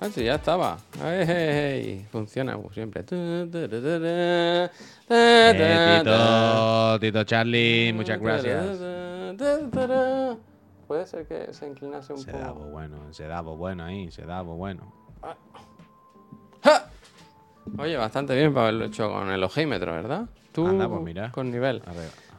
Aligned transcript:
Ah, 0.00 0.08
sí, 0.12 0.24
ya 0.24 0.34
estaba. 0.36 0.76
Ay. 1.02 2.04
Funciona 2.10 2.58
siempre. 2.72 3.04
Eh, 5.08 5.98
Tito, 6.00 6.98
Tito 7.00 7.24
Charlie, 7.24 7.92
muchas 7.92 8.20
gracias. 8.20 8.78
Puede 10.86 11.06
ser 11.06 11.26
que 11.26 11.52
se 11.52 11.66
inclinase 11.66 12.12
un 12.12 12.18
Se 12.18 12.32
da 12.32 12.48
poco. 12.52 12.66
bueno, 12.66 12.96
se 13.12 13.26
da 13.26 13.40
bueno 13.40 13.84
ahí, 13.84 14.10
se 14.10 14.22
da 14.26 14.42
bueno. 14.42 14.92
¡Ja! 16.62 16.84
Oye, 17.78 17.96
bastante 17.96 18.34
bien 18.36 18.52
para 18.52 18.68
haberlo 18.68 18.84
hecho 18.86 19.10
con 19.10 19.30
el 19.30 19.42
ojímetro, 19.42 19.92
¿verdad? 19.92 20.26
Tú 20.52 20.66
Anda, 20.66 20.88
pues 20.88 21.00
mira. 21.02 21.30
con 21.32 21.50
nivel. 21.50 21.82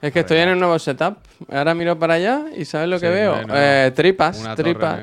Es 0.02 0.14
que 0.14 0.20
estoy 0.20 0.38
en 0.38 0.50
el 0.50 0.60
nuevo 0.60 0.78
setup. 0.78 1.18
Ahora 1.52 1.74
miro 1.74 1.98
para 1.98 2.14
allá 2.16 2.46
y 2.56 2.66
¿sabes 2.66 2.88
lo 2.88 3.00
que 3.00 3.10
veo? 3.10 3.34
bueno, 3.34 3.54
Eh, 3.56 3.92
tripas, 3.96 4.56
tripas. 4.56 5.00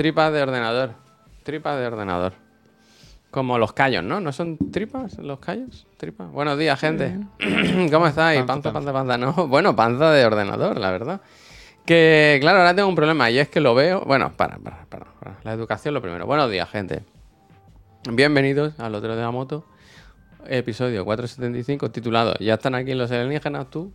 Tripas 0.00 0.32
de 0.32 0.42
ordenador. 0.42 0.94
Tripas 1.42 1.78
de 1.78 1.86
ordenador. 1.86 2.32
Como 3.30 3.58
los 3.58 3.74
callos, 3.74 4.02
¿no? 4.02 4.18
¿No 4.18 4.32
son 4.32 4.56
tripas 4.72 5.18
los 5.18 5.40
callos? 5.40 5.86
Tripas. 5.98 6.32
Buenos 6.32 6.58
días, 6.58 6.80
gente. 6.80 7.18
¿Cómo 7.92 8.06
estáis? 8.06 8.42
Panza, 8.44 8.72
panza, 8.72 8.94
panza. 8.94 9.18
No, 9.18 9.34
bueno, 9.48 9.76
panza 9.76 10.10
de 10.10 10.24
ordenador, 10.24 10.78
la 10.78 10.90
verdad. 10.90 11.20
Que, 11.84 12.38
claro, 12.40 12.60
ahora 12.60 12.74
tengo 12.74 12.88
un 12.88 12.94
problema 12.94 13.28
y 13.30 13.40
es 13.40 13.50
que 13.50 13.60
lo 13.60 13.74
veo. 13.74 14.00
Bueno, 14.06 14.32
para, 14.38 14.56
para, 14.56 14.86
para. 14.86 15.04
para. 15.04 15.36
La 15.42 15.52
educación 15.52 15.92
lo 15.92 16.00
primero. 16.00 16.24
Buenos 16.24 16.50
días, 16.50 16.70
gente. 16.70 17.02
Bienvenidos 18.10 18.80
al 18.80 18.94
otro 18.94 19.14
de 19.14 19.20
la 19.20 19.30
moto. 19.30 19.66
Episodio 20.46 21.04
475 21.04 21.90
titulado 21.90 22.34
¿Ya 22.40 22.54
están 22.54 22.74
aquí 22.74 22.94
los 22.94 23.12
alienígenas 23.12 23.68
tú? 23.68 23.92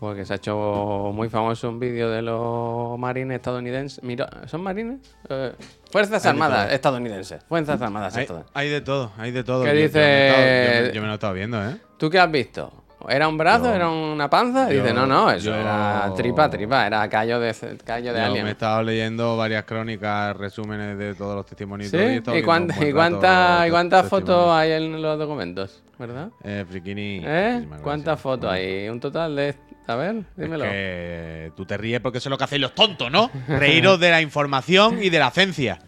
Porque 0.00 0.24
se 0.26 0.34
ha 0.34 0.36
hecho 0.36 1.10
muy 1.14 1.28
famoso 1.30 1.68
un 1.68 1.78
vídeo 1.80 2.10
de 2.10 2.20
los 2.22 2.98
marines 2.98 3.36
estadounidenses. 3.36 4.02
Mira, 4.04 4.28
¿son 4.46 4.62
marines? 4.62 4.98
Eh, 5.30 5.52
Fuerzas 5.90 6.24
Hay 6.26 6.30
Armadas 6.30 6.72
estadounidenses. 6.72 7.42
Fuerzas 7.48 7.80
Armadas 7.80 8.14
Hay, 8.16 8.22
estadounidenses. 8.22 8.56
hay 8.56 8.68
de 8.68 8.80
todo, 8.82 9.12
hay 9.16 9.30
de 9.30 9.44
todo. 9.44 9.64
¿Qué 9.64 9.70
Yo- 9.74 9.82
dice- 9.86 10.78
Yo, 10.80 10.82
me, 10.88 10.94
yo 10.94 11.00
me 11.00 11.06
lo 11.06 11.12
he 11.12 11.14
estado 11.14 11.32
viendo, 11.32 11.62
¿eh? 11.70 11.76
¿Tú 11.96 12.10
qué 12.10 12.18
has 12.18 12.30
visto? 12.30 12.70
¿Era 13.08 13.28
un 13.28 13.38
brazo? 13.38 13.66
Yo- 13.66 13.74
¿Era 13.74 13.88
una 13.88 14.28
panza? 14.28 14.70
yo- 14.70 14.82
Dice, 14.82 14.92
no, 14.92 15.06
no, 15.06 15.30
eso 15.30 15.46
yo- 15.50 15.54
era 15.54 16.12
tripa, 16.16 16.50
tripa, 16.50 16.86
era 16.86 17.08
callo 17.08 17.38
de, 17.40 17.54
callo 17.84 18.12
de 18.12 18.18
Yo 18.20 18.26
alien. 18.26 18.42
me 18.44 18.50
he 18.50 18.52
estado 18.52 18.82
leyendo 18.82 19.36
varias 19.36 19.64
crónicas, 19.64 20.36
resúmenes 20.36 20.98
de 20.98 21.14
todos 21.14 21.34
los 21.36 21.46
testimonios. 21.46 21.90
¿Sí? 21.90 21.96
y 21.96 22.00
todo, 22.20 22.34
y 22.34 22.38
he 22.38 22.40
estado 22.40 22.76
¿Y, 22.76 22.82
viendo 22.82 22.96
cuánta- 22.96 23.64
y 23.64 23.68
y 23.68 23.70
cuántas 23.70 24.08
fotos 24.08 24.50
hay 24.50 24.72
en 24.72 25.00
los 25.00 25.18
documentos? 25.18 25.82
¿Verdad? 25.98 26.28
Eh, 26.44 26.64
Frikini. 26.68 27.22
¿Eh? 27.24 27.66
¿Cuántas 27.82 28.20
fotos 28.20 28.50
hay? 28.52 28.88
¿Un 28.88 29.00
total 29.00 29.34
de...? 29.34 29.54
A 29.88 29.96
ver, 29.96 30.22
dímelo. 30.36 30.64
Es 30.66 30.70
que 30.70 31.52
tú 31.56 31.64
te 31.66 31.76
ríes 31.76 32.00
porque 32.00 32.18
eso 32.18 32.28
es 32.28 32.30
lo 32.30 32.38
que 32.38 32.44
hacéis 32.44 32.60
los 32.62 32.74
tontos, 32.74 33.10
¿no? 33.10 33.30
Reíros 33.48 33.98
de 33.98 34.10
la 34.10 34.20
información 34.22 35.02
y 35.02 35.08
de 35.10 35.18
la 35.18 35.30
ciencia. 35.32 35.78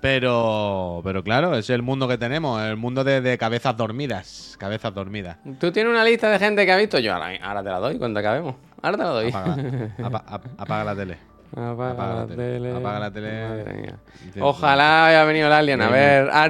Pero, 0.00 1.02
pero 1.04 1.22
claro, 1.22 1.54
es 1.56 1.68
el 1.68 1.82
mundo 1.82 2.08
que 2.08 2.16
tenemos, 2.16 2.62
el 2.62 2.76
mundo 2.76 3.04
de, 3.04 3.20
de 3.20 3.36
cabezas 3.36 3.76
dormidas. 3.76 4.56
Cabezas 4.58 4.94
dormidas. 4.94 5.36
¿Tú 5.58 5.70
tienes 5.72 5.90
una 5.90 6.04
lista 6.04 6.30
de 6.30 6.38
gente 6.38 6.64
que 6.64 6.72
ha 6.72 6.76
visto? 6.76 6.98
Yo 6.98 7.12
ahora, 7.12 7.30
ahora 7.42 7.62
te 7.62 7.68
la 7.68 7.78
doy 7.78 7.98
cuando 7.98 8.18
acabemos. 8.20 8.54
Ahora 8.82 8.96
te 8.96 9.02
la 9.04 9.10
doy. 9.10 9.28
Apaga, 9.28 9.56
apa- 10.02 10.24
ap- 10.26 10.46
apaga 10.60 10.84
la 10.84 10.96
tele. 10.96 11.18
Apaga, 11.52 11.90
Apaga 11.90 12.14
la 12.14 12.20
la 12.20 12.26
tele. 12.28 12.36
tele. 12.52 12.76
Apaga 12.76 12.98
la 13.00 13.10
tele. 13.10 13.48
Madre 13.48 13.72
mía. 13.74 13.94
Ojalá 14.40 15.06
haya 15.06 15.24
venido 15.24 15.46
el 15.48 15.52
alien 15.52 15.82
a 15.82 15.88
ver, 15.88 16.30
a, 16.30 16.44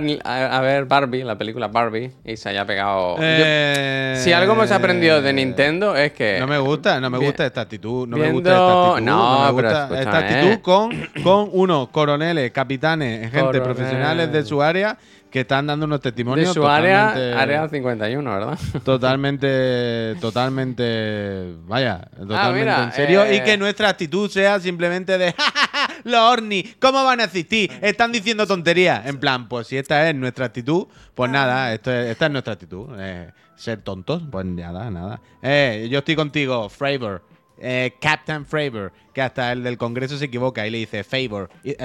a 0.57 0.61
ver 0.61 0.85
Barbie, 0.85 1.25
la 1.25 1.39
película 1.39 1.69
Barbie, 1.69 2.11
y 2.25 2.37
se 2.37 2.51
haya 2.51 2.67
pegado. 2.67 3.17
Yo- 3.17 3.23
Eh, 3.23 4.15
si 4.19 4.33
algo 4.33 4.53
hemos 4.53 4.71
aprendido 4.71 5.23
de 5.23 5.33
Nintendo 5.33 5.97
es 5.97 6.13
que. 6.13 6.39
No 6.41 6.47
me 6.47 6.59
gusta, 6.59 7.01
no 7.01 7.09
me 7.09 7.19
gusta 7.19 7.47
esta 7.47 7.63
actitud. 7.63 8.07
No 8.07 8.17
me 8.19 8.31
gusta 8.31 8.51
esta 8.51 8.89
actitud. 8.91 9.07
no, 9.07 9.39
me 9.55 9.63
pero 9.63 9.69
gusta 9.79 9.85
esta 10.01 10.19
escúchame. 10.21 10.41
actitud 10.41 10.63
con, 10.63 10.91
con 11.23 11.49
unos 11.53 11.89
coroneles, 11.89 12.51
capitanes, 12.51 13.21
gente 13.23 13.41
Coronel. 13.41 13.63
profesionales 13.63 14.33
de 14.33 14.45
su 14.45 14.61
área 14.63 14.99
que 15.31 15.41
están 15.41 15.67
dando 15.67 15.87
unos 15.87 16.01
de 16.01 16.11
testimonios. 16.11 16.53
su 16.53 16.67
área, 16.67 17.11
área 17.41 17.69
51, 17.69 18.31
¿verdad? 18.31 18.59
Totalmente, 18.85 20.17
totalmente, 20.21 21.55
vaya, 21.67 22.09
totalmente 22.19 22.35
Ah, 22.37 22.53
mira, 22.53 22.85
en 22.85 22.93
serio. 22.93 23.25
eh, 23.25 23.37
Y 23.37 23.41
que 23.43 23.57
nuestra 23.57 23.89
actitud 23.89 24.29
sea 24.31 24.59
simplemente 24.61 25.17
de, 25.19 25.33
"Ja, 25.37 25.45
ja, 25.55 25.69
ja, 25.73 25.95
los 26.05 26.21
ornis, 26.21 26.77
¿cómo 26.81 27.05
van 27.05 27.21
a 27.21 27.25
existir? 27.25 27.71
Están 27.81 28.13
diciendo 28.13 28.47
tonterías. 28.47 29.07
En 29.07 29.19
plan, 29.21 29.49
pues 29.49 29.67
si 29.69 29.77
esta 29.77 30.09
es 30.09 30.15
nuestra 30.15 30.47
actitud, 30.47 30.87
pues 31.15 31.31
nada, 31.31 31.73
esto 31.73 31.93
es- 31.93 32.11
esta 32.11 32.27
es 32.27 32.33
nuestra 32.33 32.55
actitud. 32.55 32.89
eh, 32.99 33.31
ser 33.55 33.83
tontos, 33.83 34.23
pues 34.31 34.47
nada, 34.47 34.91
nada. 34.91 35.21
Eh, 35.43 35.87
yo 35.91 35.99
estoy 35.99 36.17
contigo, 36.17 36.69
Fravor. 36.71 37.23
Eh, 37.61 37.93
Captain 38.01 38.45
Fravor, 38.47 38.93
que 39.13 39.21
hasta 39.23 39.53
el 39.53 39.63
del 39.63 39.77
Congreso 39.77 40.17
se 40.17 40.25
equivoca 40.25 40.67
y 40.67 40.71
le 40.71 40.79
dice 40.79 41.05
favor. 41.05 41.51
eh. 41.63 41.77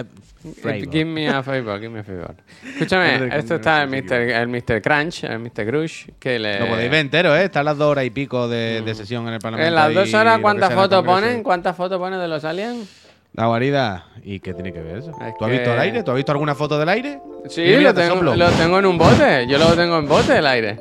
Give 0.92 1.06
me 1.06 1.28
a 1.28 1.44
favor, 1.44 1.80
give 1.80 1.90
me 1.90 2.00
a 2.00 2.04
favor. 2.04 2.36
Escúchame, 2.66 3.30
esto 3.38 3.56
está 3.56 3.84
el 3.84 3.90
Mr. 3.90 4.14
el 4.14 4.48
Mr. 4.48 4.82
Crunch, 4.82 5.24
el 5.26 5.40
Mr. 5.40 5.66
Grush, 5.66 6.08
que 6.20 6.40
le. 6.40 6.60
Lo 6.60 6.68
podéis 6.68 6.90
ver 6.90 7.00
entero, 7.02 7.36
¿eh? 7.36 7.46
Están 7.46 7.66
las 7.66 7.78
dos 7.78 7.92
horas 7.92 8.06
y 8.06 8.10
pico 8.10 8.48
de, 8.48 8.82
de 8.82 8.96
sesión 8.96 9.28
en 9.28 9.34
el 9.36 9.40
Parlamento. 9.40 9.68
En 9.68 9.76
las 9.76 9.94
dos 9.94 10.14
horas, 10.14 10.40
¿cuántas 10.40 10.74
fotos 10.74 11.04
ponen? 11.04 11.44
¿Cuántas 11.44 11.76
fotos 11.76 12.00
ponen 12.00 12.20
de 12.20 12.28
los 12.28 12.44
aliens? 12.46 13.02
La 13.34 13.48
guarida. 13.48 14.06
¿Y 14.24 14.40
qué 14.40 14.54
tiene 14.54 14.72
que 14.72 14.80
ver 14.80 15.00
eso? 15.00 15.12
Es 15.12 15.38
¿Tú 15.38 15.44
has 15.44 15.52
visto 15.52 15.74
el 15.74 15.80
aire? 15.80 16.04
¿Tú 16.04 16.12
has 16.12 16.16
visto 16.16 16.32
alguna 16.32 16.56
foto 16.56 16.80
del 16.80 16.88
aire? 16.88 17.20
Sí, 17.50 17.76
lo 17.76 17.94
te 17.94 18.02
tengo, 18.08 18.22
lo 18.34 18.50
tengo 18.52 18.80
en 18.80 18.86
un 18.86 18.98
bote. 18.98 19.46
Yo 19.50 19.58
lo 19.58 19.76
tengo 19.76 19.98
en 20.00 20.08
bote 20.08 20.38
el 20.38 20.48
aire. 20.48 20.80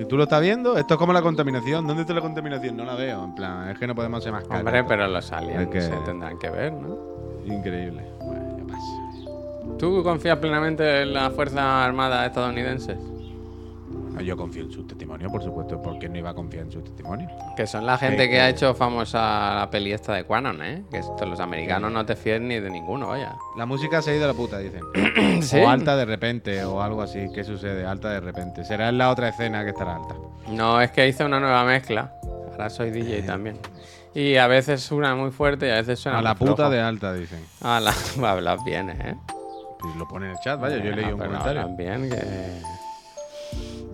¿Y 0.00 0.04
tú 0.06 0.16
lo 0.16 0.22
estás 0.24 0.40
viendo? 0.40 0.76
Esto 0.78 0.94
es 0.94 0.98
como 0.98 1.12
la 1.12 1.20
contaminación. 1.22 1.86
¿Dónde 1.86 2.02
está 2.02 2.14
la 2.14 2.20
contaminación? 2.22 2.76
No 2.76 2.84
la 2.84 2.94
veo. 2.94 3.22
En 3.22 3.34
plan, 3.34 3.68
es 3.68 3.78
que 3.78 3.86
no 3.86 3.94
podemos 3.94 4.22
ser 4.24 4.32
más 4.32 4.44
caros. 4.44 4.60
Hombre, 4.64 4.82
pero 4.84 5.06
los 5.06 5.30
aliens 5.30 5.62
Es 5.62 5.68
que- 5.68 5.80
se 5.82 5.96
tendrán 6.06 6.38
que 6.38 6.48
ver, 6.48 6.72
¿no? 6.72 6.96
Increíble. 7.44 8.02
Bueno, 8.18 8.56
ya 8.58 8.64
pasa. 8.66 9.76
¿Tú 9.78 10.02
confías 10.02 10.38
plenamente 10.38 11.02
en 11.02 11.12
las 11.12 11.32
Fuerzas 11.34 11.60
Armadas 11.60 12.26
estadounidenses? 12.26 12.96
No, 14.14 14.20
Yo 14.20 14.36
confío 14.36 14.64
en 14.64 14.70
sus 14.72 14.86
testimonios, 14.86 15.30
por 15.30 15.42
supuesto. 15.42 15.80
¿Por 15.80 15.98
qué 15.98 16.08
no 16.08 16.18
iba 16.18 16.30
a 16.30 16.34
confiar 16.34 16.64
en 16.64 16.72
sus 16.72 16.84
testimonios? 16.84 17.30
Que 17.56 17.66
son 17.66 17.86
la 17.86 17.96
gente 17.98 18.24
Sí, 18.24 18.30
que 18.30 18.40
ha 18.40 18.44
que- 18.44 18.50
hecho 18.50 18.74
famosa 18.74 19.54
la 19.60 19.68
peli 19.70 19.92
esta 19.92 20.14
de 20.14 20.24
Quanon, 20.24 20.62
¿eh? 20.62 20.82
Que 20.90 20.98
esto, 20.98 21.24
los 21.26 21.40
americanos 21.40 21.90
no 21.92 22.04
te 22.04 22.16
fíes 22.16 22.40
ni 22.40 22.58
de 22.60 22.70
ninguno, 22.70 23.08
vaya. 23.08 23.34
La 23.56 23.66
música 23.66 24.02
se 24.02 24.10
ha 24.10 24.16
ido 24.16 24.24
a 24.24 24.28
la 24.28 24.34
puta, 24.34 24.58
dicen. 24.58 24.82
¿Sí? 25.42 25.58
O 25.58 25.68
alta 25.68 25.96
de 25.96 26.04
repente, 26.04 26.64
o 26.64 26.82
algo 26.82 27.02
así. 27.02 27.28
¿Qué 27.34 27.44
sucede? 27.44 27.84
Alta 27.86 28.10
de 28.10 28.20
repente. 28.20 28.64
Será 28.64 28.88
en 28.88 28.98
la 28.98 29.10
otra 29.10 29.28
escena 29.28 29.64
que 29.64 29.70
estará 29.70 29.96
alta. 29.96 30.14
No, 30.48 30.80
es 30.80 30.90
que 30.90 31.06
hice 31.08 31.24
una 31.24 31.38
nueva 31.40 31.64
mezcla. 31.64 32.12
Ahora 32.52 32.68
soy 32.70 32.90
DJ 32.90 33.22
también. 33.22 33.58
Y 34.12 34.36
a 34.36 34.48
veces 34.48 34.82
suena 34.82 35.14
muy 35.14 35.30
fuerte 35.30 35.68
y 35.68 35.70
a 35.70 35.74
veces 35.76 36.00
suena 36.00 36.18
A 36.18 36.22
la 36.22 36.34
puta 36.34 36.56
flojo. 36.56 36.70
de 36.70 36.80
alta, 36.80 37.14
dicen. 37.14 37.44
A 37.62 37.78
la... 37.80 37.94
Hablas 38.28 38.62
bien, 38.64 38.90
¿eh? 38.90 39.16
Pues 39.78 39.94
lo 39.96 40.06
pone 40.08 40.26
en 40.26 40.32
el 40.32 40.38
chat, 40.40 40.60
vaya, 40.60 40.76
yo 40.78 40.90
he 40.90 40.92
Ah, 40.92 40.96
leído 40.96 41.14
un 41.14 41.22
comentario. 41.22 41.68
bien, 41.76 42.10
que... 42.10 42.16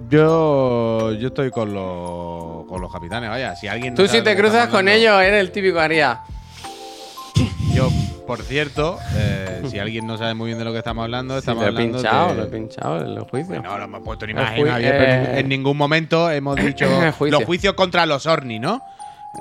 Yo, 0.09 1.13
yo 1.13 1.29
estoy 1.29 1.51
con 1.51 1.73
los, 1.73 2.67
con 2.67 2.81
los 2.81 2.93
capitanes, 2.93 3.29
vaya. 3.31 3.57
Si 3.57 3.67
alguien 3.67 3.95
no 3.95 4.03
Tú 4.03 4.09
si 4.09 4.23
te 4.23 4.37
cruzas 4.37 4.69
con 4.69 4.89
ellos, 4.89 5.21
eres 5.21 5.41
el 5.41 5.51
típico 5.51 5.81
haría... 5.81 6.21
Yo, 7.75 7.91
por 8.27 8.41
cierto, 8.43 8.99
eh, 9.15 9.63
si 9.67 9.79
alguien 9.79 10.07
no 10.07 10.17
sabe 10.17 10.33
muy 10.33 10.47
bien 10.47 10.59
de 10.59 10.65
lo 10.65 10.73
que 10.73 10.79
estamos 10.79 11.03
hablando, 11.03 11.35
Sí, 11.35 11.41
estamos 11.41 11.65
lo 11.65 11.71
he 11.79 11.85
pinchado, 11.85 12.29
de... 12.29 12.35
lo 12.35 12.43
he 12.45 12.47
pinchado 12.47 13.01
en 13.03 13.15
los 13.15 13.29
juicios. 13.29 13.63
No, 13.63 13.77
no 13.77 13.85
hemos 13.85 14.03
puesto 14.03 14.27
ni 14.27 14.33
imagen, 14.33 14.67
eh, 14.67 15.41
en 15.41 15.49
ningún 15.49 15.77
momento 15.77 16.31
hemos 16.31 16.57
dicho 16.57 16.87
Juicio. 17.19 17.39
los 17.39 17.45
juicios 17.45 17.75
contra 17.75 18.07
los 18.07 18.25
Orni, 18.27 18.59
¿no? 18.59 18.81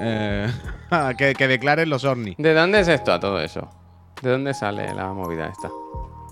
Eh, 0.01 0.51
que, 1.17 1.33
que 1.33 1.47
declaren 1.47 1.89
los 1.89 2.03
Orni. 2.03 2.35
¿De 2.37 2.53
dónde 2.53 2.81
es 2.81 2.89
esto 2.89 3.13
a 3.13 3.19
todo 3.21 3.39
eso? 3.39 3.69
¿De 4.21 4.29
dónde 4.31 4.53
sale 4.53 4.93
la 4.93 5.13
movida 5.13 5.47
esta? 5.47 5.69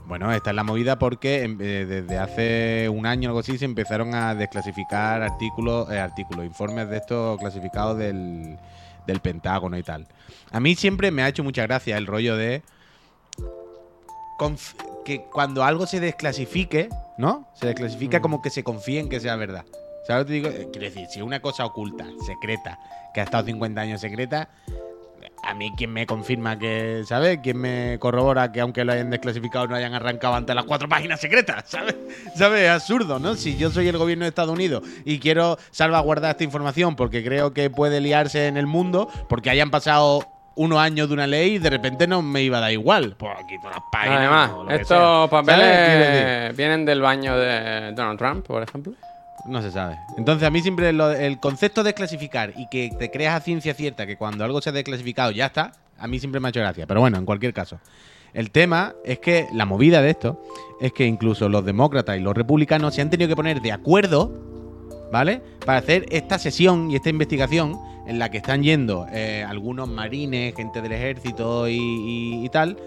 Bueno, 0.06 0.31
esta 0.34 0.50
es 0.50 0.56
la 0.56 0.64
movida 0.64 1.00
porque 1.00 1.44
em, 1.44 1.58
eh, 1.62 1.86
desde 1.86 2.18
hace 2.18 2.90
un 2.90 3.06
año 3.06 3.30
o 3.30 3.31
algo 3.31 3.40
así 3.40 3.58
se 3.58 3.66
empezaron 3.66 4.14
a 4.14 4.36
desclasificar 4.36 5.22
artículos, 5.22 5.90
eh, 5.90 5.97
artículos, 6.00 6.46
informes 6.46 6.90
de 6.90 6.97
estos 6.97 7.40
clasificados 7.40 7.97
del, 7.97 8.58
del 9.08 9.19
Pentágono 9.22 9.78
y 9.78 9.84
tal. 9.84 10.06
A 10.52 10.59
mí 10.59 10.75
siempre 10.75 11.09
me 11.12 11.23
ha 11.23 11.29
hecho 11.29 11.44
mucha 11.44 11.64
gracia 11.64 11.97
el 11.97 12.05
rollo 12.05 12.35
de 12.35 12.64
que 15.05 15.22
cuando 15.32 15.64
algo 15.64 15.85
se 15.88 16.00
desclasifique, 16.02 16.90
¿no? 17.17 17.47
Se 17.53 17.67
desclasifica 17.67 18.20
Mm. 18.20 18.22
como 18.22 18.41
que 18.41 18.49
se 18.49 18.64
confíe 18.64 18.99
en 18.99 19.08
que 19.09 19.20
sea 19.22 19.35
verdad. 19.38 19.64
¿Sabes 20.06 20.23
lo 20.23 20.26
que 20.26 20.28
te 20.28 20.34
digo? 20.34 20.49
Eh, 20.49 20.70
Quiero 20.72 20.85
decir, 20.88 21.08
si 21.08 21.22
una 21.22 21.40
cosa 21.41 21.66
oculta, 21.66 22.06
secreta, 22.26 22.78
que 23.14 23.22
ha 23.22 23.23
estado 23.23 23.46
50 23.46 23.79
años 23.79 24.02
secreta, 24.02 24.49
a 25.43 25.53
mí 25.53 25.73
quien 25.75 25.91
me 25.91 26.05
confirma 26.05 26.57
que, 26.57 27.03
¿sabes? 27.05 27.40
Quien 27.43 27.57
me 27.57 27.97
corrobora 27.99 28.51
que 28.51 28.61
aunque 28.61 28.85
lo 28.85 28.93
hayan 28.93 29.09
desclasificado 29.09 29.67
no 29.67 29.75
hayan 29.75 29.93
arrancado 29.93 30.35
ante 30.35 30.55
las 30.55 30.66
cuatro 30.66 30.87
páginas 30.87 31.19
secretas, 31.19 31.66
¿sabes? 31.67 31.95
¿Sabes? 32.35 32.61
Es 32.61 32.69
absurdo, 32.69 33.19
¿no? 33.19 33.35
Si 33.35 33.57
yo 33.57 33.69
soy 33.69 33.87
el 33.87 33.97
gobierno 33.97 34.23
de 34.25 34.29
Estados 34.29 34.53
Unidos 34.53 34.84
y 35.05 35.19
quiero 35.19 35.57
salvaguardar 35.72 36.31
esta 36.31 36.43
información 36.43 36.95
porque 36.95 37.23
creo 37.23 37.53
que 37.53 37.69
puede 37.69 37.99
liarse 38.01 38.47
en 38.47 38.57
el 38.57 38.67
mundo, 38.67 39.09
porque 39.28 39.49
hayan 39.49 39.69
pasado 39.69 40.28
unos 40.55 40.79
años 40.79 41.07
de 41.07 41.13
una 41.16 41.28
ley 41.28 41.55
y 41.55 41.59
de 41.59 41.69
repente 41.69 42.07
no 42.07 42.22
me 42.22 42.41
iba 42.43 42.59
a 42.59 42.61
dar 42.61 42.72
igual. 42.72 43.16
Pues 43.17 43.34
aquí 43.34 43.57
todas 43.59 43.78
las 43.78 43.85
páginas. 43.91 44.19
Además, 44.19 44.51
estos 44.81 45.29
papeles 45.29 46.55
vienen 46.55 46.85
del 46.85 47.01
baño 47.01 47.37
de 47.37 47.91
Donald 47.93 48.17
Trump, 48.17 48.46
por 48.46 48.63
ejemplo. 48.63 48.93
No 49.45 49.61
se 49.61 49.72
sabe. 49.72 49.97
Entonces, 50.17 50.47
a 50.47 50.51
mí 50.51 50.61
siempre 50.61 50.93
lo- 50.93 51.11
el 51.11 51.40
concepto 51.40 51.84
de 51.84 51.90
desclasificar 51.90 52.53
y 52.55 52.67
que 52.69 52.91
te 52.97 53.11
creas 53.11 53.35
a 53.35 53.43
ciencia 53.43 53.73
cierta 53.73 54.05
que 54.07 54.16
cuando 54.17 54.43
algo 54.45 54.61
se 54.61 54.69
ha 54.69 54.73
desclasificado 54.73 55.31
ya 55.31 55.47
está, 55.47 55.73
a 55.97 56.07
mí 56.07 56.19
siempre 56.19 56.40
me 56.40 56.47
ha 56.47 56.49
hecho 56.49 56.61
gracia. 56.61 56.87
Pero 56.87 57.01
bueno, 57.01 57.17
en 57.17 57.25
cualquier 57.25 57.53
caso. 57.53 57.79
El 58.34 58.49
tema 58.51 58.95
es 59.05 59.19
que 59.19 59.47
la 59.53 59.66
movida 59.66 60.01
de 60.01 60.09
esto 60.09 60.41
es 60.81 60.91
que 60.93 61.05
incluso 61.05 61.49
los 61.49 61.63
demócratas 61.66 62.17
y 62.17 62.19
los 62.22 62.34
republicanos 62.35 62.95
se 62.95 63.01
han 63.01 63.09
tenido 63.09 63.28
que 63.29 63.35
poner 63.35 63.61
de 63.61 63.72
acuerdo, 63.72 64.31
¿vale? 65.11 65.41
Para 65.66 65.78
hacer 65.79 66.05
esta 66.09 66.39
sesión 66.39 66.89
y 66.89 66.96
esta 66.96 67.09
investigación 67.09 67.78
en 68.08 68.20
la 68.20 68.29
que 68.29 68.38
están 68.38 68.64
yendo 68.64 69.08
eh, 69.11 69.46
algunos 69.47 69.88
marines, 69.88 70.53
gente 70.55 70.82
del 70.82 70.91
ejército 70.91 71.67
y, 71.70 72.44
y- 72.46 72.50
tal, 72.50 72.78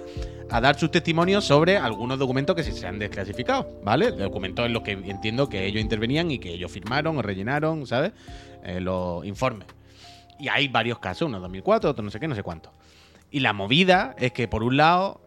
a 0.51 0.61
dar 0.61 0.79
sus 0.79 0.91
testimonios 0.91 1.45
sobre 1.45 1.77
algunos 1.77 2.19
documentos 2.19 2.55
que 2.55 2.63
se, 2.63 2.73
se 2.73 2.87
han 2.87 2.99
desclasificado, 2.99 3.69
¿vale? 3.83 4.13
Documentos 4.13 4.65
en 4.67 4.73
los 4.73 4.83
que 4.83 4.93
entiendo 4.93 5.49
que 5.49 5.67
ellos 5.67 5.81
intervenían 5.83 6.31
y 6.31 6.39
que 6.39 6.51
ellos 6.53 6.71
firmaron 6.71 7.19
o 7.19 7.23
rellenaron, 7.23 7.87
¿sabes? 7.87 8.13
Eh, 8.65 8.81
los 8.81 9.25
informes. 9.27 9.67
Y 10.39 10.49
hay 10.49 10.69
varios 10.69 10.99
casos, 10.99 11.29
uno 11.29 11.41
2004, 11.41 11.91
otro 11.91 12.05
no 12.05 12.11
sé 12.11 12.21
qué, 12.21 12.29
no 12.29 12.35
sé 12.35 12.43
cuánto. 12.43 12.71
Y 13.31 13.41
la 13.41 13.53
movida 13.53 14.15
es 14.19 14.33
que, 14.33 14.47
por 14.47 14.63
un 14.63 14.77
lado, 14.77 15.21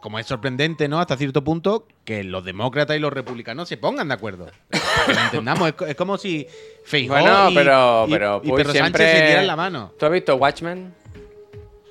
como 0.00 0.18
es 0.18 0.26
sorprendente, 0.26 0.88
¿no? 0.88 1.00
Hasta 1.00 1.16
cierto 1.16 1.42
punto, 1.42 1.86
que 2.04 2.22
los 2.24 2.44
demócratas 2.44 2.96
y 2.96 3.00
los 3.00 3.12
republicanos 3.12 3.68
se 3.68 3.76
pongan 3.76 4.08
de 4.08 4.14
acuerdo. 4.14 4.46
Para 4.70 5.06
que 5.06 5.12
lo 5.14 5.20
entendamos. 5.20 5.68
Es, 5.68 5.74
co- 5.74 5.86
es 5.86 5.94
como 5.96 6.16
si 6.18 6.46
Feijóo 6.84 7.18
Bueno, 7.18 7.50
y, 7.50 7.54
pero- 7.54 8.04
y- 8.06 8.10
pero 8.12 8.40
y 8.44 8.50
Pedro 8.52 8.72
siempre- 8.72 9.04
Sánchez 9.12 9.40
se 9.40 9.46
la 9.46 9.56
mano. 9.56 9.92
¿Tú 9.98 10.06
has 10.06 10.12
visto 10.12 10.36
Watchmen? 10.36 10.94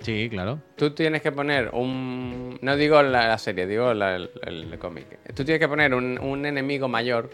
Sí, 0.01 0.27
claro. 0.29 0.59
Tú 0.75 0.91
tienes 0.91 1.21
que 1.21 1.31
poner 1.31 1.69
un. 1.73 2.59
No 2.61 2.75
digo 2.75 3.01
la, 3.01 3.27
la 3.27 3.37
serie, 3.39 3.65
digo 3.65 3.93
la- 3.93 4.15
el, 4.17 4.29
el 4.43 4.77
cómic. 4.79 5.07
Tú 5.33 5.43
tienes 5.43 5.59
que 5.59 5.67
poner 5.67 5.93
un, 5.95 6.19
un 6.19 6.45
enemigo 6.45 6.87
mayor 6.87 7.31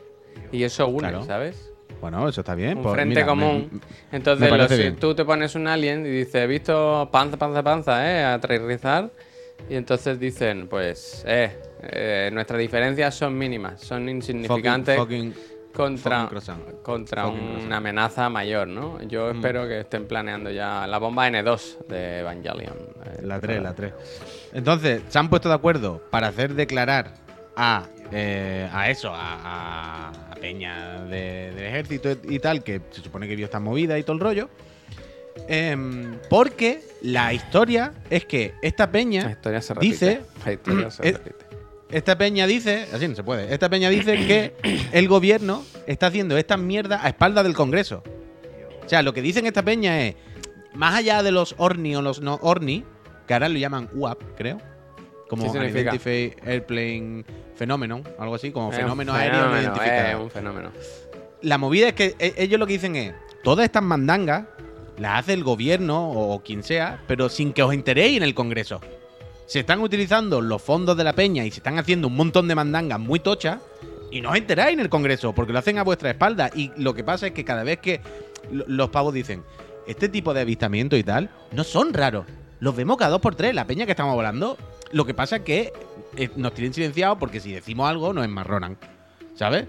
y 0.53 0.63
eso 0.63 0.88
une, 0.88 1.09
Claro. 1.09 1.24
¿sabes? 1.25 1.67
Bueno, 2.00 2.27
eso 2.29 2.41
está 2.41 2.56
bien. 2.56 2.77
Un 2.77 2.83
pues 2.83 2.95
frente 2.95 3.15
mira, 3.15 3.25
común. 3.27 3.69
me- 4.12 4.17
Entonces, 4.17 4.41
me 4.45 4.50
parece 4.50 4.69
los- 4.75 4.79
bien. 4.79 4.95
tú 4.95 5.13
te 5.13 5.25
pones 5.25 5.53
un 5.56 5.67
alien 5.67 6.06
y 6.06 6.09
dices, 6.09 6.35
he 6.35 6.47
visto 6.47 7.09
panza, 7.12 7.35
panza, 7.38 7.62
panza, 7.62 8.09
¿eh? 8.09 8.24
Aterrizar. 8.24 9.12
Y 9.69 9.75
entonces 9.75 10.19
dicen, 10.19 10.67
pues, 10.67 11.23
eh, 11.27 11.57
eh, 11.83 12.29
nuestras 12.33 12.59
diferencias 12.59 13.15
son 13.15 13.37
mínimas, 13.37 13.81
son 13.81 14.07
insignificantes 14.09 14.97
fucking- 14.99 15.33
contra, 15.73 16.17
fucking 16.23 16.29
croissant. 16.29 16.81
contra 16.83 17.27
una. 17.27 17.65
Mm. 17.67 17.71
amenaza 17.73 18.29
mayor, 18.29 18.67
¿no? 18.67 19.01
Yo 19.03 19.31
espero 19.31 19.65
que 19.67 19.79
estén 19.79 20.05
planeando 20.07 20.51
ya 20.51 20.85
la 20.87 20.97
bomba 20.97 21.27
N2 21.29 21.77
de 21.87 22.19
Evangelion. 22.19 22.73
eh, 23.05 23.21
La 23.23 23.39
3, 23.39 23.61
la 23.63 23.73
3. 23.73 23.93
Entonces, 24.53 25.01
se 25.07 25.17
han 25.17 25.29
puesto 25.29 25.47
de 25.47 25.55
acuerdo 25.55 26.01
para 26.11 26.27
hacer 26.27 26.53
declarar 26.55 27.13
a, 27.55 27.85
eh, 28.11 28.69
a 28.73 28.89
eso, 28.89 29.11
a 29.15 30.11
Peña 30.41 31.03
de- 31.05 31.51
del 31.55 31.65
ejército 31.65 32.09
y 32.23 32.39
tal, 32.39 32.63
que 32.63 32.81
se 32.89 33.01
supone 33.01 33.27
que 33.27 33.35
vio 33.35 33.45
esta 33.45 33.59
movida 33.59 33.97
y 33.99 34.03
todo 34.03 34.15
el 34.15 34.19
rollo. 34.19 34.49
Em, 35.47 36.17
porque 36.29 36.81
la 37.01 37.33
historia 37.33 37.93
es 38.09 38.25
que 38.25 38.53
esta 38.61 38.85
La 38.85 38.91
Peña 38.91 39.31
historia 39.31 39.61
se 39.61 39.73
repite. 39.73 39.91
dice. 39.91 40.21
La 40.45 40.51
historia 40.53 40.91
se 40.91 41.03
repite. 41.03 41.45
Esta 41.91 42.17
peña 42.17 42.47
dice, 42.47 42.87
así 42.93 43.05
no 43.07 43.15
se 43.15 43.23
puede, 43.23 43.53
esta 43.53 43.67
peña 43.69 43.89
dice 43.89 44.15
que 44.25 44.53
el 44.93 45.09
gobierno 45.09 45.65
está 45.87 46.07
haciendo 46.07 46.37
esta 46.37 46.55
mierda 46.55 47.03
a 47.03 47.09
espaldas 47.09 47.43
del 47.43 47.53
Congreso. 47.53 48.01
O 48.85 48.87
sea, 48.87 49.01
lo 49.01 49.13
que 49.13 49.21
dicen 49.21 49.45
esta 49.45 49.63
peña 49.63 50.05
es, 50.05 50.15
más 50.73 50.95
allá 50.95 51.21
de 51.21 51.31
los 51.31 51.53
ORNI 51.57 51.97
o 51.97 52.01
los 52.01 52.21
no 52.21 52.39
ORNI, 52.41 52.85
que 53.27 53.33
ahora 53.33 53.49
lo 53.49 53.57
llaman 53.57 53.89
UAP, 53.93 54.21
creo, 54.37 54.59
como. 55.27 55.51
Unidentified 55.51 56.33
Airplane 56.45 57.25
Phenomenon, 57.55 58.03
algo 58.17 58.35
así, 58.35 58.51
como 58.51 58.71
fenómeno 58.71 59.13
aéreo 59.13 59.49
no 59.49 59.61
identificado. 59.61 60.17
Es 60.17 60.23
un 60.23 60.31
fenómeno. 60.31 60.71
La 61.41 61.57
movida 61.57 61.89
es 61.89 61.93
que 61.93 62.15
e- 62.19 62.35
ellos 62.37 62.59
lo 62.59 62.67
que 62.67 62.73
dicen 62.73 62.95
es, 62.95 63.13
todas 63.43 63.65
estas 63.65 63.83
mandangas 63.83 64.45
las 65.01 65.19
hace 65.19 65.33
el 65.33 65.44
gobierno 65.44 66.09
o 66.12 66.42
quien 66.44 66.63
sea, 66.63 67.01
pero 67.07 67.27
sin 67.27 67.51
que 67.53 67.63
os 67.63 67.74
enteréis 67.74 68.18
en 68.18 68.24
el 68.24 68.33
Congreso. 68.36 68.80
Se 69.48 69.59
están 69.59 69.81
utilizando 69.81 70.39
los 70.42 70.62
fondos 70.62 70.95
de 70.95 71.03
la 71.03 71.13
peña 71.13 71.44
y 71.44 71.51
se 71.51 71.57
están 71.57 71.77
haciendo 71.80 72.07
un 72.07 72.15
montón 72.15 72.48
de 72.48 72.56
mandangas 72.56 73.00
muy 73.00 73.19
tochas 73.19 73.59
y 74.12 74.21
no 74.21 74.30
os 74.30 74.38
enteráis 74.38 74.74
en 74.74 74.80
el 74.80 74.89
Congreso 74.89 75.33
porque 75.33 75.51
lo 75.53 75.59
hacen 75.59 75.77
a 75.77 75.83
vuestra 75.83 76.12
espalda. 76.12 76.50
Y 76.56 76.71
lo 76.77 76.94
que 76.94 77.03
pasa 77.03 77.27
es 77.27 77.33
que 77.33 77.44
cada 77.44 77.63
vez 77.63 77.80
que 77.80 78.00
lo- 78.51 78.65
los 78.68 78.89
pavos 78.89 79.13
dicen, 79.13 79.44
este 79.88 80.07
tipo 80.07 80.33
de 80.33 80.42
avistamiento 80.42 80.95
y 80.95 81.03
tal, 81.03 81.30
no 81.51 81.63
son 81.63 81.94
raros. 81.94 82.25
Los 82.59 82.75
vemos 82.75 82.98
cada 82.98 83.12
dos 83.12 83.21
por 83.21 83.33
tres, 83.36 83.56
la 83.56 83.65
peña 83.65 83.86
que 83.86 83.92
estamos 83.94 84.13
hablando. 84.15 84.56
Lo 84.92 85.03
que 85.06 85.13
pasa 85.15 85.38
es 85.38 85.42
que 85.42 85.74
eh, 86.15 86.30
nos 86.36 86.53
tienen 86.53 86.74
silenciados 86.74 87.18
porque 87.18 87.39
si 87.39 87.51
decimos 87.51 87.89
algo 87.89 88.13
nos 88.13 88.24
enmarronan. 88.24 88.77
¿Sabes? 89.33 89.65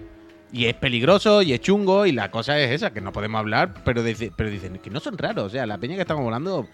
Y 0.53 0.65
es 0.67 0.75
peligroso 0.75 1.41
y 1.41 1.51
es 1.51 1.59
chungo 1.61 2.05
y 2.05 2.11
la 2.11 2.29
cosa 2.29 2.59
es 2.59 2.69
esa, 2.71 2.93
que 2.93 3.01
no 3.01 3.11
podemos 3.11 3.39
hablar, 3.39 3.73
pero, 3.83 4.03
pero 4.37 4.49
dicen 4.51 4.77
que 4.77 4.89
no 4.91 4.99
son 4.99 5.17
raros. 5.17 5.45
O 5.45 5.49
sea, 5.49 5.65
la 5.65 5.79
peña 5.79 5.95
que 5.95 6.01
estamos 6.01 6.23
hablando, 6.23 6.67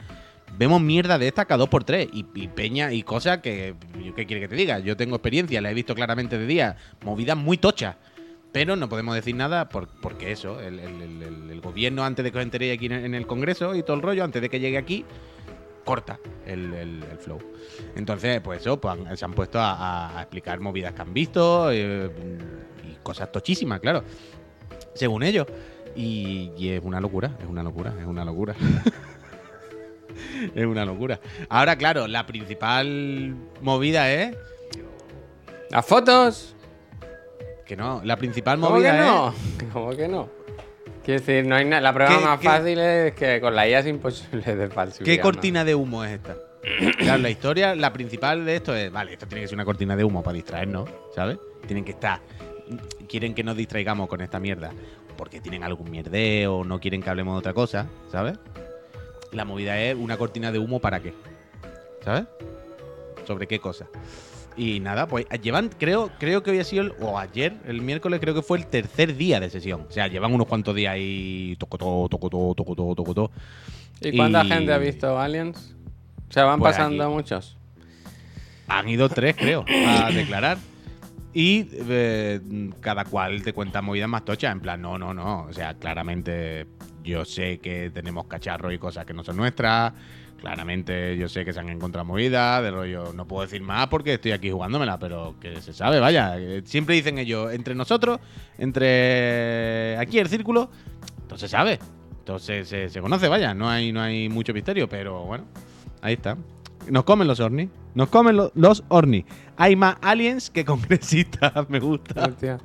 vemos 0.57 0.81
mierda 0.81 1.17
de 1.17 1.27
esta 1.29 1.45
cada 1.45 1.59
dos 1.59 1.69
por 1.69 1.85
tres. 1.85 2.09
Y, 2.11 2.25
y 2.35 2.49
peña 2.49 2.91
y 2.91 3.03
cosas 3.03 3.37
que, 3.37 3.75
¿qué 4.17 4.25
quiere 4.25 4.41
que 4.41 4.47
te 4.49 4.55
diga? 4.55 4.79
Yo 4.79 4.97
tengo 4.97 5.15
experiencia, 5.15 5.61
la 5.61 5.71
he 5.71 5.73
visto 5.73 5.95
claramente 5.95 6.37
de 6.37 6.45
día, 6.45 6.75
movidas 7.05 7.37
muy 7.37 7.57
tochas. 7.57 7.95
Pero 8.51 8.75
no 8.75 8.89
podemos 8.89 9.15
decir 9.15 9.35
nada 9.35 9.69
por- 9.69 9.87
porque 9.87 10.31
eso, 10.33 10.59
el, 10.59 11.61
gobierno 11.61 12.03
antes 12.03 12.25
de 12.25 12.31
que 12.31 12.37
os 12.39 12.43
enteréis 12.43 12.73
aquí 12.73 12.87
en 12.87 13.13
el 13.15 13.27
Congreso 13.27 13.75
y 13.75 13.83
todo 13.83 13.95
el 13.95 14.01
rollo, 14.01 14.23
antes 14.23 14.41
de 14.41 14.49
que 14.49 14.59
llegue 14.59 14.77
aquí, 14.77 15.05
corta 15.89 16.19
el, 16.45 16.71
el- 16.75 17.03
el 17.11 17.17
flow. 17.17 17.39
Entonces, 17.95 18.41
pues 18.41 18.61
eso, 18.61 18.79
pues 18.79 18.95
se 19.15 19.25
han 19.25 19.33
puesto 19.33 19.57
a, 19.59 20.13
explicar 20.19 20.59
movidas 20.59 20.93
que 20.93 21.01
han 21.01 21.15
visto 21.15 21.71
eh, 21.71 22.11
y 22.87 22.93
cosas 23.01 23.31
tochísimas, 23.31 23.79
claro, 23.79 24.03
según 24.93 25.23
ellos. 25.23 25.47
Y, 25.95 26.51
y 26.55 26.69
es 26.69 26.83
una 26.83 27.01
locura, 27.01 27.31
es 27.41 27.47
una 27.47 27.63
locura, 27.63 27.95
es 27.99 28.05
una 28.05 28.23
locura. 28.23 28.53
es 30.53 30.65
una 30.67 30.85
locura. 30.85 31.19
Ahora, 31.49 31.75
claro, 31.75 32.07
la 32.07 32.27
principal 32.27 33.33
movida 33.61 34.11
es 34.11 34.37
¿Las 35.71 35.83
fotos? 35.87 36.55
que 37.65 37.75
no, 37.75 38.01
la 38.03 38.15
principal 38.15 38.59
¿Cómo 38.59 38.75
que 38.75 38.91
movida 38.91 39.05
no? 39.05 39.29
es 39.29 39.63
¿Cómo 39.73 39.89
que 39.89 40.07
no? 40.07 40.29
Quiero 41.09 41.21
decir, 41.25 41.43
no 41.43 41.55
hay 41.55 41.65
na- 41.65 41.81
la 41.81 41.91
prueba 41.91 42.19
¿Qué- 42.19 42.23
más 42.23 42.39
qué- 42.39 42.45
fácil 42.47 42.77
es 42.77 43.13
que 43.15 43.41
con 43.41 43.55
la 43.55 43.67
IA 43.67 43.79
es 43.79 43.87
imposible 43.87 44.55
de 44.55 44.69
falsificar. 44.69 45.15
¿Qué 45.15 45.19
cortina 45.19 45.65
de 45.65 45.73
humo 45.73 46.03
es 46.03 46.11
esta? 46.11 46.35
Claro, 46.99 47.23
la 47.23 47.31
historia, 47.31 47.73
la 47.73 47.91
principal 47.91 48.45
de 48.45 48.57
esto 48.57 48.75
es, 48.75 48.91
vale, 48.91 49.13
esto 49.13 49.25
tiene 49.25 49.41
que 49.41 49.47
ser 49.47 49.55
una 49.55 49.65
cortina 49.65 49.95
de 49.95 50.03
humo 50.03 50.21
para 50.21 50.35
distraernos, 50.35 50.87
¿sabes? 51.15 51.39
Tienen 51.65 51.83
que 51.83 51.93
estar, 51.93 52.19
quieren 53.07 53.33
que 53.33 53.43
nos 53.43 53.57
distraigamos 53.57 54.07
con 54.07 54.21
esta 54.21 54.39
mierda, 54.39 54.69
porque 55.17 55.41
tienen 55.41 55.63
algún 55.63 55.89
mierdeo, 55.89 56.63
no 56.63 56.79
quieren 56.79 57.01
que 57.01 57.09
hablemos 57.09 57.33
de 57.33 57.39
otra 57.39 57.53
cosa, 57.55 57.87
¿sabes? 58.11 58.37
La 59.31 59.45
movida 59.45 59.81
es 59.81 59.95
una 59.95 60.15
cortina 60.15 60.51
de 60.51 60.59
humo 60.59 60.79
para 60.79 60.99
qué, 60.99 61.15
¿sabes? 62.05 62.25
¿Sobre 63.25 63.47
qué 63.47 63.57
cosa? 63.57 63.87
Y 64.59 64.81
nada, 64.81 65.07
pues 65.07 65.25
llevan, 65.41 65.69
creo, 65.69 66.11
creo 66.19 66.43
que 66.43 66.51
hoy 66.51 66.59
ha 66.59 66.63
sido, 66.65 66.83
el- 66.83 66.93
o 66.99 67.17
ayer, 67.17 67.53
el 67.65 67.81
miércoles, 67.81 68.19
creo 68.19 68.33
que 68.35 68.41
fue 68.41 68.57
el 68.57 68.65
tercer 68.67 69.15
día 69.15 69.39
de 69.39 69.49
sesión. 69.49 69.85
O 69.87 69.91
sea, 69.91 70.07
llevan 70.07 70.33
unos 70.33 70.47
cuantos 70.47 70.75
días 70.75 70.93
ahí, 70.93 71.55
toco 71.57 71.77
todo, 71.77 72.09
toco 72.09 72.29
todo, 72.29 72.53
toco 72.55 72.75
todo, 72.75 72.95
toco 72.95 73.13
todo. 73.13 73.31
¿Y 74.01 74.15
cuánta 74.17 74.43
Y- 74.43 74.49
gente 74.49 74.73
ha 74.73 74.77
visto 74.77 75.17
Aliens? 75.17 75.75
Se 76.29 76.41
van 76.41 76.59
Pues 76.59 76.75
pasando 76.75 77.03
aquí. 77.05 77.13
muchos. 77.13 77.57
Han 78.67 78.89
ido 78.89 79.07
tres, 79.07 79.35
creo, 79.37 79.63
a 79.87 80.11
declarar. 80.11 80.57
Y 81.33 81.67
eh, 81.73 82.41
cada 82.81 83.05
cual 83.05 83.41
te 83.43 83.53
cuenta 83.53 83.81
movidas 83.81 84.09
más 84.09 84.25
tochas. 84.25 84.51
En 84.51 84.59
plan, 84.59 84.81
no, 84.81 84.97
no, 84.97 85.13
no. 85.13 85.43
O 85.49 85.53
sea, 85.53 85.73
claramente 85.75 86.67
yo 87.03 87.23
sé 87.23 87.59
que 87.59 87.91
tenemos 87.91 88.25
cacharros 88.27 88.73
y 88.73 88.77
cosas 88.77 89.05
que 89.05 89.13
no 89.13 89.23
son 89.23 89.37
nuestras. 89.37 89.93
Claramente 90.39 91.17
yo 91.17 91.27
sé 91.27 91.43
que 91.45 91.51
se 91.53 91.59
han 91.59 91.69
encontrado 91.69 92.05
movidas. 92.05 92.63
De 92.63 92.71
rollo, 92.71 93.11
no 93.13 93.27
puedo 93.27 93.43
decir 93.43 93.61
más 93.61 93.87
porque 93.87 94.13
estoy 94.15 94.31
aquí 94.31 94.49
jugándomela, 94.49 94.97
pero 94.99 95.35
que 95.39 95.61
se 95.61 95.73
sabe, 95.73 95.99
vaya. 95.99 96.37
Eh, 96.37 96.61
Siempre 96.65 96.95
dicen 96.95 97.17
ellos, 97.17 97.51
entre 97.53 97.75
nosotros, 97.75 98.19
entre 98.57 99.97
aquí 99.97 100.19
el 100.19 100.27
círculo, 100.27 100.69
entonces 101.21 101.49
se 101.49 101.57
sabe. 101.57 101.79
Entonces 102.19 102.67
se, 102.67 102.89
se 102.89 103.01
conoce, 103.01 103.27
vaya. 103.27 103.53
No 103.53 103.69
hay, 103.69 103.91
no 103.91 104.01
hay 104.01 104.29
mucho 104.29 104.53
misterio, 104.53 104.87
pero 104.87 105.23
bueno, 105.25 105.45
ahí 106.01 106.13
está. 106.13 106.37
Nos 106.89 107.03
comen 107.03 107.27
los 107.27 107.39
ornis. 107.39 107.69
Nos 107.95 108.09
comen 108.09 108.37
lo- 108.37 108.51
los 108.55 108.83
ornis. 108.87 109.25
Hay 109.57 109.75
más 109.75 109.97
aliens 110.01 110.49
que 110.49 110.63
congresistas, 110.63 111.51
me 111.69 111.79
gusta. 111.79 112.25
Hostia. 112.27 112.59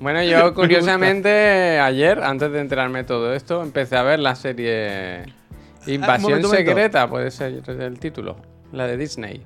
Bueno, 0.00 0.22
yo 0.24 0.52
curiosamente 1.02 1.78
ayer, 1.78 2.20
antes 2.22 2.50
de 2.50 2.60
enterarme 2.60 3.00
de 3.00 3.04
todo 3.04 3.32
esto, 3.34 3.62
empecé 3.62 3.96
a 3.96 4.02
ver 4.02 4.18
la 4.18 4.34
serie 4.34 5.24
Invasión 5.86 6.22
momento, 6.22 6.48
momento. 6.48 6.70
Secreta, 6.70 7.08
puede 7.08 7.30
ser 7.30 7.62
el 7.68 7.98
título, 7.98 8.36
la 8.72 8.86
de 8.86 8.96
Disney. 8.96 9.42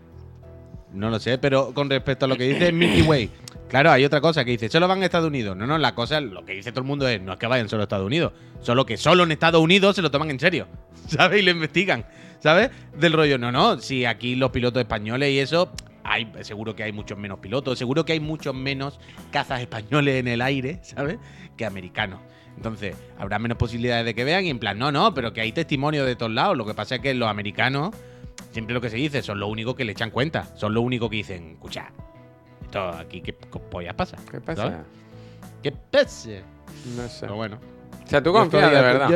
No 0.93 1.11
lo 1.11 1.19
sé, 1.19 1.38
pero 1.38 1.75
con 1.75 1.90
respecto 1.90 2.25
a 2.25 2.28
lo 2.28 2.37
que 2.37 2.45
dice 2.45 2.73
Milky 2.73 3.02
Way, 3.02 3.31
claro, 3.69 3.90
hay 3.90 4.05
otra 4.05 4.21
cosa 4.21 4.45
que 4.45 4.52
dice, 4.52 4.69
solo 4.69 4.88
van 4.88 5.02
a 5.02 5.05
Estados 5.05 5.28
Unidos. 5.28 5.57
No, 5.57 5.66
no, 5.66 5.78
la 5.78 5.95
cosa, 5.95 6.21
lo 6.21 6.45
que 6.45 6.55
dice 6.55 6.71
todo 6.71 6.81
el 6.81 6.87
mundo 6.87 7.09
es, 7.09 7.21
no 7.21 7.33
es 7.33 7.38
que 7.38 7.47
vayan 7.47 7.69
solo 7.69 7.83
a 7.83 7.85
Estados 7.85 8.07
Unidos, 8.07 8.33
solo 8.61 8.87
que 8.87 8.97
solo 8.97 9.25
en 9.25 9.33
Estados 9.33 9.61
Unidos 9.61 9.97
se 9.97 10.02
lo 10.02 10.11
toman 10.11 10.31
en 10.31 10.40
serio, 10.40 10.66
¿sabes? 11.09 11.40
Y 11.40 11.45
lo 11.45 11.50
investigan, 11.50 12.07
¿sabes? 12.38 12.71
Del 12.99 13.12
rollo, 13.12 13.38
no, 13.38 13.52
no, 13.52 13.78
si 13.78 14.05
aquí 14.05 14.37
los 14.37 14.50
pilotos 14.50 14.81
españoles 14.81 15.31
y 15.31 15.38
eso, 15.38 15.71
hay, 16.05 16.31
seguro 16.43 16.76
que 16.76 16.85
hay 16.85 16.93
muchos 16.93 17.19
menos 17.19 17.40
pilotos, 17.40 17.78
seguro 17.78 18.05
que 18.05 18.12
hay 18.12 18.21
muchos 18.21 18.55
menos 18.55 19.00
cazas 19.31 19.61
españoles 19.61 20.21
en 20.21 20.28
el 20.28 20.40
aire, 20.40 20.78
¿sabes? 20.83 21.19
Que 21.57 21.66
americanos. 21.66 22.21
Entonces, 22.57 22.97
habrá 23.19 23.39
menos 23.39 23.59
posibilidades 23.59 24.05
de 24.05 24.15
que 24.15 24.25
vean 24.25 24.45
y 24.45 24.51
en 24.51 24.59
plan, 24.59 24.79
no, 24.79 24.91
no, 24.91 25.13
pero 25.15 25.33
que 25.33 25.41
hay 25.41 25.53
testimonio 25.53 26.05
de 26.05 26.17
todos 26.17 26.33
lados. 26.33 26.57
Lo 26.57 26.65
que 26.65 26.75
pasa 26.75 26.97
es 26.97 27.01
que 27.03 27.15
los 27.15 27.29
americanos 27.29 27.95
siempre 28.57 28.73
lo 28.73 28.81
que 28.81 28.89
se 28.89 28.97
dice, 28.97 29.23
son 29.23 29.39
los 29.39 29.51
únicos 29.51 29.75
que 29.75 29.85
le 29.85 29.93
echan 29.93 30.11
cuenta. 30.11 30.45
Son 30.57 30.73
los 30.73 30.83
únicos 30.83 31.11
que 31.11 31.17
dicen, 31.17 31.53
escucha, 31.53 31.91
esto 32.63 32.89
aquí, 32.89 33.21
¿qué 33.21 33.35
pollas 33.35 33.95
pasa? 33.95 34.17
¿Qué 34.31 34.41
pasa? 34.41 34.63
¿Sabes? 34.63 34.79
¿Qué 35.63 35.73
pasa? 35.73 36.31
No 36.97 37.07
sé. 37.07 37.21
Pero 37.21 37.35
bueno. 37.35 37.59
O 38.03 38.09
sea, 38.09 38.23
tú 38.23 38.33
confías 38.33 38.71
de 38.71 38.81
verdad. 38.81 39.11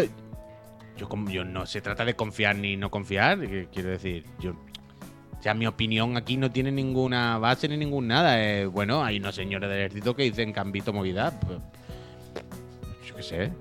Yo, 0.99 1.09
yo 1.09 1.31
yo 1.31 1.45
no 1.45 1.65
se 1.65 1.81
trata 1.81 2.05
de 2.05 2.15
confiar 2.15 2.57
ni 2.57 2.77
no 2.77 2.91
confiar. 2.91 3.41
que 3.41 3.69
Quiero 3.73 3.89
decir, 3.89 4.27
yo. 4.41 4.51
O 4.51 5.43
sea, 5.43 5.55
mi 5.55 5.67
opinión 5.67 6.19
aquí 6.19 6.37
no 6.37 6.51
tiene 6.51 6.71
ninguna 6.71 7.39
base 7.39 7.67
ni 7.67 7.79
ningún 7.79 8.09
nada. 8.09 8.45
Eh, 8.45 8.67
bueno, 8.67 9.03
hay 9.03 9.17
unos 9.17 9.35
señores 9.35 9.71
del 9.71 9.79
ejército 9.79 10.15
que 10.15 10.25
dicen 10.25 10.53
que 10.53 10.61
han 10.61 10.71
visto 10.71 10.93
movida. 10.93 11.31
pues, 11.41 11.59
qué 13.21 13.23
sé. 13.23 13.53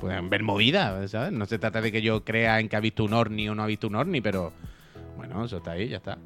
Pueden 0.00 0.28
ver 0.28 0.42
movida, 0.42 1.08
¿sabes? 1.08 1.32
No 1.32 1.46
se 1.46 1.58
trata 1.58 1.80
de 1.80 1.90
que 1.90 2.02
yo 2.02 2.22
crea 2.24 2.60
en 2.60 2.68
que 2.68 2.76
ha 2.76 2.80
visto 2.80 3.04
un 3.04 3.14
Orni 3.14 3.48
o 3.48 3.54
no 3.54 3.62
ha 3.62 3.66
visto 3.66 3.86
un 3.86 3.96
Orni, 3.96 4.20
pero. 4.20 4.52
Bueno, 5.16 5.44
eso 5.44 5.56
está 5.56 5.72
ahí, 5.72 5.88
ya 5.88 5.96
está. 5.96 6.18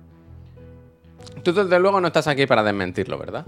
Tú 1.45 1.53
desde 1.53 1.79
luego 1.79 2.01
no 2.01 2.09
estás 2.09 2.27
aquí 2.27 2.47
para 2.47 2.65
desmentirlo, 2.65 3.19
¿verdad? 3.19 3.47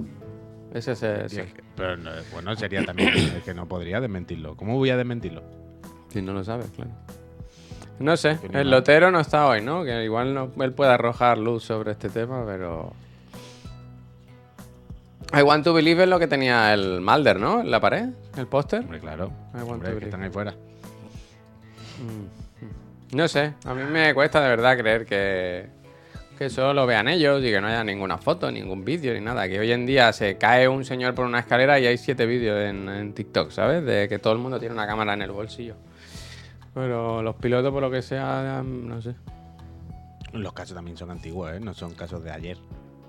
Ese 0.73 0.93
es 0.93 1.03
el... 1.03 1.29
Sí, 1.29 1.41
Pero 1.77 1.97
no, 1.97 2.11
bueno, 2.33 2.55
sería 2.55 2.85
también 2.85 3.13
que 3.45 3.53
no 3.53 3.67
podría 3.67 4.01
desmentirlo. 4.01 4.57
¿Cómo 4.57 4.77
voy 4.77 4.91
a 4.91 4.97
desmentirlo? 4.97 5.43
Si 6.09 6.23
no 6.23 6.33
lo 6.33 6.45
sabes, 6.45 6.71
claro. 6.71 6.93
No 7.99 8.17
sé, 8.17 8.39
el 8.53 8.71
lotero 8.71 9.11
no 9.11 9.21
está 9.21 9.47
hoy, 9.47 9.61
¿no? 9.61 9.85
Que 9.85 10.05
igual 10.05 10.33
no, 10.33 10.51
él 10.61 10.73
puede 10.73 10.93
arrojar 10.93 11.39
luz 11.39 11.65
sobre 11.65 11.93
este 11.93 12.09
tema, 12.09 12.45
pero... 12.47 12.93
I 15.35 15.43
want 15.43 15.65
to 15.65 15.73
believe 15.73 16.03
es 16.03 16.09
lo 16.09 16.19
que 16.19 16.27
tenía 16.27 16.75
el 16.75 17.01
Malder, 17.01 17.41
¿no? 17.41 17.61
En 17.61 17.71
la 17.71 17.81
pared, 17.81 18.07
el 18.37 18.47
póster. 18.47 18.81
Hombre, 18.81 19.01
claro. 19.01 19.33
I 19.55 19.59
want 19.59 19.71
Hombre, 19.71 19.79
to 19.79 19.81
que 19.81 19.89
believe. 19.95 20.05
están 20.07 20.23
ahí 20.23 20.31
fuera. 20.31 20.55
No 23.13 23.29
sé, 23.29 23.55
a 23.65 23.75
mí 23.75 23.83
me 23.85 24.15
cuesta 24.15 24.41
de 24.43 24.49
verdad 24.49 24.77
creer 24.77 25.05
que, 25.07 25.67
que 26.39 26.49
solo 26.51 26.73
lo 26.73 26.87
vean 26.87 27.09
ellos 27.09 27.43
y 27.43 27.51
que 27.51 27.61
no 27.61 27.67
haya 27.67 27.85
ninguna 27.85 28.17
foto, 28.19 28.51
ningún 28.51 28.85
vídeo 28.85 29.13
ni 29.15 29.21
nada. 29.21 29.47
Que 29.49 29.59
hoy 29.61 29.71
en 29.73 29.85
día 29.87 30.13
se 30.13 30.37
cae 30.39 30.67
un 30.69 30.85
señor 30.85 31.15
por 31.15 31.27
una 31.27 31.41
escalera 31.41 31.79
y 31.79 31.87
hay 31.87 31.99
siete 31.99 32.25
vídeos 32.27 32.59
en, 32.59 32.89
en 32.89 33.13
TikTok, 33.13 33.51
¿sabes? 33.51 33.85
De 33.85 34.09
que 34.09 34.19
todo 34.19 34.33
el 34.33 34.39
mundo 34.39 34.59
tiene 34.59 34.75
una 34.75 34.87
cámara 34.87 35.13
en 35.15 35.23
el 35.23 35.31
bolsillo. 35.31 35.77
Pero 36.75 37.23
los 37.23 37.37
pilotos, 37.37 37.71
por 37.71 37.83
lo 37.83 37.91
que 37.91 38.01
sea, 38.01 38.63
no 38.65 39.03
sé. 39.03 39.15
Los 40.33 40.55
casos 40.55 40.75
también 40.75 40.97
son 40.97 41.11
antiguos, 41.11 41.53
¿eh? 41.53 41.61
No 41.61 41.75
son 41.75 41.93
casos 41.95 42.25
de 42.25 42.31
ayer. 42.31 42.57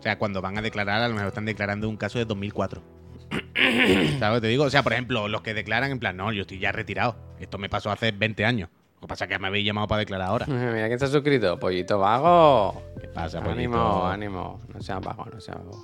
O 0.03 0.05
sea, 0.05 0.17
cuando 0.17 0.41
van 0.41 0.57
a 0.57 0.61
declarar, 0.61 1.01
a 1.01 1.07
lo 1.07 1.13
mejor 1.13 1.29
están 1.29 1.45
declarando 1.45 1.87
un 1.87 1.95
caso 1.95 2.19
de 2.19 2.25
2004. 2.25 2.83
¿Sabes 3.55 4.19
lo 4.21 4.33
que 4.35 4.41
te 4.41 4.47
digo? 4.47 4.65
O 4.65 4.69
sea, 4.69 4.83
por 4.83 4.91
ejemplo, 4.91 5.29
los 5.29 5.39
que 5.43 5.53
declaran 5.53 5.91
en 5.91 5.99
plan, 5.99 6.17
no, 6.17 6.33
yo 6.33 6.41
estoy 6.41 6.59
ya 6.59 6.73
retirado. 6.73 7.15
Esto 7.39 7.57
me 7.57 7.69
pasó 7.69 7.89
hace 7.89 8.11
20 8.11 8.43
años. 8.43 8.69
Lo 8.95 9.01
que 9.01 9.07
pasa 9.07 9.23
es 9.23 9.29
que 9.31 9.39
me 9.39 9.47
habéis 9.47 9.65
llamado 9.65 9.87
para 9.87 9.99
declarar 9.99 10.27
ahora. 10.27 10.45
Mira 10.49 10.87
quién 10.87 10.99
se 10.99 11.05
ha 11.05 11.07
suscrito. 11.07 11.57
Pollito 11.57 11.99
vago. 11.99 12.83
¿Qué 12.99 13.07
pasa, 13.07 13.37
Ánimo, 13.39 13.77
pollito? 13.77 14.05
ánimo. 14.07 14.59
No 14.73 14.81
sean 14.81 14.99
vagos, 14.99 15.27
no 15.33 15.39
sean 15.39 15.59
vagos. 15.59 15.79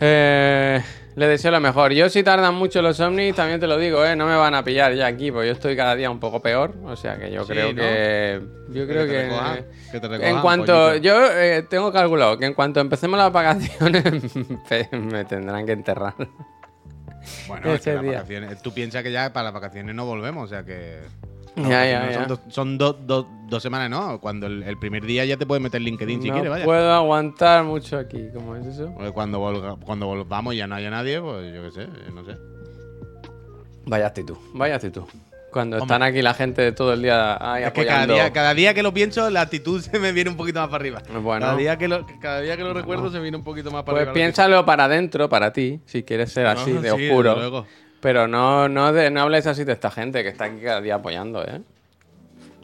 Eh, 0.00 0.82
le 1.14 1.26
deseo 1.28 1.50
lo 1.50 1.60
mejor. 1.60 1.92
Yo 1.92 2.08
si 2.10 2.22
tardan 2.22 2.54
mucho 2.54 2.82
los 2.82 3.00
ovnis, 3.00 3.34
también 3.34 3.58
te 3.58 3.66
lo 3.66 3.78
digo, 3.78 4.04
¿eh? 4.04 4.14
No 4.16 4.26
me 4.26 4.36
van 4.36 4.54
a 4.54 4.62
pillar 4.62 4.94
ya 4.94 5.06
aquí, 5.06 5.30
porque 5.32 5.46
yo 5.48 5.52
estoy 5.54 5.74
cada 5.76 5.94
día 5.96 6.10
un 6.10 6.20
poco 6.20 6.40
peor. 6.42 6.74
O 6.84 6.94
sea 6.96 7.16
que 7.18 7.30
yo 7.30 7.44
Sí, 7.44 7.52
creo 7.52 7.68
¿no? 7.72 7.76
que... 7.76 8.42
Yo 8.70 8.86
creo 8.86 9.06
te 9.06 9.10
que... 9.12 9.22
recojan, 9.22 9.56
que 9.92 10.00
te 10.00 10.06
en 10.06 10.12
recojan, 10.12 10.42
cuanto... 10.42 10.88
pollito. 10.88 10.96
Yo 11.02 11.32
eh, 11.32 11.62
tengo 11.62 11.90
calculado 11.92 12.38
que 12.38 12.44
en 12.46 12.54
cuanto 12.54 12.80
empecemos 12.80 13.18
las 13.18 13.32
vacaciones 13.32 14.04
me 14.92 15.24
tendrán 15.24 15.64
que 15.64 15.72
enterrar. 15.72 16.14
Bueno, 17.48 17.72
es 17.72 17.80
que 17.80 17.94
las 17.94 18.04
vacaciones. 18.04 18.62
Tú 18.62 18.72
piensas 18.72 19.02
que 19.02 19.10
ya 19.10 19.32
para 19.32 19.44
las 19.44 19.54
vacaciones 19.54 19.94
no 19.94 20.04
volvemos, 20.04 20.44
o 20.44 20.48
sea 20.48 20.64
que. 20.64 20.98
Ya, 21.56 21.62
las 21.62 21.70
ya, 21.70 21.98
vacaciones 22.00 22.10
ya. 22.10 22.18
Son, 22.18 22.28
dos, 22.28 22.40
son 22.54 22.78
dos- 22.78 22.96
dos- 23.06 23.26
dos 23.48 23.62
semanas, 23.62 23.88
¿no? 23.90 24.20
Cuando 24.20 24.46
el, 24.46 24.62
el 24.62 24.78
primer 24.78 25.04
día 25.06 25.24
ya 25.24 25.36
te 25.36 25.46
puedes 25.46 25.62
meter 25.62 25.80
LinkedIn 25.80 26.20
si 26.22 26.28
no 26.28 26.34
quieres, 26.34 26.50
vaya. 26.50 26.64
puedo 26.64 26.92
aguantar 26.92 27.64
mucho 27.64 27.96
aquí. 27.98 28.28
¿Cómo 28.34 28.56
es 28.56 28.66
eso? 28.66 28.92
Porque 28.94 29.10
cuando, 29.12 29.38
volga- 29.40 29.76
cuando 29.84 30.06
volvamos 30.06 30.54
y 30.54 30.58
ya 30.58 30.66
no 30.66 30.74
haya 30.74 30.90
nadie, 30.90 31.20
pues 31.20 31.54
yo 31.54 31.62
qué 31.62 31.70
sé, 31.70 31.88
no 32.12 32.24
sé. 32.24 32.36
Vaya 33.86 34.06
actitud, 34.08 34.36
vaya 34.52 34.74
actitud. 34.76 35.04
Cuando 35.52 35.76
Hombre. 35.78 35.94
están 35.94 36.02
aquí 36.02 36.20
la 36.20 36.34
gente 36.34 36.70
todo 36.72 36.92
el 36.92 37.00
día 37.00 37.38
ahí 37.40 37.62
Es 37.64 37.72
que 37.72 37.86
cada 37.86 38.06
día, 38.06 38.30
cada 38.32 38.52
día 38.52 38.74
que 38.74 38.82
lo 38.82 38.92
pienso, 38.92 39.30
la 39.30 39.40
actitud 39.42 39.80
se 39.80 39.98
me 39.98 40.12
viene 40.12 40.28
un 40.28 40.36
poquito 40.36 40.58
más 40.60 40.68
para 40.68 40.82
arriba. 40.82 41.02
Bueno. 41.22 41.46
Cada 41.46 41.56
día 41.56 41.78
que 41.78 41.88
lo, 41.88 42.04
cada 42.20 42.40
día 42.42 42.56
que 42.58 42.64
lo 42.64 42.74
recuerdo 42.74 43.10
se 43.10 43.18
viene 43.20 43.38
un 43.38 43.44
poquito 43.44 43.70
más 43.70 43.84
para 43.84 43.92
Pues 43.94 44.02
arriba. 44.08 44.12
piénsalo 44.12 44.66
para 44.66 44.84
adentro, 44.84 45.28
para 45.30 45.52
ti, 45.54 45.80
si 45.86 46.02
quieres 46.02 46.30
ser 46.32 46.44
No, 46.44 46.50
así, 46.50 46.72
de 46.72 46.76
sí, 46.78 46.82
desde 46.82 47.08
oscuro. 47.08 47.34
luego. 47.36 47.66
Pero 48.00 48.28
no, 48.28 48.68
no, 48.68 48.92
de- 48.92 49.10
no 49.10 49.22
hables 49.22 49.46
así 49.46 49.64
de 49.64 49.72
esta 49.72 49.90
gente 49.90 50.22
que 50.22 50.28
está 50.28 50.44
aquí 50.44 50.60
cada 50.62 50.80
día 50.80 50.96
apoyando, 50.96 51.42
¿eh? 51.42 51.60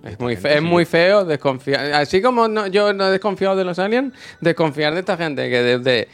Es 0.05 0.19
muy, 0.19 0.35
gente 0.35 0.49
fe- 0.49 0.57
es 0.57 0.63
muy 0.63 0.85
feo 0.85 1.25
desconfiar. 1.25 1.93
Así 1.95 2.21
como 2.21 2.49
no- 2.49 2.67
yo 2.67 2.93
no 2.93 3.07
he 3.07 3.11
desconfiado 3.11 3.55
de 3.57 3.65
los 3.65 3.79
aliens, 3.79 4.13
desconfiar 4.41 4.95
de 4.95 5.01
esta 5.01 5.17
gente 5.17 5.49
que 5.49 5.63
desde 5.63 6.09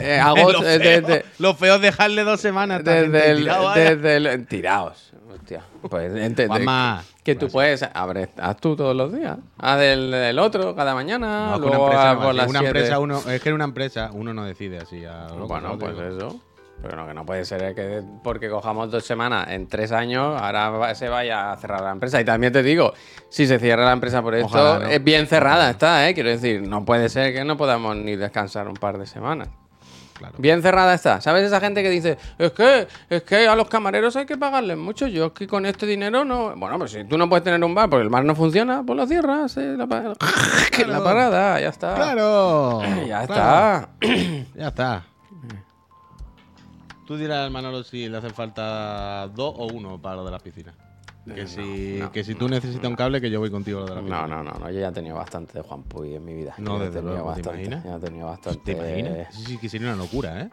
eh, 0.00 0.18
agosto. 0.18 0.62
lo, 0.62 0.68
eh, 0.68 0.78
feo, 0.80 1.00
desde, 1.00 1.24
lo 1.38 1.54
feo 1.54 1.76
es 1.76 1.80
dejarle 1.80 2.24
dos 2.24 2.40
semanas. 2.40 2.82
desde 2.84 3.30
el, 3.30 3.38
tirado, 3.38 3.64
vaya. 3.64 3.94
desde 3.94 4.16
el- 4.16 4.46
tiraos. 4.46 5.12
Hostia. 5.32 5.62
Pues 5.88 6.12
ente- 6.14 6.46
Juanma, 6.48 7.04
que 7.22 7.34
tú 7.36 7.48
puedes. 7.48 7.82
Abre, 7.94 8.28
haz 8.38 8.56
tú 8.56 8.74
todos 8.74 8.96
los 8.96 9.12
días. 9.12 9.38
Haz 9.58 9.78
del, 9.78 10.10
del 10.10 10.38
otro 10.40 10.74
cada 10.74 10.94
mañana. 10.94 11.50
No, 11.52 11.58
luego 11.58 11.86
una 11.86 11.92
empresa, 11.94 12.20
por 12.24 12.34
las 12.34 12.48
una 12.48 12.58
siete. 12.58 12.78
empresa 12.78 12.98
uno, 12.98 13.22
es 13.30 13.40
que 13.40 13.48
en 13.50 13.54
una 13.54 13.64
empresa 13.64 14.10
uno 14.12 14.34
no 14.34 14.44
decide 14.44 14.78
así. 14.78 15.04
a 15.04 15.28
Bueno, 15.28 15.78
pues 15.78 15.96
eso. 15.98 16.40
Pero 16.80 16.96
no, 16.96 17.06
que 17.08 17.14
no 17.14 17.26
puede 17.26 17.44
ser 17.44 17.74
que 17.74 18.02
porque 18.22 18.48
cojamos 18.48 18.90
dos 18.90 19.04
semanas 19.04 19.48
en 19.50 19.66
tres 19.66 19.90
años, 19.90 20.40
ahora 20.40 20.94
se 20.94 21.08
vaya 21.08 21.50
a 21.50 21.56
cerrar 21.56 21.80
la 21.80 21.90
empresa. 21.90 22.20
Y 22.20 22.24
también 22.24 22.52
te 22.52 22.62
digo, 22.62 22.92
si 23.30 23.46
se 23.48 23.58
cierra 23.58 23.84
la 23.84 23.92
empresa 23.92 24.22
por 24.22 24.34
esto, 24.36 24.46
Ojalá, 24.46 24.78
¿no? 24.84 24.86
es 24.88 25.02
bien 25.02 25.26
cerrada 25.26 25.70
está, 25.70 26.08
¿eh? 26.08 26.14
Quiero 26.14 26.28
decir, 26.30 26.62
no 26.68 26.84
puede 26.84 27.08
ser 27.08 27.32
que 27.34 27.44
no 27.44 27.56
podamos 27.56 27.96
ni 27.96 28.14
descansar 28.14 28.68
un 28.68 28.74
par 28.74 28.96
de 28.96 29.06
semanas. 29.06 29.48
Claro. 30.14 30.34
Bien 30.38 30.62
cerrada 30.62 30.94
está. 30.94 31.20
¿Sabes 31.20 31.44
esa 31.44 31.60
gente 31.60 31.80
que 31.82 31.90
dice, 31.90 32.18
es 32.38 32.50
que, 32.52 32.88
es 33.08 33.22
que 33.22 33.46
a 33.46 33.54
los 33.54 33.68
camareros 33.68 34.16
hay 34.16 34.26
que 34.26 34.36
pagarles 34.36 34.76
mucho? 34.76 35.06
Yo 35.06 35.26
es 35.26 35.32
que 35.32 35.46
con 35.46 35.64
este 35.64 35.86
dinero 35.86 36.24
no. 36.24 36.54
Bueno, 36.56 36.76
pues 36.78 36.90
si 36.92 37.04
tú 37.04 37.16
no 37.16 37.28
puedes 37.28 37.44
tener 37.44 37.62
un 37.62 37.72
bar 37.74 37.88
porque 37.88 38.02
el 38.02 38.08
bar 38.08 38.24
no 38.24 38.34
funciona, 38.34 38.82
pues 38.84 38.96
lo 38.96 39.06
cierras. 39.06 39.56
eh, 39.58 39.74
la, 39.76 39.86
pa- 39.86 40.02
la 40.88 41.04
parada, 41.04 41.60
ya 41.60 41.68
está. 41.68 41.94
Claro. 41.94 42.80
Ya 43.06 43.26
claro, 43.26 43.88
está. 43.88 43.88
Ya 44.56 44.68
está. 44.68 45.04
Tú 47.08 47.16
dirás 47.16 47.50
Manolo 47.50 47.82
si 47.84 48.06
le 48.06 48.18
hace 48.18 48.28
falta 48.28 49.28
dos 49.28 49.54
o 49.56 49.66
uno 49.68 49.98
para 49.98 50.16
lo 50.16 50.26
de 50.26 50.30
las 50.30 50.42
piscinas. 50.42 50.74
Que, 51.34 51.46
si, 51.46 52.02
que 52.12 52.22
si 52.22 52.34
tú 52.34 52.50
necesitas 52.50 52.86
un 52.86 52.96
cable, 52.96 53.18
que 53.18 53.30
yo 53.30 53.40
voy 53.40 53.50
contigo 53.50 53.78
a 53.78 53.80
lo 53.80 53.88
de 53.88 53.94
la 53.94 54.00
piscina. 54.02 54.26
No, 54.26 54.42
no, 54.44 54.52
no, 54.58 54.70
yo 54.70 54.78
ya 54.78 54.88
he 54.88 54.92
tenido 54.92 55.16
bastante 55.16 55.54
de 55.54 55.62
Juan 55.62 55.84
Puy 55.84 56.16
en 56.16 56.24
mi 56.26 56.34
vida. 56.34 56.52
No, 56.58 56.76
Yo 56.76 56.84
desde 56.84 57.00
luego, 57.00 57.32
¿te 57.32 57.40
imaginas? 57.40 57.82
ya 57.82 57.96
he 57.96 57.98
tenido 58.00 58.26
bastante. 58.26 58.60
¿Te 58.62 58.72
imaginas? 58.72 59.34
Sí, 59.34 59.44
sí, 59.46 59.56
que 59.56 59.70
sería 59.70 59.88
una 59.88 59.96
locura, 59.96 60.38
¿eh? 60.42 60.50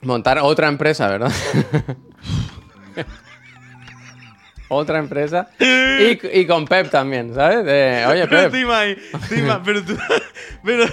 Montar 0.00 0.38
otra 0.38 0.68
empresa, 0.68 1.08
¿verdad? 1.08 1.30
otra 4.72 4.98
empresa. 4.98 5.48
Y, 6.02 6.40
y 6.40 6.46
con 6.46 6.64
Pep 6.66 6.90
también, 6.90 7.32
¿sabes? 7.34 7.64
De, 7.64 8.04
oye, 8.06 8.26
Pero 8.26 8.50
te 8.50 8.60
imaginas, 8.60 9.60
pero 9.64 9.84
tú, 9.84 9.96
pero 10.64 10.84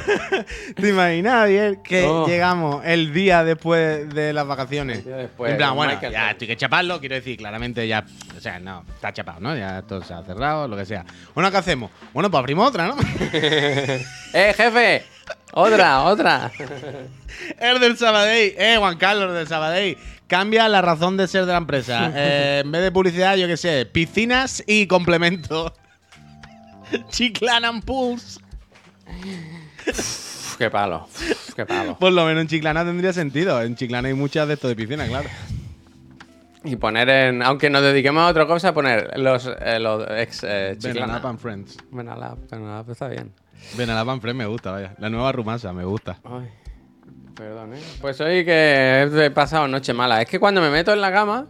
te 0.75 0.89
imaginas, 0.89 1.33
Javier, 1.33 1.77
que 1.83 2.07
llegamos 2.27 2.85
el 2.85 3.11
día 3.11 3.43
después 3.43 4.07
de 4.13 4.33
las 4.33 4.45
vacaciones. 4.45 5.03
Después, 5.03 5.51
en 5.51 5.57
plan, 5.57 5.75
bueno, 5.75 5.93
Michael 5.93 6.13
ya 6.13 6.31
estoy 6.31 6.47
que 6.47 6.57
chaparlo, 6.57 6.99
quiero 6.99 7.15
decir, 7.15 7.37
claramente 7.37 7.87
ya, 7.87 8.05
o 8.37 8.39
sea, 8.39 8.59
no, 8.59 8.85
está 8.93 9.11
chapado, 9.13 9.39
¿no? 9.39 9.55
Ya 9.55 9.79
esto 9.79 10.03
se 10.03 10.13
ha 10.13 10.21
cerrado, 10.21 10.67
lo 10.67 10.77
que 10.77 10.85
sea. 10.85 11.05
Bueno, 11.33 11.49
¿qué 11.49 11.57
hacemos? 11.57 11.89
Bueno, 12.13 12.29
pues 12.29 12.39
abrimos 12.39 12.67
otra, 12.67 12.87
¿no? 12.87 12.97
¡Eh, 13.33 14.53
jefe! 14.55 15.05
Otra, 15.53 16.03
otra. 16.03 16.51
el 17.59 17.79
del 17.79 17.97
Sabadell, 17.97 18.53
eh, 18.57 18.75
Juan 18.77 18.97
Carlos 18.97 19.33
del 19.33 19.47
Sabadell. 19.47 19.97
Cambia 20.29 20.69
la 20.69 20.83
razón 20.83 21.17
de 21.17 21.27
ser 21.27 21.47
de 21.47 21.53
la 21.53 21.57
empresa. 21.57 22.11
Eh, 22.15 22.61
en 22.63 22.71
vez 22.71 22.83
de 22.83 22.91
publicidad, 22.91 23.35
yo 23.35 23.47
qué 23.47 23.57
sé, 23.57 23.87
piscinas 23.87 24.63
y 24.67 24.85
complementos. 24.85 25.73
Chiclana 27.09 27.69
and 27.69 27.83
Pools. 27.83 28.39
Uf, 29.87 30.55
qué 30.57 30.69
palo. 30.69 31.07
uf, 31.07 31.53
qué 31.55 31.65
palo. 31.65 31.97
Por 31.97 32.13
lo 32.13 32.25
menos 32.25 32.41
en 32.41 32.47
Chiclana 32.47 32.85
tendría 32.85 33.11
sentido. 33.11 33.59
En 33.63 33.75
Chiclana 33.75 34.09
hay 34.09 34.13
muchas 34.13 34.47
de 34.47 34.53
esto 34.53 34.67
de 34.67 34.75
piscina, 34.75 35.07
claro. 35.07 35.27
Y 36.63 36.75
poner 36.75 37.09
en. 37.09 37.41
Aunque 37.41 37.71
nos 37.71 37.81
dediquemos 37.81 38.21
a 38.21 38.27
otra 38.27 38.45
cosa, 38.45 38.71
poner 38.71 39.17
los, 39.17 39.49
eh, 39.59 39.79
los 39.79 40.05
ex 40.11 40.43
eh, 40.43 40.75
Chiclana. 40.77 41.21
and 41.23 41.39
Friends. 41.39 41.75
Benalap, 41.89 42.37
Benalap 42.51 42.87
está 42.87 43.07
bien. 43.07 43.33
Benalap 43.75 44.07
and 44.09 44.21
Friends 44.21 44.37
me 44.37 44.45
gusta, 44.45 44.69
vaya. 44.69 44.93
La 44.99 45.09
nueva 45.09 45.31
rumasa 45.31 45.73
me 45.73 45.85
gusta. 45.85 46.19
Ay, 46.23 46.49
perdón, 47.39 47.73
¿eh? 47.73 47.79
Pues 48.01 48.19
hoy 48.19 48.43
que 48.43 49.09
he 49.11 49.31
pasado 49.31 49.67
noche 49.67 49.93
mala. 49.93 50.21
Es 50.21 50.27
que 50.27 50.39
cuando 50.39 50.59
me 50.61 50.69
meto 50.69 50.91
en 50.91 50.99
la 50.99 51.11
cama, 51.11 51.47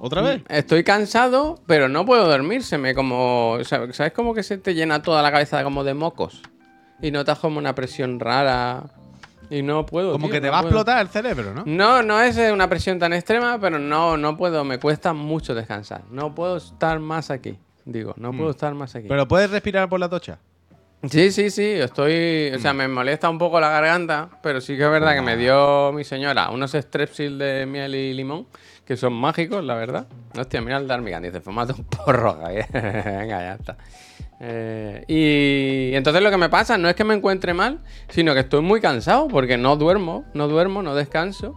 ¿Otra 0.00 0.22
vez? 0.22 0.42
estoy 0.48 0.82
cansado, 0.82 1.60
pero 1.66 1.88
no 1.88 2.04
puedo 2.04 2.28
dormir. 2.28 2.64
Se 2.64 2.78
me 2.78 2.94
como. 2.94 3.58
¿Sabes 3.62 3.96
¿sabes 3.96 4.12
como 4.12 4.34
que 4.34 4.42
se 4.42 4.58
te 4.58 4.74
llena 4.74 5.02
toda 5.02 5.22
la 5.22 5.30
cabeza 5.30 5.62
como 5.62 5.84
de 5.84 5.94
mocos? 5.94 6.42
Y 7.00 7.12
notas 7.12 7.38
como 7.38 7.58
una 7.58 7.74
presión 7.74 8.18
rara. 8.18 8.82
Y 9.48 9.62
no 9.62 9.86
puedo. 9.86 10.12
Como 10.12 10.26
tío, 10.26 10.32
que 10.34 10.40
te 10.40 10.46
no 10.48 10.52
va 10.52 10.58
a 10.58 10.62
explotar 10.62 11.00
el 11.00 11.08
cerebro, 11.08 11.54
¿no? 11.54 11.62
No, 11.64 12.02
no 12.02 12.20
es 12.20 12.36
una 12.52 12.68
presión 12.68 12.98
tan 12.98 13.12
extrema, 13.12 13.58
pero 13.60 13.78
no, 13.78 14.16
no 14.16 14.36
puedo. 14.36 14.64
Me 14.64 14.78
cuesta 14.78 15.12
mucho 15.12 15.54
descansar. 15.54 16.02
No 16.10 16.34
puedo 16.34 16.56
estar 16.56 16.98
más 16.98 17.30
aquí. 17.30 17.58
Digo, 17.84 18.14
no 18.16 18.32
puedo 18.32 18.50
estar 18.50 18.74
más 18.74 18.94
aquí. 18.96 19.06
Pero 19.08 19.28
puedes 19.28 19.50
respirar 19.50 19.88
por 19.88 20.00
la 20.00 20.08
tocha. 20.08 20.38
Sí, 21.08 21.30
sí, 21.32 21.48
sí, 21.50 21.64
estoy. 21.64 22.50
O 22.54 22.58
sea, 22.58 22.74
me 22.74 22.86
molesta 22.86 23.30
un 23.30 23.38
poco 23.38 23.58
la 23.58 23.70
garganta, 23.70 24.28
pero 24.42 24.60
sí 24.60 24.76
que 24.76 24.84
es 24.84 24.90
verdad 24.90 25.14
que 25.14 25.22
me 25.22 25.36
dio 25.36 25.92
mi 25.92 26.04
señora 26.04 26.50
unos 26.50 26.72
strepsil 26.72 27.38
de 27.38 27.64
miel 27.64 27.94
y 27.94 28.12
limón, 28.12 28.46
que 28.84 28.96
son 28.98 29.14
mágicos, 29.14 29.64
la 29.64 29.76
verdad. 29.76 30.06
Hostia, 30.38 30.60
mira 30.60 30.76
el 30.76 30.86
Darmigan, 30.86 31.22
dice, 31.22 31.40
fumate 31.40 31.72
un 31.72 31.84
porro, 31.84 32.34
Javier. 32.42 32.66
Venga, 32.72 33.40
ya 33.40 33.54
está. 33.54 33.76
Eh, 34.42 35.04
y 35.08 35.94
entonces 35.96 36.22
lo 36.22 36.30
que 36.30 36.36
me 36.36 36.50
pasa 36.50 36.76
no 36.76 36.88
es 36.88 36.94
que 36.94 37.04
me 37.04 37.14
encuentre 37.14 37.54
mal, 37.54 37.80
sino 38.10 38.34
que 38.34 38.40
estoy 38.40 38.60
muy 38.60 38.80
cansado 38.82 39.28
porque 39.28 39.56
no 39.56 39.76
duermo, 39.76 40.26
no 40.34 40.48
duermo, 40.48 40.82
no 40.82 40.94
descanso. 40.94 41.54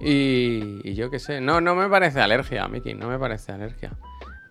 Y, 0.00 0.80
y 0.82 0.94
yo 0.94 1.10
qué 1.10 1.18
sé, 1.18 1.42
no, 1.42 1.60
no 1.60 1.74
me 1.74 1.88
parece 1.88 2.20
alergia, 2.20 2.66
Miki, 2.68 2.94
no 2.94 3.08
me 3.08 3.18
parece 3.18 3.52
alergia. 3.52 3.92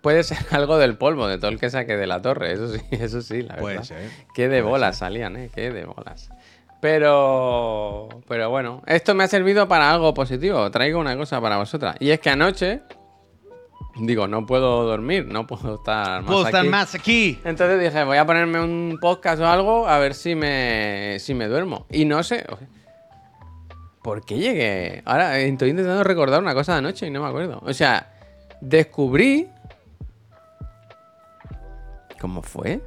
Puede 0.02 0.24
ser 0.24 0.40
algo 0.52 0.78
del 0.78 0.98
polvo, 0.98 1.28
de 1.28 1.38
todo 1.38 1.52
el 1.52 1.60
que 1.60 1.70
saque 1.70 1.96
de 1.96 2.08
la 2.08 2.22
torre, 2.22 2.54
eso 2.54 2.68
sí, 2.70 2.82
eso 2.92 3.22
sí, 3.22 3.42
la 3.44 3.56
Puede 3.58 3.76
verdad. 3.76 3.88
ser, 3.88 4.10
Qué 4.34 4.44
de 4.50 4.60
puede 4.62 4.72
bolas 4.72 4.98
salían, 4.98 5.36
eh, 5.38 5.50
qué 5.54 5.72
de 5.72 5.86
bolas. 5.86 6.30
Pero, 6.82 8.10
pero 8.28 8.50
bueno, 8.50 8.82
esto 8.88 9.14
me 9.14 9.24
ha 9.24 9.28
servido 9.28 9.68
para 9.68 9.92
algo 9.92 10.14
positivo. 10.16 10.70
Traigo 10.72 11.00
una 11.00 11.16
cosa 11.16 11.40
para 11.40 11.58
vosotras. 11.58 11.96
Y 12.00 12.10
es 12.10 12.20
que 12.20 12.32
anoche, 12.32 12.82
digo, 14.00 14.28
no 14.28 14.48
puedo 14.48 14.84
dormir, 14.86 15.28
no 15.28 15.46
puedo 15.46 15.76
estar 15.76 16.24
más 16.24 16.32
Puedo 16.32 16.46
estar 16.48 16.62
aquí. 16.62 16.70
más 16.70 16.96
aquí. 16.96 17.40
Entonces 17.46 17.80
dije, 17.80 18.04
voy 18.04 18.18
a 18.18 18.26
ponerme 18.26 18.60
un 18.60 18.98
podcast 19.00 19.40
o 19.44 19.48
algo 19.48 19.88
a 19.88 20.00
ver 20.00 20.16
si 20.16 20.34
me, 20.34 21.18
si 21.20 21.36
me 21.36 21.48
duermo. 21.48 21.86
Y 21.92 22.06
no 22.06 22.24
sé. 22.24 22.46
¿Por 24.02 24.26
qué 24.26 24.40
llegué? 24.40 25.04
Ahora 25.06 25.38
estoy 25.38 25.70
intentando 25.70 26.04
recordar 26.04 26.42
una 26.42 26.56
cosa 26.56 26.72
de 26.74 26.78
anoche 26.80 27.06
y 27.06 27.12
no 27.12 27.22
me 27.22 27.28
acuerdo. 27.30 27.62
O 27.64 27.74
sea, 27.74 28.12
descubrí. 28.60 29.48
¿Cómo 32.22 32.44
fue? 32.44 32.80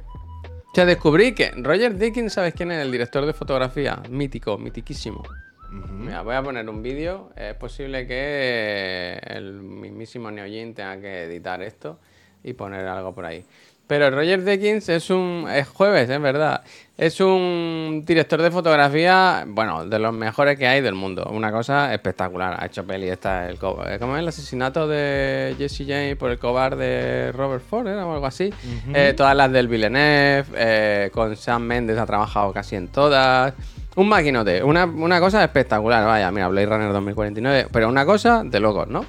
O 0.71 0.73
sea, 0.73 0.85
descubrí 0.85 1.35
que 1.35 1.51
Roger 1.51 1.97
Dickens, 1.97 2.31
¿sabes 2.31 2.53
quién 2.53 2.71
es? 2.71 2.81
El 2.81 2.89
director 2.89 3.25
de 3.25 3.33
fotografía. 3.33 4.01
Mítico, 4.09 4.57
mitiquísimo. 4.57 5.23
Mira, 5.69 6.21
voy 6.21 6.35
a 6.35 6.41
poner 6.41 6.69
un 6.69 6.81
vídeo. 6.81 7.31
Es 7.35 7.53
posible 7.55 8.07
que 8.07 9.19
el 9.25 9.61
mismísimo 9.61 10.31
Neojin 10.31 10.73
tenga 10.73 11.01
que 11.01 11.23
editar 11.23 11.61
esto 11.61 11.99
y 12.43 12.53
poner 12.53 12.87
algo 12.87 13.13
por 13.13 13.25
ahí. 13.25 13.43
Pero 13.87 14.09
Roger 14.09 14.43
Deakins 14.43 14.89
es 14.89 15.09
un. 15.09 15.47
Es 15.51 15.67
jueves, 15.67 16.09
es 16.09 16.21
verdad. 16.21 16.63
Es 16.97 17.19
un 17.19 18.03
director 18.05 18.41
de 18.41 18.49
fotografía, 18.49 19.43
bueno, 19.45 19.85
de 19.85 19.99
los 19.99 20.13
mejores 20.13 20.57
que 20.57 20.65
hay 20.65 20.81
del 20.81 20.95
mundo. 20.95 21.29
Una 21.31 21.51
cosa 21.51 21.93
espectacular. 21.93 22.55
Ha 22.57 22.65
hecho 22.65 22.85
peli 22.85 23.09
esta, 23.09 23.47
el 23.47 23.55
eh, 23.55 23.97
¿cómo 23.99 24.15
es 24.15 24.21
el 24.21 24.27
asesinato 24.27 24.87
de 24.87 25.55
Jesse 25.57 25.83
James 25.85 26.15
por 26.15 26.31
el 26.31 26.39
cobarde 26.39 27.31
Robert 27.33 27.63
Ford? 27.63 27.87
¿Era 27.87 28.07
o 28.07 28.13
algo 28.13 28.25
así? 28.25 28.51
Eh, 28.93 29.13
todas 29.15 29.35
las 29.35 29.51
del 29.51 29.67
Villeneuve, 29.67 30.45
eh, 30.55 31.09
con 31.11 31.35
Sam 31.35 31.63
Mendes 31.63 31.99
ha 31.99 32.05
trabajado 32.05 32.53
casi 32.53 32.77
en 32.77 32.87
todas. 32.87 33.53
Un 33.97 34.09
maquinote, 34.09 34.63
una, 34.63 34.85
una 34.85 35.19
cosa 35.19 35.43
espectacular. 35.43 36.05
Vaya, 36.05 36.31
mira, 36.31 36.47
Blade 36.47 36.65
Runner 36.65 36.91
2049. 36.91 37.67
Pero 37.71 37.89
una 37.89 38.05
cosa 38.05 38.41
de 38.43 38.59
locos, 38.59 38.87
¿no? 38.87 39.05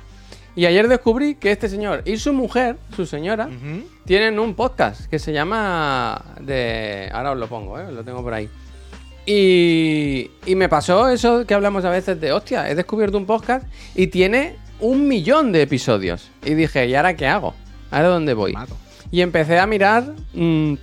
Y 0.57 0.65
ayer 0.67 0.89
descubrí 0.89 1.35
que 1.35 1.53
este 1.53 1.69
señor 1.69 2.03
y 2.07 2.17
su 2.17 2.33
mujer, 2.33 2.77
su 2.97 3.05
señora, 3.07 3.49
tienen 4.07 4.39
un 4.39 4.55
podcast 4.55 5.05
que 5.07 5.19
se 5.19 5.33
llama 5.33 6.35
de 6.41 7.11
ahora 7.13 7.33
os 7.33 7.39
lo 7.39 7.47
pongo 7.47 7.79
¿eh? 7.79 7.93
lo 7.93 8.03
tengo 8.03 8.23
por 8.23 8.33
ahí 8.35 8.49
y, 9.27 10.31
y 10.47 10.55
me 10.55 10.69
pasó 10.69 11.09
eso 11.09 11.45
que 11.47 11.53
hablamos 11.55 11.85
a 11.85 11.91
veces 11.91 12.21
de 12.21 12.33
hostia 12.33 12.71
he 12.71 12.75
descubierto 12.75 13.19
un 13.19 13.27
podcast 13.27 13.67
y 13.95 14.07
tiene 14.07 14.57
un 14.81 15.07
millón 15.09 15.53
de 15.53 15.63
episodios 15.63 16.31
y 16.45 16.55
dije 16.55 16.87
y 16.87 16.95
ahora 16.95 17.17
qué 17.17 17.27
hago 17.27 17.55
ahora 17.91 18.09
dónde 18.09 18.35
voy 18.35 18.53
Mato. 18.53 18.77
y 19.11 19.21
empecé 19.23 19.59
a 19.59 19.67
mirar 19.67 20.15
mm, 20.33 20.75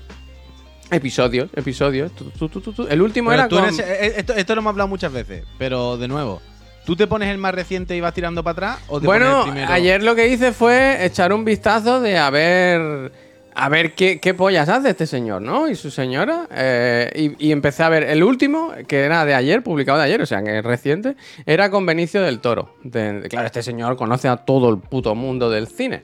episodios 0.91 1.49
episodios 1.55 2.11
tu, 2.13 2.25
tu, 2.31 2.49
tu, 2.49 2.59
tu, 2.61 2.73
tu. 2.73 2.87
el 2.87 3.01
último 3.01 3.29
Pero 3.29 3.41
era 3.41 3.49
tú 3.49 3.55
con... 3.55 3.65
en 3.65 3.69
ese- 3.71 4.05
eh, 4.07 4.13
esto, 4.17 4.33
esto 4.33 4.55
lo 4.55 4.61
hemos 4.61 4.71
hablado 4.71 4.87
muchas 4.89 5.11
veces, 5.13 5.45
pero 5.57 5.97
de 5.97 6.07
nuevo, 6.09 6.41
¿tú 6.85 6.95
te 6.95 7.07
pones 7.07 7.29
el 7.29 7.37
más 7.37 7.53
reciente 7.55 7.95
y 7.95 8.01
vas 8.01 8.13
tirando 8.13 8.43
para 8.43 8.51
atrás? 8.73 8.85
¿O 8.87 8.99
te 8.99 9.05
Bueno, 9.05 9.25
pones 9.25 9.45
el 9.47 9.51
primero? 9.53 9.73
ayer 9.73 10.03
lo 10.03 10.15
que 10.15 10.27
hice 10.27 10.51
fue 10.51 11.05
echar 11.05 11.33
un 11.33 11.45
vistazo 11.45 11.99
de 12.01 12.17
a 12.17 12.29
ver. 12.29 13.11
A 13.55 13.69
ver 13.69 13.93
qué, 13.93 14.19
qué 14.19 14.33
pollas 14.33 14.67
hace 14.67 14.89
este 14.89 15.05
señor, 15.05 15.39
¿no? 15.43 15.69
Y 15.69 15.75
su 15.75 15.91
señora. 15.91 16.47
eh, 16.49 17.11
y, 17.39 17.49
y 17.49 17.51
empecé 17.51 17.83
a 17.83 17.89
ver 17.89 18.01
el 18.01 18.23
último, 18.23 18.71
que 18.87 19.01
era 19.01 19.25
de 19.25 19.35
ayer, 19.35 19.61
publicado 19.61 19.99
de 19.99 20.05
ayer, 20.05 20.19
o 20.23 20.25
sea, 20.25 20.41
que 20.43 20.57
es 20.57 20.63
reciente, 20.65 21.15
era 21.45 21.69
con 21.69 21.85
Benicio 21.85 22.23
del 22.23 22.39
Toro. 22.39 22.75
De- 22.83 23.19
de- 23.21 23.29
claro, 23.29 23.45
este 23.45 23.61
señor 23.61 23.95
conoce 23.95 24.27
a 24.27 24.37
todo 24.37 24.71
el 24.71 24.79
puto 24.79 25.13
mundo 25.13 25.51
del 25.51 25.67
cine. 25.67 26.01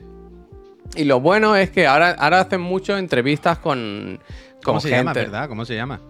Y 0.94 1.02
lo 1.06 1.18
bueno 1.18 1.56
es 1.56 1.70
que 1.70 1.88
ahora, 1.88 2.10
ahora 2.20 2.38
hacen 2.42 2.60
mucho 2.60 2.96
entrevistas 2.96 3.58
con, 3.58 4.20
con 4.54 4.62
¿Cómo 4.62 4.80
se 4.80 4.88
gente. 4.90 4.98
llama, 5.00 5.12
verdad? 5.14 5.48
¿Cómo 5.48 5.64
se 5.64 5.74
llama? 5.74 6.00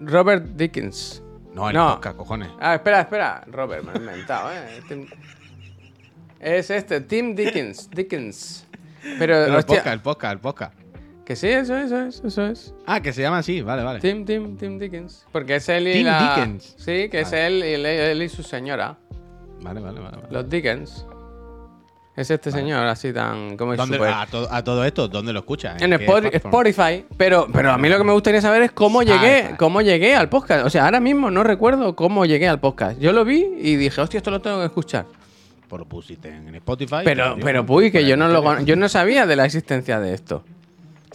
Robert 0.00 0.46
Dickens. 0.56 1.22
No, 1.58 1.68
el 1.70 1.74
No. 1.76 1.94
podcast, 1.94 2.16
cojones. 2.16 2.48
Ah, 2.60 2.74
espera, 2.76 3.00
espera. 3.00 3.42
Robert, 3.46 3.84
me 3.84 3.92
lo 3.92 3.98
he 3.98 4.00
inventado, 4.00 4.50
¿eh? 4.52 4.80
Tim- 4.88 5.06
Es 6.40 6.70
este, 6.70 7.00
Tim 7.00 7.34
Dickens. 7.34 7.90
Dickens. 7.90 8.66
Pero, 9.02 9.18
Pero 9.18 9.58
el 9.58 9.64
podcast, 9.64 9.86
el 9.88 10.00
podcast, 10.00 10.32
el 10.34 10.40
podcast. 10.40 10.74
que 11.24 11.36
sí, 11.36 11.48
eso 11.48 11.76
es, 11.76 11.86
eso 11.86 12.02
es, 12.02 12.22
eso 12.24 12.46
es. 12.46 12.74
Ah, 12.86 13.00
que 13.00 13.12
se 13.12 13.22
llama 13.22 13.38
así, 13.38 13.60
vale, 13.62 13.82
vale. 13.82 14.00
Tim, 14.00 14.24
Tim, 14.24 14.56
Tim 14.56 14.78
Dickens. 14.78 15.26
Porque 15.32 15.56
es 15.56 15.68
él 15.68 15.88
y 15.88 15.92
Tim 15.94 16.06
la... 16.06 16.34
Dickens. 16.36 16.74
Sí, 16.78 17.08
que 17.08 17.20
es 17.20 17.32
él 17.32 17.62
y, 17.64 17.74
él 17.86 18.22
y 18.22 18.28
su 18.28 18.42
señora. 18.42 18.96
Vale, 19.60 19.80
vale, 19.80 20.00
vale. 20.00 20.16
vale. 20.16 20.28
Los 20.30 20.48
Dickens. 20.48 21.04
Es 22.18 22.30
este 22.32 22.50
señor 22.50 22.84
así 22.88 23.12
tan... 23.12 23.56
Como 23.56 23.74
es 23.74 23.78
¿Dónde- 23.78 23.96
súper- 23.96 24.12
a, 24.12 24.26
to- 24.26 24.48
a 24.50 24.64
todo 24.64 24.84
esto, 24.84 25.06
¿dónde 25.06 25.32
lo 25.32 25.38
escuchas? 25.38 25.80
En 25.80 25.92
Spot-? 25.92 26.34
Spotify, 26.34 27.04
pero, 27.16 27.46
pero 27.52 27.70
a 27.70 27.78
mí 27.78 27.88
lo 27.88 27.96
que 27.96 28.02
me 28.02 28.12
gustaría 28.12 28.40
saber 28.40 28.62
es 28.62 28.72
cómo 28.72 29.02
llegué, 29.04 29.54
cómo 29.56 29.80
llegué 29.82 30.16
al 30.16 30.28
podcast. 30.28 30.66
O 30.66 30.70
sea, 30.70 30.86
ahora 30.86 30.98
mismo 30.98 31.30
no 31.30 31.44
recuerdo 31.44 31.94
cómo 31.94 32.26
llegué 32.26 32.48
al 32.48 32.58
podcast. 32.58 32.98
Yo 32.98 33.12
lo 33.12 33.24
vi 33.24 33.46
y 33.60 33.76
dije, 33.76 34.00
hostia, 34.00 34.18
esto 34.18 34.32
lo 34.32 34.40
tengo 34.40 34.58
que 34.58 34.64
escuchar. 34.66 35.06
Pues 35.68 35.78
lo 35.78 35.86
pusiste 35.86 36.28
en 36.28 36.52
Spotify. 36.56 37.02
Pero, 37.04 37.36
yo- 37.36 37.44
pero, 37.44 37.64
puy, 37.64 37.92
que 37.92 38.04
yo 38.04 38.16
no 38.16 38.26
lo 38.26 38.60
yo 38.62 38.74
no 38.74 38.88
sabía 38.88 39.24
de 39.24 39.36
la 39.36 39.44
existencia 39.44 40.00
de 40.00 40.14
esto. 40.14 40.42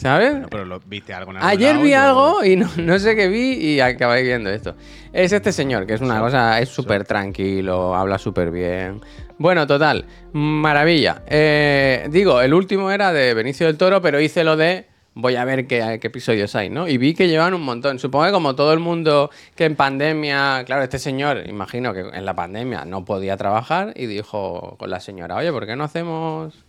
¿Sabes? 0.03 0.31
Bueno, 0.31 0.47
pero 0.51 0.65
lo 0.65 0.81
viste 0.81 1.13
algo 1.13 1.31
en 1.31 1.37
algún 1.37 1.49
Ayer 1.49 1.75
lado 1.75 1.83
vi 1.83 1.89
y 1.89 1.93
algo 1.93 2.43
y 2.43 2.55
no, 2.57 2.69
no 2.75 2.99
sé 2.99 3.15
qué 3.15 3.29
vi 3.29 3.53
y 3.53 3.79
acabé 3.79 4.21
viendo 4.21 4.49
esto. 4.49 4.75
Es 5.13 5.31
este 5.31 5.53
señor, 5.53 5.87
que 5.87 5.93
es 5.93 6.01
una 6.01 6.19
cosa, 6.19 6.59
es 6.59 6.67
súper 6.67 7.05
tranquilo, 7.05 7.95
habla 7.95 8.17
súper 8.17 8.51
bien. 8.51 8.99
Bueno, 9.37 9.65
total, 9.65 10.05
maravilla. 10.33 11.23
Eh, 11.27 12.09
digo, 12.11 12.41
el 12.41 12.53
último 12.53 12.91
era 12.91 13.13
de 13.13 13.33
Benicio 13.33 13.65
del 13.65 13.77
Toro, 13.77 14.01
pero 14.01 14.19
hice 14.19 14.43
lo 14.43 14.57
de 14.57 14.87
voy 15.13 15.37
a 15.37 15.45
ver 15.45 15.67
qué, 15.67 15.99
qué 16.01 16.07
episodios 16.07 16.53
hay, 16.57 16.69
¿no? 16.69 16.85
Y 16.85 16.97
vi 16.97 17.13
que 17.13 17.29
llevan 17.29 17.53
un 17.53 17.61
montón. 17.61 17.97
Supongo 17.97 18.25
que 18.25 18.31
como 18.33 18.55
todo 18.55 18.73
el 18.73 18.79
mundo 18.79 19.29
que 19.55 19.63
en 19.63 19.77
pandemia, 19.77 20.63
claro, 20.65 20.83
este 20.83 20.99
señor, 20.99 21.47
imagino 21.47 21.93
que 21.93 22.01
en 22.01 22.25
la 22.25 22.35
pandemia 22.35 22.83
no 22.83 23.05
podía 23.05 23.37
trabajar 23.37 23.93
y 23.95 24.07
dijo 24.07 24.75
con 24.77 24.89
la 24.89 24.99
señora, 24.99 25.37
oye, 25.37 25.53
¿por 25.53 25.65
qué 25.65 25.77
no 25.77 25.85
hacemos 25.85 26.65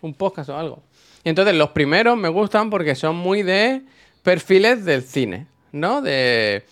un 0.00 0.14
podcast 0.14 0.48
o 0.48 0.56
algo? 0.56 0.87
Y 1.24 1.28
entonces 1.30 1.54
los 1.54 1.70
primeros 1.70 2.16
me 2.16 2.28
gustan 2.28 2.70
porque 2.70 2.94
son 2.94 3.16
muy 3.16 3.42
de 3.42 3.82
perfiles 4.22 4.84
del 4.84 5.02
cine, 5.02 5.46
¿no? 5.72 6.00
De 6.02 6.64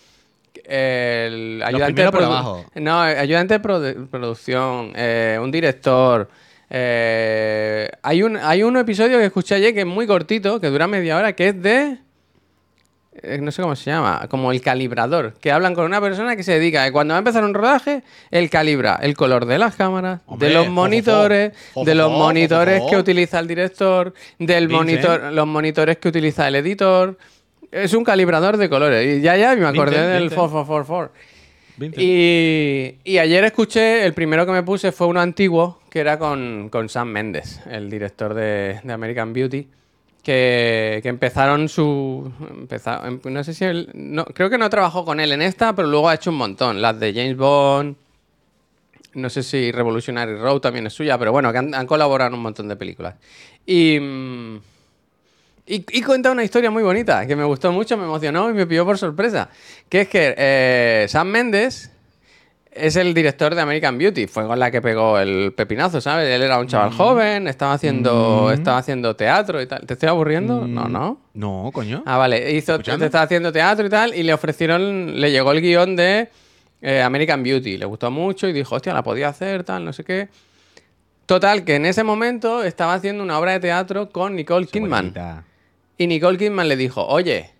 el 0.65 1.61
ayudante 1.63 2.01
de 2.01 2.07
produ-. 2.11 2.65
No, 2.75 2.99
ayudante 3.01 3.53
de 3.59 3.61
produ- 3.61 4.07
producción, 4.09 4.91
eh, 4.95 5.37
un 5.41 5.51
director. 5.51 6.29
eh, 6.69 7.89
hay 8.03 8.23
un 8.23 8.35
hay 8.37 8.63
un 8.63 8.75
episodio 8.77 9.17
que 9.19 9.25
escuché 9.25 9.55
ayer 9.55 9.73
que 9.73 9.81
es 9.81 9.85
muy 9.85 10.05
cortito, 10.07 10.59
que 10.59 10.67
dura 10.67 10.87
media 10.87 11.17
hora, 11.17 11.33
que 11.33 11.49
es 11.49 11.61
de 11.61 11.97
no 13.39 13.51
sé 13.51 13.61
cómo 13.61 13.75
se 13.75 13.89
llama, 13.89 14.27
como 14.29 14.51
el 14.51 14.61
calibrador, 14.61 15.33
que 15.41 15.51
hablan 15.51 15.73
con 15.73 15.85
una 15.85 16.01
persona 16.01 16.35
que 16.35 16.43
se 16.43 16.53
dedica 16.53 16.83
a 16.83 16.91
cuando 16.91 17.13
va 17.13 17.17
a 17.17 17.19
empezar 17.19 17.43
un 17.43 17.53
rodaje, 17.53 18.03
él 18.31 18.49
calibra 18.49 18.99
el 19.01 19.15
color 19.15 19.45
de 19.45 19.57
las 19.57 19.75
cámaras, 19.75 20.21
Hombre, 20.25 20.47
de 20.47 20.53
los 20.53 20.69
monitores, 20.69 21.53
de 21.75 21.95
los 21.95 22.11
monitores 22.11 22.83
que 22.89 22.97
utiliza 22.97 23.39
el 23.39 23.47
director, 23.47 24.13
del 24.39 24.69
monitor, 24.69 25.25
¿eh? 25.25 25.31
los 25.31 25.47
monitores 25.47 25.97
que 25.97 26.09
utiliza 26.09 26.47
el 26.47 26.55
editor. 26.55 27.17
Es 27.71 27.93
un 27.93 28.03
calibrador 28.03 28.57
de 28.57 28.69
colores. 28.69 29.17
Y 29.17 29.21
ya, 29.21 29.35
ya, 29.35 29.55
me 29.55 29.65
acordé 29.65 29.99
del 30.07 30.23
Vince. 30.23 30.35
4444. 30.35 31.13
Vincent. 31.77 32.01
Y, 32.01 32.95
y 33.03 33.17
ayer 33.17 33.43
escuché, 33.43 34.05
el 34.05 34.13
primero 34.13 34.45
que 34.45 34.51
me 34.51 34.63
puse 34.63 34.91
fue 34.91 35.07
uno 35.07 35.19
antiguo, 35.19 35.81
que 35.89 35.99
era 35.99 36.17
con, 36.17 36.69
con 36.69 36.89
Sam 36.89 37.09
Mendes, 37.09 37.61
el 37.69 37.89
director 37.89 38.33
de, 38.33 38.79
de 38.83 38.93
American 38.93 39.33
Beauty, 39.33 39.67
que, 40.27 41.01
empezaron 41.05 41.69
su... 41.69 42.29
empeza- 42.49 43.01
em- 43.07 43.21
no 43.23 43.43
sé 43.45 43.53
si 43.53 43.63
él... 43.63 43.89
No, 43.93 44.25
creo 44.25 44.49
que 44.49 44.57
no 44.57 44.69
trabajó 44.69 45.05
con 45.05 45.21
él 45.21 45.31
en 45.31 45.41
esta, 45.41 45.73
pero 45.73 45.87
luego 45.87 46.09
ha 46.09 46.15
hecho 46.15 46.31
un 46.31 46.35
montón. 46.35 46.81
Las 46.81 46.99
de 46.99 47.13
James 47.13 47.37
Bond, 47.37 47.95
no 49.13 49.29
sé 49.29 49.41
si 49.41 49.71
Revolutionary 49.71 50.35
Road 50.35 50.59
también 50.59 50.85
es 50.85 50.91
suya, 50.91 51.17
pero 51.17 51.31
bueno, 51.31 51.49
que 51.53 51.59
han, 51.59 51.87
colaborado 51.87 52.27
en 52.27 52.33
un 52.33 52.41
montón 52.41 52.67
de 52.67 52.75
películas. 52.75 53.15
Y... 53.65 53.97
mm, 54.01 54.57
y, 55.69 55.85
y 55.97 56.01
cuenta 56.01 56.31
una 56.31 56.43
historia 56.43 56.71
muy 56.71 56.83
bonita, 56.83 57.25
que 57.25 57.35
me 57.35 57.45
gustó 57.45 57.71
mucho, 57.71 57.95
me 57.95 58.03
emocionó 58.03 58.49
y 58.49 58.53
me 58.53 58.67
pilló 58.67 58.85
por 58.85 58.97
sorpresa. 58.97 59.49
Que 59.87 60.01
es 60.01 60.07
que 60.09 60.35
eh, 60.37 61.05
Sam 61.07 61.27
Mendes 61.29 61.91
es 62.79 62.95
el 62.95 63.13
director 63.13 63.55
de 63.55 63.61
American 63.61 63.97
Beauty. 63.97 64.27
Fue 64.27 64.45
con 64.45 64.59
la 64.59 64.71
que 64.71 64.81
pegó 64.81 65.19
el 65.19 65.53
pepinazo, 65.53 66.01
¿sabes? 66.01 66.29
Él 66.29 66.41
era 66.41 66.59
un 66.59 66.67
chaval 66.67 66.91
joven, 66.91 67.47
estaba 67.47 67.73
haciendo, 67.73 68.51
estaba 68.51 68.77
haciendo 68.77 69.15
teatro 69.15 69.61
y 69.61 69.67
tal. 69.67 69.85
¿Te 69.85 69.93
estoy 69.93 70.09
aburriendo? 70.09 70.67
No, 70.67 70.87
no. 70.87 71.21
No, 71.33 71.69
coño. 71.73 72.03
Ah, 72.05 72.17
vale. 72.17 72.51
Hizo, 72.51 72.75
estaba 72.75 73.23
haciendo 73.23 73.51
teatro 73.51 73.85
y 73.85 73.89
tal, 73.89 74.13
y 74.15 74.23
le 74.23 74.33
ofrecieron, 74.33 75.19
le 75.19 75.31
llegó 75.31 75.51
el 75.51 75.61
guion 75.61 75.95
de 75.95 76.29
eh, 76.81 77.01
American 77.01 77.43
Beauty. 77.43 77.77
Le 77.77 77.85
gustó 77.85 78.11
mucho 78.11 78.47
y 78.47 78.53
dijo, 78.53 78.75
hostia, 78.75 78.93
la 78.93 79.03
podía 79.03 79.29
hacer, 79.29 79.63
tal, 79.63 79.85
no 79.85 79.93
sé 79.93 80.03
qué. 80.03 80.29
Total, 81.25 81.65
que 81.65 81.75
en 81.75 81.85
ese 81.85 82.03
momento 82.03 82.63
estaba 82.63 82.93
haciendo 82.93 83.21
una 83.23 83.37
obra 83.37 83.51
de 83.51 83.59
teatro 83.59 84.09
con 84.09 84.35
Nicole 84.35 84.65
Kidman. 84.65 85.07
Bonita. 85.07 85.43
Y 85.97 86.07
Nicole 86.07 86.37
Kidman 86.37 86.67
le 86.67 86.77
dijo, 86.77 87.05
oye, 87.05 87.51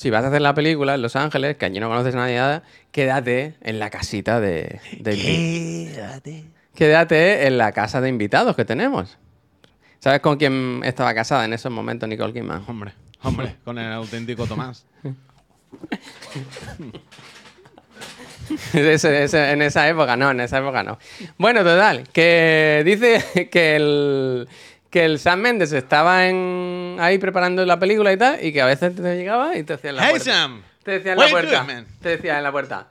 si 0.00 0.08
vas 0.08 0.24
a 0.24 0.28
hacer 0.28 0.40
la 0.40 0.54
película 0.54 0.94
en 0.94 1.02
Los 1.02 1.14
Ángeles, 1.14 1.58
que 1.58 1.66
allí 1.66 1.78
no 1.78 1.88
conoces 1.90 2.14
a 2.14 2.18
nadie 2.18 2.36
nada, 2.38 2.62
quédate 2.90 3.56
en 3.60 3.78
la 3.78 3.90
casita 3.90 4.40
de... 4.40 4.80
de 4.98 5.90
Quédate. 5.94 6.44
Quédate 6.74 7.46
en 7.46 7.58
la 7.58 7.72
casa 7.72 8.00
de 8.00 8.08
invitados 8.08 8.56
que 8.56 8.64
tenemos. 8.64 9.18
¿Sabes 9.98 10.20
con 10.20 10.38
quién 10.38 10.80
estaba 10.84 11.12
casada 11.12 11.44
en 11.44 11.52
esos 11.52 11.70
momentos 11.70 12.08
Nicole 12.08 12.32
Kidman? 12.32 12.64
Hombre, 12.66 12.94
hombre, 13.22 13.56
con 13.62 13.76
el 13.78 13.92
auténtico 13.92 14.46
Tomás. 14.46 14.86
Ese- 18.72 19.24
ese- 19.24 19.50
en 19.52 19.62
esa 19.62 19.88
época 19.88 20.16
no, 20.16 20.30
en 20.30 20.40
esa 20.40 20.58
época 20.58 20.82
no. 20.82 20.98
Bueno, 21.38 21.60
total, 21.62 22.08
que 22.12 22.82
dice 22.84 23.48
que 23.52 23.76
el, 23.76 24.48
que 24.90 25.04
el 25.04 25.18
Sam 25.18 25.40
Mendes 25.40 25.72
estaba 25.72 26.26
en, 26.26 26.96
ahí 26.98 27.18
preparando 27.18 27.64
la 27.64 27.78
película 27.78 28.12
y 28.12 28.16
tal, 28.16 28.44
y 28.44 28.52
que 28.52 28.60
a 28.60 28.66
veces 28.66 28.94
te 28.94 29.16
llegaba 29.16 29.56
y 29.56 29.62
te 29.62 29.74
decía 29.74 29.90
en 29.90 29.96
la 29.96 30.02
Hey 30.02 30.10
puerta. 30.10 30.32
Sam. 30.32 30.62
Te 30.82 30.90
decía 30.92 31.12
en 31.12 31.18
la 31.18 31.28
puerta. 31.28 31.66
Te 32.02 32.08
decía 32.08 32.38
en 32.38 32.42
la 32.42 32.52
puerta. 32.52 32.86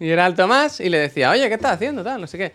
Y 0.00 0.10
era 0.10 0.26
el 0.26 0.34
Tomás 0.34 0.80
y 0.80 0.88
le 0.88 0.98
decía, 0.98 1.30
oye, 1.30 1.46
¿qué 1.48 1.54
estás 1.54 1.72
haciendo? 1.72 2.02
Tal, 2.02 2.20
no 2.20 2.26
sé 2.26 2.36
qué. 2.36 2.52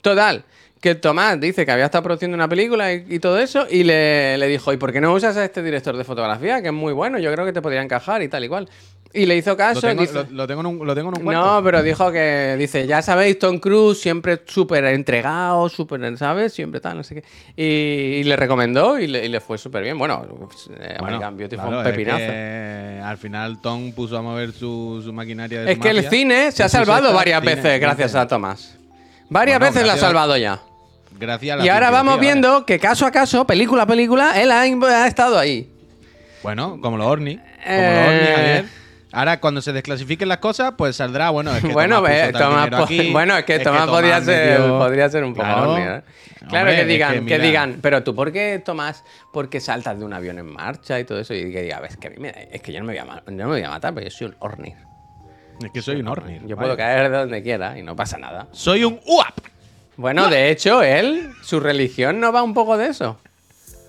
Total, 0.00 0.44
que 0.80 0.94
Tomás 0.94 1.40
dice 1.40 1.64
que 1.66 1.72
había 1.72 1.86
estado 1.86 2.04
produciendo 2.04 2.34
una 2.34 2.48
película 2.48 2.92
y, 2.92 3.04
y 3.08 3.18
todo 3.18 3.38
eso, 3.38 3.66
y 3.68 3.82
le, 3.84 4.38
le 4.38 4.46
dijo, 4.46 4.72
¿y 4.72 4.76
por 4.76 4.92
qué 4.92 5.00
no 5.00 5.12
usas 5.12 5.36
a 5.36 5.44
este 5.44 5.62
director 5.62 5.96
de 5.96 6.04
fotografía? 6.04 6.60
Que 6.62 6.68
es 6.68 6.74
muy 6.74 6.92
bueno, 6.92 7.18
yo 7.18 7.32
creo 7.32 7.44
que 7.44 7.52
te 7.52 7.60
podría 7.62 7.82
encajar 7.82 8.22
y 8.22 8.28
tal 8.28 8.44
y 8.44 8.48
cual. 8.48 8.68
Y 9.14 9.24
le 9.24 9.36
hizo 9.38 9.50
Lo 9.52 9.56
caso. 9.56 9.80
tengo, 9.80 10.02
dice- 10.02 10.12
lo, 10.12 10.24
lo 10.30 10.46
tengo 10.46 10.60
en 10.60 10.66
un, 10.66 10.86
lo 10.86 10.94
tengo 10.94 11.08
en 11.08 11.16
un 11.18 11.24
cuarto. 11.24 11.42
no, 11.42 11.64
pero 11.64 11.82
dijo 11.82 12.12
que, 12.12 12.56
dice, 12.58 12.86
ya 12.86 13.00
sabéis, 13.00 13.38
Tom 13.38 13.58
Cruise 13.58 13.98
siempre 13.98 14.42
súper 14.46 14.84
entregado, 14.84 15.66
súper, 15.70 16.16
¿sabes? 16.18 16.52
Siempre 16.52 16.78
tal, 16.80 16.98
no 16.98 17.02
sé 17.02 17.14
qué. 17.14 17.24
Y, 17.56 18.20
y 18.20 18.24
le 18.24 18.36
recomendó 18.36 18.98
y 18.98 19.06
le, 19.06 19.24
y 19.24 19.28
le 19.28 19.40
fue 19.40 19.56
súper 19.56 19.82
bien. 19.82 19.96
Bueno, 19.98 20.26
pues, 20.46 20.68
eh, 20.78 20.96
Bueno, 21.00 21.16
American 21.16 21.36
Beauty 21.38 21.56
fue 21.56 21.68
un 21.68 21.74
es 21.78 21.84
pepinazo. 21.84 22.18
que 22.18 23.00
al 23.02 23.16
final 23.16 23.60
Tom 23.62 23.92
puso 23.92 24.18
a 24.18 24.22
mover 24.22 24.52
su, 24.52 25.00
su 25.02 25.10
maquinaria 25.12 25.62
de 25.62 25.70
Es 25.72 25.76
su 25.78 25.82
que 25.82 25.88
el 25.90 26.08
cine 26.10 26.52
se 26.52 26.62
ha 26.62 26.68
salvado 26.68 27.12
varias 27.14 27.40
cine, 27.40 27.54
veces 27.54 27.80
gracias 27.80 28.14
a 28.14 28.28
Tomás. 28.28 28.76
Varias 29.30 29.58
Bueno, 29.58 29.72
veces 29.72 29.86
la 29.86 29.92
ha 29.92 29.96
gracias 29.96 30.06
salvado 30.06 30.36
ya. 30.36 30.60
Gracias 31.18 31.54
a 31.54 31.56
la 31.56 31.64
Y 31.64 31.68
ahora 31.68 31.90
vamos 31.90 32.20
viendo 32.20 32.64
que 32.66 32.78
caso 32.78 33.06
a 33.06 33.10
caso, 33.10 33.46
película 33.46 33.82
a 33.84 33.86
película, 33.86 34.40
él 34.40 34.50
ha, 34.52 34.62
ha 34.62 35.06
estado 35.06 35.38
ahí. 35.38 35.72
Bueno, 36.42 36.78
como 36.80 36.96
los 36.96 37.06
Orni. 37.06 37.36
Como 37.36 37.48
Eh. 37.66 37.92
los 37.94 38.08
Orni, 38.08 38.34
Javier. 38.36 38.64
Ahora, 39.10 39.40
cuando 39.40 39.62
se 39.62 39.72
desclasifiquen 39.72 40.28
las 40.28 40.36
cosas, 40.38 40.74
pues 40.76 40.96
saldrá, 40.96 41.30
bueno, 41.30 41.50
es 41.56 41.62
que 41.64 41.72
bueno, 41.72 41.96
Tomás 41.96 42.70
aquí, 42.74 43.10
bueno, 43.10 43.38
es 43.38 43.44
que 43.44 43.58
Tomás, 43.58 43.86
podría, 43.88 44.20
ser, 44.20 44.60
metió- 44.60 44.78
podría 44.78 45.08
ser 45.08 45.24
un 45.24 45.32
poco 45.32 45.46
Claro. 45.46 45.72
horny, 45.72 45.82
¿eh? 45.82 46.02
Claro 46.46 46.58
Hombre, 46.58 46.74
que 46.76 46.80
es 46.82 46.88
digan, 46.88 47.26
que, 47.26 47.38
digan, 47.38 47.78
pero 47.80 48.02
tú 48.04 48.14
por 48.14 48.30
qué 48.32 48.62
Tomás, 48.62 49.04
por 49.32 49.48
qué 49.48 49.60
saltas 49.60 49.98
de 49.98 50.04
un 50.04 50.12
avión 50.12 50.38
en 50.38 50.46
marcha 50.52 51.00
y 51.00 51.04
todo 51.04 51.18
eso 51.20 51.32
y 51.34 51.50
que 51.50 51.62
diga, 51.62 51.80
"Ves, 51.80 51.96
que 51.96 52.08
a 52.08 52.10
mí 52.10 52.16
me- 52.18 52.48
es 52.52 52.60
que 52.60 52.70
yo 52.72 52.80
no 52.80 52.84
me 52.86 52.92
voy 52.92 52.98
a, 53.00 53.04
ma- 53.06 53.22
no 53.26 53.32
me 53.48 53.52
voy 53.54 53.62
a 53.62 53.70
matar, 53.70 53.94
porque 53.94 54.10
yo 54.10 54.14
soy 54.16 54.26
un 54.28 54.36
Ornir. 54.40 54.76
Es 55.64 55.70
que 55.72 55.80
soy 55.82 55.96
un 56.00 56.06
Orni. 56.08 56.40
Yo 56.46 56.56
puedo 56.56 56.76
caer 56.76 57.10
de 57.10 57.16
donde 57.16 57.42
quiera 57.42 57.78
y 57.78 57.82
no 57.82 57.96
pasa 57.96 58.18
nada. 58.18 58.46
Soy 58.52 58.84
un 58.84 59.00
UAP. 59.06 59.34
Bueno, 59.98 60.28
de 60.28 60.50
hecho, 60.50 60.82
él, 60.82 61.32
su 61.42 61.60
religión 61.60 62.20
no 62.20 62.32
va 62.32 62.42
un 62.42 62.54
poco 62.54 62.78
de 62.78 62.86
eso. 62.86 63.18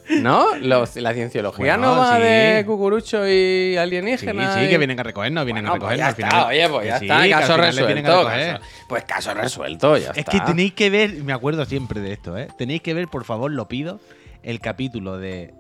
¿No? 0.09 0.55
Los- 0.55 0.95
la 0.95 1.13
cienciología 1.13 1.77
Bueno, 1.77 1.93
no 1.95 2.01
va 2.01 2.15
sí. 2.17 2.23
de 2.23 2.63
cucurucho 2.65 3.27
y 3.27 3.73
Sí, 3.73 3.77
alienígenas. 3.77 4.55
sí, 4.55 4.61
y- 4.61 4.69
que 4.69 4.79
vienen 4.79 4.99
a 4.99 5.03
recogernos, 5.03 5.45
vienen 5.45 5.65
Bueno, 5.65 5.75
a 5.75 5.79
pues 5.87 5.91
recogernos. 5.99 6.17
ya 6.17 6.25
al 6.25 6.29
está, 6.29 6.29
final. 6.29 6.47
oye, 6.47 6.69
pues 6.73 6.87
ya 6.87 6.97
sí, 6.99 7.05
está, 7.05 7.39
caso 7.39 7.57
resuelto. 7.57 8.23
caso- 8.25 8.59
pues 8.89 9.03
caso 9.03 9.33
resuelto, 9.35 9.97
ya 9.97 10.09
Es 10.09 10.17
está. 10.17 10.31
que 10.31 10.39
tenéis 10.39 10.73
que 10.73 10.89
ver, 10.89 11.13
me 11.23 11.31
acuerdo 11.31 11.63
siempre 11.65 12.01
de 12.01 12.13
esto, 12.13 12.35
¿eh? 12.39 12.47
Tenéis 12.57 12.81
que 12.81 12.95
ver, 12.95 13.07
por 13.07 13.23
favor, 13.23 13.51
lo 13.51 13.67
pido, 13.67 13.99
el 14.41 14.59
capítulo 14.61 15.19
de 15.19 15.53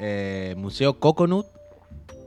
eh, 0.00 0.54
Museo 0.58 0.98
Coconut, 1.00 1.46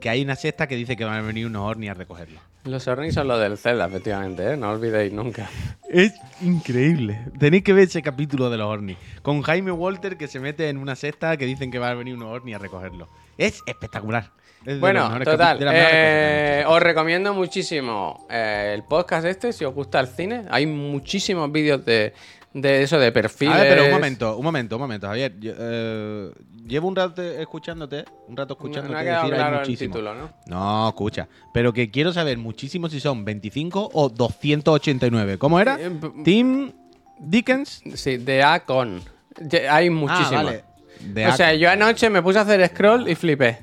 que 0.00 0.10
hay 0.10 0.22
una 0.22 0.34
sexta 0.34 0.66
que 0.66 0.74
dice 0.74 0.96
que 0.96 1.04
van 1.04 1.18
a 1.18 1.22
venir 1.22 1.46
unos 1.46 1.62
Orni 1.62 1.88
a 1.88 1.94
recogerlo. 1.94 2.40
Los 2.70 2.86
Ornis 2.88 3.14
son 3.14 3.28
los 3.28 3.40
del 3.40 3.56
Zelda, 3.56 3.86
efectivamente, 3.86 4.52
¿eh? 4.52 4.56
No 4.56 4.70
olvidéis 4.70 5.12
nunca. 5.12 5.48
Es 5.88 6.12
increíble. 6.42 7.20
Tenéis 7.38 7.62
que 7.64 7.72
ver 7.72 7.84
ese 7.84 8.02
capítulo 8.02 8.50
de 8.50 8.58
los 8.58 8.66
Orni. 8.66 8.96
Con 9.22 9.42
Jaime 9.42 9.72
Walter 9.72 10.16
que 10.16 10.28
se 10.28 10.38
mete 10.40 10.68
en 10.68 10.76
una 10.78 10.94
cesta 10.96 11.36
que 11.36 11.46
dicen 11.46 11.70
que 11.70 11.78
va 11.78 11.90
a 11.90 11.94
venir 11.94 12.14
unos 12.14 12.28
Orni 12.28 12.54
a 12.54 12.58
recogerlo. 12.58 13.08
Es 13.38 13.62
espectacular. 13.66 14.30
Es 14.66 14.80
Bueno, 14.80 15.08
total. 15.24 15.58
eh, 15.72 16.64
os 16.66 16.82
recomiendo 16.82 17.32
muchísimo 17.32 18.26
eh, 18.28 18.72
el 18.74 18.82
podcast 18.84 19.24
este, 19.26 19.52
si 19.52 19.64
os 19.64 19.72
gusta 19.72 20.00
el 20.00 20.08
cine. 20.08 20.44
Hay 20.50 20.66
muchísimos 20.66 21.50
vídeos 21.50 21.84
de, 21.84 22.12
de 22.54 22.82
eso, 22.82 22.98
de 22.98 23.12
perfiles. 23.12 23.54
A 23.54 23.58
ver, 23.62 23.68
pero 23.74 23.84
un 23.86 23.90
momento, 23.92 24.36
un 24.36 24.44
momento, 24.44 24.76
un 24.76 24.82
momento, 24.82 25.06
Javier. 25.06 25.38
Yo, 25.38 25.52
eh, 25.56 26.30
llevo 26.66 26.88
un 26.88 26.96
rato 26.96 27.22
escuchándote, 27.22 28.04
un 28.26 28.36
rato 28.36 28.54
No, 28.54 28.58
escuchándote 28.66 28.94
no 28.94 29.00
quedado 29.00 29.22
decir 29.24 29.34
claro 29.36 29.58
muchísimo. 29.58 29.94
título, 29.94 30.14
¿no? 30.14 30.30
No, 30.46 30.88
escucha. 30.88 31.28
Pero 31.52 31.72
que 31.72 31.90
quiero 31.90 32.12
saber 32.12 32.38
muchísimo 32.38 32.88
si 32.88 33.00
son 33.00 33.24
25 33.24 33.90
o 33.92 34.08
289. 34.08 35.38
¿Cómo 35.38 35.60
era? 35.60 35.76
Eh, 35.80 35.90
p- 35.90 36.10
Tim 36.24 36.72
Dickens. 37.20 37.82
Sí, 37.94 38.16
de 38.16 38.42
A 38.42 38.64
con. 38.64 39.00
Hay 39.70 39.90
muchísimos. 39.90 40.32
Ah, 40.32 40.42
vale. 40.42 40.64
De 41.00 41.26
o 41.28 41.32
sea, 41.32 41.54
yo 41.54 41.70
anoche 41.70 42.10
me 42.10 42.22
puse 42.22 42.38
a 42.38 42.42
hacer 42.42 42.66
scroll 42.68 43.08
y 43.08 43.14
flipé. 43.14 43.58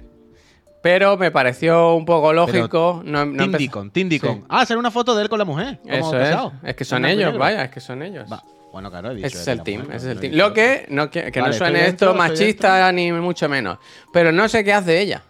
Pero 0.81 1.17
me 1.17 1.31
pareció 1.31 1.95
un 1.95 2.05
poco 2.05 2.31
lógico. 2.31 3.01
No, 3.03 3.25
no 3.25 3.43
Tim 3.43 3.51
Deacon, 3.53 3.89
Tim 3.91 4.07
Deacon. 4.07 4.35
Sí. 4.37 4.43
Ah, 4.47 4.65
sale 4.67 4.79
una 4.79 4.91
foto 4.91 5.15
de 5.15 5.23
él 5.23 5.29
con 5.29 5.39
la 5.39 5.45
mujer. 5.45 5.79
Eso 5.85 6.19
es. 6.19 6.35
Es 6.63 6.75
que 6.75 6.85
son 6.85 7.03
ellos, 7.05 7.35
vaya, 7.37 7.63
es 7.65 7.71
que 7.71 7.79
son 7.79 8.03
ellos. 8.03 8.31
Va. 8.31 8.43
Bueno, 8.75 8.91
claro, 8.91 9.11
he 9.11 9.15
dicho. 9.15 9.27
Ese 9.27 9.39
es 9.39 9.47
el 9.47 9.63
team, 9.63 9.83
mujer, 9.83 9.95
ese 9.95 10.05
es 10.07 10.11
el 10.11 10.19
team. 10.19 10.33
Lo 10.35 10.51
que, 10.51 10.85
no, 10.89 11.09
que, 11.09 11.31
que 11.31 11.39
no 11.39 11.53
suene 11.53 11.87
esto 11.87 12.13
machista 12.13 12.91
ni 12.91 13.09
mucho 13.13 13.47
menos. 13.47 13.79
Pero 14.11 14.33
no 14.33 14.49
sé 14.49 14.65
qué 14.65 14.73
hace 14.73 14.99
ella. 14.99 15.23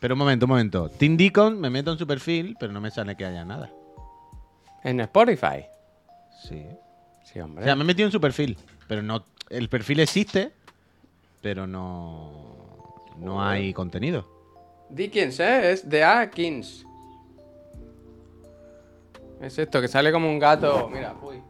Pero 0.00 0.14
un 0.14 0.18
momento, 0.20 0.46
un 0.46 0.50
momento. 0.52 0.88
Tim 0.88 1.14
Deacon, 1.14 1.60
me 1.60 1.68
meto 1.68 1.92
en 1.92 1.98
su 1.98 2.06
perfil, 2.06 2.56
pero 2.58 2.72
no 2.72 2.80
me 2.80 2.90
sale 2.90 3.18
que 3.18 3.26
haya 3.26 3.44
nada. 3.44 3.70
En 4.82 4.98
Spotify. 5.00 5.66
Sí. 6.42 6.64
Sí, 7.30 7.38
O 7.38 7.44
hombre. 7.44 7.64
sea, 7.64 7.76
me 7.76 7.82
he 7.82 7.86
metido 7.86 8.06
en 8.06 8.12
su 8.12 8.18
perfil, 8.18 8.56
pero 8.88 9.02
no. 9.02 9.26
El 9.50 9.68
perfil 9.68 10.00
existe, 10.00 10.50
pero 11.42 11.66
no. 11.66 13.04
No 13.18 13.44
hay 13.46 13.74
contenido. 13.74 14.26
Dickens, 14.88 15.38
¿eh? 15.38 15.70
Es 15.72 15.86
de 15.86 16.02
Atkins. 16.02 16.86
Es 19.42 19.58
esto, 19.58 19.82
que 19.82 19.88
sale 19.88 20.10
como 20.10 20.30
un 20.30 20.38
gato. 20.38 20.88
Mira, 20.90 21.14
uy. 21.22 21.42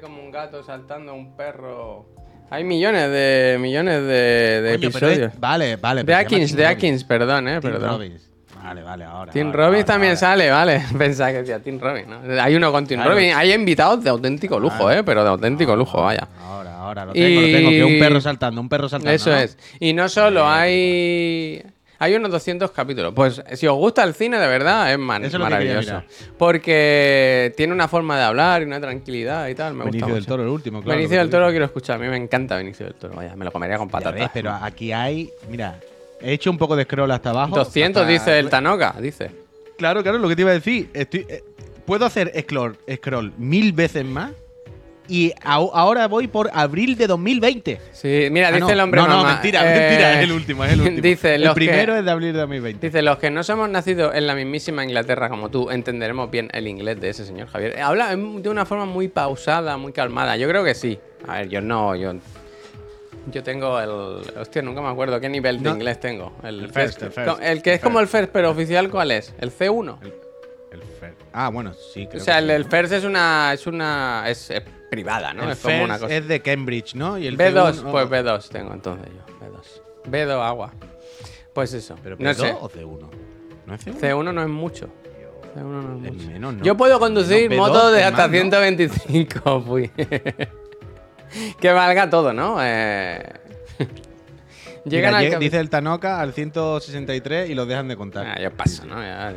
Como 0.00 0.22
un 0.22 0.30
gato 0.30 0.62
saltando 0.62 1.14
un 1.14 1.36
perro. 1.36 2.06
Hay 2.50 2.64
millones 2.64 3.10
de 3.10 3.58
millones 3.60 4.02
de, 4.02 4.60
de 4.62 4.78
Coño, 4.78 4.90
pero 4.92 5.06
es- 5.08 5.12
episodios. 5.18 5.40
vale, 5.40 5.76
vale. 5.76 6.02
De 6.04 6.14
Atkins, 6.14 6.54
de. 6.56 6.66
Atkins, 6.66 7.04
perdón, 7.04 7.46
eh, 7.48 7.60
Tim 7.60 7.70
perdón. 7.70 7.90
Robbins. 7.90 8.26
Vale, 8.62 8.82
vale, 8.82 9.04
ahora. 9.04 9.32
Tim 9.32 9.46
ahora, 9.46 9.58
Robbins 9.66 9.82
ahora, 9.82 9.92
también 9.92 10.10
ahora. 10.10 10.20
sale, 10.20 10.50
vale. 10.50 10.82
Pensaba 10.98 11.30
que 11.32 11.38
decía 11.38 11.60
Tim 11.62 11.78
Robbins, 11.78 12.08
¿no? 12.08 12.42
Hay 12.42 12.54
uno 12.56 12.72
con 12.72 12.86
Tim 12.86 12.96
Claro. 12.98 13.12
Robbins. 13.14 13.34
Hay 13.36 13.52
invitados 13.52 14.02
de 14.04 14.10
auténtico 14.10 14.58
lujo. 14.58 14.90
¿eh? 14.90 15.02
Pero 15.04 15.22
de 15.22 15.30
auténtico 15.30 15.74
lujo, 15.76 16.02
vaya. 16.02 16.26
Ahora, 16.42 16.76
ahora, 16.78 17.04
lo 17.06 17.12
tengo, 17.12 17.40
lo 17.40 17.46
tengo. 17.46 17.70
Que 17.70 17.84
un 17.84 17.98
perro 17.98 18.20
saltando, 18.20 18.60
un 18.60 18.68
perro 18.68 18.88
saltando. 18.88 19.14
Eso 19.14 19.30
¿no? 19.30 19.36
es. 19.36 19.56
Y 19.78 19.92
no 19.92 20.08
solo 20.08 20.46
hay. 20.46 21.62
Hay 22.02 22.14
unos 22.14 22.30
200 22.30 22.70
capítulos. 22.70 23.12
Pues 23.14 23.42
si 23.54 23.66
os 23.66 23.76
gusta 23.76 24.02
el 24.04 24.14
cine, 24.14 24.38
de 24.38 24.46
verdad, 24.48 24.90
es 24.90 24.98
man- 24.98 25.22
es 25.24 25.32
que 25.32 25.38
maravilloso. 25.38 26.02
Porque 26.38 27.52
tiene 27.56 27.72
una 27.74 27.88
forma 27.88 28.16
de 28.18 28.24
hablar 28.24 28.62
y 28.62 28.64
una 28.64 28.80
tranquilidad 28.80 29.46
y 29.48 29.54
tal. 29.54 29.74
Me 29.74 29.84
Benicio 29.84 30.06
gusta 30.06 30.14
del 30.14 30.22
mucho. 30.22 30.28
Toro, 30.28 30.42
el 30.42 30.48
último, 30.48 30.82
claro. 30.82 30.96
Benicio 30.96 31.18
del 31.18 31.30
Toro 31.30 31.44
lo 31.44 31.50
quiero 31.50 31.64
escuchar. 31.66 31.96
A 31.96 31.98
mí 31.98 32.08
me 32.08 32.16
encanta 32.16 32.56
Benicio 32.56 32.86
del 32.86 32.94
Toro. 32.94 33.14
Vaya, 33.14 33.36
me 33.36 33.44
lo 33.44 33.52
comería 33.52 33.76
con 33.78 33.88
patatas. 33.88 34.14
ves, 34.18 34.30
pero 34.32 34.50
aquí 34.50 34.92
hay. 34.92 35.30
Mira, 35.50 35.78
he 36.20 36.32
hecho 36.32 36.50
un 36.50 36.56
poco 36.58 36.74
de 36.74 36.84
scroll 36.84 37.10
hasta 37.10 37.30
abajo. 37.30 37.54
200 37.54 38.00
hasta- 38.02 38.10
dice 38.12 38.38
el 38.38 38.48
Tanoka, 38.48 38.96
dice. 39.00 39.30
Claro, 39.76 40.02
claro, 40.02 40.18
lo 40.18 40.28
que 40.28 40.36
te 40.36 40.42
iba 40.42 40.50
a 40.50 40.54
decir. 40.54 40.88
Estoy, 40.94 41.26
eh, 41.28 41.44
puedo 41.84 42.06
hacer 42.06 42.32
scroll, 42.40 42.76
scroll 42.94 43.32
mil 43.36 43.72
veces 43.72 44.04
más. 44.04 44.32
Y 45.10 45.32
ahora 45.42 46.06
voy 46.06 46.28
por 46.28 46.50
abril 46.54 46.96
de 46.96 47.08
2020. 47.08 47.80
Sí, 47.92 48.28
mira, 48.30 48.48
Ah, 48.48 48.52
dice 48.52 48.60
no. 48.60 48.70
el 48.70 48.80
hombre 48.80 49.00
No, 49.00 49.08
no, 49.08 49.16
mamá, 49.16 49.32
mentira, 49.32 49.60
eh, 49.62 49.78
mentira. 49.80 50.12
Es 50.14 50.24
el 50.24 50.32
último, 50.32 50.64
es 50.64 50.72
el 50.72 50.80
último. 50.82 51.00
Dice, 51.02 51.34
el 51.34 51.42
que- 51.48 51.54
primero 51.54 51.96
es 51.96 52.04
de 52.04 52.10
abril 52.12 52.32
de 52.32 52.38
2020. 52.38 52.86
Dice, 52.86 53.02
los 53.02 53.18
que 53.18 53.28
no 53.30 53.42
somos 53.42 53.68
nacidos 53.68 54.14
en 54.14 54.26
la 54.28 54.36
mismísima 54.36 54.84
Inglaterra 54.84 55.28
como 55.28 55.48
tú, 55.50 55.68
entenderemos 55.70 56.30
bien 56.30 56.48
el 56.52 56.68
inglés 56.68 57.00
de 57.00 57.08
ese 57.10 57.26
señor 57.26 57.48
Javier. 57.48 57.74
Eh, 57.76 57.82
Habla 57.82 58.14
de 58.14 58.48
una 58.48 58.64
forma 58.64 58.84
muy 58.86 59.08
pausada, 59.08 59.76
muy 59.76 59.92
calmada. 59.92 60.36
Yo 60.36 60.48
creo 60.48 60.62
que 60.62 60.74
sí. 60.74 60.98
A 61.26 61.38
ver, 61.38 61.48
yo 61.48 61.60
no, 61.60 61.96
yo... 61.96 62.14
Yo 63.32 63.42
tengo 63.42 63.78
el. 63.78 63.90
Hostia, 64.38 64.62
nunca 64.62 64.80
me 64.80 64.88
acuerdo 64.88 65.20
qué 65.20 65.28
nivel 65.28 65.58
de 65.58 65.68
No. 65.68 65.74
inglés 65.76 66.00
tengo. 66.00 66.32
El, 66.42 66.60
El 66.64 66.72
first, 66.72 67.02
el 67.02 67.10
first, 67.12 67.38
el 67.42 67.62
que 67.62 67.70
el 67.70 67.76
es 67.76 67.82
como 67.82 68.00
el 68.00 68.08
first, 68.08 68.30
pero 68.32 68.50
oficial, 68.50 68.88
¿cuál 68.88 69.10
es? 69.10 69.34
¿El 69.38 69.50
C1? 69.52 69.98
El, 70.00 70.14
el 70.72 70.80
Fer- 70.80 71.14
Ah, 71.32 71.50
bueno, 71.50 71.74
sí, 71.74 72.06
creo 72.06 72.22
o 72.22 72.24
sea, 72.24 72.36
que 72.38 72.44
el, 72.44 72.46
sí. 72.48 72.52
el 72.54 72.64
first 72.64 72.92
es 72.94 73.04
una. 73.04 73.52
Es 73.52 73.66
una. 73.66 74.24
Es, 74.26 74.50
es 74.50 74.62
privada, 74.90 75.32
¿no? 75.32 75.44
El 75.44 75.50
es 75.50 75.58
como 75.60 75.84
una 75.84 75.98
cosa. 75.98 76.14
es 76.14 76.28
de 76.28 76.42
Cambridge, 76.42 76.94
¿no? 76.94 77.16
Y 77.16 77.26
el 77.26 77.38
B2, 77.38 77.82
C1 77.82 77.90
pues 77.90 78.08
B2 78.08 78.48
tengo 78.48 78.74
entonces 78.74 79.06
yo. 79.06 79.46
B2. 79.46 80.10
B2 80.10 80.46
agua. 80.46 80.72
Pues 81.54 81.72
eso. 81.72 81.96
¿Pero 82.02 82.16
no 82.18 82.30
B2 82.30 82.34
sé. 82.34 82.56
o 82.60 82.68
C1? 82.68 83.08
¿No 83.66 83.74
es 83.74 83.86
C1? 83.86 84.00
C1 84.00 84.34
no 84.34 84.42
es 84.42 84.48
mucho. 84.48 84.88
C1 85.56 85.62
no 85.62 86.06
es 86.06 86.12
mucho. 86.12 86.26
menos, 86.28 86.54
¿no? 86.54 86.64
Yo 86.64 86.76
puedo 86.76 86.98
conducir 86.98 87.48
Menos 87.48 87.68
B2 87.68 87.72
motos 87.72 87.92
de 87.92 88.04
hasta 88.04 88.22
más, 88.22 88.30
¿no? 88.30 88.32
125, 88.32 89.62
fui. 89.62 89.90
que 91.60 91.72
valga 91.72 92.10
todo, 92.10 92.32
¿no? 92.32 92.58
Eh... 92.60 93.22
Llegan 94.84 95.18
Mira, 95.18 95.34
al 95.36 95.40
dice 95.40 95.60
el 95.60 95.68
Tanoka 95.68 96.20
al 96.20 96.32
163 96.32 97.50
y 97.50 97.54
los 97.54 97.68
dejan 97.68 97.88
de 97.88 97.96
contar. 97.96 98.26
Ah, 98.26 98.40
ya 98.40 98.50
pasa, 98.50 98.84
¿no? 98.86 99.00
Ya- 99.00 99.34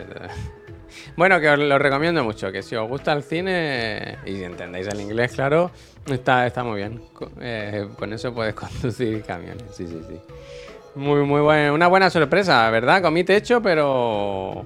Bueno, 1.16 1.40
que 1.40 1.50
os 1.50 1.60
lo 1.60 1.78
recomiendo 1.80 2.24
mucho, 2.24 2.52
que 2.52 2.62
si 2.62 2.76
os 2.76 2.88
gusta 2.88 3.14
el 3.14 3.24
cine 3.24 4.18
y 4.26 4.44
entendéis 4.44 4.88
el 4.88 5.02
inglés, 5.02 5.34
claro, 5.34 5.72
está, 6.06 6.46
está 6.48 6.64
muy 6.64 6.78
bien. 6.78 7.02
Eh, 7.42 7.88
con 7.98 8.14
eso 8.14 8.34
puedes 8.34 8.54
conducir 8.56 9.24
camiones, 9.24 9.64
sí, 9.76 9.88
sí, 9.88 10.02
sí. 10.08 10.20
Muy, 10.96 11.22
muy 11.26 11.42
buena, 11.42 11.74
una 11.74 11.88
buena 11.88 12.10
sorpresa, 12.10 12.70
¿verdad? 12.70 13.02
Comí 13.02 13.24
techo, 13.24 13.62
pero... 13.62 14.64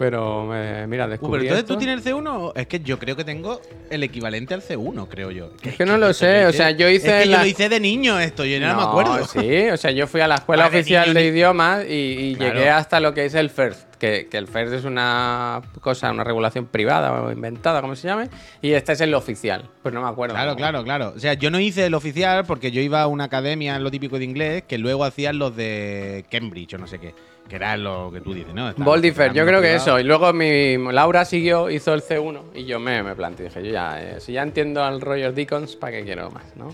Pero, 0.00 0.46
me- 0.46 0.86
mira, 0.86 1.04
Uh, 1.04 1.08
pero 1.08 1.08
descubrí 1.10 1.42
entonces 1.42 1.64
esto. 1.64 1.74
tú 1.74 1.78
tienes 1.78 2.06
el 2.06 2.14
C1. 2.14 2.52
Es 2.56 2.66
que 2.66 2.80
yo 2.80 2.98
creo 2.98 3.16
que 3.16 3.22
tengo 3.24 3.60
el 3.90 4.02
equivalente 4.02 4.54
al 4.54 4.62
C1, 4.62 5.06
creo 5.10 5.30
yo. 5.30 5.50
Es 5.62 5.76
que 5.76 5.84
no 5.84 5.98
lo 5.98 6.14
sé, 6.14 6.46
o 6.46 6.52
sea, 6.54 6.70
yo 6.70 6.88
hice 6.88 7.18
Es 7.18 7.24
que 7.24 7.30
la- 7.30 7.36
yo 7.36 7.42
lo 7.42 7.46
hice 7.48 7.68
de 7.68 7.80
niño 7.80 8.18
esto, 8.18 8.46
yo 8.46 8.58
no, 8.60 8.74
me 8.76 8.82
acuerdo. 8.82 9.26
Sí, 9.26 9.68
o 9.68 9.76
sea, 9.76 9.90
yo 9.90 10.06
fui 10.06 10.22
a 10.22 10.26
la 10.26 10.34
escuela 10.40 10.64
Vale, 10.64 10.78
oficial 10.78 11.08
niño, 11.08 11.14
de 11.20 11.22
ni- 11.22 11.28
idiomas 11.28 11.84
y, 11.86 11.92
y 12.30 12.34
Claro. 12.34 12.54
llegué 12.54 12.70
hasta 12.70 12.98
lo 12.98 13.12
que 13.12 13.26
es 13.26 13.34
el 13.34 13.50
FIRST, 13.50 13.94
que, 13.98 14.26
que 14.30 14.38
el 14.38 14.48
FIRST 14.48 14.72
es 14.72 14.84
una 14.86 15.60
cosa, 15.82 16.10
una 16.10 16.24
regulación 16.24 16.64
privada 16.64 17.22
o 17.22 17.30
inventada, 17.30 17.82
como 17.82 17.94
se 17.94 18.08
llame, 18.08 18.30
y 18.62 18.72
este 18.72 18.92
es 18.94 19.02
el 19.02 19.12
oficial. 19.12 19.68
Pues 19.82 19.92
no 19.94 20.00
me 20.02 20.08
acuerdo. 20.08 20.34
Claro, 20.34 20.56
claro, 20.56 20.82
claro. 20.82 21.12
O 21.14 21.18
sea, 21.18 21.34
yo 21.34 21.50
no 21.50 21.60
hice 21.60 21.84
el 21.84 21.92
oficial 21.92 22.46
porque 22.46 22.70
yo 22.70 22.80
iba 22.80 23.02
a 23.02 23.06
una 23.06 23.24
academia 23.24 23.78
lo 23.78 23.90
típico 23.90 24.18
de 24.18 24.24
inglés 24.24 24.62
que 24.66 24.78
luego 24.78 25.04
hacían 25.04 25.38
los 25.38 25.54
de 25.54 26.24
Cambridge 26.30 26.72
o 26.72 26.78
no 26.78 26.86
sé 26.86 26.98
qué. 26.98 27.14
Que 27.50 27.56
era 27.56 27.76
lo 27.76 28.10
que 28.12 28.20
tú 28.20 28.32
dices, 28.32 28.54
¿no? 28.54 28.68
Estaban 28.70 28.84
Boldifer, 28.86 29.32
yo 29.34 29.44
creo 29.44 29.60
que 29.60 29.74
eso. 29.74 29.98
Y 29.98 30.04
luego 30.04 30.32
mi 30.32 30.78
Laura 30.92 31.24
siguió, 31.24 31.68
hizo 31.68 31.92
el 31.92 32.00
C1 32.00 32.42
y 32.54 32.64
yo 32.64 32.78
me, 32.78 33.02
me 33.02 33.14
planteé, 33.16 33.46
dije, 33.48 33.62
yo 33.64 33.72
ya, 33.72 34.00
eh, 34.00 34.20
si 34.20 34.32
ya 34.34 34.42
entiendo 34.42 34.82
al 34.84 35.00
Roger 35.00 35.34
Deacons, 35.34 35.74
¿para 35.74 35.92
qué 35.98 36.04
quiero 36.04 36.30
más, 36.30 36.44
no? 36.56 36.72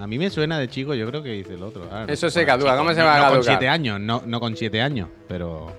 A 0.00 0.06
mí 0.06 0.18
me 0.18 0.30
suena 0.30 0.58
de 0.58 0.66
chico, 0.66 0.94
yo 0.94 1.06
creo 1.06 1.22
que 1.22 1.36
hice 1.36 1.54
el 1.54 1.62
otro. 1.62 1.86
Ah, 1.92 2.04
no. 2.08 2.12
Eso 2.12 2.28
se 2.30 2.44
caduca, 2.46 2.70
chico, 2.70 2.78
¿cómo 2.78 2.94
se 2.94 3.00
no- 3.00 3.04
va 3.06 3.14
a 3.14 3.18
no 3.18 3.22
con 3.24 3.32
caducar? 3.34 3.52
siete 3.54 3.68
años, 3.68 4.00
no, 4.00 4.22
no 4.26 4.40
con 4.40 4.56
siete 4.56 4.80
años, 4.80 5.08
pero... 5.28 5.70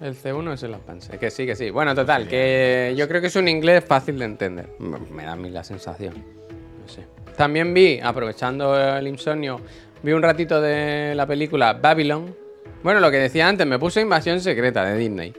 El 0.00 0.14
C1 0.16 0.52
es 0.54 0.62
el 0.62 0.74
Advance. 0.74 1.18
Que 1.18 1.30
sí, 1.30 1.44
que 1.44 1.54
sí. 1.54 1.70
Bueno, 1.70 1.94
total, 1.94 2.26
que 2.26 2.94
yo 2.96 3.06
creo 3.06 3.20
que 3.20 3.26
es 3.26 3.36
un 3.36 3.48
inglés 3.48 3.84
fácil 3.84 4.18
de 4.18 4.24
entender. 4.24 4.68
Me 4.78 5.24
da 5.24 5.32
a 5.32 5.36
mí 5.36 5.50
la 5.50 5.62
sensación. 5.62 6.14
No 6.14 6.88
sé. 6.88 7.04
También 7.36 7.74
vi, 7.74 8.00
aprovechando 8.02 8.78
el 8.96 9.06
insomnio, 9.06 9.60
vi 10.02 10.12
un 10.12 10.22
ratito 10.22 10.60
de 10.60 11.14
la 11.14 11.26
película 11.26 11.74
Babylon. 11.74 12.34
Bueno, 12.82 13.00
lo 13.00 13.10
que 13.10 13.18
decía 13.18 13.48
antes, 13.48 13.66
me 13.66 13.78
puse 13.78 14.00
Invasión 14.00 14.40
Secreta 14.40 14.84
de 14.84 14.96
Disney. 14.96 15.34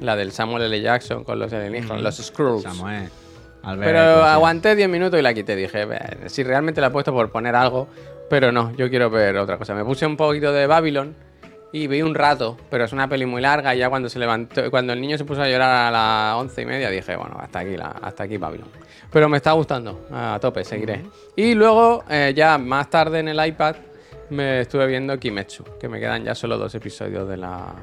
La 0.00 0.16
del 0.16 0.32
Samuel 0.32 0.64
L. 0.64 0.80
Jackson 0.80 1.24
con 1.24 1.38
los 1.38 1.52
alienígenas, 1.52 2.02
los 2.02 2.16
Skrulls. 2.16 2.62
Samuel, 2.62 3.08
Albert, 3.62 3.90
Pero 3.90 4.00
aguanté 4.24 4.76
10 4.76 4.88
minutos 4.88 5.18
y 5.18 5.22
la 5.22 5.32
quité. 5.32 5.56
Dije, 5.56 5.84
"Ve, 5.86 5.98
si 6.26 6.42
realmente 6.42 6.80
la 6.80 6.88
he 6.88 6.90
puesto 6.90 7.12
por 7.12 7.30
poner 7.30 7.56
algo, 7.56 7.88
pero 8.28 8.52
no, 8.52 8.74
yo 8.76 8.90
quiero 8.90 9.08
ver 9.10 9.36
otra 9.38 9.56
cosa. 9.56 9.74
Me 9.74 9.84
puse 9.84 10.04
un 10.06 10.16
poquito 10.16 10.52
de 10.52 10.66
Babylon 10.66 11.14
y 11.72 11.86
vi 11.86 12.02
un 12.02 12.14
rato, 12.14 12.56
pero 12.70 12.84
es 12.84 12.92
una 12.92 13.08
peli 13.08 13.26
muy 13.26 13.40
larga. 13.40 13.74
Y 13.74 13.78
ya 13.78 13.88
cuando 13.88 14.08
se 14.08 14.18
levantó, 14.18 14.70
cuando 14.70 14.92
el 14.92 15.00
niño 15.00 15.16
se 15.16 15.24
puso 15.24 15.42
a 15.42 15.48
llorar 15.48 15.70
a 15.70 15.90
las 15.90 16.36
once 16.36 16.62
y 16.62 16.66
media, 16.66 16.90
dije, 16.90 17.16
bueno, 17.16 17.36
hasta 17.40 17.60
aquí, 17.60 17.76
la, 17.76 17.86
hasta 18.02 18.24
aquí 18.24 18.36
Babylon. 18.36 18.68
Pero 19.10 19.28
me 19.28 19.36
está 19.38 19.52
gustando, 19.52 20.06
a 20.12 20.38
tope, 20.40 20.64
seguiré. 20.64 21.02
Y 21.36 21.54
luego, 21.54 22.04
eh, 22.10 22.32
ya 22.36 22.58
más 22.58 22.90
tarde 22.90 23.20
en 23.20 23.28
el 23.28 23.46
iPad, 23.46 23.76
me 24.30 24.60
estuve 24.60 24.86
viendo 24.86 25.18
Kimetsu, 25.18 25.64
que 25.80 25.88
me 25.88 25.98
quedan 26.00 26.24
ya 26.24 26.34
solo 26.34 26.58
dos 26.58 26.74
episodios 26.74 27.28
de 27.28 27.36
la, 27.36 27.74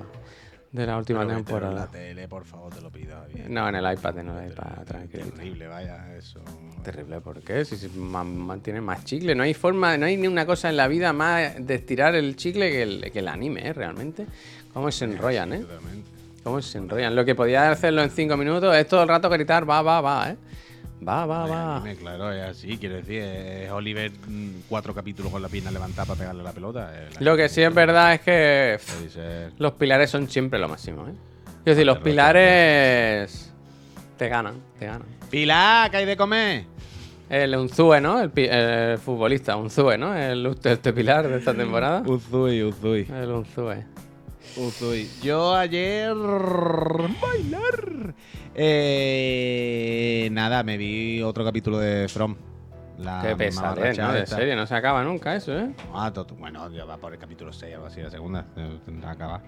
de 0.71 0.85
la 0.85 0.97
última 0.97 1.19
Pero 1.19 1.29
mételo 1.29 1.39
en 1.39 1.45
temporada. 1.45 1.85
la 1.85 1.87
tele, 1.91 2.27
por 2.27 2.45
favor, 2.45 2.73
te 2.73 2.81
lo 2.81 2.89
pido. 2.89 3.15
bien. 3.33 3.53
No, 3.53 3.67
en 3.69 3.75
el 3.75 3.93
iPad, 3.93 4.17
en 4.19 4.29
el 4.29 4.51
iPad, 4.51 4.83
tranquilo. 4.85 5.25
Terrible, 5.25 5.67
vaya, 5.67 6.15
eso. 6.17 6.39
Terrible, 6.83 7.21
¿por 7.21 7.39
qué? 7.41 7.63
Si, 7.65 7.87
ma- 7.97 8.23
mantiene 8.23 8.81
más 8.81 9.03
chicle, 9.05 9.35
no 9.35 9.43
hay 9.43 9.53
forma, 9.53 9.97
no 9.97 10.05
hay 10.05 10.17
ni 10.17 10.27
una 10.27 10.45
cosa 10.45 10.69
en 10.69 10.77
la 10.77 10.87
vida 10.87 11.13
más 11.13 11.53
de 11.65 11.75
estirar 11.75 12.15
el 12.15 12.35
chicle 12.35 12.69
que 12.71 12.83
el, 12.83 13.11
que 13.11 13.19
el 13.19 13.27
anime, 13.27 13.67
¿eh? 13.67 13.73
Realmente. 13.73 14.25
¿Cómo 14.73 14.91
se 14.91 15.05
enrollan, 15.05 15.53
eh? 15.53 15.59
Totalmente. 15.59 16.09
¿Cómo 16.43 16.61
se 16.61 16.77
enrollan? 16.77 17.15
Lo 17.15 17.23
que 17.23 17.35
podía 17.35 17.71
hacerlo 17.71 18.01
en 18.03 18.09
cinco 18.09 18.35
minutos 18.35 18.75
es 18.75 18.85
todo 18.87 19.01
el 19.03 19.07
rato 19.07 19.29
gritar, 19.29 19.69
va, 19.69 19.81
va, 19.81 20.01
va, 20.01 20.31
¿eh? 20.31 20.37
Va, 21.07 21.25
va, 21.25 21.45
va. 21.45 21.83
claro, 21.99 22.31
es 22.31 22.41
así, 22.41 22.77
quiero 22.77 22.95
decir, 22.95 23.21
es 23.21 23.71
Oliver 23.71 24.11
mm, 24.11 24.61
cuatro 24.69 24.93
capítulos 24.93 25.31
con 25.31 25.41
la 25.41 25.49
pierna 25.49 25.71
levantada 25.71 26.05
para 26.05 26.19
pegarle 26.19 26.43
la 26.43 26.51
pelota. 26.51 26.91
el 26.97 27.25
Lo 27.25 27.35
que 27.35 27.49
sí 27.49 27.61
es 27.61 27.73
verdad 27.73 28.13
es 28.13 28.21
que 28.21 28.77
pff, 28.79 29.59
los 29.59 29.73
pilares 29.73 30.09
son 30.09 30.29
siempre 30.29 30.59
lo 30.59 30.67
máximo, 30.67 31.07
¿eh? 31.07 31.13
Es 31.65 31.75
decir, 31.75 31.85
los 31.85 31.99
pilares 31.99 33.53
te 34.17 34.29
ganan, 34.29 34.55
te 34.79 34.85
ganan. 34.85 35.07
Pilar, 35.29 35.89
¿qué 35.91 35.97
hay 35.97 36.05
de 36.05 36.17
comer? 36.17 36.65
El 37.29 37.55
Unzue, 37.55 37.99
¿no? 37.99 38.21
El, 38.21 38.31
el 38.37 38.97
futbolista, 38.97 39.55
Unzue, 39.55 39.97
¿no? 39.97 40.15
El 40.15 40.45
este 40.63 40.93
pilar 40.93 41.27
de 41.27 41.37
esta 41.39 41.53
temporada. 41.55 42.03
Uzui, 42.05 42.63
Uzui. 42.63 43.07
El 43.09 43.29
Unzue. 43.31 43.85
Uzui. 44.57 45.09
Yo 45.21 45.55
ayer. 45.55 46.13
Bailar. 46.15 48.13
Eh, 48.55 50.29
nada, 50.31 50.63
me 50.63 50.77
vi 50.77 51.21
otro 51.23 51.43
capítulo 51.43 51.79
de 51.79 52.07
From. 52.07 52.35
La 52.99 53.21
Qué 53.23 53.35
pesadez, 53.35 53.97
¿no? 53.97 54.13
De 54.13 54.27
serio, 54.27 54.55
no 54.55 54.67
se 54.67 54.75
acaba 54.75 55.03
nunca 55.03 55.35
eso, 55.35 55.57
¿eh? 55.57 55.71
Ah, 55.93 56.11
bueno, 56.37 56.69
ya 56.71 56.85
va 56.85 56.97
por 56.97 57.11
el 57.13 57.17
capítulo 57.19 57.51
6 57.51 57.73
algo 57.73 57.87
así, 57.87 58.01
la 58.01 58.11
segunda. 58.11 58.45
eh, 58.55 58.77
Tendrá 58.85 59.09
que 59.09 59.15
acabar. 59.23 59.41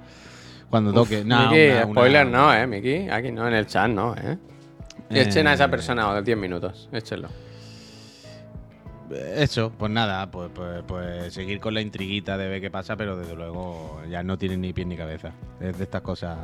Cuando 0.69 0.91
toque. 0.91 1.23
No, 1.23 1.51
Miki, 1.51 1.67
una- 1.67 1.75
una- 1.85 1.91
spoiler 1.91 2.27
no, 2.27 2.53
¿eh, 2.53 2.65
Miki? 2.65 3.07
Aquí 3.09 3.31
no, 3.31 3.47
en 3.47 3.53
el 3.53 3.67
chat 3.67 3.87
no, 3.87 4.15
¿eh? 4.15 4.37
Eh, 5.11 5.21
Echen 5.21 5.45
a 5.45 5.53
esa 5.53 5.67
persona 5.69 6.11
de 6.15 6.23
10 6.23 6.37
minutos, 6.37 6.89
échenlo. 6.91 7.29
Eso, 9.11 9.71
pues 9.77 9.91
nada, 9.91 10.31
pues, 10.31 10.49
pues, 10.53 10.83
pues 10.87 11.33
seguir 11.33 11.59
con 11.59 11.73
la 11.73 11.81
intriguita 11.81 12.37
de 12.37 12.47
ver 12.47 12.61
qué 12.61 12.71
pasa, 12.71 12.95
pero 12.95 13.15
desde 13.17 13.35
luego 13.35 14.01
ya 14.09 14.23
no 14.23 14.37
tiene 14.37 14.57
ni 14.57 14.73
pie 14.73 14.85
ni 14.85 14.97
cabeza. 14.97 15.31
Es 15.59 15.77
de 15.77 15.83
estas 15.83 16.01
cosas 16.01 16.37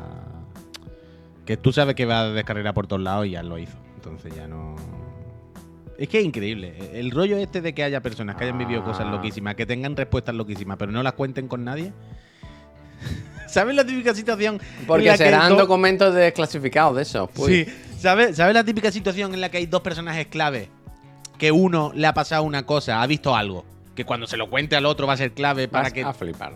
que 1.44 1.56
tú 1.56 1.72
sabes 1.72 1.94
que 1.96 2.04
va 2.06 2.20
a 2.20 2.28
descargar 2.30 2.72
por 2.72 2.86
todos 2.86 3.02
lados 3.02 3.26
y 3.26 3.30
ya 3.30 3.42
lo 3.42 3.58
hizo. 3.58 3.76
Entonces 3.96 4.34
ya 4.34 4.46
no. 4.46 4.76
Es 5.98 6.08
que 6.08 6.20
es 6.20 6.24
increíble. 6.24 6.74
El 6.94 7.10
rollo 7.10 7.36
este 7.36 7.60
de 7.60 7.74
que 7.74 7.82
haya 7.84 8.00
personas 8.00 8.36
que 8.36 8.44
hayan 8.44 8.58
vivido 8.58 8.82
cosas 8.84 9.06
Ah. 9.08 9.10
loquísimas, 9.10 9.54
que 9.56 9.66
tengan 9.66 9.96
respuestas 9.96 10.34
loquísimas, 10.34 10.76
pero 10.78 10.92
no 10.92 11.02
las 11.02 11.12
cuenten 11.14 11.48
con 11.48 11.64
nadie. 11.64 11.92
¿Sabes 13.48 13.74
la 13.74 13.84
típica 13.84 14.14
situación? 14.14 14.60
Porque 14.86 15.16
serán 15.16 15.50
dos- 15.50 15.58
documentos 15.58 16.14
desclasificados 16.14 16.96
de 16.96 17.02
eso. 17.02 17.28
Sí, 17.34 17.66
¿sabes, 17.98 18.36
¿sabes 18.36 18.54
la 18.54 18.64
típica 18.64 18.90
situación 18.92 19.34
en 19.34 19.40
la 19.40 19.50
que 19.50 19.58
hay 19.58 19.66
dos 19.66 19.82
personajes 19.82 20.26
clave? 20.28 20.68
Que 21.42 21.50
uno 21.50 21.90
le 21.92 22.06
ha 22.06 22.14
pasado 22.14 22.44
una 22.44 22.64
cosa, 22.64 23.02
ha 23.02 23.06
visto 23.08 23.34
algo, 23.34 23.64
que 23.96 24.04
cuando 24.04 24.28
se 24.28 24.36
lo 24.36 24.48
cuente 24.48 24.76
al 24.76 24.86
otro 24.86 25.08
va 25.08 25.14
a 25.14 25.16
ser 25.16 25.32
clave 25.32 25.66
para 25.66 25.82
Vas 25.82 25.92
que. 25.92 26.04
a 26.04 26.12
flipar. 26.12 26.52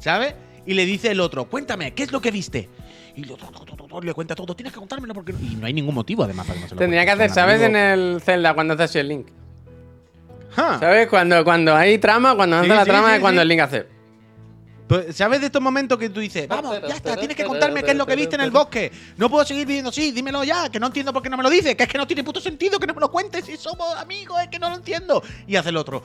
¿Sabes? 0.00 0.34
Y 0.66 0.74
le 0.74 0.84
dice 0.84 1.10
el 1.12 1.20
otro, 1.20 1.46
cuéntame, 1.46 1.94
¿qué 1.94 2.02
es 2.02 2.12
lo 2.12 2.20
que 2.20 2.30
viste? 2.30 2.68
Y 3.16 3.22
el 3.22 3.32
otro 3.32 3.48
to, 3.48 3.64
to, 3.64 3.74
to, 3.74 3.84
to, 3.86 4.00
le 4.02 4.12
cuenta 4.12 4.34
todo, 4.34 4.54
tienes 4.54 4.74
que 4.74 4.80
contármelo 4.80 5.14
porque. 5.14 5.32
no-". 5.32 5.38
Y 5.40 5.54
no 5.54 5.66
hay 5.66 5.72
ningún 5.72 5.94
motivo, 5.94 6.24
además, 6.24 6.46
para 6.46 6.56
que 6.58 6.60
no 6.64 6.68
se 6.68 6.74
lo 6.74 6.78
Tendría 6.78 7.06
que 7.06 7.10
hacer, 7.12 7.30
¿sabes? 7.30 7.62
En 7.62 7.74
el 7.74 8.20
Zelda 8.22 8.52
cuando 8.52 8.74
haces 8.74 8.96
el 8.96 9.08
link. 9.08 9.28
¿Sabes? 10.54 11.08
Cuando, 11.08 11.42
cuando 11.42 11.74
hay 11.74 11.96
trama, 11.96 12.36
cuando 12.36 12.58
Sí, 12.62 12.66
hace 12.66 12.76
la 12.76 12.84
trama 12.84 13.08
sí, 13.08 13.14
es 13.14 13.20
cuando 13.22 13.40
el 13.40 13.48
link 13.48 13.60
hace. 13.62 13.86
Pues, 14.88 15.14
¿Sabes 15.14 15.40
de 15.40 15.46
estos 15.46 15.60
momentos 15.60 15.98
que 15.98 16.08
tú 16.08 16.20
dices, 16.20 16.48
vamos, 16.48 16.80
ya 16.80 16.94
está, 16.94 17.14
tienes 17.14 17.36
que 17.36 17.44
contarme 17.44 17.82
qué 17.82 17.90
es 17.90 17.96
lo 17.96 18.06
que 18.06 18.16
viste 18.16 18.36
en 18.36 18.40
el 18.40 18.50
bosque? 18.50 18.90
No 19.18 19.28
puedo 19.28 19.44
seguir 19.44 19.66
viviendo 19.66 19.90
así, 19.90 20.12
dímelo 20.12 20.42
ya, 20.44 20.70
que 20.70 20.80
no 20.80 20.86
entiendo 20.86 21.12
por 21.12 21.22
qué 21.22 21.28
no 21.28 21.36
me 21.36 21.42
lo 21.42 21.50
dices, 21.50 21.76
que 21.76 21.82
es 21.82 21.88
que 21.88 21.98
no 21.98 22.06
tiene 22.06 22.24
puto 22.24 22.40
sentido 22.40 22.78
que 22.80 22.86
no 22.86 22.94
me 22.94 23.00
lo 23.00 23.10
cuentes 23.10 23.44
si 23.44 23.58
somos 23.58 23.94
amigos, 23.96 24.40
es 24.40 24.48
que 24.48 24.58
no 24.58 24.70
lo 24.70 24.76
entiendo. 24.76 25.22
Y 25.46 25.56
hace 25.56 25.68
el 25.68 25.76
otro, 25.76 26.02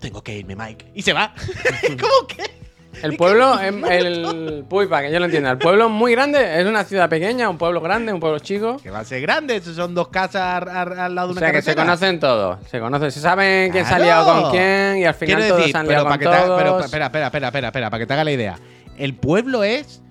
tengo 0.00 0.22
que 0.22 0.38
irme, 0.38 0.56
Mike. 0.56 0.92
Y 0.94 1.02
se 1.02 1.12
va. 1.12 1.34
¿Cómo 2.00 2.26
que? 2.26 2.61
El 3.02 3.16
pueblo, 3.16 3.58
el. 3.58 4.64
Uy, 4.68 4.86
para 4.86 5.06
que 5.06 5.12
yo 5.12 5.18
lo 5.18 5.24
entienda. 5.24 5.50
El 5.52 5.58
pueblo 5.58 5.86
es 5.86 5.90
muy 5.90 6.12
grande, 6.12 6.60
es 6.60 6.66
una 6.66 6.84
ciudad 6.84 7.08
pequeña, 7.08 7.48
un 7.48 7.56
pueblo 7.56 7.80
grande, 7.80 8.12
un 8.12 8.20
pueblo 8.20 8.38
chico. 8.38 8.76
Que 8.82 8.90
va 8.90 8.98
a 9.00 9.04
ser 9.04 9.22
grande, 9.22 9.60
son 9.62 9.94
dos 9.94 10.08
casas 10.08 10.62
al 10.68 11.14
lado 11.14 11.28
de 11.28 11.32
O 11.32 11.36
una 11.38 11.40
sea 11.40 11.52
que 11.52 11.62
se 11.62 11.74
conocen 11.74 12.20
todos, 12.20 12.58
se 12.68 12.80
conocen, 12.80 13.10
se 13.10 13.20
saben 13.20 13.72
quién 13.72 13.86
se 13.86 13.94
ha 13.94 13.98
liado 13.98 14.42
con 14.42 14.50
quién 14.50 14.98
y 14.98 15.04
al 15.04 15.14
final 15.14 15.36
Quiero 15.36 15.48
todos 15.48 15.58
decir, 15.60 15.72
se 15.72 15.78
han 15.78 15.86
pero 15.86 16.00
liado 16.00 16.04
para 16.04 16.18
con 16.18 16.18
que 16.32 16.36
te 16.36 16.42
todos. 16.46 16.58
pero, 16.62 16.80
espera, 16.80 17.06
espera, 17.06 17.26
espera, 17.26 17.46
espera, 17.48 17.66
espera, 17.68 17.90
para 17.90 17.98
que 18.00 18.06
te 18.06 18.12
haga 18.12 18.24
la 18.24 18.32
idea. 18.32 18.58
El 18.98 19.14
pueblo 19.14 19.64
es, 19.64 20.02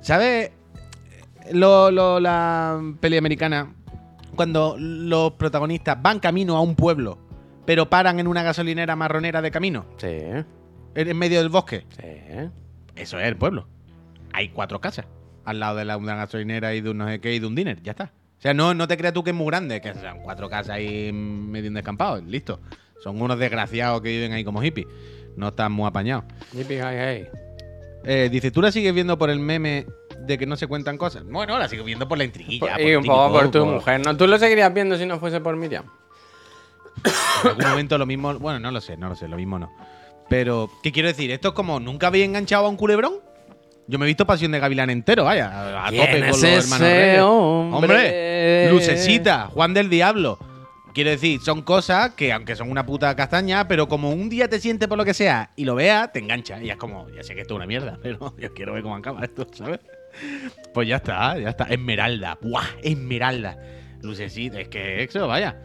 ¿sabes? 0.00 0.52
Lo, 1.52 1.90
lo- 1.90 2.20
la 2.20 2.80
peli 3.00 3.16
americana, 3.16 3.72
cuando 4.36 4.76
los 4.78 5.32
protagonistas 5.32 6.00
van 6.00 6.20
camino 6.20 6.56
a 6.56 6.60
un 6.62 6.76
pueblo, 6.76 7.18
pero 7.66 7.90
paran 7.90 8.20
en 8.20 8.28
una 8.28 8.42
gasolinera 8.44 8.94
marronera 8.94 9.42
de 9.42 9.50
camino, 9.50 9.84
Sí, 9.96 10.06
en 10.94 11.16
medio 11.16 11.38
del 11.38 11.48
bosque. 11.48 11.84
sí. 11.98 12.50
Eso 12.96 13.18
es 13.18 13.26
el 13.26 13.36
pueblo. 13.36 13.66
Hay 14.32 14.50
cuatro 14.50 14.80
casas 14.80 15.06
al 15.44 15.60
lado 15.60 15.76
de 15.76 15.84
la, 15.84 15.96
una 15.96 16.16
gasolinera 16.16 16.74
y 16.74 16.80
de 16.80 16.90
un 16.90 16.98
no 16.98 17.08
sé 17.08 17.20
qué 17.20 17.34
y 17.34 17.38
de 17.38 17.46
un 17.46 17.54
diner. 17.54 17.82
Ya 17.82 17.92
está. 17.92 18.12
O 18.38 18.42
sea, 18.42 18.54
no, 18.54 18.74
no 18.74 18.88
te 18.88 18.96
creas 18.96 19.14
tú 19.14 19.22
que 19.24 19.30
es 19.30 19.36
muy 19.36 19.46
grande, 19.46 19.80
que 19.80 19.94
sean 19.94 20.22
cuatro 20.22 20.48
casas 20.48 20.76
ahí 20.76 21.12
medio 21.12 21.68
en 21.68 21.74
descampado. 21.74 22.20
Listo. 22.20 22.60
Son 23.02 23.20
unos 23.20 23.38
desgraciados 23.38 24.00
que 24.02 24.08
viven 24.10 24.32
ahí 24.32 24.44
como 24.44 24.62
hippies. 24.62 24.86
No 25.36 25.48
están 25.48 25.72
muy 25.72 25.86
apañados. 25.86 26.24
Yippee, 26.52 26.78
hi, 26.78 26.96
hey. 26.96 27.28
Eh, 28.04 28.28
dice, 28.30 28.50
¿tú 28.50 28.62
la 28.62 28.72
sigues 28.72 28.94
viendo 28.94 29.18
por 29.18 29.30
el 29.30 29.40
meme 29.40 29.86
de 30.20 30.38
que 30.38 30.46
no 30.46 30.56
se 30.56 30.66
cuentan 30.66 30.96
cosas? 30.96 31.24
Bueno, 31.24 31.58
la 31.58 31.68
sigo 31.68 31.84
viendo 31.84 32.08
por 32.08 32.18
la 32.18 32.24
intriguilla. 32.24 32.80
y 32.80 32.94
un 32.94 33.04
poco 33.04 33.32
por 33.32 33.50
tu 33.50 33.64
mujer, 33.66 34.04
¿no? 34.04 34.16
¿Tú 34.16 34.26
lo 34.26 34.38
seguirías 34.38 34.72
viendo 34.72 34.96
si 34.96 35.06
no 35.06 35.18
fuese 35.18 35.40
por 35.40 35.56
Miriam? 35.56 35.84
En 37.44 37.50
algún 37.50 37.70
momento 37.70 37.98
lo 37.98 38.06
mismo. 38.06 38.38
Bueno, 38.38 38.58
no 38.58 38.70
lo 38.70 38.80
sé, 38.80 38.96
no 38.96 39.08
lo 39.08 39.14
sé, 39.14 39.28
lo 39.28 39.36
mismo 39.36 39.58
no. 39.58 39.70
Pero, 40.30 40.70
¿qué 40.82 40.92
quiero 40.92 41.08
decir? 41.08 41.30
Esto 41.32 41.48
es 41.48 41.54
como, 41.54 41.80
¿nunca 41.80 42.06
había 42.06 42.24
enganchado 42.24 42.64
a 42.64 42.68
un 42.68 42.76
culebrón? 42.76 43.14
Yo 43.88 43.98
me 43.98 44.06
he 44.06 44.08
visto 44.08 44.24
Pasión 44.24 44.52
de 44.52 44.60
Gavilán 44.60 44.88
entero, 44.88 45.24
vaya, 45.24 45.48
a, 45.50 45.88
a 45.88 45.90
¿Quién 45.90 46.06
tope 46.06 46.20
con 46.20 46.28
los 46.28 46.42
hermanos 46.44 46.88
Reyes. 46.88 47.20
hombre? 47.20 48.70
Lucecita, 48.70 49.48
Juan 49.48 49.74
del 49.74 49.90
Diablo. 49.90 50.38
Quiero 50.94 51.10
decir, 51.10 51.40
son 51.40 51.62
cosas 51.62 52.10
que, 52.10 52.32
aunque 52.32 52.54
son 52.54 52.70
una 52.70 52.86
puta 52.86 53.14
castaña, 53.16 53.66
pero 53.66 53.88
como 53.88 54.10
un 54.10 54.28
día 54.28 54.48
te 54.48 54.60
sientes 54.60 54.88
por 54.88 54.96
lo 54.96 55.04
que 55.04 55.14
sea 55.14 55.50
y 55.56 55.64
lo 55.64 55.74
veas, 55.74 56.12
te 56.12 56.20
engancha. 56.20 56.62
Y 56.62 56.70
es 56.70 56.76
como, 56.76 57.10
ya 57.10 57.24
sé 57.24 57.34
que 57.34 57.40
esto 57.40 57.54
es 57.54 57.56
una 57.56 57.66
mierda, 57.66 57.98
pero 58.02 58.32
yo 58.38 58.54
quiero 58.54 58.74
ver 58.74 58.84
cómo 58.84 58.94
acaba 58.94 59.24
esto, 59.24 59.46
¿sabes? 59.52 59.80
Pues 60.72 60.86
ya 60.86 60.96
está, 60.96 61.36
ya 61.38 61.50
está. 61.50 61.64
Esmeralda, 61.64 62.38
¡buah! 62.40 62.66
Esmeralda. 62.84 63.58
Lucecita, 64.02 64.60
es 64.60 64.68
que 64.68 65.02
eso, 65.02 65.26
vaya. 65.26 65.56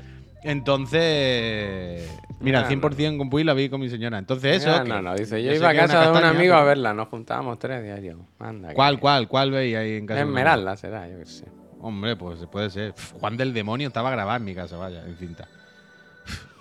Entonces. 0.43 2.09
Mira, 2.39 2.59
al 2.59 2.67
100% 2.67 3.17
con 3.17 3.29
Puy 3.29 3.43
la 3.43 3.53
vi 3.53 3.69
con 3.69 3.79
mi 3.81 3.89
señora. 3.89 4.17
Entonces, 4.17 4.57
eso. 4.63 4.83
No, 4.83 4.95
no, 4.95 5.01
no, 5.01 5.15
dice, 5.15 5.41
yo 5.43 5.53
iba 5.53 5.69
a 5.69 5.75
casa 5.75 6.11
de 6.11 6.17
un 6.17 6.23
amigo 6.25 6.53
a 6.55 6.63
verla, 6.63 6.93
nos 6.93 7.07
juntábamos 7.07 7.57
tres 7.59 7.81
diarios. 7.83 8.19
Anda, 8.39 8.73
¿Cuál, 8.73 8.99
cuál, 8.99 9.27
cuál 9.27 9.51
veis 9.51 9.75
ahí 9.75 9.93
en 9.97 10.05
casa? 10.05 10.21
Esmeralda 10.21 10.75
será, 10.75 11.07
yo 11.07 11.17
qué 11.19 11.25
sé. 11.25 11.45
Hombre, 11.79 12.15
pues 12.15 12.45
puede 12.51 12.69
ser. 12.69 12.93
Juan 13.19 13.37
del 13.37 13.53
Demonio 13.53 13.87
estaba 13.87 14.09
grabado 14.11 14.37
en 14.37 14.43
mi 14.43 14.53
casa, 14.55 14.75
vaya, 14.77 15.03
en 15.05 15.15
cinta. 15.17 15.47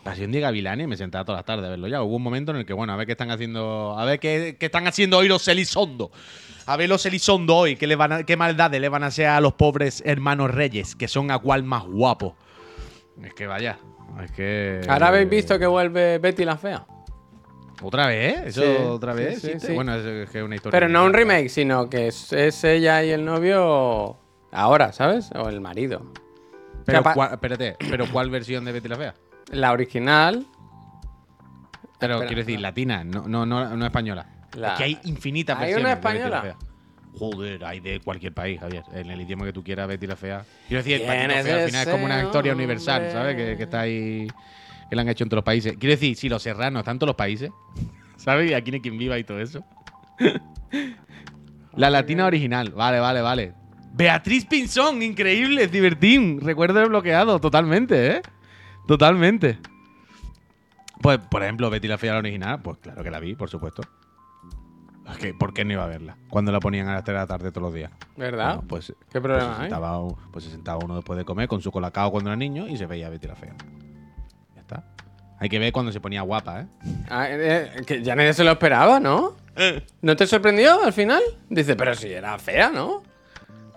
Pasión 0.04 0.30
de 0.32 0.40
Gavilanes, 0.40 0.86
me 0.86 0.96
sentaba 0.98 1.24
todas 1.24 1.38
las 1.38 1.46
tardes 1.46 1.64
a 1.64 1.70
verlo 1.70 1.88
ya. 1.88 2.02
Hubo 2.02 2.16
un 2.16 2.22
momento 2.22 2.52
en 2.52 2.58
el 2.58 2.66
que, 2.66 2.74
bueno, 2.74 2.92
a 2.92 2.96
ver 2.96 3.06
qué 3.06 3.12
están 3.12 3.30
haciendo. 3.30 3.98
A 3.98 4.04
ver 4.04 4.20
qué, 4.20 4.56
qué 4.60 4.66
están 4.66 4.86
haciendo 4.86 5.16
hoy 5.16 5.28
los 5.28 5.48
Elizondo. 5.48 6.10
A 6.66 6.76
ver 6.76 6.90
los 6.90 7.06
Elizondo 7.06 7.56
hoy, 7.56 7.76
qué, 7.76 7.86
le 7.86 7.96
van 7.96 8.12
a- 8.12 8.22
qué 8.24 8.36
maldades 8.36 8.80
le 8.82 8.88
van 8.90 9.02
a 9.02 9.06
hacer 9.06 9.26
a 9.26 9.40
los 9.40 9.54
pobres 9.54 10.02
hermanos 10.04 10.50
reyes, 10.50 10.94
que 10.94 11.08
son 11.08 11.30
a 11.30 11.38
cual 11.38 11.62
más 11.62 11.84
guapo. 11.84 12.36
Es 13.22 13.32
que 13.32 13.46
vaya, 13.46 13.78
es 14.22 14.30
que. 14.32 14.80
¿Ahora 14.88 15.08
habéis 15.08 15.28
visto 15.28 15.58
que 15.58 15.66
vuelve 15.66 16.18
Betty 16.18 16.44
la 16.44 16.56
Fea? 16.56 16.84
¿Otra 17.82 18.06
vez? 18.06 18.36
¿Eso 18.46 18.62
Sí, 18.62 18.68
otra 18.86 19.12
vez? 19.14 19.34
sí, 19.34 19.40
sí, 19.40 19.46
¿Existe? 19.48 19.66
sí. 19.68 19.74
Bueno, 19.74 19.94
es, 19.94 20.04
es 20.04 20.30
que 20.30 20.38
es 20.38 20.44
una 20.44 20.54
historia. 20.54 20.78
Pero 20.78 20.88
no 20.88 21.04
un 21.04 21.12
remake, 21.12 21.48
sino 21.48 21.90
que 21.90 22.06
es, 22.08 22.32
es 22.32 22.62
ella 22.64 23.02
y 23.04 23.10
el 23.10 23.24
novio 23.24 24.16
ahora, 24.52 24.92
¿sabes? 24.92 25.30
O 25.34 25.48
el 25.48 25.60
marido. 25.60 26.12
Pero, 26.86 27.00
O 27.00 27.02
sea, 27.02 27.02
pa- 27.02 27.14
cuál- 27.14 27.32
espérate, 27.32 27.76
¿pero 27.90 28.06
cuál 28.10 28.30
versión 28.30 28.64
de 28.64 28.72
Betty 28.72 28.88
la 28.88 28.96
Fea? 28.96 29.14
La 29.50 29.72
original. 29.72 30.46
Pero 31.98 32.14
Espera, 32.14 32.26
quiero 32.28 32.40
decir, 32.42 32.60
latina, 32.60 33.04
no, 33.04 33.26
no, 33.26 33.44
no, 33.46 33.76
no 33.76 33.84
española. 33.86 34.26
La- 34.56 34.72
Es 34.72 34.78
que 34.78 34.84
hay 34.84 35.00
infinitas 35.04 35.56
¿Hay 35.58 35.72
versiones. 35.74 35.84
una 35.84 35.88
de 35.88 35.94
Betty 35.94 36.30
la 36.30 36.38
española? 36.38 36.42
Fea. 36.42 36.73
Joder, 37.18 37.64
hay 37.64 37.80
de 37.80 38.00
cualquier 38.00 38.32
país, 38.32 38.58
Javier. 38.58 38.82
En 38.92 39.10
el 39.10 39.20
idioma 39.20 39.44
que 39.44 39.52
tú 39.52 39.62
quieras, 39.62 39.86
Betty 39.86 40.06
la 40.06 40.16
Fea. 40.16 40.44
Quiero 40.66 40.82
decir, 40.82 41.00
el 41.00 41.06
¿Quién 41.06 41.28
Patito 41.28 41.48
es 41.48 41.54
al 41.54 41.66
final 41.66 41.86
es 41.86 41.92
como 41.92 42.04
una 42.04 42.22
historia 42.22 42.52
universal? 42.52 43.10
¿sabes? 43.12 43.36
Que, 43.36 43.56
que 43.56 43.62
está 43.62 43.80
ahí. 43.80 44.26
Que 44.90 44.96
la 44.96 45.02
han 45.02 45.08
hecho 45.08 45.24
en 45.24 45.30
todos 45.30 45.38
los 45.38 45.44
países. 45.44 45.76
Quiero 45.78 45.92
decir, 45.94 46.16
si 46.16 46.28
los 46.28 46.42
serranos 46.42 46.80
están 46.80 46.96
en 46.96 46.98
todos 46.98 47.08
los 47.08 47.16
países, 47.16 47.50
¿sabes? 48.16 48.50
Y 48.50 48.54
aquí 48.54 48.70
no 48.70 48.76
hay 48.76 48.80
quien 48.80 48.98
viva 48.98 49.18
y 49.18 49.24
todo 49.24 49.40
eso. 49.40 49.64
la 51.76 51.90
latina 51.90 52.26
original. 52.26 52.70
Vale, 52.70 52.98
vale, 52.98 53.20
vale. 53.20 53.54
Beatriz 53.92 54.44
Pinzón, 54.46 55.02
increíble, 55.02 55.68
divertín. 55.68 56.40
Recuerdo 56.40 56.80
desbloqueado, 56.80 57.40
totalmente, 57.40 58.16
¿eh? 58.16 58.22
Totalmente. 58.88 59.58
Pues, 61.00 61.18
por 61.18 61.44
ejemplo, 61.44 61.70
Betty 61.70 61.86
la 61.86 61.96
Fea 61.96 62.14
la 62.14 62.18
original, 62.18 62.60
pues 62.60 62.78
claro 62.78 63.04
que 63.04 63.10
la 63.10 63.20
vi, 63.20 63.36
por 63.36 63.48
supuesto. 63.48 63.82
Es 65.10 65.18
que, 65.18 65.34
¿por 65.34 65.52
qué 65.52 65.64
no 65.64 65.72
iba 65.74 65.84
a 65.84 65.86
verla? 65.86 66.16
Cuando 66.30 66.50
la 66.50 66.60
ponían 66.60 66.88
a 66.88 66.94
las 66.94 67.04
3 67.04 67.14
de 67.14 67.20
la 67.20 67.26
tarde 67.26 67.50
todos 67.52 67.64
los 67.66 67.74
días. 67.74 67.90
¿Verdad? 68.16 68.54
Bueno, 68.56 68.64
pues, 68.68 68.86
¿Qué 68.86 69.20
pues 69.20 69.22
problema 69.22 69.56
se 69.56 69.62
hay? 69.62 69.68
sentaba, 69.70 69.98
pues 70.32 70.44
se 70.44 70.50
sentaba 70.50 70.78
uno 70.82 70.96
después 70.96 71.18
de 71.18 71.24
comer 71.24 71.46
con 71.48 71.60
su 71.60 71.70
colacao 71.70 72.10
cuando 72.10 72.30
era 72.30 72.36
niño 72.36 72.66
y 72.68 72.76
se 72.76 72.86
veía 72.86 73.10
Betty 73.10 73.26
la 73.26 73.36
Fea. 73.36 73.54
Ya 74.54 74.60
está. 74.62 74.84
Hay 75.38 75.48
que 75.48 75.58
ver 75.58 75.72
cuando 75.72 75.92
se 75.92 76.00
ponía 76.00 76.22
guapa, 76.22 76.62
¿eh? 76.62 76.66
Ah, 77.10 77.26
eh, 77.28 77.70
que 77.86 78.02
ya 78.02 78.14
nadie 78.16 78.32
se 78.32 78.44
lo 78.44 78.52
esperaba, 78.52 78.98
¿no? 79.00 79.36
¿No 80.00 80.16
te 80.16 80.26
sorprendió 80.26 80.82
al 80.82 80.92
final? 80.92 81.22
Dice, 81.48 81.76
pero 81.76 81.94
si 81.94 82.08
era 82.12 82.38
fea, 82.38 82.70
¿no? 82.70 83.02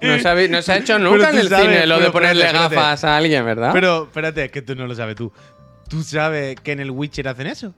No 0.01 0.17
se 0.19 0.27
ha, 0.29 0.47
no 0.47 0.61
se 0.61 0.71
ha 0.71 0.77
hecho 0.77 0.97
nunca 0.99 1.29
en 1.31 1.37
el 1.39 1.49
sabes, 1.49 1.65
cine 1.65 1.87
lo 1.87 1.99
de 1.99 2.09
ponerle 2.11 2.43
espérate, 2.45 2.63
espérate. 2.65 2.75
gafas 2.75 3.03
a 3.03 3.17
alguien, 3.17 3.43
¿verdad? 3.45 3.71
Pero 3.73 4.03
espérate, 4.03 4.45
es 4.45 4.51
que 4.51 4.61
tú 4.61 4.75
no 4.75 4.87
lo 4.87 4.95
sabes 4.95 5.15
tú. 5.15 5.31
¿Tú 5.89 6.03
sabes 6.03 6.55
que 6.61 6.71
en 6.71 6.79
el 6.79 6.91
Witcher 6.91 7.27
hacen 7.27 7.47
eso? 7.47 7.73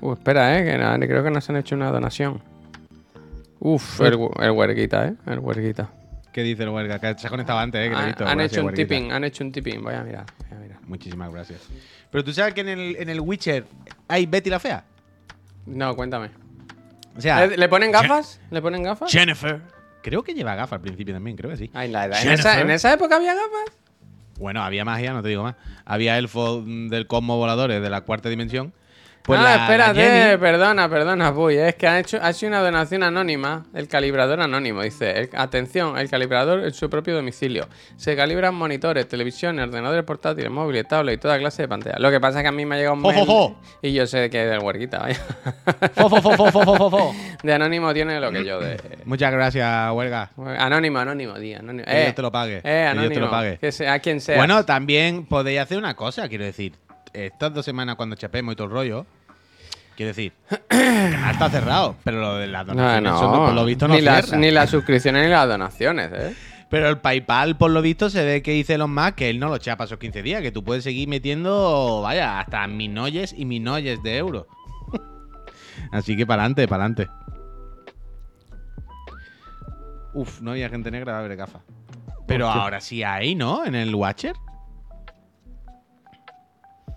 Uh, 0.00 0.12
espera, 0.12 0.58
eh, 0.58 0.64
que 0.64 0.78
no- 0.78 0.98
creo 1.06 1.24
que 1.24 1.30
nos 1.30 1.48
han 1.50 1.56
hecho 1.56 1.74
una 1.74 1.90
donación. 1.90 2.42
Uf, 3.58 4.00
el, 4.00 4.18
el 4.40 4.50
huerguita, 4.50 5.08
eh. 5.08 5.14
El 5.26 5.38
huerguita. 5.38 5.88
¿Qué 6.32 6.42
dice 6.42 6.64
el 6.64 6.68
huelga? 6.68 6.98
Que 6.98 7.14
se 7.18 7.26
ha 7.26 7.30
conectado 7.30 7.58
antes, 7.58 7.80
¿eh? 7.86 7.88
Que 7.90 7.96
Han, 7.96 8.06
visto. 8.06 8.26
han 8.26 8.36
Gracias, 8.38 8.58
hecho 8.58 8.66
un 8.66 8.74
tipping, 8.74 9.10
han 9.12 9.24
hecho 9.24 9.42
un 9.44 9.52
tipping. 9.52 9.82
Voy 9.82 9.94
a 9.94 10.02
mirar, 10.02 10.26
voy 10.50 10.58
a 10.58 10.60
mirar. 10.60 10.78
Muchísimas 10.86 11.32
gracias. 11.32 11.60
Pero 12.10 12.22
tú 12.22 12.32
sabes 12.32 12.52
que 12.52 12.60
en 12.60 12.68
el, 12.68 12.96
en 12.96 13.08
el 13.08 13.20
Witcher 13.20 13.64
hay 14.06 14.26
Betty 14.26 14.50
la 14.50 14.60
Fea. 14.60 14.84
No, 15.64 15.96
cuéntame. 15.96 16.28
O 17.16 17.20
sea, 17.20 17.46
¿Le, 17.46 17.56
le 17.56 17.68
ponen 17.70 17.90
gafas? 17.90 18.38
¿Le 18.50 18.60
ponen 18.60 18.82
gafas? 18.82 19.10
Jennifer. 19.10 19.62
Creo 20.02 20.22
que 20.22 20.34
lleva 20.34 20.54
gafas 20.54 20.74
al 20.74 20.80
principio 20.82 21.14
también, 21.14 21.36
creo 21.36 21.50
que 21.50 21.56
sí. 21.56 21.70
Ay, 21.72 21.90
la 21.90 22.04
edad. 22.04 22.22
¿En 22.22 22.32
esa, 22.32 22.60
¿En 22.60 22.70
esa 22.70 22.92
época 22.92 23.16
había 23.16 23.34
gafas? 23.34 23.74
Bueno, 24.38 24.62
había 24.62 24.84
magia, 24.84 25.14
no 25.14 25.22
te 25.22 25.30
digo 25.30 25.42
más. 25.42 25.54
Había 25.86 26.18
elfos 26.18 26.62
mm, 26.66 26.88
del 26.88 27.06
cosmos 27.06 27.38
voladores 27.38 27.80
de 27.80 27.88
la 27.90 28.02
cuarta 28.02 28.28
dimensión. 28.28 28.74
Pues 29.26 29.40
ah, 29.40 29.42
la- 29.42 29.56
la 29.56 29.62
espérate, 29.64 30.00
Jenny- 30.00 30.38
perdona, 30.40 30.88
perdona, 30.88 31.34
Puy. 31.34 31.56
Es 31.56 31.74
que 31.74 31.88
ha 31.88 31.98
hecho, 31.98 32.18
ha 32.22 32.30
hecho 32.30 32.46
una 32.46 32.60
donación 32.60 33.02
anónima, 33.02 33.64
el 33.74 33.88
calibrador 33.88 34.40
anónimo. 34.40 34.82
Dice, 34.82 35.10
el- 35.18 35.30
atención, 35.34 35.98
el 35.98 36.08
calibrador 36.08 36.60
en 36.64 36.72
su 36.72 36.88
propio 36.88 37.16
domicilio. 37.16 37.66
Se 37.96 38.14
calibran 38.14 38.54
monitores, 38.54 39.08
televisiones, 39.08 39.66
ordenadores 39.66 40.04
portátiles, 40.04 40.48
móviles, 40.50 40.86
tablets 40.86 41.18
y 41.18 41.20
toda 41.20 41.38
clase 41.38 41.62
de 41.62 41.68
pantallas. 41.68 41.98
Lo 41.98 42.10
que 42.10 42.20
pasa 42.20 42.38
es 42.38 42.42
que 42.44 42.48
a 42.48 42.52
mí 42.52 42.64
me 42.64 42.76
ha 42.76 42.78
llegado 42.78 42.94
un 42.94 43.02
jo, 43.02 43.10
mail 43.50 43.56
y 43.82 43.92
yo 43.94 44.06
sé 44.06 44.30
que 44.30 44.44
es 44.44 44.50
del 44.50 44.60
huerguita, 44.60 45.00
vaya. 45.00 45.20
Fo, 45.94 46.08
fo, 46.08 46.22
fo, 46.22 46.30
fo, 46.32 46.50
fo, 46.52 46.62
fo, 46.62 46.76
fo, 46.76 46.90
fo. 46.90 47.14
De 47.42 47.52
anónimo 47.52 47.92
tiene 47.92 48.20
lo 48.20 48.30
que 48.30 48.44
yo 48.44 48.60
de... 48.60 48.76
Muchas 49.04 49.32
gracias, 49.32 49.92
Huelga. 49.92 50.30
Anónimo, 50.58 50.98
anónimo, 50.98 51.34
tío. 51.34 51.58
Anónimo. 51.58 51.84
Que 51.84 52.00
Dios 52.02 52.14
te 52.14 52.22
lo 52.22 52.30
pague. 52.32 52.58
Eh, 52.58 52.62
Que 52.62 52.70
Dios 52.80 52.90
anónimo. 52.92 53.14
te 53.14 53.20
lo 53.20 53.30
pague. 53.30 53.58
Que 53.58 53.72
sea, 53.72 53.92
a 53.94 53.98
quien 53.98 54.20
sea. 54.20 54.36
Bueno, 54.36 54.64
también 54.64 55.26
podéis 55.26 55.60
hacer 55.60 55.78
una 55.78 55.94
cosa, 55.94 56.28
quiero 56.28 56.44
decir. 56.44 56.74
Estas 57.12 57.54
dos 57.54 57.64
semanas 57.64 57.96
cuando 57.96 58.14
chapemos 58.16 58.52
y 58.52 58.56
todo 58.56 58.66
el 58.66 58.72
rollo. 58.72 59.06
Quiero 59.96 60.08
decir, 60.08 60.34
está 60.68 61.48
cerrado, 61.48 61.96
pero 62.04 62.20
lo 62.20 62.36
de 62.36 62.48
las 62.48 62.66
no, 62.66 62.74
donaciones, 62.74 63.12
no, 63.12 63.46
por 63.46 63.54
lo 63.54 63.64
visto, 63.64 63.88
no 63.88 63.94
ni, 63.94 64.02
las, 64.02 64.30
ni 64.34 64.50
las 64.50 64.68
suscripciones 64.68 65.24
ni 65.24 65.30
las 65.30 65.48
donaciones, 65.48 66.10
¿eh? 66.12 66.36
Pero 66.68 66.88
el 66.88 66.98
PayPal, 66.98 67.56
por 67.56 67.70
lo 67.70 67.80
visto, 67.80 68.10
se 68.10 68.22
ve 68.24 68.42
que 68.42 68.50
dice 68.50 68.76
los 68.76 68.88
más 68.88 69.14
que 69.14 69.30
él 69.30 69.38
no 69.38 69.48
lo 69.48 69.56
chapa 69.56 69.84
esos 69.84 69.98
15 69.98 70.22
días, 70.22 70.42
que 70.42 70.52
tú 70.52 70.62
puedes 70.64 70.84
seguir 70.84 71.08
metiendo, 71.08 72.02
vaya, 72.02 72.40
hasta 72.40 72.66
minoyes 72.66 73.32
y 73.32 73.46
minoyes 73.46 74.02
de 74.02 74.18
euros. 74.18 74.46
Así 75.92 76.14
que 76.14 76.26
para 76.26 76.42
adelante, 76.42 76.68
para 76.68 76.84
adelante. 76.84 77.08
Uf, 80.12 80.42
no 80.42 80.50
había 80.50 80.68
gente 80.68 80.90
negra 80.90 81.18
a 81.18 81.22
ver 81.22 81.36
gafas. 81.36 81.62
Pero 82.26 82.48
ahora 82.48 82.80
sí 82.80 83.02
hay, 83.02 83.34
¿no? 83.34 83.64
En 83.64 83.74
el 83.74 83.94
Watcher. 83.94 84.34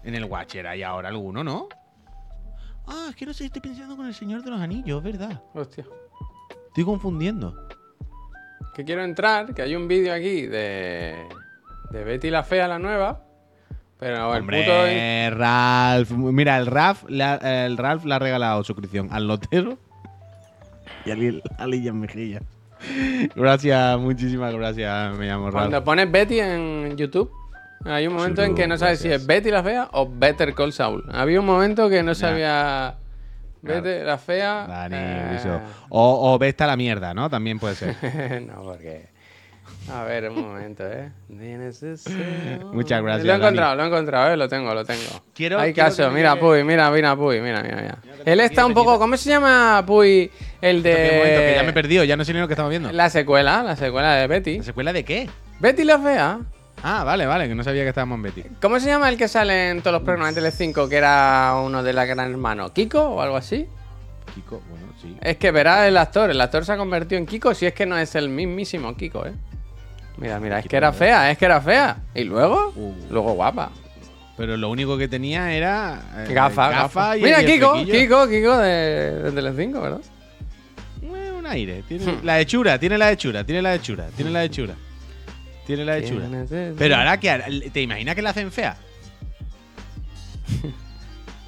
En 0.03 0.15
el 0.15 0.25
Watcher 0.25 0.67
hay 0.67 0.83
ahora 0.83 1.09
alguno, 1.09 1.43
¿no? 1.43 1.69
Ah, 2.89 3.07
es 3.09 3.15
que 3.15 3.25
no 3.25 3.33
sé, 3.33 3.45
estoy 3.45 3.61
pensando 3.61 3.95
con 3.95 4.05
el 4.07 4.13
Señor 4.13 4.43
de 4.43 4.49
los 4.51 4.59
Anillos, 4.59 5.01
¿verdad? 5.03 5.41
Hostia. 5.53 5.85
Estoy 6.67 6.83
confundiendo. 6.85 7.55
Que 8.73 8.83
quiero 8.85 9.03
entrar, 9.03 9.53
que 9.53 9.61
hay 9.61 9.75
un 9.75 9.87
vídeo 9.87 10.13
aquí 10.13 10.47
de, 10.47 11.15
de 11.91 12.03
Betty 12.03 12.29
la 12.29 12.43
Fea, 12.43 12.67
la 12.67 12.79
nueva. 12.79 13.23
Pero 13.99 14.33
el 14.33 14.41
Hombre, 14.41 14.61
puto. 14.63 15.37
Ralph. 15.37 16.11
Mira, 16.11 16.57
el 16.57 16.65
Ralph, 16.67 17.03
le 17.09 17.23
ha- 17.23 17.65
el 17.65 17.77
Ralph 17.77 18.05
le 18.05 18.13
ha 18.15 18.19
regalado 18.19 18.63
suscripción 18.63 19.09
al 19.11 19.27
Lotero 19.27 19.77
y 21.05 21.11
a 21.11 21.15
Lil- 21.15 21.41
a 21.57 21.67
Lillian 21.67 21.99
Mejilla. 21.99 22.41
Gracias, 23.35 23.99
muchísimas 23.99 24.53
gracias. 24.53 25.17
Me 25.17 25.25
llamo 25.27 25.45
Ralph. 25.51 25.55
Cuando 25.55 25.83
pones 25.83 26.09
Betty 26.09 26.39
en 26.39 26.95
YouTube, 26.95 27.29
hay 27.85 28.07
un 28.07 28.13
momento 28.13 28.43
en 28.43 28.55
que 28.55 28.67
no 28.67 28.77
sabes 28.77 28.99
si 28.99 29.11
es 29.11 29.25
Betty 29.25 29.51
la 29.51 29.63
Fea 29.63 29.89
o 29.93 30.09
Better 30.11 30.53
Call 30.53 30.73
Saul. 30.73 31.03
Había 31.11 31.39
un 31.39 31.45
momento 31.45 31.89
que 31.89 32.03
no 32.03 32.13
sabía. 32.15 32.95
Betty 33.61 34.03
la 34.05 34.17
Fea. 34.17 34.65
Dani, 34.67 34.95
eh. 34.97 35.59
O, 35.89 36.33
o 36.39 36.65
la 36.65 36.75
mierda, 36.77 37.13
¿no? 37.13 37.29
También 37.29 37.59
puede 37.59 37.75
ser. 37.75 37.95
no, 38.47 38.63
porque. 38.63 39.07
A 39.91 40.03
ver, 40.03 40.29
un 40.29 40.41
momento, 40.41 40.83
¿eh? 40.85 41.09
Muchas 42.73 43.01
gracias, 43.01 43.25
Lo 43.25 43.33
he 43.33 43.37
Dani. 43.37 43.43
encontrado, 43.43 43.75
lo 43.75 43.83
he 43.83 43.87
encontrado, 43.87 44.33
¿eh? 44.33 44.37
Lo 44.37 44.47
tengo, 44.47 44.73
lo 44.73 44.85
tengo. 44.85 45.01
Quiero- 45.33 45.59
Hay 45.59 45.73
quiero 45.73 45.89
caso, 45.89 46.11
mira, 46.11 46.39
Puy, 46.39 46.63
mira, 46.63 46.91
mira, 46.91 47.15
Puy, 47.15 47.41
mira, 47.41 47.61
mira, 47.63 47.77
mira. 47.81 47.97
Él 48.25 48.39
está 48.41 48.65
un 48.65 48.73
diga, 48.73 48.83
poco, 48.83 48.99
¿cómo 48.99 49.17
se 49.17 49.29
llama, 49.29 49.83
Puy? 49.87 50.29
El 50.61 50.77
Espera 50.85 51.11
un 51.11 51.17
momento, 51.17 51.39
que 51.41 51.51
ya 51.55 51.57
me 51.61 51.63
he 51.63 51.67
de... 51.67 51.73
perdido, 51.73 52.03
ya 52.03 52.17
no 52.17 52.23
sé 52.25 52.33
ni 52.33 52.39
lo 52.39 52.47
que 52.47 52.53
estamos 52.53 52.69
viendo. 52.69 52.91
La 52.91 53.09
secuela, 53.09 53.63
la 53.63 53.75
secuela 53.75 54.13
de 54.15 54.27
Betty. 54.27 54.57
¿La 54.57 54.63
secuela 54.63 54.93
de 54.93 55.03
qué? 55.05 55.29
Betty 55.59 55.83
la 55.83 55.97
fea. 55.99 56.39
Ah, 56.83 57.03
vale, 57.03 57.25
vale, 57.25 57.47
que 57.47 57.55
no 57.55 57.63
sabía 57.63 57.83
que 57.83 57.89
estábamos 57.89 58.15
en 58.17 58.21
Betty. 58.23 58.43
¿Cómo 58.61 58.79
se 58.79 58.87
llama 58.87 59.09
el 59.09 59.17
que 59.17 59.27
sale 59.27 59.69
en 59.69 59.81
todos 59.81 59.93
los 59.93 60.03
programas 60.03 60.33
de 60.35 60.41
Tele5 60.41 60.87
que 60.87 60.95
era 60.95 61.55
uno 61.63 61.83
de 61.83 61.91
la 61.93 62.05
gran 62.05 62.31
hermano? 62.31 62.71
¿Kiko 62.73 63.01
o 63.01 63.21
algo 63.21 63.35
así? 63.35 63.67
Kiko, 64.33 64.61
bueno, 64.69 64.85
sí. 65.01 65.17
Es 65.21 65.37
que 65.37 65.51
verá 65.51 65.87
el 65.87 65.97
actor, 65.97 66.29
el 66.29 66.39
actor 66.39 66.63
se 66.63 66.71
ha 66.71 66.77
convertido 66.77 67.19
en 67.19 67.25
Kiko 67.25 67.53
si 67.53 67.65
es 67.65 67.73
que 67.73 67.85
no 67.85 67.97
es 67.97 68.15
el 68.15 68.29
mismísimo 68.29 68.95
Kiko, 68.95 69.25
¿eh? 69.25 69.33
Mira, 70.17 70.39
mira, 70.39 70.59
es 70.59 70.67
que 70.67 70.77
era 70.77 70.91
fea, 70.93 71.31
es 71.31 71.37
que 71.37 71.45
era 71.45 71.59
fea. 71.61 71.97
¿Y 72.13 72.23
luego? 72.25 72.71
Uh. 72.75 72.93
Luego 73.09 73.33
guapa. 73.33 73.71
Pero 74.37 74.55
lo 74.55 74.69
único 74.69 74.97
que 74.97 75.07
tenía 75.09 75.51
era. 75.51 76.01
eh, 76.17 76.33
Gafa, 76.33 76.69
gafa 76.69 76.81
gafa. 76.83 77.17
y 77.17 77.23
Mira, 77.23 77.41
y 77.41 77.45
Kiko. 77.45 77.73
Kiko, 77.85 78.27
Kiko 78.27 78.57
de, 78.57 79.13
de 79.23 79.31
Telecinco, 79.33 79.81
¿verdad? 79.81 80.01
Eh, 81.01 81.31
un 81.37 81.45
aire. 81.45 81.83
Tiene 81.87 82.05
Hmm. 82.05 82.19
la 82.23 82.39
hechura, 82.39 82.77
tiene 82.79 82.97
la 82.97 83.11
hechura, 83.11 83.43
tiene 83.43 83.61
la 83.61 83.75
hechura, 83.75 84.07
tiene 84.15 84.31
la 84.31 84.43
hechura. 84.43 84.75
Tiene 85.69 85.85
la 85.85 85.99
hechura. 85.99 86.25
Pero 86.79 86.95
ahora 86.95 87.19
que 87.19 87.69
¿te 87.71 87.79
imaginas 87.83 88.15
que 88.15 88.23
la 88.23 88.31
hacen 88.31 88.51
fea? 88.51 88.75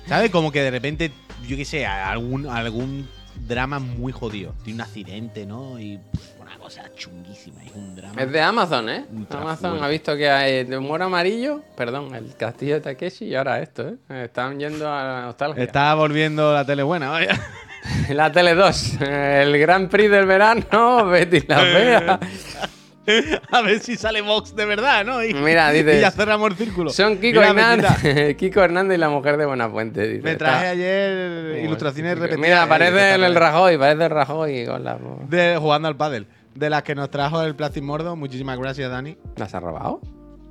¿Sabes? 0.06 0.30
Como 0.30 0.52
que 0.52 0.62
de 0.62 0.70
repente, 0.70 1.12
yo 1.48 1.58
qué 1.58 1.66
sé, 1.66 1.88
algún, 1.88 2.46
algún 2.46 3.10
drama 3.48 3.80
muy 3.80 4.14
jodido. 4.14 4.54
Tiene 4.64 4.76
un 4.76 4.82
accidente, 4.82 5.48
¿no? 5.48 5.80
Y 5.80 5.98
pff, 5.98 6.40
una 6.40 6.56
cosa 6.60 6.84
chunguísima. 6.94 7.64
Es 7.64 7.72
un 7.74 7.96
drama. 7.96 8.22
Es 8.22 8.32
de 8.32 8.42
Amazon, 8.42 8.90
¿eh? 8.90 9.06
Amazon 9.32 9.72
fuerte. 9.72 9.86
ha 9.86 9.88
visto 9.88 10.16
que 10.16 10.30
hay 10.30 10.66
de 10.66 10.78
humor 10.78 11.02
amarillo, 11.02 11.64
perdón, 11.76 12.14
el 12.14 12.36
castillo 12.36 12.76
de 12.76 12.82
Takeshi 12.82 13.26
y 13.26 13.34
ahora 13.34 13.60
esto, 13.60 13.90
¿eh? 13.90 14.26
Están 14.26 14.60
yendo 14.60 14.88
a 14.88 15.04
la 15.04 15.22
nostalgia. 15.24 15.64
Está 15.64 15.96
volviendo 15.96 16.54
la 16.54 16.64
tele 16.64 16.84
buena, 16.84 17.10
vaya. 17.10 17.42
La 18.10 18.32
Tele 18.32 18.54
2, 18.54 19.02
el 19.02 19.58
Gran 19.58 19.90
Prix 19.90 20.12
del 20.12 20.28
verano, 20.28 21.06
Betty 21.10 21.42
la 21.48 21.58
fea. 21.58 22.20
A 23.52 23.62
ver 23.62 23.80
si 23.80 23.96
sale 23.96 24.22
Vox 24.22 24.56
de 24.56 24.66
verdad, 24.66 25.04
¿no? 25.04 25.24
Y, 25.24 25.34
Mira, 25.34 25.72
dices, 25.72 25.98
y 25.98 26.02
ya 26.02 26.12
cerramos 26.12 26.52
el 26.52 26.58
círculo. 26.58 26.92
Son 26.92 27.18
Kiko 27.18 27.40
Mira, 27.40 27.50
Hernández, 27.50 28.36
Kiko 28.38 28.62
Hernández 28.62 28.98
y 28.98 29.00
la 29.00 29.10
mujer 29.10 29.38
de 29.38 29.46
Buenafuente. 29.46 30.20
Me 30.24 30.36
traje 30.36 30.58
Está- 30.58 30.70
ayer 30.70 31.64
ilustraciones 31.64 32.18
repetidas. 32.18 32.40
Mira, 32.40 32.64
eh, 32.64 32.68
parece 32.68 33.16
el, 33.16 33.24
el 33.24 33.36
Rajoy, 33.36 33.78
parece 33.78 34.06
el 34.06 34.10
Rajoy 34.12 34.66
con 34.66 34.84
la... 34.84 34.98
de 35.28 35.58
jugando 35.60 35.88
al 35.88 35.96
pádel. 35.98 36.28
De 36.54 36.70
las 36.70 36.84
que 36.84 36.96
nos 36.96 37.10
trajo 37.10 37.42
el 37.44 37.56
Plastic 37.56 37.84
Mordo. 37.84 38.16
Muchísimas 38.16 38.60
gracias, 38.60 38.92
Dani. 38.92 39.18
¿Las 39.38 39.56
ha 39.56 39.60
robado? 39.62 40.02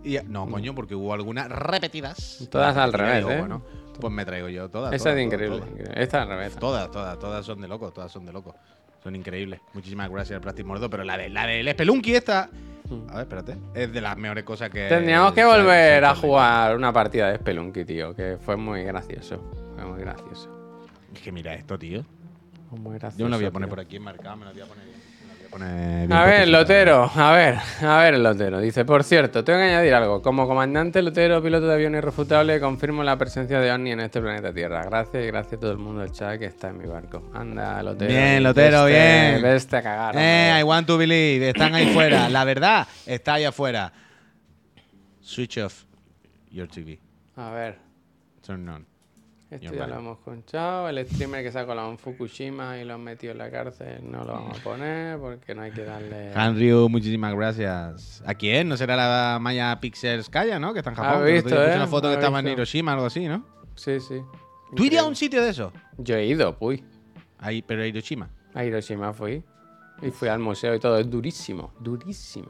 Y, 0.02 0.16
no, 0.26 0.48
coño, 0.48 0.74
porque 0.74 0.94
hubo 0.94 1.12
algunas 1.12 1.48
repetidas. 1.50 2.48
Todas 2.50 2.74
al 2.76 2.92
revés, 2.94 3.18
digo, 3.18 3.30
¿eh? 3.30 3.38
Bueno, 3.40 3.62
pues 4.00 4.10
me 4.12 4.24
traigo 4.24 4.48
yo 4.48 4.70
todas. 4.70 4.94
Esa 4.94 5.10
todas, 5.10 5.18
es 5.18 5.24
todas, 5.28 5.34
increíble. 5.34 5.58
todas. 5.58 5.70
increíble. 5.72 6.02
Esta 6.02 6.22
al 6.22 6.28
revés. 6.28 6.56
Todas, 6.56 6.90
todas, 6.90 7.18
todas 7.18 7.44
son 7.44 7.60
de 7.60 7.68
loco, 7.68 7.90
todas 7.92 8.10
son 8.10 8.24
de 8.24 8.32
loco. 8.32 8.56
Son 9.02 9.16
increíbles. 9.16 9.60
Muchísimas 9.72 10.10
gracias 10.10 10.36
al 10.36 10.42
Plastic 10.42 10.66
Mordo, 10.66 10.90
pero 10.90 11.04
la 11.04 11.16
de 11.16 11.28
la 11.28 11.46
del 11.46 11.70
Spelunky 11.70 12.14
esta. 12.14 12.50
A 13.08 13.12
ver, 13.14 13.22
espérate. 13.22 13.56
Es 13.74 13.92
de 13.92 14.00
las 14.00 14.16
mejores 14.16 14.44
cosas 14.44 14.68
que. 14.70 14.88
Tendríamos 14.88 15.32
que 15.32 15.44
volver 15.44 16.04
a 16.04 16.14
jugar 16.14 16.76
una 16.76 16.92
partida 16.92 17.30
de 17.30 17.36
Spelunky, 17.36 17.84
tío, 17.84 18.14
que 18.14 18.36
fue 18.40 18.56
muy 18.56 18.82
gracioso. 18.82 19.42
Fue 19.74 19.84
muy 19.84 20.00
gracioso. 20.00 20.50
Es 21.14 21.20
que 21.20 21.32
mira 21.32 21.54
esto, 21.54 21.78
tío. 21.78 22.04
Muy 22.70 22.98
gracioso. 22.98 23.18
Yo 23.18 23.24
me 23.26 23.30
lo 23.30 23.36
voy 23.36 23.46
a 23.46 23.50
poner 23.50 23.68
tío. 23.68 23.76
por 23.76 23.80
aquí 23.80 23.96
enmarcado, 23.96 24.36
me 24.36 24.44
lo 24.44 24.52
voy 24.52 24.60
a 24.62 24.66
poner 24.66 24.84
bien. 24.84 24.99
A 25.50 25.52
poner 25.52 26.06
bien 26.06 26.12
A 26.12 26.24
ver. 26.24 26.48
Lotero, 26.48 27.10
a 27.14 27.32
ver, 27.32 27.56
a 27.82 27.98
ver, 27.98 28.18
Lotero. 28.18 28.60
Dice, 28.60 28.84
por 28.84 29.02
cierto, 29.04 29.42
tengo 29.44 29.58
que 29.58 29.64
añadir 29.66 29.92
algo. 29.94 30.22
Como 30.22 30.46
comandante 30.46 31.02
Lotero, 31.02 31.42
piloto 31.42 31.66
de 31.66 31.74
avión 31.74 31.94
irrefutable, 31.94 32.60
confirmo 32.60 33.02
la 33.04 33.16
presencia 33.18 33.60
de 33.60 33.70
OVNI 33.72 33.92
en 33.92 34.00
este 34.00 34.20
planeta 34.20 34.52
Tierra. 34.52 34.82
Gracias 34.84 35.24
y 35.24 35.26
gracias 35.26 35.54
a 35.54 35.60
todo 35.60 35.72
el 35.72 35.78
mundo 35.78 36.00
del 36.02 36.12
chat 36.12 36.38
que 36.38 36.46
está 36.46 36.68
en 36.68 36.78
mi 36.78 36.86
barco. 36.86 37.30
Anda, 37.34 37.82
Lotero. 37.82 38.10
Bien, 38.10 38.42
Lotero, 38.42 38.86
veste- 38.86 39.30
bien. 39.32 39.42
Veste 39.42 39.76
a 39.76 39.82
cagar. 39.82 40.14
Eh, 40.16 40.56
I 40.60 40.62
want 40.62 40.86
to 40.86 40.96
believe. 40.96 41.48
Están 41.50 41.74
ahí 41.74 41.92
fuera. 41.92 42.28
La 42.28 42.44
verdad 42.44 42.86
está 43.06 43.34
ahí 43.34 43.44
afuera. 43.44 43.92
Switch 45.20 45.58
off 45.58 45.84
your 46.50 46.66
TV. 46.68 46.98
A 47.36 47.50
ver, 47.50 47.78
Turn 48.44 48.68
on. 48.68 48.89
Esto 49.50 49.74
ya 49.74 49.86
lo 49.86 49.96
hemos 49.98 50.18
escuchado. 50.18 50.88
El 50.88 51.04
streamer 51.06 51.42
que 51.42 51.50
se 51.52 51.58
ha 51.58 51.66
colado 51.66 51.90
en 51.90 51.98
Fukushima 51.98 52.78
y 52.78 52.84
lo 52.84 52.98
metido 52.98 53.32
en 53.32 53.38
la 53.38 53.50
cárcel 53.50 54.00
no 54.10 54.24
lo 54.24 54.32
vamos 54.32 54.58
a 54.60 54.62
poner 54.62 55.18
porque 55.18 55.54
no 55.54 55.62
hay 55.62 55.72
que 55.72 55.84
darle... 55.84 56.32
Hanryu, 56.34 56.88
muchísimas 56.88 57.34
gracias. 57.34 58.22
¿A 58.26 58.34
quién? 58.34 58.68
¿No 58.68 58.76
será 58.76 58.96
la 58.96 59.38
Maya 59.40 59.78
Pixels 59.80 60.28
Kaya, 60.30 60.58
no? 60.58 60.72
Que 60.72 60.78
está 60.80 60.90
en 60.90 60.96
Japón. 60.96 61.24
Que 61.24 61.32
el 61.32 61.38
otro 61.44 61.50
visto, 61.58 61.64
¿eh? 61.72 61.76
una 61.76 61.86
foto 61.86 62.08
que 62.08 62.14
estaba 62.14 62.40
en. 62.40 62.48
Hiroshima, 62.48 62.92
algo 62.92 63.06
así, 63.06 63.26
¿no? 63.26 63.44
Sí, 63.74 63.98
sí. 64.00 64.20
¿Tú 64.76 64.84
irías 64.84 65.02
a 65.04 65.06
Increíble. 65.06 65.08
un 65.08 65.16
sitio 65.16 65.42
de 65.42 65.50
eso? 65.50 65.72
Yo 65.98 66.14
he 66.16 66.26
ido, 66.26 66.56
uy. 66.60 66.84
Ahí, 67.38 67.62
pero 67.62 67.82
a 67.82 67.86
Hiroshima. 67.86 68.28
A 68.54 68.64
Hiroshima 68.64 69.12
fui. 69.12 69.42
Y 70.02 70.10
fui 70.10 70.28
al 70.28 70.38
museo 70.38 70.74
y 70.74 70.78
todo. 70.78 70.96
Es 70.98 71.10
durísimo, 71.10 71.72
durísimo. 71.80 72.48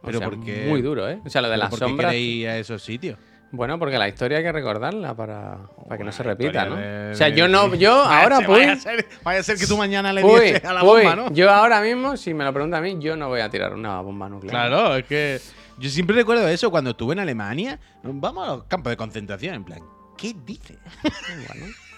O 0.00 0.06
Pero 0.06 0.18
sea, 0.20 0.28
porque- 0.30 0.66
Muy 0.68 0.80
duro, 0.82 1.08
¿eh? 1.08 1.20
O 1.24 1.28
sea, 1.28 1.42
lo 1.42 1.48
de 1.48 1.54
¿Pero 1.54 1.62
las 1.64 1.70
¿Por 1.70 1.78
qué 1.80 1.84
sombras. 1.86 2.14
ir 2.14 2.48
a 2.48 2.58
esos 2.58 2.82
sitios? 2.82 3.18
Bueno, 3.50 3.78
porque 3.78 3.96
la 3.98 4.08
historia 4.08 4.38
hay 4.38 4.44
que 4.44 4.52
recordarla 4.52 5.14
para, 5.14 5.58
para 5.86 5.96
que 5.98 6.04
no 6.04 6.12
se 6.12 6.22
repita, 6.22 6.66
¿no? 6.66 6.76
de- 6.76 7.12
o 7.12 7.14
sea, 7.14 7.28
yo 7.30 7.48
no, 7.48 7.74
yo 7.74 8.04
Vaya 8.04 8.22
ahora 8.22 8.36
pues. 8.44 8.58
Vaya 8.66 8.72
a, 8.72 8.76
ser, 8.76 9.06
vaya 9.24 9.40
a 9.40 9.42
ser 9.42 9.56
que 9.58 9.66
tú 9.66 9.76
mañana 9.78 10.12
le 10.12 10.22
Uy, 10.22 10.54
a 10.62 10.72
la 10.74 10.84
uy, 10.84 11.02
bomba, 11.04 11.16
¿no? 11.16 11.32
Yo 11.32 11.50
ahora 11.50 11.80
mismo, 11.80 12.16
si 12.18 12.34
me 12.34 12.44
lo 12.44 12.52
pregunta 12.52 12.76
a 12.76 12.80
mí, 12.82 12.96
yo 13.00 13.16
no 13.16 13.28
voy 13.28 13.40
a 13.40 13.48
tirar 13.48 13.72
una 13.72 14.00
bomba 14.02 14.28
nuclear. 14.28 14.50
Claro, 14.50 14.96
es 14.96 15.04
que 15.06 15.40
yo 15.78 15.88
siempre 15.88 16.14
recuerdo 16.16 16.46
eso 16.48 16.70
cuando 16.70 16.90
estuve 16.90 17.14
en 17.14 17.20
Alemania. 17.20 17.78
Vamos 18.02 18.46
a 18.46 18.50
los 18.56 18.64
campos 18.64 18.90
de 18.90 18.96
concentración, 18.98 19.54
en 19.54 19.64
plan, 19.64 19.80
¿qué 20.18 20.34
dices? 20.44 20.76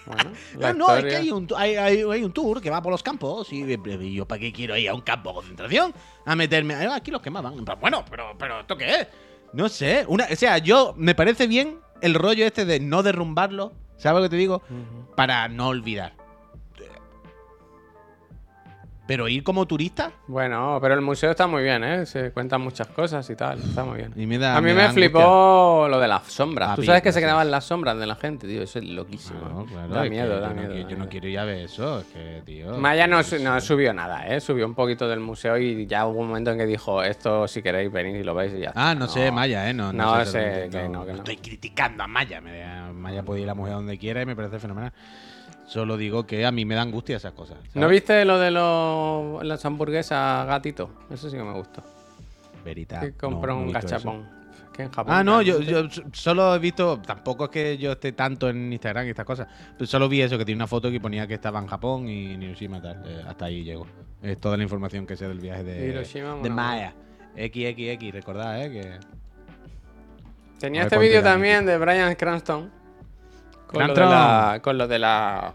Bueno, 0.07 0.31
Ah, 0.63 0.73
no, 0.73 0.95
es 0.97 1.05
que 1.05 1.15
hay 1.15 1.31
un, 1.31 1.47
hay, 1.55 1.75
hay- 1.75 2.01
hay 2.01 2.23
un 2.23 2.31
tour 2.33 2.59
que 2.59 2.69
va 2.71 2.81
por 2.81 2.91
los 2.91 3.03
campos 3.03 3.53
y, 3.53 3.63
y 3.63 4.13
yo 4.15 4.27
para 4.27 4.39
qué 4.39 4.51
quiero 4.51 4.75
ir 4.75 4.89
a 4.89 4.95
un 4.95 5.01
campo 5.01 5.29
de 5.29 5.35
concentración 5.35 5.93
a 6.25 6.35
meterme. 6.35 6.73
Ah, 6.73 6.95
Aquí 6.95 7.11
los 7.11 7.21
quemaban. 7.21 7.53
En 7.53 7.63
plan, 7.65 7.77
bueno, 7.79 8.03
pero, 8.09 8.33
pero 8.37 8.61
¿esto 8.61 8.75
qué 8.75 8.95
es? 8.95 9.07
No 9.53 9.69
sé. 9.69 10.05
Una, 10.07 10.27
o 10.31 10.35
sea, 10.35 10.57
yo 10.57 10.93
me 10.97 11.15
parece 11.15 11.47
bien 11.47 11.79
el 12.01 12.15
rollo 12.15 12.45
este 12.45 12.65
de 12.65 12.79
no 12.79 13.03
derrumbarlo. 13.03 13.73
¿Sabes 13.97 14.21
lo 14.21 14.23
que 14.23 14.29
te 14.29 14.37
digo? 14.37 14.61
Para 15.15 15.47
no 15.47 15.67
olvidar. 15.67 16.15
Pero 19.11 19.27
ir 19.27 19.43
como 19.43 19.65
turista. 19.65 20.09
Bueno, 20.27 20.79
pero 20.81 20.93
el 20.93 21.01
museo 21.01 21.31
está 21.31 21.45
muy 21.45 21.63
bien, 21.63 21.83
¿eh? 21.83 22.05
Se 22.05 22.31
cuentan 22.31 22.61
muchas 22.61 22.87
cosas 22.87 23.29
y 23.29 23.35
tal. 23.35 23.59
Está 23.59 23.83
muy 23.83 23.97
bien. 23.97 24.13
Y 24.15 24.25
me 24.25 24.37
da- 24.37 24.55
a 24.55 24.61
mí 24.61 24.69
me 24.73 24.87
me, 24.87 24.89
flipó 24.93 25.85
lo 25.89 25.99
de 25.99 26.07
las 26.07 26.23
sombras. 26.31 26.69
Tú 26.69 26.75
Papi, 26.77 26.85
sabes 26.85 27.01
que 27.01 27.11
se 27.11 27.19
gracias. 27.19 27.29
quedaban 27.29 27.51
las 27.51 27.65
sombras 27.65 27.97
de 27.99 28.07
la 28.07 28.15
gente, 28.15 28.47
tío. 28.47 28.61
Eso 28.61 28.79
es 28.79 28.85
loquísimo. 28.85 29.41
Claro, 29.41 29.65
claro, 29.65 29.87
da 29.93 30.03
miedo, 30.05 30.39
da 30.39 30.47
yo 30.47 30.53
miedo. 30.55 30.73
No, 30.75 30.83
da 30.83 30.89
yo 30.89 30.95
no 30.97 31.09
quiero 31.09 31.27
ir 31.27 31.39
a 31.39 31.43
ver 31.43 31.57
eso. 31.65 31.99
Es 31.99 32.05
que, 32.05 32.41
tío. 32.45 32.77
Maya 32.77 33.05
no, 33.05 33.17
no 33.41 33.59
subió 33.59 33.93
nada, 33.93 34.25
¿eh? 34.27 34.39
Subió 34.39 34.65
un 34.65 34.75
poquito 34.75 35.09
del 35.09 35.19
museo 35.19 35.57
y 35.57 35.85
ya 35.87 36.05
hubo 36.07 36.21
un 36.21 36.27
momento 36.29 36.51
en 36.51 36.57
que 36.59 36.65
dijo, 36.65 37.03
esto 37.03 37.49
si 37.49 37.61
queréis 37.61 37.91
venir 37.91 38.15
y 38.15 38.23
lo 38.23 38.33
veis 38.33 38.53
y 38.55 38.59
ya 38.61 38.69
está". 38.69 38.91
Ah, 38.91 38.95
no, 38.95 39.09
sé, 39.09 39.29
Maya, 39.29 39.69
¿eh? 39.69 39.73
No, 39.73 39.91
No 39.91 40.23
sé, 40.23 40.39
exactamente, 40.69 40.77
que 40.83 40.87
no, 40.87 41.05
que 41.05 41.11
no. 41.11 41.17
Estoy 41.17 41.35
criticando 41.35 42.03
a 42.03 42.07
Maya. 42.07 42.39
Maya 42.93 43.23
puede 43.23 43.41
ir 43.41 43.45
a 43.47 43.47
la 43.47 43.55
mujer 43.55 43.73
donde 43.73 43.97
quiera 43.97 44.21
y 44.21 44.25
me 44.25 44.37
parece 44.37 44.57
fenomenal. 44.57 44.93
Solo 45.71 45.95
digo 45.95 46.27
que 46.27 46.45
a 46.45 46.51
mí 46.51 46.65
me 46.65 46.75
da 46.75 46.81
angustia 46.81 47.15
esas 47.15 47.31
cosas. 47.31 47.55
¿sabes? 47.55 47.75
¿No 47.77 47.87
viste 47.87 48.25
lo 48.25 48.37
de 48.37 48.51
los, 48.51 49.41
las 49.41 49.63
hamburguesas 49.63 50.45
gatito? 50.45 50.89
Eso 51.09 51.29
sí 51.29 51.37
que 51.37 51.43
me 51.43 51.53
gustó. 51.53 51.81
Verita. 52.65 52.99
Que 52.99 53.13
compró 53.13 53.53
no, 53.53 53.59
no 53.59 53.63
he 53.63 53.67
un 53.67 53.71
gachapón. 53.71 54.29
Que 54.73 54.83
en 54.83 54.91
Japón 54.91 55.13
Ah, 55.15 55.23
no, 55.23 55.41
yo, 55.41 55.61
yo 55.61 55.87
solo 56.11 56.53
he 56.53 56.59
visto, 56.59 56.99
tampoco 56.99 57.45
es 57.45 57.51
que 57.51 57.77
yo 57.77 57.93
esté 57.93 58.11
tanto 58.11 58.49
en 58.49 58.73
Instagram 58.73 59.07
y 59.07 59.11
estas 59.11 59.25
cosas, 59.25 59.47
pero 59.77 59.87
solo 59.87 60.09
vi 60.09 60.21
eso, 60.21 60.37
que 60.37 60.43
tiene 60.43 60.57
una 60.57 60.67
foto 60.67 60.91
que 60.91 60.99
ponía 60.99 61.25
que 61.25 61.35
estaba 61.35 61.59
en 61.59 61.67
Japón 61.67 62.09
y 62.09 62.33
en 62.33 62.43
Hiroshima 62.43 62.81
tal. 62.81 63.01
Eh, 63.05 63.23
hasta 63.25 63.45
ahí 63.45 63.63
llego. 63.63 63.87
Es 64.21 64.41
toda 64.41 64.57
la 64.57 64.63
información 64.63 65.07
que 65.07 65.15
sé 65.15 65.29
del 65.29 65.39
viaje 65.39 65.63
de, 65.63 65.87
Hiroshima, 65.87 66.35
de 66.35 66.49
Maya. 66.49 66.93
XXX, 67.37 68.11
recordad, 68.11 68.61
¿eh? 68.61 68.69
Que... 68.69 68.99
Tenía 70.59 70.81
este 70.81 70.97
vídeo 70.97 71.23
también 71.23 71.65
de 71.65 71.77
Brian 71.77 72.13
Cranston. 72.15 72.69
Con 73.67 73.87
lo, 73.87 73.93
de 73.93 74.01
la, 74.01 74.59
con 74.61 74.77
lo 74.77 74.85
de 74.85 74.99
la, 74.99 75.53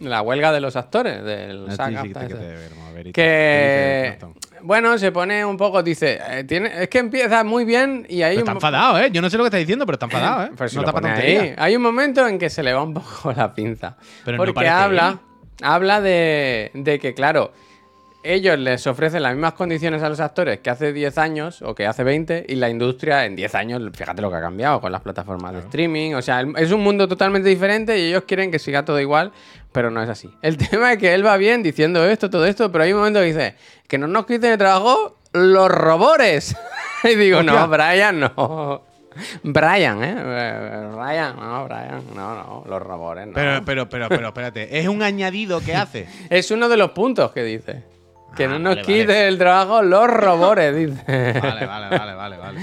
la 0.00 0.22
huelga 0.22 0.52
de 0.52 0.60
los 0.60 0.76
actores, 0.76 1.24
del 1.24 1.66
Ah, 1.78 1.88
sí, 1.88 2.12
sí, 2.12 3.12
que 3.12 4.18
bueno, 4.62 4.96
se 4.96 5.10
pone 5.10 5.44
un 5.44 5.56
poco, 5.56 5.82
dice, 5.82 6.20
eh, 6.28 6.44
tiene, 6.44 6.82
es 6.82 6.88
que 6.88 6.98
empieza 6.98 7.42
muy 7.42 7.64
bien 7.64 8.06
y 8.08 8.22
hay 8.22 8.36
Pero 8.36 8.44
un... 8.44 8.48
está 8.48 8.52
enfadado, 8.52 8.98
¿eh? 8.98 9.10
Yo 9.10 9.20
no 9.20 9.28
sé 9.28 9.36
lo 9.36 9.42
que 9.42 9.48
está 9.48 9.58
diciendo, 9.58 9.84
pero 9.86 9.94
está 9.94 10.06
enfadado, 10.06 10.44
¿eh? 10.44 10.50
Si 10.68 10.76
no 10.76 10.82
está 10.82 10.92
para 10.92 11.14
ahí. 11.14 11.54
Hay 11.56 11.74
un 11.74 11.82
momento 11.82 12.26
en 12.26 12.38
que 12.38 12.48
se 12.48 12.62
le 12.62 12.72
va 12.72 12.82
un 12.82 12.94
poco 12.94 13.32
la 13.32 13.52
pinza. 13.54 13.96
Pero 14.24 14.36
no 14.36 14.44
porque 14.44 14.54
parece 14.54 14.72
habla, 14.72 15.08
él. 15.10 15.18
habla 15.62 16.00
de, 16.00 16.70
de 16.74 16.98
que, 17.00 17.12
claro, 17.12 17.52
ellos 18.22 18.56
les 18.58 18.86
ofrecen 18.86 19.22
las 19.22 19.32
mismas 19.34 19.54
condiciones 19.54 20.02
a 20.02 20.08
los 20.08 20.20
actores 20.20 20.60
que 20.60 20.70
hace 20.70 20.92
10 20.92 21.18
años 21.18 21.62
o 21.62 21.74
que 21.74 21.86
hace 21.86 22.04
20 22.04 22.46
y 22.48 22.54
la 22.54 22.70
industria 22.70 23.26
en 23.26 23.34
10 23.34 23.54
años, 23.56 23.82
fíjate 23.92 24.22
lo 24.22 24.30
que 24.30 24.36
ha 24.36 24.40
cambiado 24.40 24.80
con 24.80 24.92
las 24.92 25.00
plataformas 25.00 25.54
de 25.54 25.58
streaming. 25.60 26.14
O 26.14 26.22
sea, 26.22 26.44
es 26.56 26.70
un 26.70 26.82
mundo 26.82 27.08
totalmente 27.08 27.48
diferente 27.48 27.98
y 27.98 28.08
ellos 28.10 28.22
quieren 28.26 28.52
que 28.52 28.60
siga 28.60 28.84
todo 28.84 29.00
igual, 29.00 29.32
pero 29.72 29.90
no 29.90 30.02
es 30.02 30.08
así. 30.08 30.30
El 30.42 30.56
tema 30.70 30.92
es 30.92 30.98
que 30.98 31.14
él 31.14 31.24
va 31.24 31.36
bien 31.36 31.62
diciendo 31.62 32.04
esto, 32.04 32.30
todo 32.30 32.46
esto, 32.46 32.70
pero 32.70 32.84
hay 32.84 32.92
un 32.92 32.98
momento 33.00 33.20
que 33.20 33.26
dice 33.26 33.54
que 33.88 33.98
no 33.98 34.06
nos 34.06 34.26
quiten 34.26 34.52
el 34.52 34.58
trabajo 34.58 35.16
los 35.32 35.68
robores. 35.70 36.54
y 37.04 37.14
digo, 37.16 37.38
Hostia. 37.38 37.52
no, 37.52 37.68
Brian, 37.68 38.20
no. 38.20 38.82
Brian, 39.42 40.02
¿eh? 40.02 40.14
Brian, 40.14 41.36
no, 41.36 41.64
Brian, 41.66 42.02
no, 42.14 42.34
no, 42.34 42.64
los 42.66 42.82
robores, 42.82 43.26
no. 43.26 43.34
Pero, 43.34 43.62
pero, 43.64 43.88
pero, 43.88 44.08
pero, 44.08 44.28
espérate. 44.28 44.78
Es 44.78 44.88
un 44.88 45.02
añadido 45.02 45.60
que 45.60 45.74
hace. 45.74 46.06
Es 46.30 46.50
uno 46.50 46.68
de 46.68 46.76
los 46.78 46.92
puntos 46.92 47.30
que 47.32 47.42
dice. 47.44 47.82
Que 48.36 48.44
Ah, 48.44 48.48
no 48.48 48.58
nos 48.58 48.76
vale, 48.76 48.86
quite 48.86 49.06
vale. 49.08 49.28
el 49.28 49.36
trabajo 49.36 49.82
los 49.82 50.06
robores, 50.08 50.74
dice. 50.74 51.02
Vale, 51.42 51.66
vale, 51.66 51.88
vale, 51.98 52.14
vale, 52.14 52.36
vale. 52.38 52.60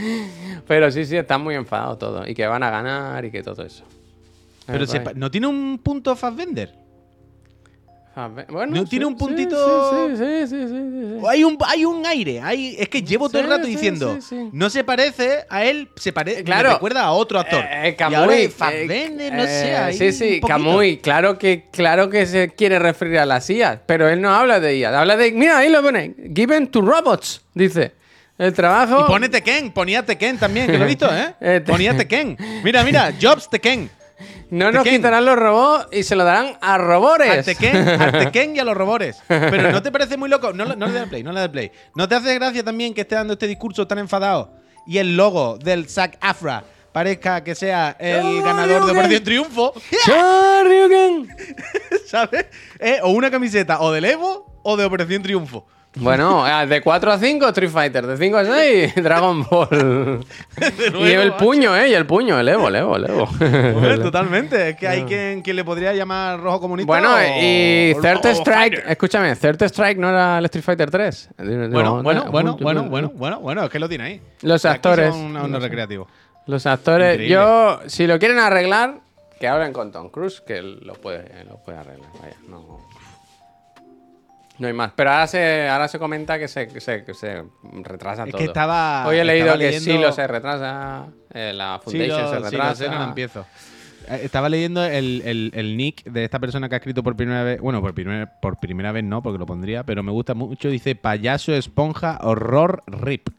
Pero 0.68 0.90
sí, 0.90 1.06
sí, 1.06 1.16
están 1.18 1.42
muy 1.42 1.54
enfadados 1.54 2.00
todos. 2.00 2.28
Y 2.28 2.34
que 2.34 2.48
van 2.48 2.64
a 2.64 2.72
ganar 2.72 3.24
y 3.26 3.30
que 3.30 3.44
todo 3.44 3.64
eso. 3.64 3.84
Pero 4.66 4.86
Eh, 4.86 4.88
sepa-. 4.88 5.14
¿no 5.14 5.30
tiene 5.30 5.46
un 5.46 5.78
punto 5.84 6.16
Fassbender? 6.16 6.74
A 8.16 8.28
ver, 8.28 8.48
Bueno, 8.50 8.76
¿No 8.76 8.84
sí, 8.84 8.90
tiene 8.90 9.06
un 9.06 9.16
puntito? 9.16 10.10
Sí, 10.10 10.18
sí, 10.18 10.24
sí, 10.48 10.48
sí, 10.48 10.68
sí, 10.68 10.92
sí. 10.92 11.18
O 11.22 11.30
Hay 11.30 11.44
un, 11.44 11.58
hay 11.66 11.86
un 11.86 12.06
aire. 12.06 12.42
Hay, 12.42 12.76
es 12.78 12.90
que 12.90 13.02
llevo 13.04 13.30
todo 13.30 13.42
el 13.42 13.48
rato 13.48 13.66
diciendo. 13.68 14.18
No 14.52 14.70
se 14.70 14.84
parece 14.84 15.46
a 15.50 15.64
él, 15.64 15.90
se 15.96 16.12
parece. 16.12 16.44
Claro. 16.44 16.70
Me 16.70 16.74
recuerda 16.76 17.04
a 17.04 17.12
otro 17.12 17.40
actor. 17.40 17.64
Eh, 17.64 17.90
eh, 17.90 17.98
y 17.98 18.14
ahora 18.14 18.36
Fassbender, 18.56 19.34
no 19.34 19.44
eh, 19.44 19.48
sé. 19.48 19.76
ahí 19.76 19.94
sí, 19.98 20.12
sí. 20.12 20.42
Camuy, 20.46 20.98
claro 20.98 21.38
que, 21.38 21.68
claro 21.72 22.10
que 22.10 22.26
se 22.26 22.50
quiere 22.50 22.80
referir 22.80 23.20
a 23.20 23.26
las 23.26 23.50
IA, 23.50 23.84
pero 23.86 24.10
él 24.10 24.20
no 24.22 24.34
habla 24.34 24.60
de 24.60 24.78
IA, 24.78 25.00
habla 25.00 25.16
de, 25.16 25.32
mira, 25.32 25.58
ahí 25.60 25.70
lo 25.70 25.82
pone, 25.82 26.16
given 26.36 26.68
to 26.68 26.82
robots, 26.82 27.42
dice. 27.54 27.94
El 28.40 28.54
trabajo... 28.54 29.02
Y 29.02 29.04
pone 29.04 29.28
Tekken, 29.28 29.72
ponía 29.72 30.02
Tekken 30.06 30.38
también, 30.38 30.68
que 30.68 30.78
lo 30.78 30.86
he 30.86 30.88
visto, 30.88 31.14
¿eh? 31.14 31.36
Eh, 31.42 31.62
Ponía 31.66 31.96
Tekken. 31.96 32.38
Mira, 32.64 32.86
mira, 32.86 33.14
Jobs 33.22 33.50
Tekken. 33.50 33.90
No 34.50 34.72
nos 34.72 34.84
Tekken. 34.84 35.00
quitarán 35.00 35.26
los 35.26 35.38
robots 35.38 35.88
y 35.92 36.04
se 36.04 36.16
lo 36.16 36.24
darán 36.24 36.58
a 36.62 36.76
Al 36.76 36.82
robores. 36.82 37.46
Tekken, 37.46 37.76
al 37.76 38.12
Tekken 38.12 38.56
y 38.56 38.60
a 38.60 38.64
los 38.64 38.76
robores. 38.76 39.22
Pero 39.28 39.72
¿no 39.72 39.82
te 39.82 39.92
parece 39.92 40.18
muy 40.18 40.30
loco? 40.30 40.54
No, 40.54 40.66
le 40.66 40.92
des 40.92 41.08
play, 41.08 41.24
no 41.24 41.32
le 41.32 41.42
des 41.42 41.50
play. 41.50 41.72
¿No 41.96 42.08
te 42.08 42.16
hace 42.16 42.34
gracia 42.36 42.64
también 42.64 42.94
que 42.94 43.02
esté 43.02 43.16
dando 43.16 43.34
este 43.34 43.48
discurso 43.48 43.88
tan 43.88 44.00
enfadado 44.00 44.52
y 44.88 44.98
el 44.98 45.16
logo 45.16 45.58
del 45.58 45.88
Zac 45.90 46.18
Afra 46.22 46.64
parezca 46.92 47.44
que 47.44 47.54
sea 47.54 47.96
el 48.00 48.40
¡Oh, 48.40 48.44
ganador 48.44 48.86
de! 48.86 48.92
Operación 48.92 49.24
Triunfo? 49.24 49.74
¿Sabes? 52.08 52.46
Eh, 52.80 53.00
o 53.04 53.12
una 53.12 53.30
camiseta 53.30 53.80
o 53.82 53.92
del 53.92 54.06
Evo 54.06 54.60
o 54.64 54.78
de 54.78 54.86
Operación 54.86 55.22
Triunfo. 55.22 55.66
Bueno, 55.96 56.48
eh, 56.48 56.68
de 56.68 56.82
4 56.82 57.12
a 57.12 57.18
5 57.18 57.48
Street 57.50 57.70
Fighter, 57.72 58.06
de 58.06 58.16
5 58.16 58.38
a 58.38 58.46
6 58.46 58.96
Dragon 59.04 59.44
Ball. 59.50 59.68
y 60.88 60.92
nuevo, 60.92 61.06
el 61.06 61.32
macho. 61.32 61.44
puño, 61.44 61.76
¿eh? 61.76 61.90
Y 61.90 61.94
el 61.94 62.06
puño, 62.06 62.40
el 62.40 62.48
Evo, 62.48 62.68
el 62.68 62.76
Evo, 62.76 62.96
el 62.96 63.10
Evo. 63.10 63.24
Hombre, 63.24 63.98
totalmente. 64.02 64.70
Es 64.70 64.76
que 64.78 64.88
hay 64.88 65.04
quien, 65.04 65.42
quien 65.42 65.56
le 65.56 65.64
podría 65.64 65.92
llamar 65.94 66.40
rojo 66.40 66.62
comunista. 66.62 66.88
Bueno, 66.88 67.16
o- 67.16 67.20
y 67.42 67.94
o 67.98 68.02
Third 68.02 68.26
Strike, 68.28 68.76
fighter. 68.76 68.84
escuchame, 68.92 69.36
Third 69.36 69.64
Strike 69.64 69.98
no 69.98 70.10
era 70.10 70.38
el 70.38 70.46
Street 70.46 70.64
Fighter 70.64 70.92
3. 70.92 71.30
Bueno, 71.38 71.70
bueno, 72.04 72.04
bueno, 72.04 72.58
bueno, 72.62 72.84
bueno, 72.90 73.10
bueno, 73.16 73.40
bueno, 73.40 73.64
es 73.64 73.70
que 73.72 73.80
lo 73.80 73.90
tiene 73.90 74.04
ahí. 74.04 74.22
Los 74.44 74.64
Aquí 74.66 74.76
actores. 74.76 75.14
son 75.14 75.36
unos 75.36 75.62
recreativos. 75.62 76.08
Los 76.46 76.66
actores, 76.68 77.14
Increíble. 77.14 77.34
yo, 77.36 77.80
si 77.88 78.06
lo 78.08 78.18
quieren 78.20 78.38
arreglar, 78.40 79.00
que 79.40 79.48
hablen 79.48 79.74
con 79.74 79.92
Tom 79.92 80.10
Cruise, 80.10 80.42
que 80.42 80.58
él 80.60 80.80
lo 80.84 80.94
puede, 80.94 81.44
lo 81.46 81.58
puede 81.58 81.80
arreglar. 81.80 82.10
Vaya, 82.22 82.36
no. 82.48 82.80
No 84.60 84.68
hay 84.68 84.74
más. 84.74 84.92
Pero 84.96 85.12
ahora 85.12 85.26
se, 85.28 85.68
ahora 85.70 85.88
se 85.88 85.98
comenta 86.00 86.38
que 86.38 86.48
se, 86.48 86.68
que 86.68 86.82
se, 86.82 87.04
que 87.06 87.14
se 87.14 87.44
retrasa 87.84 88.26
Es 88.26 88.32
todo. 88.32 88.40
que 88.40 88.46
estaba. 88.46 89.08
Hoy 89.08 89.18
he 89.18 89.24
leído 89.26 89.54
que 89.54 89.58
leyendo- 89.58 89.92
Silo 89.92 90.12
se 90.12 90.28
retrasa, 90.28 91.08
eh, 91.34 91.54
la 91.56 91.80
Foundation 91.84 92.22
lo- 92.24 92.30
se 92.30 92.40
retrasa. 92.40 92.76
sé, 92.76 92.90
no 92.90 93.00
la 93.00 93.06
empiezo. 93.06 93.46
Eh, 94.10 94.22
Estaba 94.24 94.50
leyendo 94.50 94.84
el, 94.84 95.22
el- 95.26 95.52
el 95.56 95.78
nick 95.78 96.04
de 96.04 96.26
esta 96.26 96.40
persona 96.40 96.68
que 96.68 96.76
ha 96.76 96.78
escrito 96.80 97.02
por 97.04 97.16
primera 97.16 97.44
vez. 97.44 97.62
Bueno, 97.62 97.80
por 97.82 97.94
primera, 97.94 98.30
por 98.42 98.58
primera 98.60 98.92
vez 98.92 99.04
no, 99.04 99.22
porque 99.24 99.38
lo 99.40 99.46
pondría, 99.46 99.84
pero 99.84 100.04
me 100.04 100.12
gusta 100.12 100.34
mucho. 100.34 100.70
Dice 100.70 100.94
payaso, 100.96 101.54
esponja, 101.54 102.20
horror, 102.22 102.84
rip. 102.88 103.30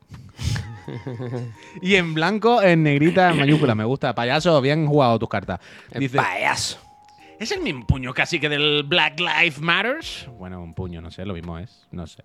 y 1.82 1.96
en 1.96 2.14
blanco, 2.14 2.62
en 2.62 2.82
negrita, 2.82 3.30
en 3.30 3.38
mayúscula. 3.38 3.74
Me 3.74 3.84
gusta. 3.84 4.14
Payaso, 4.14 4.60
bien 4.60 4.86
jugado 4.86 5.18
tus 5.18 5.28
cartas. 5.28 5.60
El 5.90 6.00
Dice, 6.00 6.16
payaso. 6.16 6.78
¿Es 7.40 7.50
el 7.52 7.62
mismo 7.62 7.86
puño 7.86 8.12
casi 8.12 8.38
que 8.38 8.50
del 8.50 8.82
Black 8.82 9.18
Lives 9.18 9.58
Matters? 9.60 10.28
Bueno, 10.38 10.62
un 10.62 10.74
puño, 10.74 11.00
no 11.00 11.10
sé, 11.10 11.24
lo 11.24 11.32
mismo 11.32 11.58
es. 11.58 11.88
No 11.90 12.06
sé. 12.06 12.22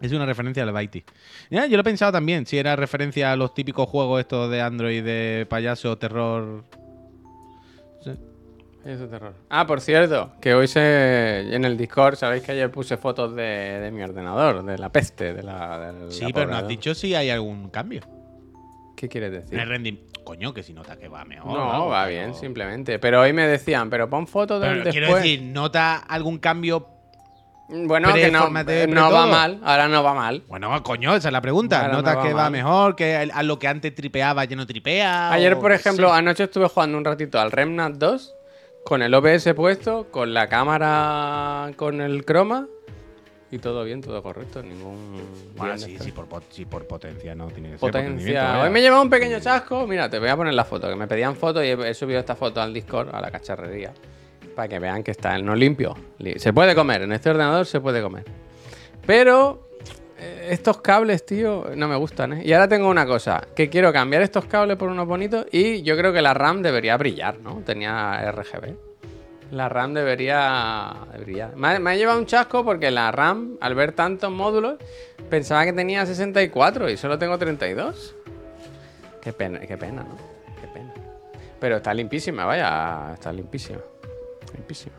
Es 0.00 0.12
una 0.12 0.24
referencia 0.24 0.62
al 0.62 0.70
Baiti. 0.70 1.02
Ya, 1.50 1.66
yo 1.66 1.76
lo 1.76 1.80
he 1.80 1.84
pensado 1.84 2.12
también, 2.12 2.46
si 2.46 2.56
era 2.56 2.76
referencia 2.76 3.32
a 3.32 3.36
los 3.36 3.52
típicos 3.52 3.88
juegos 3.88 4.20
estos 4.20 4.48
de 4.48 4.62
Android 4.62 5.02
de 5.02 5.44
payaso, 5.50 5.98
terror. 5.98 6.62
Eso 8.84 9.04
es 9.04 9.10
terror. 9.10 9.34
Ah, 9.50 9.66
por 9.66 9.80
cierto, 9.80 10.32
que 10.40 10.54
hoy 10.54 10.68
se 10.68 11.52
en 11.52 11.64
el 11.64 11.76
Discord, 11.76 12.14
sabéis 12.14 12.44
que 12.44 12.52
ayer 12.52 12.70
puse 12.70 12.96
fotos 12.96 13.34
de, 13.34 13.42
de 13.42 13.90
mi 13.90 14.04
ordenador, 14.04 14.64
de 14.64 14.78
la 14.78 14.92
peste, 14.92 15.34
de 15.34 15.42
la. 15.42 15.94
Sí, 16.10 16.26
pero 16.32 16.48
no 16.48 16.58
has 16.58 16.68
dicho 16.68 16.94
si 16.94 17.16
hay 17.16 17.30
algún 17.30 17.70
cambio. 17.70 18.02
¿Qué 18.96 19.08
quieres 19.08 19.32
decir? 19.32 19.58
El 19.58 19.68
rendimiento. 19.68 20.20
Coño, 20.24 20.54
que 20.54 20.62
si 20.62 20.72
nota 20.72 20.96
que 20.96 21.08
va 21.08 21.24
mejor. 21.24 21.52
No, 21.52 21.72
algo, 21.72 21.88
va 21.88 22.04
pero- 22.04 22.16
bien, 22.16 22.34
simplemente. 22.34 22.98
Pero 22.98 23.20
hoy 23.20 23.32
me 23.32 23.46
decían, 23.46 23.90
pero 23.90 24.08
pon 24.08 24.26
fotos 24.26 24.60
del 24.60 24.84
después. 24.84 24.92
quiero 24.94 25.16
decir, 25.16 25.42
¿nota 25.42 25.96
algún 25.96 26.38
cambio? 26.38 26.88
bueno, 27.68 28.12
que 28.12 28.30
no, 28.30 28.50
no 28.50 29.10
va 29.10 29.26
mal, 29.26 29.60
ahora 29.64 29.88
no 29.88 30.02
va 30.02 30.14
mal. 30.14 30.42
Bueno, 30.46 30.82
coño, 30.82 31.14
esa 31.16 31.28
es 31.28 31.32
la 31.32 31.40
pregunta. 31.40 31.78
Ahora 31.80 31.88
no 31.92 31.98
¿Notas 31.98 32.18
va 32.18 32.22
que 32.22 32.34
va 32.34 32.50
mejor? 32.50 32.96
¿Que 32.96 33.30
a 33.32 33.42
lo 33.42 33.58
que 33.58 33.66
antes 33.68 33.94
tripeaba 33.94 34.44
ya 34.44 34.56
no 34.56 34.66
tripea? 34.66 35.32
Ayer, 35.32 35.54
o 35.54 35.60
por 35.60 35.72
ejemplo, 35.72 36.12
anoche 36.12 36.44
estuve 36.44 36.68
jugando 36.68 36.98
un 36.98 37.04
ratito 37.04 37.40
al 37.40 37.50
Remnant 37.50 37.96
2 37.96 38.34
con 38.84 39.02
el 39.02 39.14
OBS 39.14 39.54
puesto, 39.54 40.08
con 40.10 40.34
la 40.34 40.48
cámara 40.48 41.70
con 41.76 42.00
el 42.00 42.24
croma 42.24 42.66
y 43.52 43.58
todo 43.58 43.84
bien, 43.84 44.00
todo 44.00 44.22
correcto, 44.22 44.62
ningún 44.62 45.20
Bueno, 45.56 45.76
sí, 45.78 45.96
sí, 46.04 46.10
por, 46.12 46.26
pot- 46.26 46.42
sí, 46.50 46.64
por 46.64 46.86
potencia, 46.86 47.34
¿no? 47.34 47.48
Tiene 47.48 47.70
que 47.72 47.78
potencia. 47.78 48.60
Hoy 48.62 48.70
me 48.70 48.80
llevaba 48.80 49.02
un 49.02 49.10
pequeño 49.10 49.38
chasco. 49.40 49.86
Mira, 49.86 50.08
te 50.10 50.18
voy 50.18 50.28
a 50.28 50.36
poner 50.36 50.54
la 50.54 50.64
foto, 50.64 50.88
que 50.88 50.96
me 50.96 51.06
pedían 51.06 51.36
fotos 51.36 51.62
y 51.64 51.68
he, 51.68 51.90
he 51.90 51.94
subido 51.94 52.18
esta 52.18 52.34
foto 52.34 52.60
al 52.60 52.72
Discord, 52.74 53.14
a 53.14 53.20
la 53.20 53.30
cacharrería, 53.30 53.92
para 54.56 54.66
que 54.68 54.78
vean 54.78 55.02
que 55.04 55.10
está 55.12 55.36
no 55.38 55.54
limpio. 55.54 55.94
Li- 56.18 56.38
Se 56.38 56.52
puede 56.52 56.74
comer, 56.74 57.02
en 57.02 57.12
este 57.12 57.30
ordenador 57.30 57.66
se 57.66 57.80
puede 57.80 58.00
comer. 58.02 58.24
Pero 59.06 59.68
eh, 60.18 60.48
estos 60.50 60.80
cables, 60.80 61.26
tío, 61.26 61.66
no 61.76 61.88
me 61.88 61.96
gustan, 61.96 62.32
¿eh? 62.34 62.42
Y 62.44 62.52
ahora 62.52 62.68
tengo 62.68 62.88
una 62.88 63.04
cosa, 63.06 63.46
que 63.54 63.68
quiero 63.68 63.92
cambiar 63.92 64.22
estos 64.22 64.46
cables 64.46 64.76
por 64.78 64.88
unos 64.88 65.06
bonitos 65.06 65.46
y 65.52 65.82
yo 65.82 65.96
creo 65.96 66.12
que 66.12 66.22
la 66.22 66.32
RAM 66.34 66.62
debería 66.62 66.96
brillar, 66.96 67.38
¿no? 67.40 67.62
Tenía 67.66 68.30
RGB. 68.32 68.74
La 69.52 69.68
RAM 69.68 69.92
debería 69.92 70.88
ha, 70.88 71.06
me 71.54 71.90
ha 71.90 71.94
llevado 71.94 72.18
un 72.18 72.24
chasco 72.24 72.64
porque 72.64 72.90
la 72.90 73.12
RAM, 73.12 73.58
al 73.60 73.74
ver 73.74 73.92
tantos 73.92 74.30
módulos, 74.30 74.78
pensaba 75.28 75.66
que 75.66 75.74
tenía 75.74 76.06
64 76.06 76.88
y 76.88 76.96
solo 76.96 77.18
tengo 77.18 77.36
32. 77.36 78.16
Qué 79.20 79.34
pena, 79.34 79.60
qué 79.60 79.76
pena, 79.76 80.04
¿no? 80.04 80.16
Qué 80.58 80.68
pena. 80.68 80.94
Pero 81.60 81.76
está 81.76 81.92
limpísima, 81.92 82.46
vaya, 82.46 83.12
está 83.12 83.30
limpísima. 83.30 83.80
Limpísima. 84.54 84.96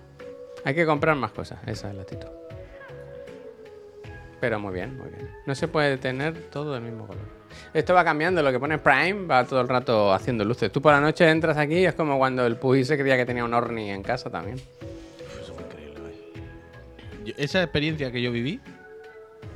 Hay 0.63 0.75
que 0.75 0.85
comprar 0.85 1.15
más 1.15 1.31
cosas, 1.31 1.57
esa 1.65 1.89
es 1.89 1.95
la 1.95 2.03
actitud. 2.03 2.29
Pero 4.39 4.59
muy 4.59 4.73
bien, 4.75 4.95
muy 4.95 5.09
bien. 5.09 5.31
No 5.47 5.55
se 5.55 5.67
puede 5.67 5.97
tener 5.97 6.39
todo 6.51 6.75
del 6.75 6.83
mismo 6.83 7.07
color. 7.07 7.42
Esto 7.73 7.93
va 7.93 8.03
cambiando, 8.03 8.41
lo 8.41 8.51
que 8.51 8.59
pone 8.59 8.77
Prime 8.77 9.25
va 9.25 9.43
todo 9.45 9.61
el 9.61 9.67
rato 9.67 10.13
haciendo 10.13 10.43
luces. 10.45 10.71
Tú 10.71 10.81
por 10.81 10.91
la 10.93 11.01
noche 11.01 11.29
entras 11.29 11.57
aquí 11.57 11.75
y 11.79 11.85
es 11.85 11.93
como 11.93 12.17
cuando 12.17 12.45
el 12.45 12.55
Puy 12.57 12.83
se 12.85 12.97
creía 12.97 13.17
que 13.17 13.25
tenía 13.25 13.43
un 13.45 13.53
Orni 13.53 13.89
en 13.91 14.03
casa 14.03 14.29
también. 14.29 14.57
Eso 15.41 15.53
fue 15.53 15.63
increíble. 15.65 16.13
Yo- 17.25 17.33
esa 17.37 17.61
experiencia 17.63 18.11
que 18.11 18.21
yo 18.21 18.31
viví, 18.31 18.59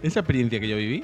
esa 0.03 0.19
experiencia 0.21 0.59
que 0.59 0.67
yo 0.67 0.77
viví, 0.77 1.03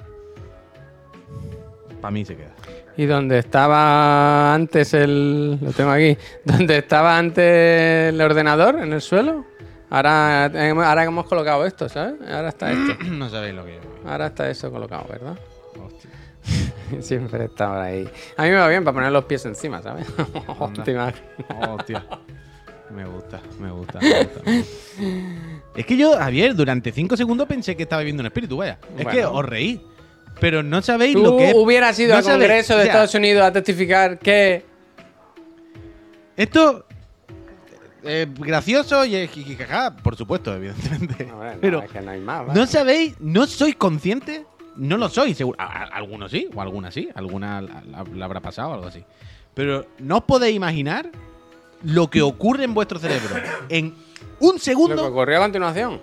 para 2.02 2.12
mí 2.12 2.26
se 2.26 2.36
queda. 2.36 2.52
Y 2.98 3.06
donde 3.06 3.40
estaba 3.40 4.54
antes 4.54 4.94
el. 4.94 5.58
Lo 5.60 5.72
tengo 5.72 5.90
aquí. 5.90 6.16
Donde 6.46 6.78
estaba 6.78 7.18
antes 7.18 8.14
el 8.14 8.22
ordenador 8.22 8.76
en 8.80 8.94
el 8.94 9.02
suelo. 9.02 9.46
Ahora, 9.90 10.46
ahora 10.46 11.04
hemos 11.04 11.26
colocado 11.26 11.66
esto, 11.66 11.90
¿sabes? 11.90 12.16
Ahora 12.30 12.50
está 12.50 12.72
esto. 12.72 13.04
no 13.10 13.30
sabéis 13.30 13.56
lo 13.56 13.66
que 13.66 13.76
yo. 13.76 14.10
Ahora 14.10 14.28
está 14.28 14.48
eso 14.50 14.70
colocado, 14.72 15.06
¿verdad? 15.10 15.36
Siempre 17.00 17.46
está 17.46 17.70
por 17.70 17.78
ahí. 17.78 18.10
A 18.38 18.44
mí 18.44 18.50
me 18.50 18.56
va 18.58 18.68
bien 18.68 18.84
para 18.84 18.94
poner 18.96 19.12
los 19.12 19.26
pies 19.26 19.46
encima, 19.46 19.82
¿sabes? 19.82 20.08
Imaginas. 20.88 21.16
Hostia. 21.70 22.06
Me 22.90 23.06
gusta, 23.06 23.42
me 23.60 23.72
gusta, 23.72 24.00
me 24.00 24.20
gusta. 24.20 24.42
me 24.46 24.58
gusta. 24.60 25.70
Es 25.76 25.86
que 25.86 25.98
yo, 25.98 26.16
Javier, 26.18 26.54
durante 26.54 26.92
5 26.92 27.18
segundos 27.18 27.48
pensé 27.48 27.76
que 27.76 27.84
estaba 27.84 28.04
viendo 28.04 28.22
un 28.22 28.28
espíritu, 28.28 28.58
vaya. 28.58 28.78
Es 28.98 29.08
que 29.08 29.26
os 29.26 29.44
reí. 29.44 29.82
Pero 30.40 30.64
no 30.64 30.82
sabéis 30.82 31.16
Tú 31.16 31.24
lo 31.24 31.38
que 31.38 31.54
hubieras 31.56 31.98
ido 32.00 32.12
no 32.12 32.18
al 32.18 32.24
Congreso 32.24 32.74
de 32.74 32.80
o 32.80 32.84
sea, 32.84 32.92
Estados 32.92 33.16
Unidos 33.16 33.44
a 33.44 33.52
testificar 33.52 34.20
que. 34.20 34.66
Esto. 36.36 36.86
eh, 38.04 38.28
gracioso 38.38 39.06
y 39.06 39.28
jijijaja, 39.28 39.96
por 39.96 40.16
supuesto, 40.16 40.54
evidentemente. 40.56 41.26
No, 41.26 41.40
pero 41.62 41.84
es 41.84 41.92
que 41.92 42.02
no 42.02 42.12
hay 42.12 42.20
más. 42.20 42.54
no 42.54 42.66
sabéis, 42.68 43.16
no 43.20 43.48
sois 43.48 43.76
conscientes, 43.76 44.42
no 44.76 44.98
lo 44.98 45.10
sois, 45.10 45.36
seguro. 45.38 45.58
Algunos 45.60 46.32
sí, 46.32 46.50
o 46.54 46.62
algunas 46.62 46.94
sí, 46.94 47.10
alguna 47.16 47.62
la, 47.62 48.06
habrá 48.26 48.40
pasado 48.40 48.70
o 48.70 48.74
algo 48.74 48.88
así. 48.88 49.04
Pero 49.54 49.86
no 50.00 50.18
os 50.18 50.24
podéis 50.24 50.56
imaginar 50.56 51.10
lo 51.84 52.10
que 52.10 52.22
ocurre 52.22 52.64
en 52.64 52.74
vuestro 52.74 52.98
cerebro 53.00 53.36
en 53.70 53.94
un 54.40 54.48
Lo 54.50 54.54
que 54.54 54.60
segundo 54.60 55.06
ocurrió 55.08 55.38
a 55.38 55.42
continuación. 55.42 56.02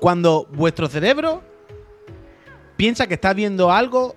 cuando 0.00 0.46
vuestro 0.52 0.86
cerebro 0.88 1.42
piensa 2.76 3.06
que 3.06 3.14
estás 3.14 3.34
viendo 3.34 3.72
algo 3.72 4.14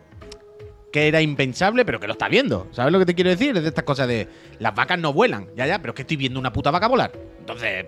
que 0.92 1.08
era 1.08 1.22
impensable, 1.22 1.86
pero 1.86 2.00
que 2.00 2.08
lo 2.08 2.14
está 2.14 2.28
viendo. 2.28 2.68
¿Sabes 2.72 2.92
lo 2.92 3.00
que 3.00 3.06
te 3.06 3.16
quiero 3.16 3.30
decir? 3.30 3.56
Es 3.56 3.64
de 3.64 3.70
estas 3.70 3.86
cosas 3.86 4.08
de 4.08 4.28
las 4.60 4.76
vacas 4.76 5.00
no 5.00 5.14
vuelan. 5.14 5.48
Ya, 5.56 5.66
ya, 5.66 5.80
pero 5.80 5.92
es 5.92 5.96
que 5.96 6.02
estoy 6.02 6.18
viendo 6.18 6.40
una 6.40 6.52
puta 6.52 6.70
vaca 6.70 6.88
volar. 6.88 7.12
Entonces, 7.40 7.86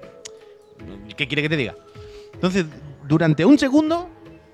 ¿qué 1.18 1.28
quiere 1.28 1.42
que 1.44 1.50
te 1.50 1.58
diga? 1.58 1.76
Entonces, 2.34 2.66
durante 3.06 3.44
un 3.46 3.60
segundo, 3.60 4.10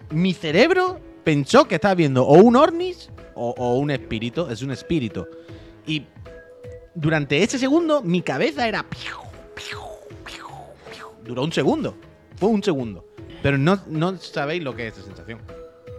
mi 0.10 0.34
cerebro 0.34 1.00
pensó 1.30 1.68
que 1.68 1.76
estaba 1.76 1.94
viendo 1.94 2.24
o 2.26 2.34
un 2.42 2.56
ornis 2.56 3.12
o, 3.36 3.54
o 3.56 3.76
un 3.78 3.92
espíritu. 3.92 4.48
Es 4.50 4.64
un 4.64 4.72
espíritu. 4.72 5.28
Y 5.86 6.08
durante 6.96 7.44
ese 7.44 7.60
segundo, 7.60 8.02
mi 8.02 8.24
cabeza 8.24 8.68
era. 8.68 8.84
Duró 11.24 11.44
un 11.44 11.52
segundo. 11.52 11.96
Fue 12.38 12.50
un 12.50 12.64
segundo. 12.64 13.06
Pero 13.44 13.60
no, 13.60 13.80
no 13.88 14.18
sabéis 14.18 14.64
lo 14.64 14.76
que 14.76 14.88
es 14.88 14.98
esa 14.98 15.06
sensación. 15.06 15.40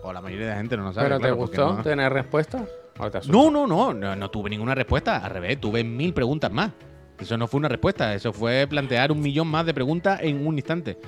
O 0.02 0.12
la 0.12 0.20
mayoría 0.20 0.46
de 0.46 0.52
la 0.52 0.58
gente 0.58 0.76
no 0.76 0.82
lo 0.82 0.92
sabe. 0.92 1.06
¿Pero 1.06 1.16
te 1.18 1.22
claro, 1.22 1.36
gustó 1.36 1.72
no- 1.74 1.82
tener 1.84 2.12
respuesta? 2.12 2.66
¿O 2.98 3.08
te 3.08 3.18
asustó? 3.18 3.32
no, 3.50 3.50
no, 3.52 3.66
no, 3.68 3.94
no, 3.94 4.16
no 4.16 4.30
tuve 4.32 4.50
ninguna 4.50 4.74
respuesta. 4.74 5.18
Al 5.18 5.30
revés, 5.30 5.60
tuve 5.60 5.84
mil 5.84 6.12
preguntas 6.12 6.50
más. 6.50 6.72
Eso 7.20 7.36
no 7.36 7.46
fue 7.46 7.58
una 7.58 7.68
respuesta, 7.68 8.14
eso 8.14 8.32
fue 8.32 8.66
plantear 8.68 9.12
un 9.12 9.20
millón 9.20 9.46
más 9.46 9.64
de 9.66 9.74
preguntas 9.74 10.18
en 10.22 10.44
un 10.44 10.56
instante. 10.56 10.98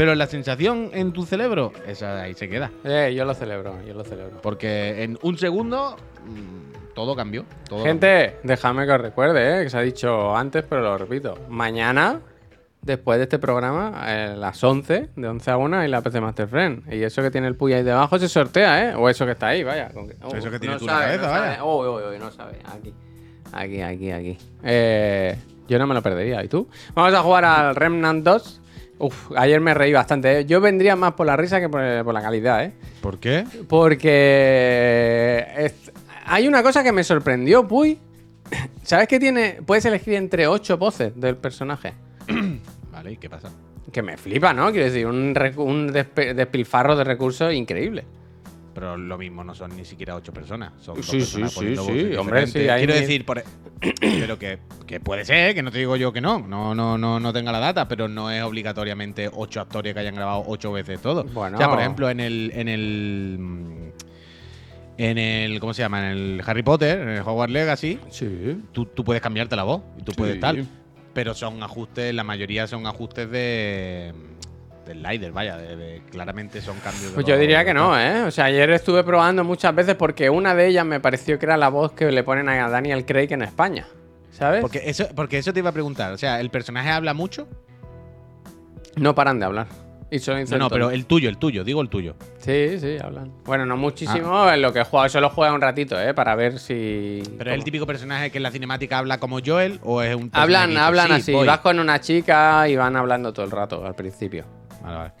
Pero 0.00 0.14
la 0.14 0.26
sensación 0.26 0.88
en 0.94 1.12
tu 1.12 1.26
cerebro, 1.26 1.74
esa 1.86 2.22
ahí 2.22 2.32
se 2.32 2.48
queda. 2.48 2.70
Eh, 2.84 3.12
yo 3.14 3.26
lo 3.26 3.34
celebro, 3.34 3.74
yo 3.86 3.92
lo 3.92 4.02
celebro. 4.02 4.40
Porque 4.40 5.02
en 5.02 5.18
un 5.20 5.36
segundo 5.36 5.94
mm, 6.24 6.94
todo 6.94 7.14
cambió. 7.14 7.44
todo 7.68 7.84
Gente, 7.84 8.38
déjame 8.42 8.86
que 8.86 8.92
os 8.92 9.00
recuerde, 9.02 9.60
eh, 9.60 9.64
que 9.64 9.68
se 9.68 9.76
ha 9.76 9.82
dicho 9.82 10.34
antes, 10.34 10.64
pero 10.66 10.80
lo 10.80 10.96
repito. 10.96 11.36
Mañana, 11.50 12.18
después 12.80 13.18
de 13.18 13.24
este 13.24 13.38
programa, 13.38 13.88
a 14.02 14.28
las 14.36 14.64
11, 14.64 15.10
de 15.16 15.28
11 15.28 15.50
a 15.50 15.58
1, 15.58 15.76
hay 15.80 15.88
la 15.90 16.00
PC 16.00 16.18
Master 16.22 16.48
Friend. 16.48 16.90
Y 16.90 17.02
eso 17.02 17.20
que 17.20 17.30
tiene 17.30 17.48
el 17.48 17.56
puy 17.56 17.74
ahí 17.74 17.82
debajo 17.82 18.18
se 18.18 18.30
sortea, 18.30 18.88
¿eh? 18.88 18.94
O 18.96 19.06
eso 19.10 19.26
que 19.26 19.32
está 19.32 19.48
ahí, 19.48 19.62
vaya. 19.64 19.90
con 19.90 20.08
que- 20.08 20.16
oh, 20.22 20.34
Eso 20.34 20.50
que 20.50 20.58
tiene 20.58 20.76
no 20.76 20.78
tú 20.78 20.84
en 20.86 20.86
la 20.86 20.92
sabe, 20.94 21.04
cabeza, 21.18 21.26
no 21.26 21.30
vaya. 21.40 21.56
sabe. 21.56 21.68
Uy, 21.68 21.88
uy, 21.88 22.02
uy, 22.14 22.18
no 22.18 22.30
sabe. 22.30 22.52
Aquí. 22.64 22.94
Aquí, 23.52 23.82
aquí, 23.82 24.10
aquí. 24.12 24.38
Eh, 24.64 25.36
yo 25.68 25.78
no 25.78 25.86
me 25.86 25.92
lo 25.92 26.00
perdería. 26.00 26.42
¿Y 26.42 26.48
tú? 26.48 26.66
Vamos 26.94 27.12
a 27.12 27.22
jugar 27.22 27.44
al 27.44 27.76
Remnant 27.76 28.24
2. 28.24 28.56
Uf, 29.00 29.32
ayer 29.36 29.60
me 29.60 29.74
reí 29.74 29.92
bastante. 29.92 30.40
¿eh? 30.40 30.44
Yo 30.46 30.60
vendría 30.60 30.94
más 30.94 31.14
por 31.14 31.26
la 31.26 31.36
risa 31.36 31.58
que 31.60 31.68
por, 31.68 31.80
por 32.04 32.14
la 32.14 32.22
calidad, 32.22 32.64
¿eh? 32.64 32.72
¿Por 33.00 33.18
qué? 33.18 33.44
Porque 33.68 35.44
es- 35.56 35.90
hay 36.26 36.46
una 36.46 36.62
cosa 36.62 36.82
que 36.84 36.92
me 36.92 37.02
sorprendió, 37.02 37.66
Puy. 37.66 37.98
¿Sabes 38.82 39.08
que 39.08 39.18
tiene? 39.18 39.58
Puedes 39.64 39.84
elegir 39.84 40.14
entre 40.14 40.46
ocho 40.46 40.76
voces 40.78 41.12
del 41.18 41.36
personaje. 41.36 41.94
Vale, 42.92 43.12
¿y 43.12 43.16
qué 43.16 43.28
pasa? 43.30 43.50
Que 43.90 44.02
me 44.02 44.16
flipa, 44.16 44.52
¿no? 44.52 44.70
Quiero 44.70 44.86
decir, 44.86 45.06
un, 45.06 45.34
un 45.56 45.92
despilfarro 45.92 46.94
de 46.96 47.02
recursos 47.04 47.52
increíble. 47.52 48.04
Pero 48.80 48.96
lo 48.96 49.18
mismo 49.18 49.44
no 49.44 49.54
son 49.54 49.76
ni 49.76 49.84
siquiera 49.84 50.16
ocho 50.16 50.32
personas. 50.32 50.72
Son 50.80 50.96
dos 50.96 51.04
Sí, 51.04 51.18
personas 51.18 51.52
sí, 51.52 51.76
sí, 51.76 51.76
sí, 51.76 52.16
hombre, 52.16 52.46
sí, 52.46 52.60
hay 52.60 52.78
Quiero 52.86 52.94
decir, 52.94 53.26
por... 53.26 53.36
e- 53.38 53.44
pero 54.00 54.38
que, 54.38 54.58
que 54.86 55.00
puede 55.00 55.26
ser, 55.26 55.54
que 55.54 55.62
no 55.62 55.70
te 55.70 55.76
digo 55.80 55.96
yo 55.96 56.14
que 56.14 56.22
no. 56.22 56.38
No, 56.38 56.74
no, 56.74 56.96
no, 56.96 57.20
no 57.20 57.32
tenga 57.34 57.52
la 57.52 57.58
data, 57.58 57.86
pero 57.88 58.08
no 58.08 58.30
es 58.30 58.42
obligatoriamente 58.42 59.28
ocho 59.34 59.60
actores 59.60 59.92
que 59.92 60.00
hayan 60.00 60.14
grabado 60.14 60.44
ocho 60.46 60.72
veces 60.72 60.98
todo. 61.02 61.24
Bueno. 61.24 61.58
O 61.58 61.60
sea, 61.60 61.68
por 61.68 61.78
ejemplo, 61.78 62.08
en 62.08 62.20
el. 62.20 62.52
En 62.54 62.68
el. 62.68 63.36
mm, 63.38 63.88
En 64.96 65.18
el. 65.18 65.60
¿Cómo 65.60 65.74
se 65.74 65.82
llama? 65.82 65.98
En 66.10 66.16
el 66.18 66.42
Harry 66.46 66.62
Potter, 66.62 67.00
en 67.02 67.08
el 67.10 67.20
Hogwarts 67.20 67.52
Legacy, 67.52 67.98
Sí. 68.08 68.62
tú, 68.72 68.86
tú 68.86 69.04
puedes 69.04 69.20
cambiarte 69.20 69.56
la 69.56 69.64
voz 69.64 69.82
y 69.98 70.04
tú 70.04 70.12
puedes 70.12 70.36
Sí. 70.36 70.40
tal. 70.40 70.66
Pero 71.12 71.34
son 71.34 71.62
ajustes, 71.62 72.14
la 72.14 72.24
mayoría 72.24 72.66
son 72.66 72.86
ajustes 72.86 73.30
de. 73.30 74.14
Del 74.90 74.98
slider, 75.06 75.30
vaya, 75.30 75.56
de- 75.56 75.76
de- 75.76 76.02
claramente 76.10 76.60
son 76.60 76.76
cambios 76.80 77.10
de 77.10 77.14
Pues 77.14 77.24
yo 77.24 77.38
diría 77.38 77.64
que 77.64 77.72
no, 77.72 77.96
¿eh? 77.98 78.24
O 78.24 78.30
sea, 78.32 78.46
ayer 78.46 78.68
estuve 78.70 79.04
probando 79.04 79.44
muchas 79.44 79.72
veces 79.72 79.94
porque 79.94 80.28
una 80.28 80.52
de 80.52 80.66
ellas 80.66 80.84
me 80.84 80.98
pareció 80.98 81.38
que 81.38 81.46
era 81.46 81.56
la 81.56 81.68
voz 81.68 81.92
que 81.92 82.10
le 82.10 82.24
ponen 82.24 82.48
a 82.48 82.68
Daniel 82.68 83.06
Craig 83.06 83.28
en 83.30 83.42
España. 83.42 83.86
¿Sabes? 84.32 84.60
Porque 84.62 84.82
eso, 84.84 85.06
porque 85.14 85.38
eso 85.38 85.52
te 85.52 85.60
iba 85.60 85.70
a 85.70 85.72
preguntar. 85.72 86.12
O 86.12 86.18
sea, 86.18 86.40
¿el 86.40 86.50
personaje 86.50 86.90
habla 86.90 87.14
mucho? 87.14 87.46
no 88.96 89.14
paran 89.14 89.38
de 89.38 89.46
hablar. 89.46 89.66
Y 90.12 90.18
No, 90.50 90.58
no, 90.58 90.68
pero 90.68 90.90
el 90.90 91.06
tuyo, 91.06 91.28
el 91.28 91.38
tuyo, 91.38 91.62
digo 91.62 91.80
el 91.82 91.88
tuyo. 91.88 92.16
Sí, 92.38 92.80
sí, 92.80 92.96
hablan. 93.00 93.32
Bueno, 93.44 93.64
no 93.64 93.76
muchísimo 93.76 94.50
en 94.50 94.60
lo 94.60 94.72
que 94.72 94.80
he 94.80 94.84
jugado, 94.84 95.08
solo 95.08 95.30
juega 95.30 95.54
un 95.54 95.60
ratito, 95.60 96.00
¿eh? 96.00 96.12
Para 96.14 96.34
ver 96.34 96.58
si. 96.58 97.22
¿Pero 97.38 97.50
es 97.50 97.54
el 97.56 97.62
típico 97.62 97.86
personaje 97.86 98.30
que 98.32 98.38
en 98.38 98.42
la 98.42 98.50
cinemática 98.50 98.98
habla 98.98 99.18
como 99.18 99.38
Joel 99.44 99.78
o 99.84 100.02
es 100.02 100.16
un 100.16 100.28
Hablan, 100.32 100.76
hablan 100.76 101.06
"Sí, 101.06 101.12
así. 101.12 101.32
voy"? 101.32 101.46
Vas 101.46 101.60
con 101.60 101.78
una 101.78 102.00
chica 102.00 102.68
y 102.68 102.74
van 102.74 102.96
hablando 102.96 103.32
todo 103.32 103.44
el 103.44 103.52
rato 103.52 103.86
al 103.86 103.94
principio. 103.94 104.44
Vale, 104.82 104.96
vale. 104.96 105.12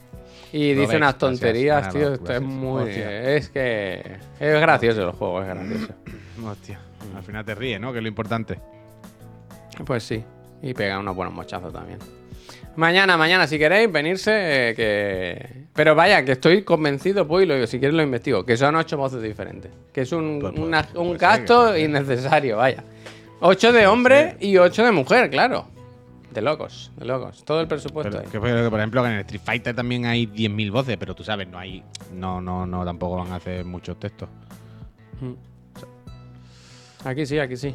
Y 0.52 0.74
dice 0.74 0.96
unas 0.96 1.16
tonterías, 1.18 1.88
tío. 1.90 2.02
vale, 2.02 2.14
Esto 2.14 2.32
es 2.34 2.40
muy. 2.42 2.82
Hostia. 2.82 3.34
Es 3.36 3.48
que. 3.50 4.16
Es 4.40 4.60
gracioso 4.60 5.02
el 5.04 5.10
juego, 5.12 5.42
es 5.42 5.48
gracioso. 5.48 5.94
Hostia, 6.46 6.80
al 7.16 7.22
final 7.22 7.44
te 7.44 7.54
ríes, 7.54 7.80
¿no? 7.80 7.92
Que 7.92 7.98
es 7.98 8.02
lo 8.02 8.08
importante. 8.08 8.58
Pues 9.84 10.02
sí. 10.02 10.24
Y 10.62 10.74
pega 10.74 10.98
unos 10.98 11.14
buenos 11.16 11.32
mochazos 11.34 11.72
también. 11.72 11.98
Mañana, 12.76 13.16
mañana, 13.16 13.46
si 13.46 13.58
queréis, 13.58 13.90
venirse, 13.90 14.30
eh, 14.70 14.74
que... 14.74 15.64
Pero 15.74 15.94
vaya, 15.94 16.24
que 16.24 16.32
estoy 16.32 16.62
convencido, 16.62 17.26
pues, 17.26 17.44
y 17.44 17.46
lo- 17.46 17.66
si 17.66 17.78
quieres 17.78 17.94
lo 17.96 18.02
investigo, 18.02 18.44
que 18.44 18.56
son 18.56 18.76
ocho 18.76 18.96
voces 18.96 19.22
diferentes. 19.22 19.70
Que 19.92 20.02
es 20.02 20.12
un, 20.12 20.38
Pues, 20.40 20.52
pues, 20.54 20.66
una- 20.66 20.82
pues 20.82 20.94
un 20.96 21.06
puede 21.08 21.18
ser, 21.18 21.28
gasto 21.28 21.68
ser. 21.72 21.80
innecesario, 21.80 22.56
vaya. 22.58 22.84
Ocho 23.40 23.72
de 23.72 23.86
hombre 23.86 24.36
y 24.40 24.56
ocho 24.58 24.84
de 24.84 24.92
mujer, 24.92 25.30
claro. 25.30 25.66
De 26.32 26.40
locos, 26.42 26.92
de 26.96 27.04
locos. 27.06 27.44
Todo 27.44 27.60
el 27.60 27.66
presupuesto 27.66 28.18
Pero, 28.18 28.30
que, 28.30 28.40
pero, 28.40 28.70
por 28.70 28.78
ejemplo, 28.78 29.02
que 29.02 29.08
en 29.08 29.14
el 29.14 29.20
Street 29.20 29.40
Fighter 29.44 29.74
también 29.74 30.06
hay 30.06 30.26
10.000 30.26 30.70
voces, 30.70 30.96
pero 30.96 31.14
tú 31.14 31.24
sabes, 31.24 31.48
no 31.48 31.58
hay. 31.58 31.82
No, 32.12 32.40
no, 32.40 32.66
no, 32.66 32.84
tampoco 32.84 33.16
van 33.16 33.32
a 33.32 33.36
hacer 33.36 33.64
muchos 33.64 33.98
textos. 33.98 34.28
Aquí 37.04 37.26
sí, 37.26 37.38
aquí 37.38 37.56
sí. 37.56 37.74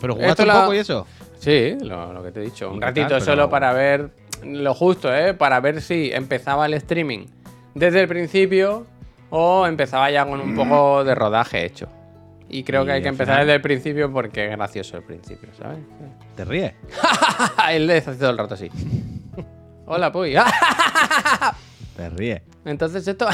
Pero 0.00 0.14
Esto 0.14 0.22
jugaste 0.22 0.42
un 0.42 0.48
la- 0.48 0.60
poco 0.62 0.74
y 0.74 0.78
eso. 0.78 1.06
Sí, 1.38 1.76
lo, 1.82 2.12
lo 2.12 2.22
que 2.22 2.30
te 2.32 2.40
he 2.40 2.44
dicho. 2.44 2.70
¿Y 2.70 2.74
Un 2.76 2.80
ratito 2.80 3.08
tal? 3.08 3.18
Pero- 3.18 3.24
solo 3.24 3.50
para 3.50 3.72
ver 3.72 4.10
lo 4.44 4.74
justo, 4.74 5.14
¿eh? 5.14 5.34
Para 5.34 5.60
ver 5.60 5.82
si 5.82 6.10
empezaba 6.12 6.66
el 6.66 6.74
streaming 6.74 7.26
desde 7.74 8.00
el 8.00 8.08
principio 8.08 8.86
o 9.30 9.66
empezaba 9.66 10.10
ya 10.10 10.24
con 10.24 10.40
un 10.40 10.54
poco 10.56 11.04
de 11.04 11.14
rodaje 11.14 11.64
hecho. 11.66 11.88
Y 12.50 12.64
creo 12.64 12.82
Y 12.82 12.86
que 12.86 12.92
hay 12.92 13.02
que 13.02 13.08
empezar 13.08 13.34
final- 13.36 13.46
desde 13.46 13.54
el 13.56 13.62
principio 13.62 14.12
porque 14.12 14.46
es 14.46 14.50
gracioso 14.56 14.96
el 14.96 15.04
principio, 15.04 15.48
¿sabes? 15.56 15.78
¿Te 16.36 16.44
ríes? 16.44 16.74
Él 17.70 17.86
le 17.86 17.98
hace 17.98 18.14
todo 18.16 18.30
el 18.30 18.38
rato 18.38 18.54
así. 18.54 18.68
Hola, 19.86 20.10
Puy. 20.12 20.34
Te 21.96 22.10
ríes. 22.10 22.42
Entonces 22.64 23.06
esto... 23.06 23.26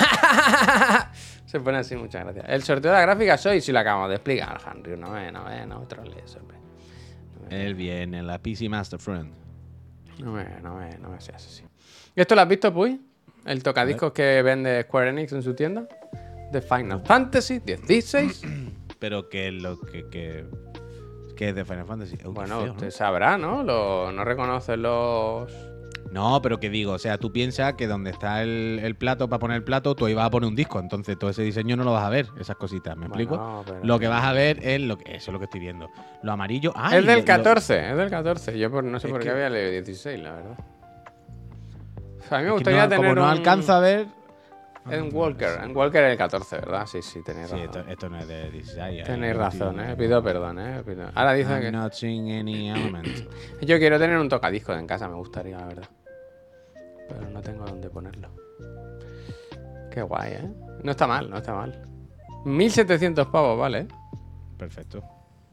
Se 1.47 1.61
pone 1.61 1.79
así, 1.79 1.95
muchas 1.97 2.25
gracias. 2.25 2.45
El 2.49 2.62
sorteo 2.62 2.91
de 2.91 2.97
la 2.99 3.03
gráfica 3.03 3.39
soy, 3.39 3.61
si 3.61 3.73
lo 3.73 3.79
acabamos 3.79 4.09
de 4.09 4.17
explicar, 4.17 4.61
Henry. 4.71 4.97
No 4.97 5.11
me, 5.11 5.31
no 5.31 5.45
me, 5.45 5.64
no 5.67 5.81
me 5.81 5.87
trolees, 5.87 6.37
hombre. 6.37 6.57
Él 7.51 7.75
viene, 7.75 8.23
la 8.23 8.39
PC 8.41 8.69
Master 8.69 8.99
Friend. 8.99 9.33
No 10.19 10.33
me, 10.33 10.45
no 10.62 10.75
me, 10.75 10.99
no 10.99 11.09
me 11.11 11.21
seas 11.21 11.47
así. 11.47 11.62
¿Esto 12.14 12.35
lo 12.35 12.41
has 12.41 12.49
visto, 12.49 12.73
Puy? 12.75 13.01
El 13.45 13.62
tocadiscos 13.62 14.12
que 14.12 14.43
vende 14.43 14.83
Square 14.83 15.11
Enix 15.11 15.33
en 15.33 15.43
su 15.43 15.55
tienda. 15.55 15.87
De 16.51 16.61
Final 16.61 17.01
Fantasy 17.05 17.61
16. 17.61 18.43
Pero 18.99 19.28
que 19.28 19.53
lo 19.53 19.80
que. 19.80 20.09
que 20.09 20.47
que 21.36 21.51
es 21.51 21.55
de 21.55 21.66
Final 21.66 21.84
Fantasy. 21.84 22.16
Bueno, 22.24 22.57
feo, 22.61 22.66
¿no? 22.68 22.72
usted 22.72 22.90
sabrá, 22.90 23.36
¿no? 23.36 23.62
Lo- 23.62 24.11
no 24.11 24.24
reconoce 24.24 24.78
los. 24.78 25.53
No, 26.11 26.40
pero 26.40 26.59
que 26.59 26.70
digo, 26.70 26.92
o 26.92 26.99
sea, 26.99 27.18
tú 27.18 27.30
piensas 27.30 27.74
que 27.74 27.86
donde 27.86 28.09
está 28.11 28.42
el, 28.42 28.80
el 28.82 28.94
plato 28.94 29.28
para 29.28 29.38
poner 29.40 29.57
el 29.59 29.64
plato, 29.64 29.94
tú 29.94 30.07
ahí 30.07 30.14
vas 30.14 30.24
a 30.24 30.30
poner 30.30 30.49
un 30.49 30.57
disco. 30.57 30.78
Entonces 30.80 31.18
todo 31.18 31.28
ese 31.28 31.42
diseño 31.42 31.76
no 31.76 31.84
lo 31.84 31.92
vas 31.92 32.05
a 32.05 32.09
ver, 32.09 32.28
esas 32.40 32.57
cositas, 32.57 32.97
¿me 32.97 33.07
Bueno, 33.09 33.22
explico? 33.22 33.62
pero- 33.66 33.84
Lo 33.84 33.99
que 33.99 34.09
vas 34.09 34.24
a 34.24 34.32
ver 34.32 34.61
es 34.66 34.80
lo 34.80 34.97
que. 34.97 35.14
Eso 35.16 35.30
es 35.30 35.32
lo 35.34 35.38
que 35.38 35.44
estoy 35.44 35.61
viendo. 35.61 35.90
Lo 36.22 36.32
amarillo. 36.32 36.72
Ah, 36.74 36.97
es 36.97 37.05
del 37.05 37.18
lo- 37.18 37.24
14, 37.26 37.90
es 37.90 37.97
del 37.99 38.09
14. 38.09 38.59
Yo 38.59 38.70
por- 38.70 38.84
no 38.84 38.99
sé 38.99 39.09
Es 39.09 39.12
por 39.12 39.22
qué 39.22 39.28
había 39.28 39.51
leído 39.51 39.72
16, 39.72 40.22
la 40.22 40.32
verdad. 40.32 40.57
A 42.30 42.38
mí 42.38 42.44
me 42.44 42.51
gustaría 42.53 42.82
no- 42.84 42.88
tener 42.88 43.05
como 43.11 43.14
no 43.14 43.22
un- 43.24 43.28
alcanza 43.28 43.76
a 43.76 43.80
ver. 43.80 44.07
En 44.91 45.14
Walker. 45.14 45.61
En 45.62 45.76
Walker 45.76 46.05
es 46.05 46.12
el 46.12 46.18
14, 46.18 46.57
¿verdad? 46.57 46.87
Sí, 46.87 47.03
sí, 47.03 47.22
tenéis 47.22 47.49
Sí, 47.49 47.57
razón. 47.57 47.80
esto, 47.80 47.91
esto 47.93 48.09
no 48.11 48.18
es 48.18 48.28
de 48.28 48.51
16. 48.51 48.78
ahí 48.78 49.03
Tenéis 49.03 49.37
razón, 49.37 49.80
¿eh? 49.80 49.97
Pido 49.97 50.22
perdón, 50.22 50.59
¿eh? 50.59 50.82
Pido- 50.84 51.11
Ahora 51.14 51.32
dice 51.32 51.61
que... 51.61 51.72
not 51.72 51.93
any 52.03 52.70
element. 52.70 53.09
Yo 53.62 53.78
quiero 53.78 53.99
tener 53.99 54.16
un 54.18 54.28
tocadiscos 54.28 54.78
en 54.78 54.87
casa, 54.87 55.09
me 55.09 55.16
gustaría, 55.16 55.59
la 55.59 55.66
verdad. 55.66 55.89
Pero 57.09 57.30
no 57.30 57.41
tengo 57.41 57.64
dónde 57.64 57.89
ponerlo. 57.91 58.28
Qué 59.91 60.03
guay, 60.03 60.32
¿eh? 60.32 60.53
No 60.82 60.91
está 60.91 61.07
mal, 61.07 61.30
no 61.30 61.37
está 61.39 61.55
mal. 61.55 61.82
1700 62.45 63.26
pavos, 63.28 63.59
vale. 63.59 63.89
Perfecto. 64.59 65.03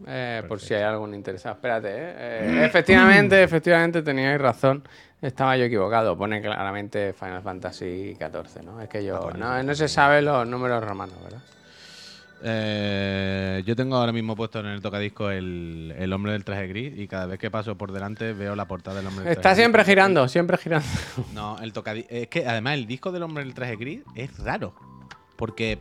Eh, 0.07 0.43
por 0.47 0.59
si 0.59 0.73
hay 0.73 0.83
algún 0.83 1.13
interesado. 1.13 1.55
Espérate, 1.55 1.89
¿eh? 1.89 2.13
Eh, 2.17 2.65
efectivamente, 2.65 3.41
efectivamente 3.43 4.01
teníais 4.01 4.39
razón. 4.39 4.83
Estaba 5.21 5.55
yo 5.57 5.65
equivocado. 5.65 6.17
Pone 6.17 6.41
claramente 6.41 7.13
Final 7.13 7.41
Fantasy 7.41 8.15
XIV, 8.15 8.63
¿no? 8.63 8.81
Es 8.81 8.89
que 8.89 9.03
yo... 9.05 9.31
No, 9.37 9.63
no 9.63 9.75
se 9.75 9.87
sabe 9.87 10.21
los 10.21 10.45
números 10.47 10.83
romanos, 10.83 11.15
¿verdad? 11.23 11.41
Eh, 12.45 13.63
yo 13.65 13.73
tengo 13.73 13.95
ahora 13.95 14.11
mismo 14.11 14.35
puesto 14.35 14.59
en 14.59 14.65
el 14.65 14.81
tocadisco 14.81 15.29
el, 15.31 15.95
el 15.97 16.11
hombre 16.11 16.33
del 16.33 16.43
traje 16.43 16.67
gris 16.67 16.93
y 16.97 17.07
cada 17.07 17.25
vez 17.25 17.39
que 17.39 17.49
paso 17.49 17.77
por 17.77 17.93
delante 17.93 18.33
veo 18.33 18.53
la 18.53 18.65
portada 18.67 18.97
del 18.97 19.07
hombre 19.07 19.23
del 19.23 19.31
Está 19.31 19.41
traje 19.43 19.55
siempre 19.61 19.83
gris. 19.83 19.89
girando, 19.91 20.27
siempre 20.27 20.57
girando. 20.57 20.87
No, 21.33 21.57
el 21.61 21.71
tocadisco. 21.71 22.09
Es 22.13 22.27
que 22.27 22.45
además 22.45 22.73
el 22.73 22.85
disco 22.85 23.13
del 23.13 23.23
hombre 23.23 23.45
del 23.45 23.53
traje 23.53 23.77
gris 23.77 24.01
es 24.15 24.37
raro. 24.39 24.73
Porque 25.37 25.79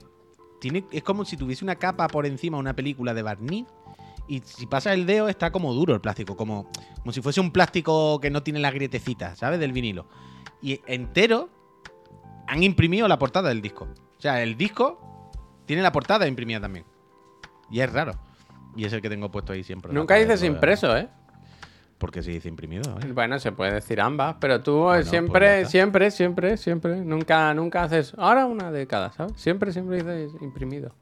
tiene, 0.61 0.85
es 0.93 1.03
como 1.03 1.25
si 1.25 1.37
tuviese 1.37 1.64
una 1.64 1.75
capa 1.75 2.07
por 2.07 2.27
encima 2.27 2.59
de 2.59 2.61
una 2.61 2.75
película 2.77 3.12
de 3.12 3.23
barniz. 3.23 3.66
Y 4.29 4.41
si 4.45 4.66
pasas 4.66 4.95
el 4.95 5.07
dedo 5.07 5.29
está 5.29 5.51
como 5.51 5.75
duro 5.75 5.95
el 5.95 6.01
plástico, 6.01 6.37
como, 6.37 6.70
como 7.01 7.12
si 7.12 7.20
fuese 7.20 7.41
un 7.41 7.51
plástico 7.51 8.20
que 8.20 8.31
no 8.31 8.43
tiene 8.43 8.61
las 8.61 8.73
grietecitas, 8.73 9.39
¿sabes? 9.39 9.59
Del 9.59 9.73
vinilo. 9.73 10.07
Y 10.61 10.81
entero 10.87 11.49
han 12.47 12.62
imprimido 12.62 13.09
la 13.09 13.18
portada 13.18 13.49
del 13.49 13.61
disco. 13.61 13.89
O 14.18 14.20
sea, 14.20 14.43
el 14.43 14.57
disco 14.57 15.01
tiene 15.66 15.83
la 15.83 15.93
portada 15.93 16.27
imprimida 16.29 16.61
también. 16.61 16.85
Y 17.70 17.81
es 17.81 17.93
raro. 17.93 18.12
Y 18.77 18.85
es 18.85 18.93
el 18.93 19.03
que 19.03 19.11
tengo 19.11 19.31
puesto 19.31 19.53
ahí 19.53 19.64
siempre. 19.64 19.93
Nunca 19.93 20.14
La 20.14 20.20
dices 20.20 20.43
impreso, 20.43 20.97
¿eh? 20.97 21.09
Porque 21.99 22.23
se 22.23 22.31
dice 22.31 22.49
imprimido, 22.49 22.99
¿eh? 23.01 23.12
Bueno, 23.12 23.39
se 23.39 23.53
puede 23.53 23.73
decir 23.73 24.01
ambas, 24.01 24.37
pero 24.41 24.61
tú 24.61 24.73
eh, 24.73 24.77
Bueno, 24.77 24.93
pues 24.95 25.09
siempre, 25.09 25.66
siempre, 25.66 26.11
siempre, 26.11 26.57
siempre, 26.57 26.97
nunca, 27.01 27.55
nunca 27.55 27.85
haces 27.85 28.12
ahora 28.18 28.47
una 28.47 28.73
de 28.73 28.87
cada, 28.87 29.12
¿sabes? 29.12 29.35
Siempre, 29.37 29.73
siempre 29.73 30.03
dices 30.03 30.33
imprimido. 30.41 30.95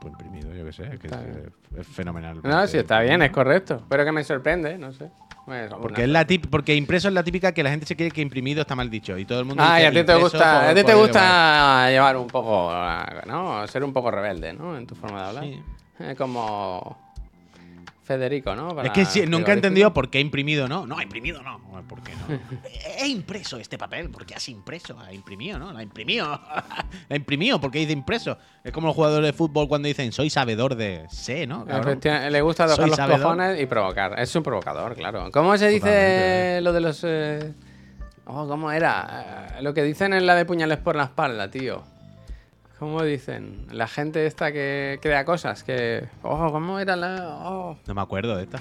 Pues 0.00 0.12
imprimido, 0.12 0.52
yo 0.54 0.64
qué 0.64 0.72
sé, 0.72 0.84
que 0.98 1.06
Está 1.06 1.20
es, 1.22 1.80
es 1.80 1.86
fenomenal. 1.86 2.40
No, 2.42 2.66
sí, 2.66 2.78
está 2.78 3.00
bien, 3.00 3.22
es 3.22 3.30
correcto. 3.30 3.82
Pero 3.88 4.04
que 4.04 4.12
me 4.12 4.22
sorprende, 4.24 4.76
no 4.78 4.92
sé. 4.92 5.10
Bueno, 5.46 5.78
Porque 5.80 6.02
es 6.02 6.08
la 6.08 6.24
tip, 6.26 6.46
porque 6.50 6.74
impreso 6.74 7.06
es 7.06 7.14
la 7.14 7.22
típica 7.22 7.52
que 7.52 7.62
la 7.62 7.70
gente 7.70 7.86
se 7.86 7.94
cree 7.96 8.10
que 8.10 8.20
imprimido 8.20 8.62
está 8.62 8.74
mal 8.74 8.90
dicho. 8.90 9.16
Y 9.16 9.24
todo 9.24 9.38
el 9.38 9.44
mundo 9.44 9.62
Ah, 9.64 9.80
y 9.80 9.84
a 9.84 9.90
ti 9.92 10.02
te 10.02 10.14
gusta, 10.16 10.38
por- 10.38 10.70
a 10.70 10.74
ti 10.74 10.82
te 10.82 10.94
gusta 10.94 11.88
llevar 11.90 12.16
un 12.16 12.26
poco, 12.26 12.72
¿no? 13.26 13.64
Ser 13.68 13.84
un 13.84 13.92
poco 13.92 14.10
rebelde, 14.10 14.52
¿no? 14.52 14.76
En 14.76 14.86
tu 14.88 14.96
forma 14.96 15.22
de 15.22 15.28
hablar. 15.28 15.44
Sí. 15.44 15.62
Eh, 16.00 16.14
como 16.18 16.98
Federico, 18.06 18.54
¿no? 18.54 18.68
Para 18.68 18.86
Es 18.88 18.94
que 18.94 19.04
sí, 19.04 19.26
nunca 19.26 19.50
he 19.50 19.54
entendido 19.56 19.92
por 19.92 20.08
qué 20.10 20.20
imprimido 20.20 20.68
no. 20.68 20.86
No, 20.86 21.02
imprimido 21.02 21.42
no. 21.42 21.60
¿Por 21.88 22.00
qué 22.02 22.12
no? 22.14 22.38
He 23.00 23.08
impreso 23.08 23.56
este 23.58 23.76
papel. 23.76 24.10
¿Por 24.10 24.24
qué 24.24 24.36
has 24.36 24.48
impreso? 24.48 24.98
Ha 25.00 25.12
imprimido, 25.12 25.58
¿no? 25.58 25.72
La 25.72 25.80
ha 25.80 25.82
imprimido. 25.82 26.26
La 26.28 26.86
ha 27.10 27.16
imprimido. 27.16 27.60
¿Por 27.60 27.70
qué 27.72 27.80
dice 27.80 27.92
impreso? 27.92 28.38
Es 28.62 28.70
como 28.72 28.86
los 28.86 28.96
jugadores 28.96 29.26
de 29.26 29.32
fútbol 29.32 29.66
cuando 29.68 29.88
dicen 29.88 30.12
soy 30.12 30.30
sabedor 30.30 30.76
de 30.76 31.04
sé, 31.10 31.46
¿no? 31.46 31.64
Le 31.66 32.40
gusta 32.42 32.64
tocar 32.64 32.76
Soy 32.76 32.88
los 32.90 32.96
sabedor. 32.96 33.22
cojones 33.22 33.60
y 33.60 33.66
provocar. 33.66 34.18
Es 34.20 34.34
un 34.36 34.42
provocador, 34.44 34.94
claro. 34.94 35.30
¿Cómo 35.32 35.58
se 35.58 35.66
dice 35.68 35.80
Totalmente. 35.80 36.60
lo 36.62 36.72
de 36.72 36.80
los... 36.80 37.00
eh, 37.04 37.52
Oh, 38.28 38.48
¿cómo 38.48 38.72
era? 38.72 39.52
Eh, 39.58 39.62
lo 39.62 39.72
que 39.72 39.82
dicen 39.84 40.12
en 40.12 40.26
la 40.26 40.34
de 40.34 40.44
puñales 40.44 40.78
por 40.78 40.96
la 40.96 41.04
espalda, 41.04 41.48
tío. 41.48 41.84
¿Cómo 42.78 43.02
dicen? 43.02 43.66
La 43.70 43.88
gente 43.88 44.26
esta 44.26 44.52
que 44.52 44.98
crea 45.00 45.24
cosas, 45.24 45.62
que... 45.64 46.04
Oh, 46.22 46.50
¿cómo 46.52 46.78
era 46.78 46.94
la...? 46.94 47.38
Oh. 47.42 47.76
No 47.86 47.94
me 47.94 48.02
acuerdo 48.02 48.36
de 48.36 48.42
esta. 48.44 48.60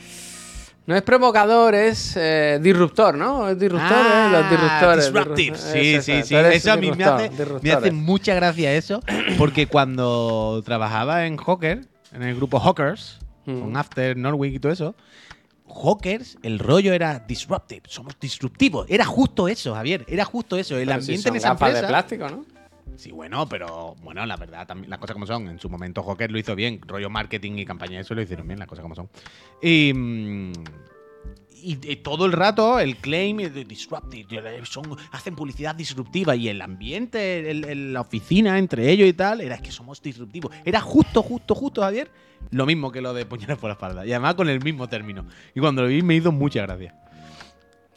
No 0.88 0.96
es 0.96 1.02
provocador, 1.02 1.74
es 1.76 2.16
eh, 2.16 2.60
disruptor, 2.62 3.18
¿no? 3.18 3.50
Es 3.50 3.60
disruptor, 3.60 3.92
Ah, 3.92 4.28
¿eh? 4.28 4.32
Los 4.32 4.50
disruptores. 4.52 5.06
disruptive. 5.14 5.58
disru- 5.58 5.74
Sí, 5.74 6.02
sí, 6.02 6.24
sí. 6.24 6.36
Eso 6.36 6.72
a 6.72 6.78
mí 6.78 6.92
me 6.92 7.04
hace, 7.04 7.32
me 7.62 7.72
hace 7.72 7.92
mucha 7.92 8.36
gracia 8.36 8.72
eso, 8.74 9.02
porque 9.38 9.68
cuando 9.68 10.62
trabajaba 10.64 11.26
en 11.26 11.38
Hawker, 11.38 11.82
en 12.14 12.24
el 12.24 12.36
grupo 12.36 12.60
Hawkers, 12.60 13.20
Mm. 13.48 13.60
con 13.60 13.78
After, 13.78 14.18
Norwich 14.18 14.56
y 14.56 14.60
todo 14.60 14.72
eso, 14.72 14.96
Hawkers, 15.68 16.38
el 16.42 16.58
rollo 16.58 16.94
era 16.94 17.20
disruptive, 17.20 17.84
somos 17.88 18.18
disruptivos. 18.20 18.86
Era 18.90 19.06
justo 19.06 19.48
eso, 19.48 19.76
Javier, 19.76 20.04
era 20.08 20.26
justo 20.26 20.58
eso. 20.58 20.78
El 20.78 20.88
Pero 20.88 21.02
si 21.02 21.12
ambiente 21.12 21.24
son 21.24 21.34
en 21.34 21.38
esa 21.38 21.52
empresa. 21.52 21.82
de 21.82 21.88
plástico, 21.88 22.28
¿no? 22.30 22.46
Sí, 22.98 23.12
bueno, 23.12 23.48
pero 23.48 23.96
bueno, 24.02 24.26
la 24.26 24.38
verdad, 24.38 24.66
también, 24.66 24.90
las 24.90 25.00
cosas 25.00 25.14
como 25.14 25.26
son. 25.26 25.48
En 25.48 25.60
su 25.60 25.70
momento 25.70 26.04
Hawker 26.04 26.32
lo 26.32 26.40
hizo 26.40 26.56
bien, 26.56 26.80
rollo 26.86 27.10
marketing 27.10 27.54
y 27.58 27.66
campaña, 27.66 28.00
eso 28.00 28.16
lo 28.16 28.22
hicieron 28.22 28.48
bien, 28.48 28.60
las 28.60 28.68
cosas 28.68 28.84
como 28.84 28.96
son. 28.96 29.10
Y, 29.62 29.94
mm, 29.94 30.54
y, 31.66 31.96
todo 31.98 32.26
el 32.26 32.32
rato 32.32 32.80
el 32.80 32.98
claim 32.98 33.38
de 33.38 33.66
disruptive, 33.66 34.62
hacen 35.12 35.36
publicidad 35.36 35.74
disruptiva 35.74 36.36
y 36.36 36.48
el 36.48 36.62
ambiente, 36.62 37.54
la 37.54 38.02
oficina 38.02 38.60
entre 38.60 38.92
ellos 38.92 39.08
y 39.08 39.14
tal, 39.14 39.42
era 39.42 39.58
que 39.58 39.72
somos 39.72 40.02
disruptivos. 40.02 40.52
Era 40.64 40.80
justo, 40.80 41.24
justo, 41.24 41.56
justo, 41.56 41.82
Javier, 41.82 42.12
lo 42.52 42.66
mismo 42.66 42.92
que 42.92 43.02
lo 43.02 43.14
de 43.14 43.26
puñales 43.26 43.58
por 43.58 43.70
la 43.70 43.74
espalda. 43.74 44.06
Y 44.06 44.12
además 44.12 44.36
con 44.36 44.48
el 44.50 44.64
mismo 44.64 44.88
término. 44.88 45.26
Y 45.56 45.60
cuando 45.60 45.82
lo 45.82 45.88
vi 45.88 46.04
me 46.04 46.16
hizo 46.16 46.32
mucha 46.32 46.62
gracia. 46.62 46.96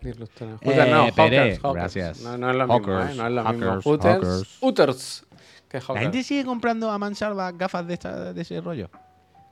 Eh, 0.02 0.12
Hooters 0.12 0.88
no, 0.90 1.08
Pere, 1.14 1.38
Hawkers, 1.56 1.58
Hawkers. 1.60 1.74
gracias. 1.74 2.20
No, 2.22 2.38
no 2.38 2.50
es 2.50 2.56
lo 2.56 2.66
mismo, 2.66 2.74
Hawkers, 2.74 3.10
¿eh? 3.10 3.14
No 3.16 3.26
es 3.26 3.32
lo 3.32 3.44
mismo. 3.44 3.66
Hawkers, 3.66 3.84
Hooters. 3.84 4.14
Hawkers. 4.14 4.58
Hooters. 4.60 5.26
Que 5.68 5.78
¿La 5.78 5.84
Hawkers. 5.84 6.02
gente 6.02 6.22
sigue 6.22 6.44
comprando 6.44 6.90
a 6.90 6.98
mansalva 6.98 7.52
gafas 7.52 7.86
de, 7.86 7.94
esta- 7.94 8.32
de 8.32 8.40
ese 8.42 8.60
rollo? 8.60 8.90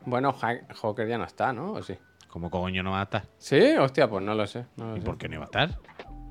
Bueno, 0.05 0.35
Ha- 0.41 0.75
Hawker 0.81 1.09
ya 1.09 1.19
no 1.19 1.25
está, 1.25 1.53
¿no? 1.53 1.73
¿O 1.73 1.83
sí? 1.83 1.95
¿Cómo 2.29 2.51
coño 2.51 2.83
no 2.83 2.93
va 2.93 3.01
a 3.01 3.05
estar? 3.05 3.25
¿Sí? 3.39 3.61
Hostia, 3.79 4.09
pues 4.09 4.25
no 4.25 4.35
lo 4.35 4.47
sé. 4.47 4.67
No 4.77 4.91
lo 4.91 4.97
¿Y 4.97 5.01
sé. 5.01 5.07
por 5.07 5.19
qué 5.19 5.29
no 5.29 5.35
iba 5.35 5.45
a 5.45 5.47
estar? 5.47 5.79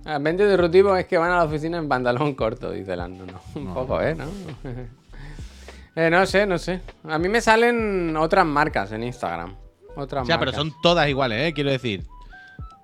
Ah, 0.06 0.20
20 0.20 0.48
disruptivos 0.48 0.98
es 1.00 1.06
que 1.08 1.18
van 1.18 1.32
a 1.32 1.38
la 1.38 1.44
oficina 1.46 1.78
en 1.80 1.90
pantalón 1.90 2.36
corto, 2.36 2.72
dice 2.72 2.96
Lando. 2.96 3.26
No, 3.26 3.42
un 3.56 3.74
poco, 3.74 4.02
¿eh? 4.02 4.16
¿No? 4.16 4.26
eh, 5.96 6.10
no 6.10 6.26
sé, 6.26 6.46
no 6.46 6.58
sé. 6.58 6.82
A 7.04 7.18
mí 7.18 7.28
me 7.28 7.42
salen 7.42 8.16
otras 8.18 8.46
marcas 8.46 8.92
en 8.92 9.04
Instagram. 9.04 9.56
Otras 9.96 10.24
O 10.24 10.26
sea, 10.26 10.38
pero 10.40 10.52
son 10.52 10.72
todas 10.82 11.08
iguales, 11.10 11.50
¿eh? 11.50 11.54
Quiero 11.54 11.72
decir. 11.72 12.06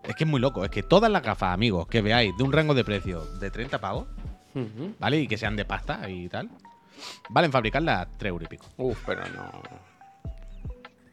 Es 0.04 0.16
que 0.16 0.24
es 0.24 0.30
muy 0.30 0.39
loco. 0.41 0.64
Es 0.66 0.72
que 0.72 0.84
todas 0.84 1.12
las 1.12 1.22
gafas, 1.24 1.54
amigos, 1.54 1.88
que 1.88 2.02
veáis 2.02 2.36
de 2.38 2.43
un 2.43 2.52
rango 2.52 2.74
de 2.74 2.84
precio 2.84 3.24
de 3.39 3.52
30 3.52 3.80
pavos, 3.80 4.08
Ujú. 4.56 4.95
¿vale? 4.99 5.20
Y 5.20 5.28
que 5.28 5.38
sean 5.38 5.56
de 5.56 5.66
pasta 5.66 6.10
y 6.10 6.28
tal, 6.28 6.49
valen 7.30 7.52
fabricarlas 7.52 8.02
a 8.02 8.10
3 8.18 8.30
euros 8.30 8.45
y 8.45 8.49
pico. 8.49 8.66
Uf, 8.78 8.97
pero 9.06 9.22
no. 9.36 9.62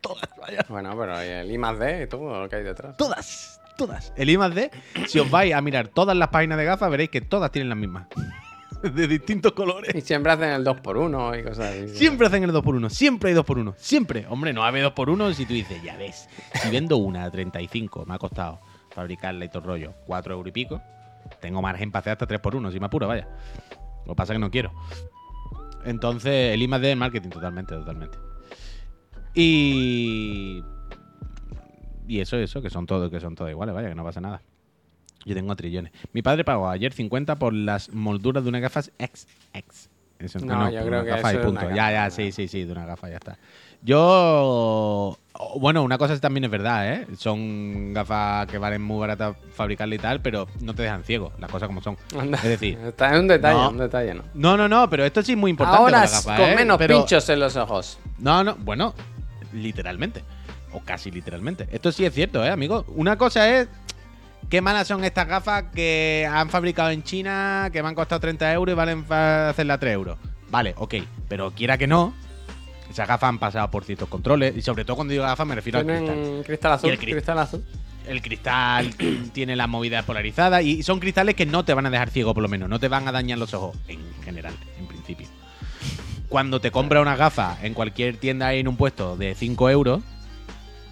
Todas, 0.01 0.29
vaya. 0.41 0.65
Bueno, 0.69 0.97
pero 0.99 1.19
el 1.21 1.51
I 1.51 1.59
más 1.59 1.79
D 1.79 2.05
y 2.05 2.07
todo 2.07 2.43
lo 2.43 2.49
que 2.49 2.57
hay 2.57 2.63
detrás. 2.65 2.97
Todas, 2.97 3.61
todas. 3.77 4.13
El 4.17 4.31
I 4.31 4.39
más 4.39 4.55
D, 4.55 4.71
si 5.07 5.19
os 5.19 5.31
vais 5.31 5.53
a 5.55 5.61
mirar 5.61 5.89
todas 5.89 6.17
las 6.17 6.29
páginas 6.29 6.57
de 6.59 6.65
gafas, 6.65 6.91
veréis 6.91 7.11
que 7.11 7.21
todas 7.21 7.51
tienen 7.51 7.69
las 7.69 7.79
mismas. 7.79 8.07
De 8.83 9.09
distintos 9.09 9.53
colores. 9.53 9.93
Y 9.93 10.03
siempre 10.03 10.31
hacen 10.31 10.51
el 10.51 10.65
2x1 10.65 11.41
y 11.41 11.43
cosas 11.43 11.75
así. 11.75 11.89
Siempre 11.97 12.29
hacen 12.29 12.45
el 12.45 12.53
2x1, 12.53 12.91
siempre 12.91 13.31
hay 13.31 13.37
2x1, 13.37 13.75
siempre. 13.77 14.25
Hombre, 14.29 14.53
no 14.53 14.63
hay 14.65 14.73
2x1 14.73 15.35
si 15.35 15.47
tú 15.47 15.55
dices, 15.55 15.83
ya 15.83 15.97
ves, 15.97 16.29
si 16.55 16.71
vendo 16.71 16.97
una 16.99 17.25
a 17.25 17.31
35, 17.31 18.05
me 18.07 18.15
ha 18.15 18.19
costado 18.19 18.61
fabricarla 18.99 19.45
y 19.45 19.49
todo 19.49 19.61
el 19.61 19.65
rollo, 19.65 19.95
4 20.07 20.35
euros 20.35 20.49
y 20.49 20.53
pico, 20.53 20.83
tengo 21.41 21.63
margen 21.63 21.93
para 21.93 22.01
hacer 22.01 22.13
hasta 22.13 22.27
3x1, 22.27 22.73
si 22.73 22.81
me 22.81 22.87
apuro, 22.87 23.07
vaya. 23.07 23.29
Lo 24.05 24.13
que 24.13 24.17
pasa 24.17 24.33
es 24.33 24.37
que 24.37 24.41
no 24.41 24.51
quiero. 24.51 24.73
Entonces, 25.85 26.53
el 26.55 26.61
I 26.63 26.67
más 26.67 26.81
D 26.81 26.91
es 26.91 26.97
marketing 26.97 27.29
totalmente, 27.29 27.75
totalmente. 27.77 28.19
Y. 29.35 30.65
Y 32.09 32.21
eso, 32.21 32.37
eso, 32.39 32.61
que 32.61 32.71
son 32.71 32.87
todos, 32.87 33.09
que 33.11 33.21
son 33.21 33.35
todos 33.37 33.51
iguales, 33.51 33.73
vaya, 33.75 33.89
que 33.89 33.95
no 33.95 34.03
pasa 34.03 34.21
nada. 34.21 34.43
Yo 35.25 35.35
tengo 35.35 35.55
trillones. 35.55 35.93
Mi 36.13 36.23
padre 36.23 36.43
pagó 36.45 36.69
ayer 36.69 36.93
50 36.93 37.37
por 37.39 37.53
las 37.53 37.93
molduras 37.93 38.43
de 38.43 38.49
unas 38.49 38.63
gafas 38.63 38.91
XX. 38.99 39.89
Eso, 40.19 40.39
No, 40.41 40.71
yo 40.71 40.81
por 40.81 40.89
creo 40.89 41.03
unas 41.03 41.05
que 41.05 41.11
gafas 41.11 41.31
eso 41.33 41.39
y 41.39 41.41
es 41.41 41.47
punto. 41.47 41.67
una 41.67 41.77
Ya, 41.77 41.83
gafa, 41.83 41.93
ya, 41.93 42.05
¿no? 42.07 42.11
sí, 42.11 42.33
sí, 42.33 42.49
sí, 42.49 42.65
de 42.65 42.73
una 42.73 42.87
gafa, 42.87 43.09
ya 43.11 43.17
está. 43.17 43.39
Yo. 43.83 45.19
Bueno, 45.61 45.83
una 45.85 45.99
cosa 45.99 46.19
también 46.19 46.45
es 46.45 46.51
verdad, 46.51 46.93
¿eh? 46.93 47.07
Son 47.17 47.95
gafas 47.95 48.47
que 48.49 48.59
valen 48.59 48.83
muy 48.83 48.99
baratas 48.99 49.37
fabricarle 49.55 49.95
y 49.97 49.99
tal, 49.99 50.21
pero 50.21 50.49
no 50.61 50.75
te 50.75 50.83
dejan 50.83 51.05
ciego, 51.05 51.33
las 51.39 51.49
cosas 51.51 51.69
como 51.69 51.81
son. 51.81 51.97
Anda. 52.19 52.39
Es 52.39 52.45
decir, 52.45 52.77
Está 52.85 53.11
en 53.15 53.21
un 53.21 53.29
detalle, 53.29 53.55
No. 53.59 53.71
un 53.71 53.79
detalle, 53.79 54.15
¿no? 54.15 54.23
no, 54.35 54.57
no, 54.57 54.69
no, 54.69 54.91
pero 54.91 55.05
esto 55.05 55.23
sí 55.23 55.33
es 55.33 55.39
muy 55.39 55.53
importante. 55.53 55.81
Ahora 55.81 56.09
con 56.25 56.41
¿eh? 56.49 56.57
menos 56.57 56.77
Pero- 56.79 56.97
pinchos 56.97 57.29
en 57.29 57.39
los 57.39 57.57
ojos. 57.57 57.99
no, 58.19 58.43
no, 58.43 58.57
bueno, 58.57 58.95
literalmente. 59.53 60.25
O 60.73 60.81
casi 60.81 61.11
literalmente. 61.11 61.67
Esto 61.71 61.93
sí 61.93 62.05
es 62.05 62.13
cierto, 62.13 62.45
¿eh, 62.45 62.51
amigo? 62.51 62.85
Una 62.89 63.17
cosa 63.17 63.49
es. 63.49 63.69
Qué 64.51 64.61
malas 64.61 64.87
son 64.89 65.05
estas 65.05 65.27
gafas 65.29 65.65
que 65.75 66.29
han 66.31 66.49
fabricado 66.51 66.91
en 66.91 67.03
China, 67.03 67.69
que 67.73 67.83
me 67.83 67.89
han 67.89 67.95
costado 67.95 68.21
30 68.21 68.53
euros 68.53 68.73
y 68.73 68.77
valen 68.77 69.05
hacerla 69.11 69.79
3 69.79 69.95
euros. 69.95 70.19
Vale, 70.51 70.75
ok. 70.79 70.95
Pero 71.29 71.51
quiera 71.53 71.77
que 71.79 71.87
no, 71.87 72.13
esas 72.91 73.07
gafas 73.09 73.29
han 73.29 73.39
pasado 73.39 73.71
por 73.71 73.85
ciertos 73.85 74.09
controles. 74.09 74.57
Y 74.57 74.63
sobre 74.63 74.85
todo 74.85 74.97
cuando 74.97 75.13
digo 75.13 75.25
gafas 75.25 75.47
me 75.47 75.55
refiero 75.55 75.79
al 75.81 75.87
cristal. 75.87 76.43
Cristal 76.45 76.73
azul, 76.73 76.89
Y 76.91 76.93
el 76.93 76.99
cri- 77.01 77.11
cristal 77.13 77.39
azul. 77.39 77.65
El 78.07 78.23
cristal 78.23 78.95
tiene 79.33 79.55
las 79.57 79.69
movidas 79.69 80.05
polarizadas 80.05 80.63
y 80.65 80.83
son 80.83 80.99
cristales 81.01 81.35
que 81.35 81.45
no 81.47 81.65
te 81.65 81.75
van 81.75 81.87
a 81.87 81.91
dejar 81.91 82.11
ciego, 82.11 82.33
por 82.35 82.43
lo 82.43 82.49
menos. 82.49 82.69
No 82.69 82.81
te 82.81 82.89
van 82.89 83.07
a 83.07 83.13
dañar 83.13 83.39
los 83.39 83.53
ojos, 83.55 83.77
en 83.89 84.01
general, 84.25 84.55
en 84.79 84.87
principio. 84.87 85.27
Cuando 86.29 86.61
te 86.61 86.71
compras 86.71 87.01
una 87.03 87.17
gafa 87.17 87.59
en 87.63 87.75
cualquier 87.75 88.17
tienda 88.19 88.49
ahí 88.49 88.61
en 88.61 88.69
un 88.69 88.77
puesto 88.77 89.17
de 89.17 89.35
5 89.35 89.71
euros, 89.71 90.03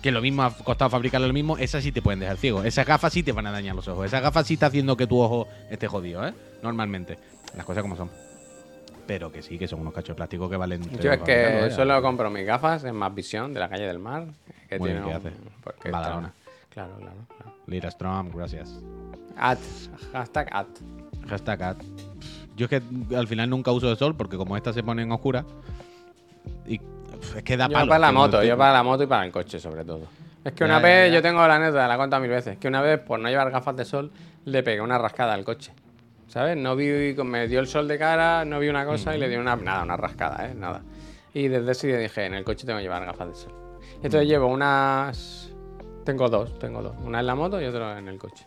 que 0.03 0.11
lo 0.11 0.21
mismo 0.23 0.43
ha 0.43 0.51
costado 0.57 0.91
fabricarlo 0.91 1.27
lo 1.27 1.33
mismo, 1.33 1.59
esas 1.59 1.83
sí 1.83 1.91
te 1.93 2.01
pueden 2.01 2.21
dejar 2.21 2.37
ciego. 2.37 2.63
Esas 2.65 2.87
gafas 2.87 3.13
sí 3.13 3.23
te 3.23 3.33
van 3.33 3.47
a 3.47 3.51
dañar 3.51 3.75
los 3.75 3.89
ojos. 3.89 4.07
Esas 4.07 4.23
gafas 4.23 4.47
sí 4.47 4.55
está 4.55 4.67
haciendo 4.67 4.97
que 4.97 5.07
tu 5.07 5.19
ojo 5.21 5.49
esté 5.71 5.89
jodido, 5.89 6.27
¿eh? 6.27 6.33
Normalmente. 6.63 7.19
Las 7.57 7.65
cosas 7.67 7.83
como 7.83 7.97
son. 7.97 8.11
Pero 9.07 9.31
que 9.31 9.43
sí, 9.43 9.59
que 9.59 9.69
son 9.69 9.81
unos 9.81 9.93
cachos 9.95 10.09
de 10.09 10.15
plástico 10.17 10.49
que 10.51 10.57
valen. 10.57 10.83
Yo 11.01 11.13
es 11.13 11.21
que 11.21 11.71
solo 11.71 12.01
compro 12.03 12.29
mis 12.31 12.45
gafas 12.45 12.83
en 12.85 12.95
Más 12.97 13.15
Visión 13.15 13.55
de 13.55 13.61
la 13.61 13.69
calle 13.69 13.87
del 13.87 13.99
Mar. 13.99 14.25
Que 14.69 14.79
Muy 14.79 14.91
tiene 14.91 15.05
bien, 15.05 15.21
¿qué 15.23 15.29
un- 15.29 15.33
hace? 15.35 15.41
porque 15.63 15.91
Badalona. 15.91 16.29
está- 16.29 16.51
Claro, 16.71 16.97
claro. 16.99 17.17
claro. 17.39 17.57
Lira 17.69 17.91
Strom, 17.91 18.31
gracias. 18.35 18.81
At, 19.37 19.59
hashtag 20.13 20.49
at. 20.53 20.67
Hashtag 21.29 21.63
ad. 21.63 21.77
Yo 22.57 22.67
es 22.67 22.71
que 22.71 23.17
al 23.17 23.27
final 23.29 23.49
nunca 23.49 23.71
uso 23.73 23.91
el 23.91 23.97
sol 23.97 24.15
porque 24.17 24.37
como 24.37 24.57
estas 24.57 24.75
se 24.75 24.83
ponen 24.83 25.11
oscuras. 25.13 25.45
Y 26.67 26.81
es 27.37 27.43
que 27.43 27.57
da 27.57 27.69
Yo 27.69 27.73
palo. 27.75 27.89
para 27.89 27.99
la 28.01 28.13
moto, 28.13 28.43
yo 28.43 28.57
para 28.59 28.73
la 28.73 28.83
moto 28.83 29.05
y 29.05 29.07
para 29.07 29.25
el 29.25 29.33
coche 29.33 29.59
sobre 29.61 29.85
todo. 29.85 30.03
Es 30.45 30.53
que 30.53 30.61
Ya, 30.61 30.65
una 30.67 30.79
ya, 30.81 30.83
vez, 30.87 31.11
ya. 31.11 31.17
yo 31.17 31.23
tengo 31.23 31.47
la 31.47 31.57
anécdota, 31.57 31.89
la 31.89 31.95
he 31.95 31.99
contado 31.99 32.21
mil 32.23 32.31
veces, 32.31 32.59
que 32.59 32.69
una 32.69 32.81
vez 32.83 33.01
por 33.01 33.19
no 33.19 33.29
llevar 33.29 33.51
gafas 33.51 33.77
de 33.77 33.85
sol 33.85 34.11
le 34.45 34.63
pegué 34.63 34.81
una 34.81 34.99
rascada 34.99 35.33
al 35.35 35.45
coche. 35.45 35.73
¿Sabes? 36.29 36.57
No 36.57 36.75
vi, 36.77 37.15
me 37.25 37.47
dio 37.49 37.61
el 37.61 37.67
sol 37.69 37.87
de 37.89 37.99
cara, 37.99 38.45
no 38.45 38.59
vi 38.59 38.69
una 38.69 38.85
cosa 38.85 39.15
y 39.17 39.19
le 39.19 39.29
di 39.29 39.37
una, 39.37 39.57
nada, 39.57 39.83
una 39.85 39.97
rascada, 39.97 40.47
¿eh? 40.49 40.55
Nada. 40.55 40.83
Y 41.33 41.49
desde 41.49 41.73
ese 41.73 41.87
día 41.89 41.99
dije, 41.99 42.25
en 42.27 42.35
el 42.35 42.45
coche 42.45 42.67
tengo 42.67 42.79
que 42.79 42.83
llevar 42.85 43.05
gafas 43.05 43.29
de 43.29 43.35
sol. 43.35 43.53
Entonces 43.97 44.27
llevo 44.29 44.47
unas... 44.49 45.51
Tengo 46.05 46.29
dos, 46.29 46.59
tengo 46.59 46.83
dos. 46.83 46.95
Una 47.05 47.21
en 47.21 47.27
la 47.27 47.35
moto 47.35 47.61
y 47.61 47.65
otra 47.65 47.99
en 47.99 48.09
el 48.09 48.19
coche. 48.19 48.45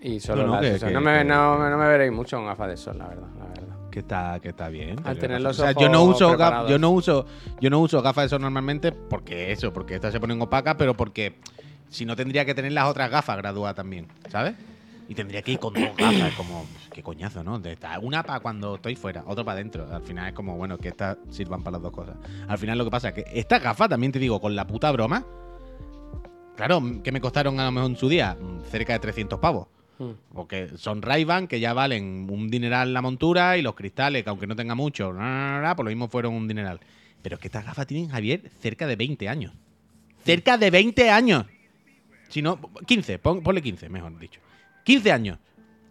Y 0.00 0.20
solo 0.20 0.42
No, 0.46 0.56
no, 0.56 0.60
las 0.62 0.82
que- 0.82 0.90
no, 0.90 1.00
me, 1.00 1.18
que- 1.18 1.24
no, 1.24 1.70
no 1.70 1.78
me 1.78 1.86
veréis 1.88 2.12
mucho 2.12 2.36
con 2.36 2.46
gafas 2.46 2.68
de 2.68 2.76
sol, 2.76 2.98
la 2.98 3.08
verdad, 3.08 3.28
la 3.38 3.44
verdad. 3.46 3.76
Que 3.90 4.00
está, 4.00 4.38
que 4.40 4.48
está 4.50 4.68
bien. 4.68 4.96
Al 5.04 5.18
tener 5.18 5.40
los 5.40 5.58
o 5.58 5.62
sea, 5.62 5.72
yo 5.72 5.88
no 5.88 6.02
ojos 6.02 6.16
uso 6.16 6.36
gaf- 6.36 6.68
yo 6.68 6.78
no 6.78 6.90
uso 6.90 7.26
yo 7.60 7.70
no 7.70 7.78
uso 7.80 8.02
gafas 8.02 8.24
de 8.24 8.28
sol 8.30 8.42
normalmente 8.42 8.90
porque 8.92 9.52
eso, 9.52 9.72
porque 9.72 9.94
estas 9.94 10.12
se 10.12 10.18
ponen 10.20 10.42
opacas, 10.42 10.74
pero 10.76 10.94
porque 10.94 11.36
si 11.88 12.04
no 12.04 12.16
tendría 12.16 12.44
que 12.44 12.54
tener 12.54 12.72
las 12.72 12.86
otras 12.88 13.08
gafas 13.10 13.36
graduadas 13.36 13.76
también, 13.76 14.08
¿sabes? 14.30 14.54
Y 15.08 15.14
tendría 15.14 15.42
que 15.42 15.52
ir 15.52 15.58
con 15.58 15.74
dos 15.74 15.96
gafas, 15.96 16.28
es 16.30 16.34
como 16.34 16.66
qué 16.92 17.02
coñazo, 17.02 17.44
¿no? 17.44 17.58
De 17.58 17.72
esta- 17.72 17.98
una 17.98 18.22
para 18.22 18.40
cuando 18.40 18.76
estoy 18.76 18.96
fuera, 18.96 19.22
otra 19.26 19.44
para 19.44 19.56
adentro. 19.58 19.86
Al 19.92 20.02
final 20.02 20.28
es 20.28 20.32
como, 20.34 20.56
bueno, 20.56 20.78
que 20.78 20.88
estas 20.88 21.18
sirvan 21.30 21.62
para 21.62 21.72
las 21.72 21.82
dos 21.82 21.92
cosas. 21.92 22.16
Al 22.48 22.56
final 22.58 22.78
lo 22.78 22.84
que 22.84 22.90
pasa 22.90 23.08
es 23.08 23.14
que 23.14 23.24
estas 23.34 23.62
gafas 23.62 23.88
también 23.90 24.12
te 24.12 24.18
digo 24.18 24.40
con 24.40 24.56
la 24.56 24.66
puta 24.66 24.90
broma 24.92 25.24
Claro, 26.56 26.80
que 27.02 27.10
me 27.10 27.20
costaron 27.20 27.58
a 27.58 27.64
lo 27.64 27.72
mejor 27.72 27.90
en 27.90 27.96
su 27.96 28.08
día 28.08 28.36
Mm, 28.40 28.60
cerca 28.70 28.92
de 28.92 29.00
300 29.00 29.40
pavos. 29.40 29.66
Hmm. 29.98 30.12
Porque 30.32 30.70
son 30.76 31.02
ray 31.02 31.26
que 31.48 31.60
ya 31.60 31.72
valen 31.72 32.26
un 32.30 32.48
dineral 32.48 32.92
la 32.92 33.02
montura 33.02 33.56
y 33.58 33.62
los 33.62 33.74
cristales, 33.74 34.22
que 34.24 34.30
aunque 34.30 34.46
no 34.46 34.56
tenga 34.56 34.74
mucho, 34.74 35.12
por 35.12 35.84
lo 35.84 35.90
mismo 35.90 36.08
fueron 36.08 36.32
un 36.34 36.48
dineral. 36.48 36.80
Pero 37.22 37.34
es 37.36 37.40
que 37.40 37.48
estas 37.48 37.64
gafas 37.64 37.86
tienen, 37.86 38.08
Javier, 38.08 38.50
cerca 38.60 38.86
de 38.86 38.96
20 38.96 39.28
años. 39.28 39.52
¡Cerca 40.24 40.56
de 40.56 40.70
20 40.70 41.10
años! 41.10 41.44
Si 42.28 42.40
no, 42.42 42.58
15, 42.86 43.18
pon- 43.18 43.42
ponle 43.42 43.60
15, 43.62 43.88
mejor 43.88 44.18
dicho. 44.18 44.40
15 44.84 45.12
años. 45.12 45.38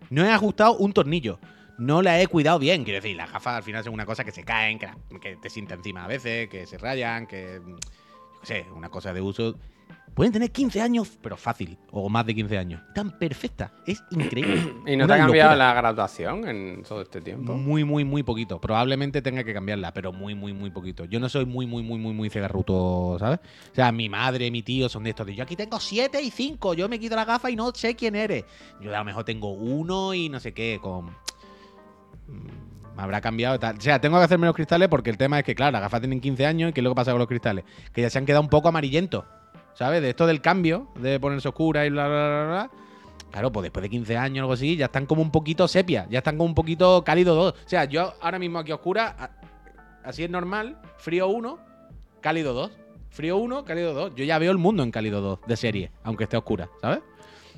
No 0.09 0.23
he 0.23 0.31
ajustado 0.31 0.77
un 0.77 0.93
tornillo. 0.93 1.39
No 1.77 2.01
la 2.01 2.21
he 2.21 2.27
cuidado 2.27 2.59
bien. 2.59 2.83
Quiero 2.83 3.01
decir, 3.01 3.17
las 3.17 3.31
gafas 3.31 3.57
al 3.57 3.63
final 3.63 3.83
son 3.83 3.93
una 3.93 4.05
cosa 4.05 4.23
que 4.23 4.31
se 4.31 4.43
caen, 4.43 4.79
que, 4.79 5.35
te 5.35 5.49
sienta 5.49 5.73
encima 5.73 6.05
a 6.05 6.07
veces, 6.07 6.47
que 6.49 6.65
se 6.65 6.77
rayan, 6.77 7.27
que. 7.27 7.59
Yo 7.65 7.77
qué 8.41 8.47
sé, 8.47 8.65
una 8.75 8.89
cosa 8.89 9.13
de 9.13 9.21
uso. 9.21 9.57
Pueden 10.14 10.32
tener 10.32 10.51
15 10.51 10.80
años, 10.80 11.18
pero 11.22 11.36
fácil. 11.38 11.78
O 11.91 12.07
más 12.07 12.24
de 12.26 12.36
15 12.36 12.57
años. 12.57 12.82
Tan 12.93 13.18
perfecta. 13.18 13.72
Es 13.88 14.03
increíble. 14.11 14.74
¿Y 14.86 14.95
no 14.95 15.05
Una 15.05 15.07
te 15.07 15.14
ha 15.22 15.26
cambiado 15.26 15.51
locura. 15.51 15.55
la 15.55 15.74
graduación 15.74 16.47
en 16.47 16.84
todo 16.84 17.01
este 17.01 17.20
tiempo? 17.20 17.53
Muy, 17.53 17.84
muy, 17.84 18.03
muy 18.05 18.22
poquito. 18.22 18.61
Probablemente 18.61 19.22
tenga 19.24 19.43
que 19.43 19.53
cambiarla, 19.53 19.91
pero 19.93 20.14
muy, 20.14 20.36
muy, 20.36 20.53
muy 20.53 20.70
poquito. 20.70 21.05
Yo 21.05 21.20
no 21.20 21.30
soy 21.30 21.45
muy, 21.45 21.66
muy, 21.66 21.82
muy, 21.82 21.97
muy, 21.97 22.14
muy 22.14 22.30
cegarruto, 22.30 23.18
¿sabes? 23.20 23.39
O 23.72 23.76
sea, 23.76 23.91
mi 23.91 24.07
madre, 24.07 24.51
mi 24.51 24.61
tío 24.61 24.88
son 24.88 25.03
de 25.03 25.09
estos 25.09 25.26
de 25.26 25.34
yo 25.36 25.43
aquí 25.43 25.55
tengo 25.55 25.80
siete 25.80 26.22
y 26.22 26.30
cinco, 26.30 26.74
yo 26.76 26.88
me 26.88 26.99
quito 26.99 27.16
la 27.16 27.26
gafa 27.26 27.49
y 27.49 27.55
no 27.55 27.72
sé 27.74 27.95
quién 27.95 28.16
eres. 28.16 28.45
Yo 28.82 28.93
a 28.95 28.99
lo 28.99 29.05
mejor 29.05 29.24
tengo 29.24 29.51
uno 29.53 30.14
y 30.14 30.30
no 30.30 30.39
sé 30.39 30.53
qué, 30.53 30.80
con. 30.82 31.07
Mm, 32.28 32.95
Me 32.95 33.01
habrá 33.01 33.20
cambiado 33.22 33.57
tal. 33.59 33.78
O 33.78 33.82
sea, 33.82 33.99
tengo 33.99 34.18
que 34.20 34.26
hacerme 34.26 34.45
los 34.45 34.55
cristales 34.55 34.88
porque 34.89 35.09
el 35.09 35.18
tema 35.18 35.39
es 35.39 35.45
que, 35.45 35.55
claro, 35.55 35.72
las 35.72 35.82
gafas 35.82 36.01
tienen 36.01 36.22
15 36.22 36.45
años 36.45 36.70
y 36.70 36.74
¿qué 36.74 36.82
es 36.82 36.84
lo 36.84 36.91
que 36.91 36.95
pasa 36.95 37.11
con 37.11 37.20
los 37.20 37.28
cristales? 37.28 37.66
Que 37.91 38.01
ya 38.01 38.09
se 38.11 38.20
han 38.20 38.26
quedado 38.28 38.43
un 38.43 38.49
poco 38.49 38.68
amarillentos, 38.70 39.26
¿sabes? 39.74 40.01
De 40.01 40.09
esto 40.09 40.28
del 40.28 40.41
cambio, 40.41 40.88
de 40.99 41.19
ponerse 41.19 41.47
oscura 41.47 41.86
y 41.86 41.89
bla, 41.89 42.07
bla, 42.07 42.28
bla, 42.28 42.45
bla. 42.45 42.71
Claro, 43.32 43.51
pues 43.51 43.63
después 43.63 43.82
de 43.82 43.89
15 43.89 44.15
años 44.15 44.41
o 44.41 44.43
algo 44.43 44.53
así, 44.53 44.76
ya 44.76 44.86
están 44.86 45.07
como 45.07 45.21
un 45.21 45.32
poquito 45.32 45.67
sepia, 45.67 46.07
ya 46.09 46.19
están 46.19 46.38
como 46.38 46.47
un 46.49 46.55
poquito 46.55 47.03
cálido 47.03 47.34
2. 47.34 47.53
O 47.53 47.69
sea, 47.69 47.86
yo 47.86 48.13
ahora 48.21 48.38
mismo 48.38 48.59
aquí 48.59 48.71
a 48.71 48.76
oscura, 48.76 49.32
así 50.03 50.24
es 50.24 50.30
normal, 50.30 50.78
frío 50.97 51.28
1, 51.28 51.57
cálido 52.21 52.53
2. 52.53 52.71
Frío 53.09 53.38
1, 53.38 53.63
cálido 53.63 53.93
2. 53.93 54.15
Yo 54.15 54.26
ya 54.26 54.39
veo 54.39 54.51
el 54.51 54.57
mundo 54.57 54.82
en 54.82 54.89
cálido 54.89 55.21
2 55.21 55.39
de 55.45 55.55
serie, 55.55 55.91
aunque 56.03 56.24
esté 56.24 56.36
oscura, 56.36 56.69
¿sabes? 56.82 56.99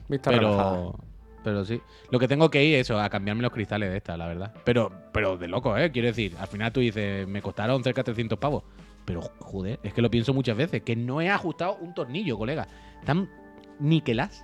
Vista 0.09 0.29
relajada. 0.29 0.71
Pero, 0.71 0.99
pero 1.43 1.65
sí. 1.65 1.81
Lo 2.09 2.19
que 2.19 2.27
tengo 2.27 2.49
que 2.49 2.63
ir 2.63 2.75
es 2.75 2.81
eso, 2.81 2.99
a 2.99 3.09
cambiarme 3.09 3.41
los 3.41 3.53
cristales 3.53 3.89
de 3.89 3.97
esta, 3.97 4.17
la 4.17 4.27
verdad. 4.27 4.53
Pero, 4.65 4.91
pero 5.13 5.37
de 5.37 5.47
loco, 5.47 5.77
¿eh? 5.77 5.91
Quiero 5.91 6.09
decir, 6.09 6.35
al 6.39 6.47
final 6.47 6.73
tú 6.73 6.81
dices, 6.81 7.25
me 7.27 7.41
costaron 7.41 7.83
cerca 7.83 8.01
de 8.01 8.05
300 8.05 8.37
pavos. 8.37 8.63
Pero, 9.05 9.21
joder, 9.39 9.79
es 9.83 9.93
que 9.93 10.01
lo 10.01 10.09
pienso 10.09 10.33
muchas 10.33 10.57
veces, 10.57 10.81
que 10.81 10.95
no 10.95 11.21
he 11.21 11.29
ajustado 11.29 11.75
un 11.77 11.93
tornillo, 11.93 12.37
colega. 12.37 12.67
Están 12.99 13.29
niquelas. 13.79 14.43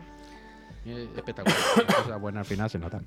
Eh, 0.85 1.07
Espectacular. 1.15 1.57
Cosas 2.03 2.21
buenas 2.21 2.41
al 2.41 2.45
final 2.45 2.69
se 2.69 2.79
notan. 2.79 3.05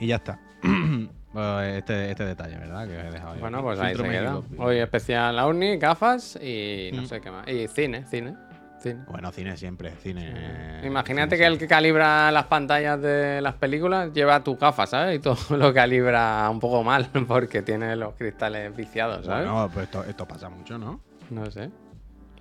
Y 0.00 0.08
ya 0.08 0.16
está. 0.16 0.38
Este, 1.34 2.10
este 2.10 2.26
detalle, 2.26 2.58
¿verdad? 2.58 2.86
Que 2.86 2.92
he 2.92 3.10
dejado 3.10 3.36
Bueno, 3.40 3.62
pues 3.62 3.80
ahí 3.80 3.94
se 3.94 4.02
queda. 4.02 4.42
Hoy 4.58 4.76
especial 4.80 5.38
Auni, 5.38 5.78
gafas 5.78 6.36
y 6.36 6.90
no 6.92 7.00
Mm. 7.02 7.06
sé 7.06 7.20
qué 7.22 7.30
más. 7.30 7.48
Y 7.48 7.68
cine, 7.68 8.04
cine, 8.06 8.34
cine. 8.82 9.04
Bueno, 9.08 9.32
cine 9.32 9.56
siempre, 9.56 9.92
cine. 10.02 10.80
Imagínate 10.84 11.36
cine 11.36 11.38
que 11.38 11.46
el 11.52 11.58
que 11.58 11.66
calibra 11.68 12.30
las 12.30 12.44
pantallas 12.46 13.00
de 13.00 13.40
las 13.40 13.54
películas 13.54 14.12
lleva 14.12 14.42
tu 14.44 14.56
gafas, 14.56 14.90
¿sabes? 14.90 15.16
Y 15.16 15.18
todo 15.20 15.36
lo 15.56 15.72
calibra 15.72 16.48
un 16.50 16.60
poco 16.60 16.82
mal 16.82 17.08
porque 17.28 17.62
tiene 17.62 17.96
los 17.96 18.14
cristales 18.14 18.74
viciados, 18.76 19.24
¿sabes? 19.26 19.48
Bueno, 19.48 19.70
pues 19.72 19.84
esto, 19.86 20.04
esto 20.04 20.26
pasa 20.28 20.48
mucho, 20.48 20.76
¿no? 20.78 21.00
No 21.30 21.50
sé. 21.50 21.70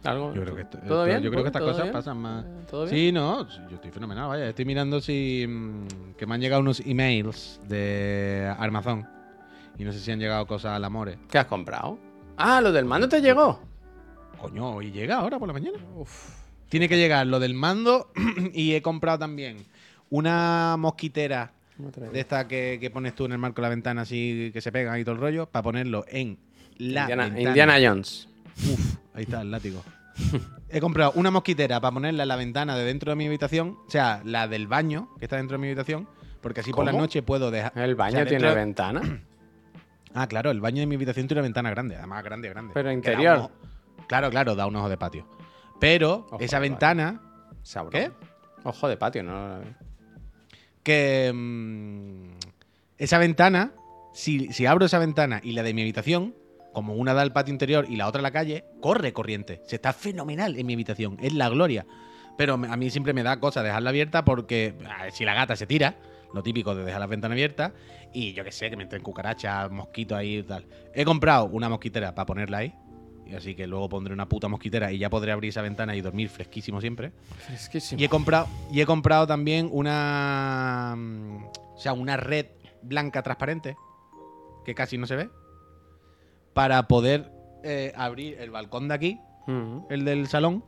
¿Algo? 0.03 0.33
Yo 0.33 0.41
creo 0.41 0.55
que, 0.55 0.61
esto- 0.63 0.79
¿Todo 0.79 1.03
esto- 1.03 1.05
bien? 1.05 1.21
yo 1.21 1.29
creo 1.29 1.43
que 1.43 1.49
estas 1.49 1.59
¿Todo 1.59 1.69
cosas 1.71 1.83
bien? 1.83 1.93
pasan 1.93 2.17
más. 2.17 2.43
Eh, 2.43 2.47
¿Todo 2.69 2.85
bien? 2.85 2.95
Sí, 2.95 3.11
no, 3.11 3.47
yo 3.69 3.75
estoy 3.75 3.91
fenomenal, 3.91 4.29
vaya. 4.29 4.47
Estoy 4.49 4.65
mirando 4.65 4.99
si. 4.99 5.45
mm, 5.47 6.13
que 6.17 6.25
me 6.25 6.33
han 6.35 6.41
llegado 6.41 6.59
unos 6.61 6.79
emails 6.79 7.59
de 7.67 8.51
Amazon. 8.57 9.07
Y 9.77 9.83
no 9.83 9.91
sé 9.91 9.99
si 9.99 10.11
han 10.11 10.19
llegado 10.19 10.45
cosas 10.47 10.73
al 10.75 10.83
amore. 10.83 11.17
¿Qué 11.29 11.37
has 11.37 11.45
comprado? 11.45 11.97
Ah, 12.35 12.61
lo 12.61 12.71
del 12.71 12.85
mando 12.85 13.07
te 13.07 13.21
llegó. 13.21 13.59
Coño, 14.41 14.81
y 14.81 14.91
llega 14.91 15.17
ahora 15.17 15.37
por 15.37 15.47
la 15.47 15.53
mañana. 15.53 15.77
Uf. 15.95 16.41
Tiene 16.67 16.89
que 16.89 16.97
llegar 16.97 17.27
lo 17.27 17.39
del 17.39 17.53
mando. 17.53 18.11
y 18.53 18.73
he 18.73 18.81
comprado 18.81 19.19
también 19.19 19.57
una 20.09 20.75
mosquitera 20.77 21.53
de 21.77 22.19
esta 22.19 22.47
que, 22.47 22.77
que 22.79 22.89
pones 22.89 23.15
tú 23.15 23.25
en 23.25 23.33
el 23.33 23.37
marco 23.37 23.61
de 23.61 23.63
la 23.63 23.69
ventana, 23.69 24.01
así 24.01 24.51
que 24.53 24.61
se 24.61 24.71
pegan 24.71 24.99
y 24.99 25.03
todo 25.03 25.15
el 25.15 25.21
rollo, 25.21 25.45
para 25.47 25.63
ponerlo 25.63 26.05
en 26.07 26.37
la. 26.77 27.01
Indiana, 27.01 27.23
ventana. 27.25 27.49
Indiana 27.49 27.77
Jones. 27.81 28.27
Uf, 28.57 28.95
ahí 29.13 29.23
está 29.23 29.41
el 29.41 29.51
látigo. 29.51 29.83
He 30.69 30.79
comprado 30.79 31.11
una 31.15 31.31
mosquitera 31.31 31.79
para 31.79 31.93
ponerla 31.93 32.23
en 32.23 32.29
la 32.29 32.35
ventana 32.35 32.75
de 32.75 32.85
dentro 32.85 33.11
de 33.11 33.15
mi 33.15 33.27
habitación, 33.27 33.77
o 33.87 33.91
sea, 33.91 34.21
la 34.25 34.47
del 34.47 34.67
baño 34.67 35.09
que 35.19 35.25
está 35.25 35.37
dentro 35.37 35.57
de 35.57 35.61
mi 35.61 35.67
habitación, 35.67 36.07
porque 36.41 36.61
así 36.61 36.71
por 36.71 36.85
la 36.85 36.93
noche 36.93 37.21
puedo 37.21 37.51
dejar. 37.51 37.77
El 37.77 37.95
baño 37.95 38.15
o 38.15 38.19
sea, 38.19 38.25
tiene 38.25 38.53
ventana. 38.53 39.01
Ah, 40.13 40.27
claro, 40.27 40.51
el 40.51 40.59
baño 40.59 40.81
de 40.81 40.87
mi 40.87 40.95
habitación 40.95 41.27
tiene 41.27 41.39
una 41.39 41.45
ventana 41.45 41.69
grande, 41.69 41.95
además 41.95 42.23
grande, 42.23 42.49
grande. 42.49 42.71
Pero 42.73 42.91
interior. 42.91 43.49
Claro, 44.08 44.30
claro, 44.30 44.56
da 44.56 44.68
un 44.68 44.76
ojo 44.76 44.89
de 44.89 44.97
patio. 44.97 45.26
Pero 45.80 46.28
Ojo 46.32 46.38
esa 46.39 46.60
ventana. 46.60 47.22
¿Qué? 47.91 48.12
Ojo 48.64 48.88
de 48.88 48.97
patio, 48.97 49.24
¿no? 49.24 49.62
que 50.84 51.32
mm, 51.34 52.32
esa 52.97 53.18
ventana, 53.18 53.72
si, 54.14 54.52
si 54.52 54.66
abro 54.66 54.86
esa 54.86 54.99
ventana 54.99 55.39
y 55.43 55.54
la 55.54 55.64
de 55.64 55.74
mi 55.74 55.82
habitación, 55.82 56.36
como 56.74 56.93
una 56.95 57.14
da 57.14 57.22
al 57.22 57.34
patio 57.34 57.52
interior 57.52 57.86
y 57.89 57.95
la 57.97 58.08
otra 58.08 58.20
a 58.20 58.24
la 58.24 58.32
calle, 58.32 58.66
corre 58.80 59.14
corriente. 59.14 59.62
Se 59.66 59.76
está 59.76 59.93
fenomenal 59.93 60.58
en 60.58 60.66
mi 60.66 60.74
habitación, 60.74 61.18
es 61.22 61.34
la 61.34 61.49
gloria. 61.49 61.86
Pero 62.38 62.54
a 62.54 62.78
mí 62.78 62.89
siempre 62.89 63.14
me 63.14 63.24
da 63.24 63.39
cosa 63.39 63.62
dejarla 63.62 63.89
abierta 63.89 64.24
porque 64.24 64.74
ver, 64.80 65.12
si 65.12 65.26
la 65.26 65.34
gata 65.34 65.56
se 65.56 65.68
tira, 65.68 65.95
lo 66.34 66.41
típico 66.41 66.74
de 66.74 66.86
dejar 66.86 67.02
la 67.02 67.08
ventana 67.08 67.34
abierta, 67.34 67.74
y 68.14 68.34
yo 68.34 68.43
que 68.43 68.52
sé, 68.52 68.70
que 68.70 68.78
me 68.78 68.84
entren 68.84 69.04
cucarachas, 69.04 69.70
mosquitos 69.70 70.18
ahí 70.18 70.38
y 70.38 70.43
tal. 70.43 70.66
He 70.93 71.04
comprado 71.04 71.45
una 71.45 71.68
mosquitera 71.70 72.16
para 72.16 72.26
ponerla 72.26 72.60
ahí. 72.60 72.74
Así 73.36 73.55
que 73.55 73.67
luego 73.67 73.89
pondré 73.89 74.13
una 74.13 74.27
puta 74.27 74.47
mosquitera 74.47 74.91
y 74.91 74.97
ya 74.99 75.09
podré 75.09 75.32
abrir 75.32 75.49
esa 75.49 75.61
ventana 75.61 75.95
y 75.95 76.01
dormir 76.01 76.29
fresquísimo 76.29 76.82
siempre. 76.82 77.11
Fresquísimo. 77.45 77.99
Y 78.01 78.05
he 78.05 78.09
comprado, 78.09 78.47
y 78.71 78.82
he 78.82 78.86
comprado 78.86 79.27
también 79.27 79.69
una. 79.71 80.95
mm, 80.97 81.45
O 81.75 81.77
sea, 81.77 81.93
una 81.93 82.17
red 82.17 82.47
blanca 82.82 83.21
transparente. 83.23 83.75
Que 84.65 84.75
casi 84.75 84.97
no 84.97 85.07
se 85.07 85.15
ve. 85.15 85.29
Para 86.53 86.88
poder 86.88 87.32
eh, 87.63 87.93
abrir 87.95 88.38
el 88.39 88.51
balcón 88.51 88.88
de 88.88 88.93
aquí, 88.93 89.19
el 89.89 90.05
del 90.05 90.27
salón, 90.27 90.63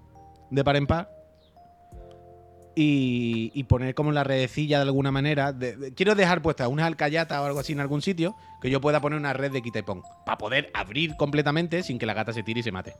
de 0.50 0.64
par 0.64 0.76
en 0.76 0.88
par. 0.88 1.10
Y, 2.76 3.52
y 3.54 3.64
poner 3.66 3.94
como 3.94 4.12
la 4.12 4.24
redecilla 4.24 4.78
de 4.80 4.84
alguna 4.84 5.12
manera. 5.12 5.54
de- 5.54 5.76
de- 5.78 5.94
quiero 5.94 6.16
dejar 6.16 6.42
puesta 6.42 6.68
una 6.68 6.86
alcayata 6.88 7.40
o 7.42 7.46
algo 7.46 7.60
así 7.60 7.74
en 7.74 7.80
algún 7.80 8.02
sitio. 8.02 8.36
Que 8.62 8.70
yo 8.72 8.82
pueda 8.82 9.00
poner 9.00 9.20
una 9.20 9.34
red 9.34 9.52
de 9.52 9.62
quita 9.62 9.80
y 9.80 9.84
pon. 9.84 10.02
Para 10.26 10.38
poder 10.40 10.72
abrir 10.74 11.16
completamente 11.16 11.84
sin 11.84 12.00
que 12.00 12.06
la 12.08 12.14
gata 12.16 12.34
se 12.34 12.42
tire 12.44 12.62
y 12.62 12.64
se 12.64 12.72
mate. 12.72 12.96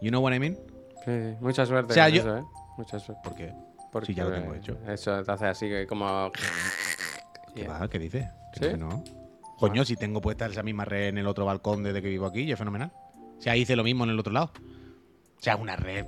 You 0.00 0.10
know 0.10 0.22
what 0.22 0.32
I 0.34 0.38
mean? 0.38 0.54
Sí, 1.04 1.10
sí. 1.10 1.36
Mucha 1.40 1.66
suerte. 1.66 1.92
O 1.92 1.94
sea, 1.94 2.08
yo- 2.08 2.20
eso, 2.20 2.38
¿eh? 2.38 2.42
Mucha 2.78 2.98
suerte. 2.98 3.20
Porque. 3.24 3.52
Porque 3.90 4.06
Sí, 4.06 4.14
ya 4.14 4.24
lo 4.24 4.32
tengo 4.32 4.54
hecho. 4.54 4.76
Eso 4.88 5.22
te 5.22 5.32
hace 5.32 5.46
así 5.46 5.68
que 5.68 5.86
como. 5.86 6.30
¿Qué 7.54 7.60
Yeah. 7.62 7.68
va? 7.78 7.88
¿Qué 7.88 7.98
dices? 7.98 8.26
¿Sí? 8.54 8.60
Que 8.60 8.76
no. 8.76 9.02
Coño, 9.58 9.84
si 9.84 9.96
tengo 9.96 10.20
puesta 10.20 10.46
esa 10.46 10.62
misma 10.64 10.84
red 10.84 11.08
en 11.08 11.18
el 11.18 11.26
otro 11.28 11.44
balcón 11.44 11.82
desde 11.84 12.02
que 12.02 12.08
vivo 12.08 12.26
aquí, 12.26 12.40
y 12.42 12.52
es 12.52 12.58
fenomenal. 12.58 12.90
O 13.38 13.40
sea, 13.40 13.56
hice 13.56 13.76
lo 13.76 13.84
mismo 13.84 14.02
en 14.04 14.10
el 14.10 14.18
otro 14.18 14.32
lado. 14.32 14.50
O 15.38 15.42
sea, 15.42 15.56
una 15.56 15.76
red 15.76 16.06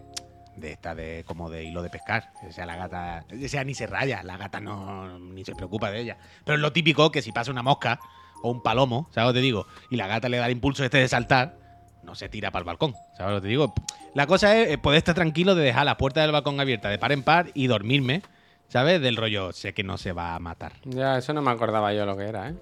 de 0.57 0.73
esta 0.73 0.95
de 0.95 1.25
como 1.27 1.51
de 1.51 1.65
hilo 1.65 1.83
de 1.83 1.91
pescar. 1.91 2.31
O 2.49 2.53
sea, 2.53 2.67
la 2.67 2.77
gata. 2.77 3.25
O 3.33 3.49
sea, 3.49 3.65
ni 3.65 3.75
se 3.75 3.87
raya, 3.87 4.23
la 4.23 4.37
gata 4.37 4.61
no 4.61 5.19
ni 5.19 5.45
se 5.45 5.55
preocupa 5.55 5.91
de 5.91 6.01
ella. 6.01 6.17
Pero 6.45 6.57
es 6.57 6.63
lo 6.63 6.73
típico 6.73 7.11
que 7.11 7.23
si 7.23 7.33
pasa 7.33 7.51
una 7.51 7.63
mosca 7.63 8.01
o 8.43 8.51
un 8.51 8.63
palomo, 8.63 9.09
¿sabes 9.13 9.29
lo 9.29 9.35
que 9.35 9.41
te 9.41 9.45
digo? 9.45 9.67
Y 9.91 9.97
la 9.97 10.07
gata 10.07 10.29
le 10.29 10.39
da 10.39 10.47
el 10.47 10.53
impulso 10.53 10.85
este 10.85 10.99
de 10.99 11.09
saltar, 11.09 11.59
no 12.03 12.15
se 12.15 12.29
tira 12.29 12.51
para 12.51 12.61
el 12.63 12.67
balcón. 12.67 12.95
¿Sabes 13.17 13.35
lo 13.35 13.39
que 13.41 13.43
te 13.43 13.49
digo? 13.49 13.75
La 14.15 14.27
cosa 14.27 14.57
es 14.57 14.71
eh, 14.71 14.79
poder 14.79 14.99
estar 14.99 15.15
tranquilo 15.15 15.55
de 15.55 15.65
dejar 15.65 15.85
la 15.85 15.97
puerta 15.97 16.23
del 16.23 16.33
balcón 16.33 16.59
abierta 16.61 16.89
de 16.89 16.99
par 16.99 17.13
en 17.13 17.23
par 17.23 17.51
y 17.55 17.67
dormirme, 17.67 18.23
¿sabes? 18.69 19.01
Del 19.01 19.17
rollo, 19.17 19.53
sé 19.53 19.75
que 19.75 19.83
no 19.83 19.99
se 19.99 20.13
va 20.13 20.35
a 20.35 20.39
matar. 20.39 20.73
Ya, 20.85 21.19
eso 21.19 21.33
no 21.35 21.43
me 21.43 21.51
acordaba 21.51 21.93
yo 21.93 22.07
lo 22.07 22.17
que 22.17 22.25
era, 22.25 22.49
¿eh? 22.49 22.55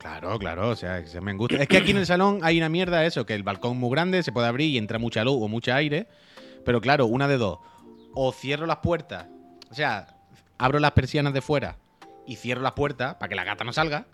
Claro, 0.00 0.38
claro, 0.38 0.70
o 0.70 0.76
sea, 0.76 1.06
se 1.06 1.20
me 1.20 1.34
gusta. 1.34 1.56
Es 1.56 1.68
que 1.68 1.76
aquí 1.76 1.90
en 1.90 1.98
el 1.98 2.06
salón 2.06 2.40
hay 2.42 2.56
una 2.56 2.70
mierda 2.70 3.04
eso, 3.04 3.26
que 3.26 3.34
el 3.34 3.42
balcón 3.42 3.76
muy 3.76 3.90
grande, 3.90 4.22
se 4.22 4.32
puede 4.32 4.48
abrir 4.48 4.70
y 4.70 4.78
entra 4.78 4.98
mucha 4.98 5.24
luz 5.24 5.36
o 5.38 5.46
mucha 5.46 5.76
aire. 5.76 6.06
Pero 6.64 6.80
claro, 6.80 7.06
una 7.06 7.28
de 7.28 7.38
dos. 7.38 7.58
O 8.14 8.32
cierro 8.32 8.66
las 8.66 8.78
puertas, 8.78 9.26
o 9.70 9.74
sea, 9.74 10.08
abro 10.58 10.78
las 10.78 10.92
persianas 10.92 11.32
de 11.32 11.40
fuera 11.40 11.76
y 12.26 12.36
cierro 12.36 12.60
las 12.60 12.72
puertas 12.72 13.14
para 13.14 13.28
que 13.28 13.34
la 13.34 13.44
gata 13.44 13.64
no 13.64 13.72
salga. 13.72 14.06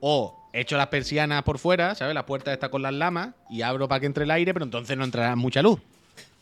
O 0.00 0.48
echo 0.52 0.76
las 0.76 0.88
persianas 0.88 1.42
por 1.42 1.58
fuera, 1.58 1.94
¿sabes? 1.94 2.14
La 2.14 2.26
puerta 2.26 2.52
está 2.52 2.68
con 2.68 2.82
las 2.82 2.92
lamas 2.92 3.30
y 3.48 3.62
abro 3.62 3.88
para 3.88 4.00
que 4.00 4.06
entre 4.06 4.24
el 4.24 4.30
aire, 4.30 4.52
pero 4.52 4.64
entonces 4.64 4.96
no 4.96 5.04
entrará 5.04 5.34
mucha 5.34 5.62
luz. 5.62 5.80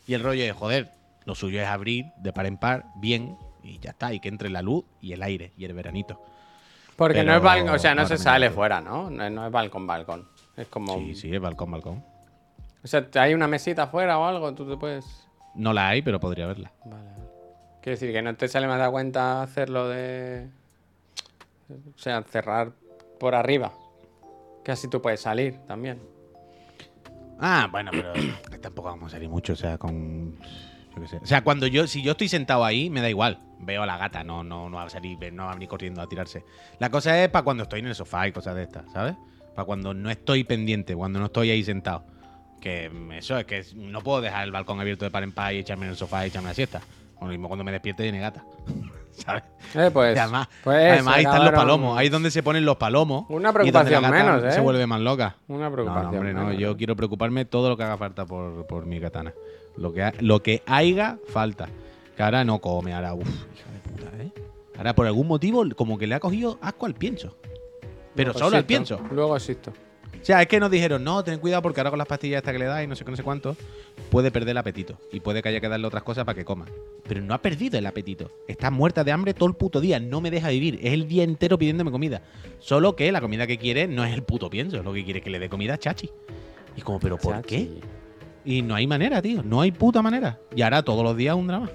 Y 0.05 0.13
el 0.13 0.23
rollo 0.23 0.43
es, 0.43 0.51
joder, 0.51 0.91
lo 1.25 1.33
suyo 1.33 1.61
es 1.61 1.67
abrir 1.67 2.05
de 2.17 2.33
par 2.33 2.45
en 2.45 2.57
par, 2.57 2.85
bien, 2.95 3.37
y 3.63 3.79
ya 3.79 3.91
está, 3.91 4.13
y 4.13 4.19
que 4.19 4.27
entre 4.27 4.49
la 4.49 4.61
luz 4.61 4.83
y 5.01 5.13
el 5.13 5.23
aire 5.23 5.53
y 5.57 5.65
el 5.65 5.73
veranito. 5.73 6.21
Porque 6.95 7.23
no 7.23 7.35
es 7.35 7.41
balcón, 7.41 7.69
o 7.69 7.79
sea, 7.79 7.95
no 7.95 8.03
no 8.03 8.07
se 8.07 8.17
sale 8.17 8.49
fuera, 8.51 8.81
¿no? 8.81 9.09
No, 9.09 9.29
no 9.29 9.45
es 9.45 9.51
balcón, 9.51 9.87
balcón. 9.87 10.27
Es 10.55 10.67
como. 10.67 10.97
Sí, 10.97 11.15
sí, 11.15 11.33
es 11.33 11.41
balcón, 11.41 11.71
balcón. 11.71 12.12
O 12.83 12.87
sea, 12.87 13.07
hay 13.15 13.33
una 13.33 13.47
mesita 13.47 13.83
afuera 13.83 14.19
o 14.19 14.25
algo, 14.25 14.53
tú 14.53 14.69
te 14.69 14.77
puedes. 14.77 15.27
No 15.55 15.71
la 15.71 15.89
hay, 15.89 16.01
pero 16.01 16.19
podría 16.19 16.45
haberla. 16.45 16.71
Vale, 16.85 17.03
vale. 17.03 17.23
Quiero 17.81 17.99
decir 17.99 18.11
que 18.11 18.21
no 18.21 18.35
te 18.35 18.47
sale 18.47 18.67
más 18.67 18.81
de 18.81 18.89
cuenta 18.89 19.41
hacerlo 19.41 19.87
de. 19.87 20.47
O 21.69 21.97
sea, 21.97 22.21
cerrar 22.23 22.71
por 23.19 23.35
arriba. 23.35 23.71
Que 24.63 24.71
así 24.71 24.89
tú 24.89 25.01
puedes 25.01 25.21
salir 25.21 25.59
también. 25.67 26.01
Ah, 27.39 27.67
bueno, 27.71 27.91
pero 27.91 28.13
tampoco 28.61 28.89
vamos 28.89 29.11
a 29.11 29.15
salir 29.15 29.29
mucho, 29.29 29.53
o 29.53 29.57
sea, 29.57 29.77
con. 29.77 30.37
Yo 30.95 31.01
qué 31.01 31.07
sé. 31.07 31.17
O 31.17 31.25
sea, 31.25 31.43
cuando 31.43 31.67
yo, 31.67 31.87
si 31.87 32.03
yo 32.03 32.11
estoy 32.11 32.27
sentado 32.27 32.65
ahí, 32.65 32.89
me 32.89 33.01
da 33.01 33.09
igual. 33.09 33.39
Veo 33.59 33.83
a 33.83 33.85
la 33.85 33.97
gata, 33.97 34.23
no, 34.23 34.43
no, 34.43 34.69
no 34.69 34.77
va 34.77 34.83
a 34.83 34.89
salir, 34.89 35.17
no 35.33 35.45
va 35.45 35.51
a 35.51 35.53
venir 35.53 35.69
corriendo 35.69 36.01
a 36.01 36.07
tirarse. 36.07 36.43
La 36.79 36.89
cosa 36.89 37.21
es 37.23 37.29
para 37.29 37.43
cuando 37.43 37.63
estoy 37.63 37.79
en 37.79 37.87
el 37.87 37.95
sofá 37.95 38.27
y 38.27 38.33
cosas 38.33 38.55
de 38.55 38.63
estas, 38.63 38.91
¿sabes? 38.91 39.15
Para 39.55 39.65
cuando 39.65 39.93
no 39.93 40.09
estoy 40.09 40.43
pendiente, 40.43 40.95
cuando 40.95 41.19
no 41.19 41.25
estoy 41.27 41.49
ahí 41.49 41.63
sentado. 41.63 42.12
Que 42.63 42.89
eso 43.17 43.37
es 43.37 43.43
que 43.45 43.61
no 43.75 43.99
puedo 43.99 44.21
dejar 44.21 44.45
el 44.45 44.51
balcón 44.53 44.79
abierto 44.79 45.03
de 45.03 45.11
par 45.11 45.23
en 45.23 45.33
par 45.33 45.53
y 45.53 45.57
echarme 45.57 45.83
en 45.85 45.91
el 45.91 45.97
sofá 45.97 46.25
y 46.25 46.29
echarme 46.29 46.47
la 46.47 46.53
siesta. 46.53 46.79
O 47.19 47.25
lo 47.25 47.31
mismo 47.31 47.49
cuando 47.49 47.65
me 47.65 47.73
despierte 47.73 48.03
tiene 48.03 48.19
gata. 48.19 48.45
¿Sabes? 49.11 49.43
Eh, 49.75 49.89
pues. 49.93 50.17
Además, 50.17 50.47
pues, 50.63 50.91
además 50.93 51.15
ahí 51.15 51.23
están 51.25 51.43
los 51.43 51.51
palomos. 51.53 51.97
Ahí 51.97 52.05
es 52.05 52.11
donde 52.11 52.31
se 52.31 52.41
ponen 52.41 52.63
los 52.63 52.77
palomos. 52.77 53.25
Una 53.27 53.51
preocupación 53.51 54.09
menos, 54.09 54.43
¿eh? 54.45 54.51
Se 54.53 54.61
vuelve 54.61 54.87
más 54.87 55.01
loca. 55.01 55.35
Una 55.49 55.69
preocupación. 55.69 56.11
no, 56.11 56.17
hombre, 56.19 56.33
no. 56.33 56.45
menos. 56.45 56.57
Yo 56.57 56.77
quiero 56.77 56.95
preocuparme 56.95 57.43
todo 57.43 57.67
lo 57.69 57.75
que 57.75 57.83
haga 57.83 57.97
falta 57.97 58.25
por, 58.25 58.65
por 58.65 58.85
mi 58.85 59.01
katana. 59.01 59.33
Lo 59.75 59.91
que, 59.91 60.03
ha- 60.03 60.13
lo 60.21 60.41
que 60.41 60.63
haya 60.65 61.17
falta. 61.27 61.67
Que 62.15 62.23
ahora 62.23 62.45
no 62.45 62.59
come, 62.59 62.93
ahora, 62.93 63.13
uff, 63.13 63.27
hija 63.27 63.71
de 63.71 63.89
puta, 63.89 64.23
¿eh? 64.23 64.31
Ahora 64.77 64.95
por 64.95 65.05
algún 65.05 65.27
motivo, 65.27 65.63
como 65.75 65.97
que 65.97 66.07
le 66.07 66.15
ha 66.15 66.19
cogido 66.19 66.57
asco 66.61 66.85
al 66.85 66.93
pienso. 66.93 67.35
Pero 68.15 68.31
Luego 68.31 68.39
solo 68.39 68.55
al 68.57 68.63
existo, 68.63 68.95
pienso. 68.97 69.13
Luego 69.13 69.35
existo. 69.35 69.73
O 70.23 70.25
sea, 70.25 70.41
es 70.41 70.47
que 70.47 70.57
nos 70.57 70.71
dijeron, 70.71 71.03
no, 71.03 71.21
ten 71.21 71.37
cuidado 71.37 71.61
porque 71.61 71.81
ahora 71.81 71.89
con 71.89 71.99
las 71.99 72.07
pastillas 72.07 72.37
estas 72.37 72.53
que 72.53 72.59
le 72.59 72.63
das 72.63 72.81
y 72.81 72.87
no 72.87 72.95
sé 72.95 73.03
qué, 73.03 73.11
no 73.11 73.17
sé 73.17 73.23
cuánto, 73.23 73.57
puede 74.09 74.31
perder 74.31 74.51
el 74.51 74.57
apetito. 74.57 74.97
Y 75.11 75.19
puede 75.19 75.41
que 75.41 75.49
haya 75.49 75.59
que 75.59 75.67
darle 75.67 75.85
otras 75.85 76.03
cosas 76.03 76.23
para 76.23 76.33
que 76.33 76.45
coma. 76.45 76.65
Pero 77.05 77.19
no 77.19 77.33
ha 77.33 77.41
perdido 77.41 77.77
el 77.77 77.85
apetito. 77.85 78.31
Está 78.47 78.71
muerta 78.71 79.03
de 79.03 79.11
hambre 79.11 79.33
todo 79.33 79.49
el 79.49 79.55
puto 79.55 79.81
día. 79.81 79.99
No 79.99 80.21
me 80.21 80.31
deja 80.31 80.47
vivir. 80.47 80.79
Es 80.81 80.93
el 80.93 81.09
día 81.09 81.25
entero 81.25 81.57
pidiéndome 81.57 81.91
comida. 81.91 82.21
Solo 82.59 82.95
que 82.95 83.11
la 83.11 83.19
comida 83.19 83.45
que 83.47 83.57
quiere 83.57 83.85
no 83.85 84.05
es 84.05 84.13
el 84.13 84.23
puto 84.23 84.49
pienso. 84.49 84.81
Lo 84.81 84.93
que 84.93 85.03
quiere 85.03 85.19
es 85.19 85.25
que 85.25 85.29
le 85.29 85.39
dé 85.39 85.49
comida 85.49 85.73
a 85.73 85.77
Chachi. 85.77 86.09
Y 86.77 86.81
como, 86.81 87.01
¿pero 87.01 87.17
por 87.17 87.41
qué? 87.45 87.69
Y 88.45 88.61
no 88.61 88.75
hay 88.75 88.87
manera, 88.87 89.21
tío. 89.21 89.43
No 89.43 89.59
hay 89.59 89.73
puta 89.73 90.01
manera. 90.01 90.39
Y 90.55 90.61
ahora 90.61 90.83
todos 90.83 91.03
los 91.03 91.17
días 91.17 91.35
un 91.35 91.47
drama. 91.47 91.69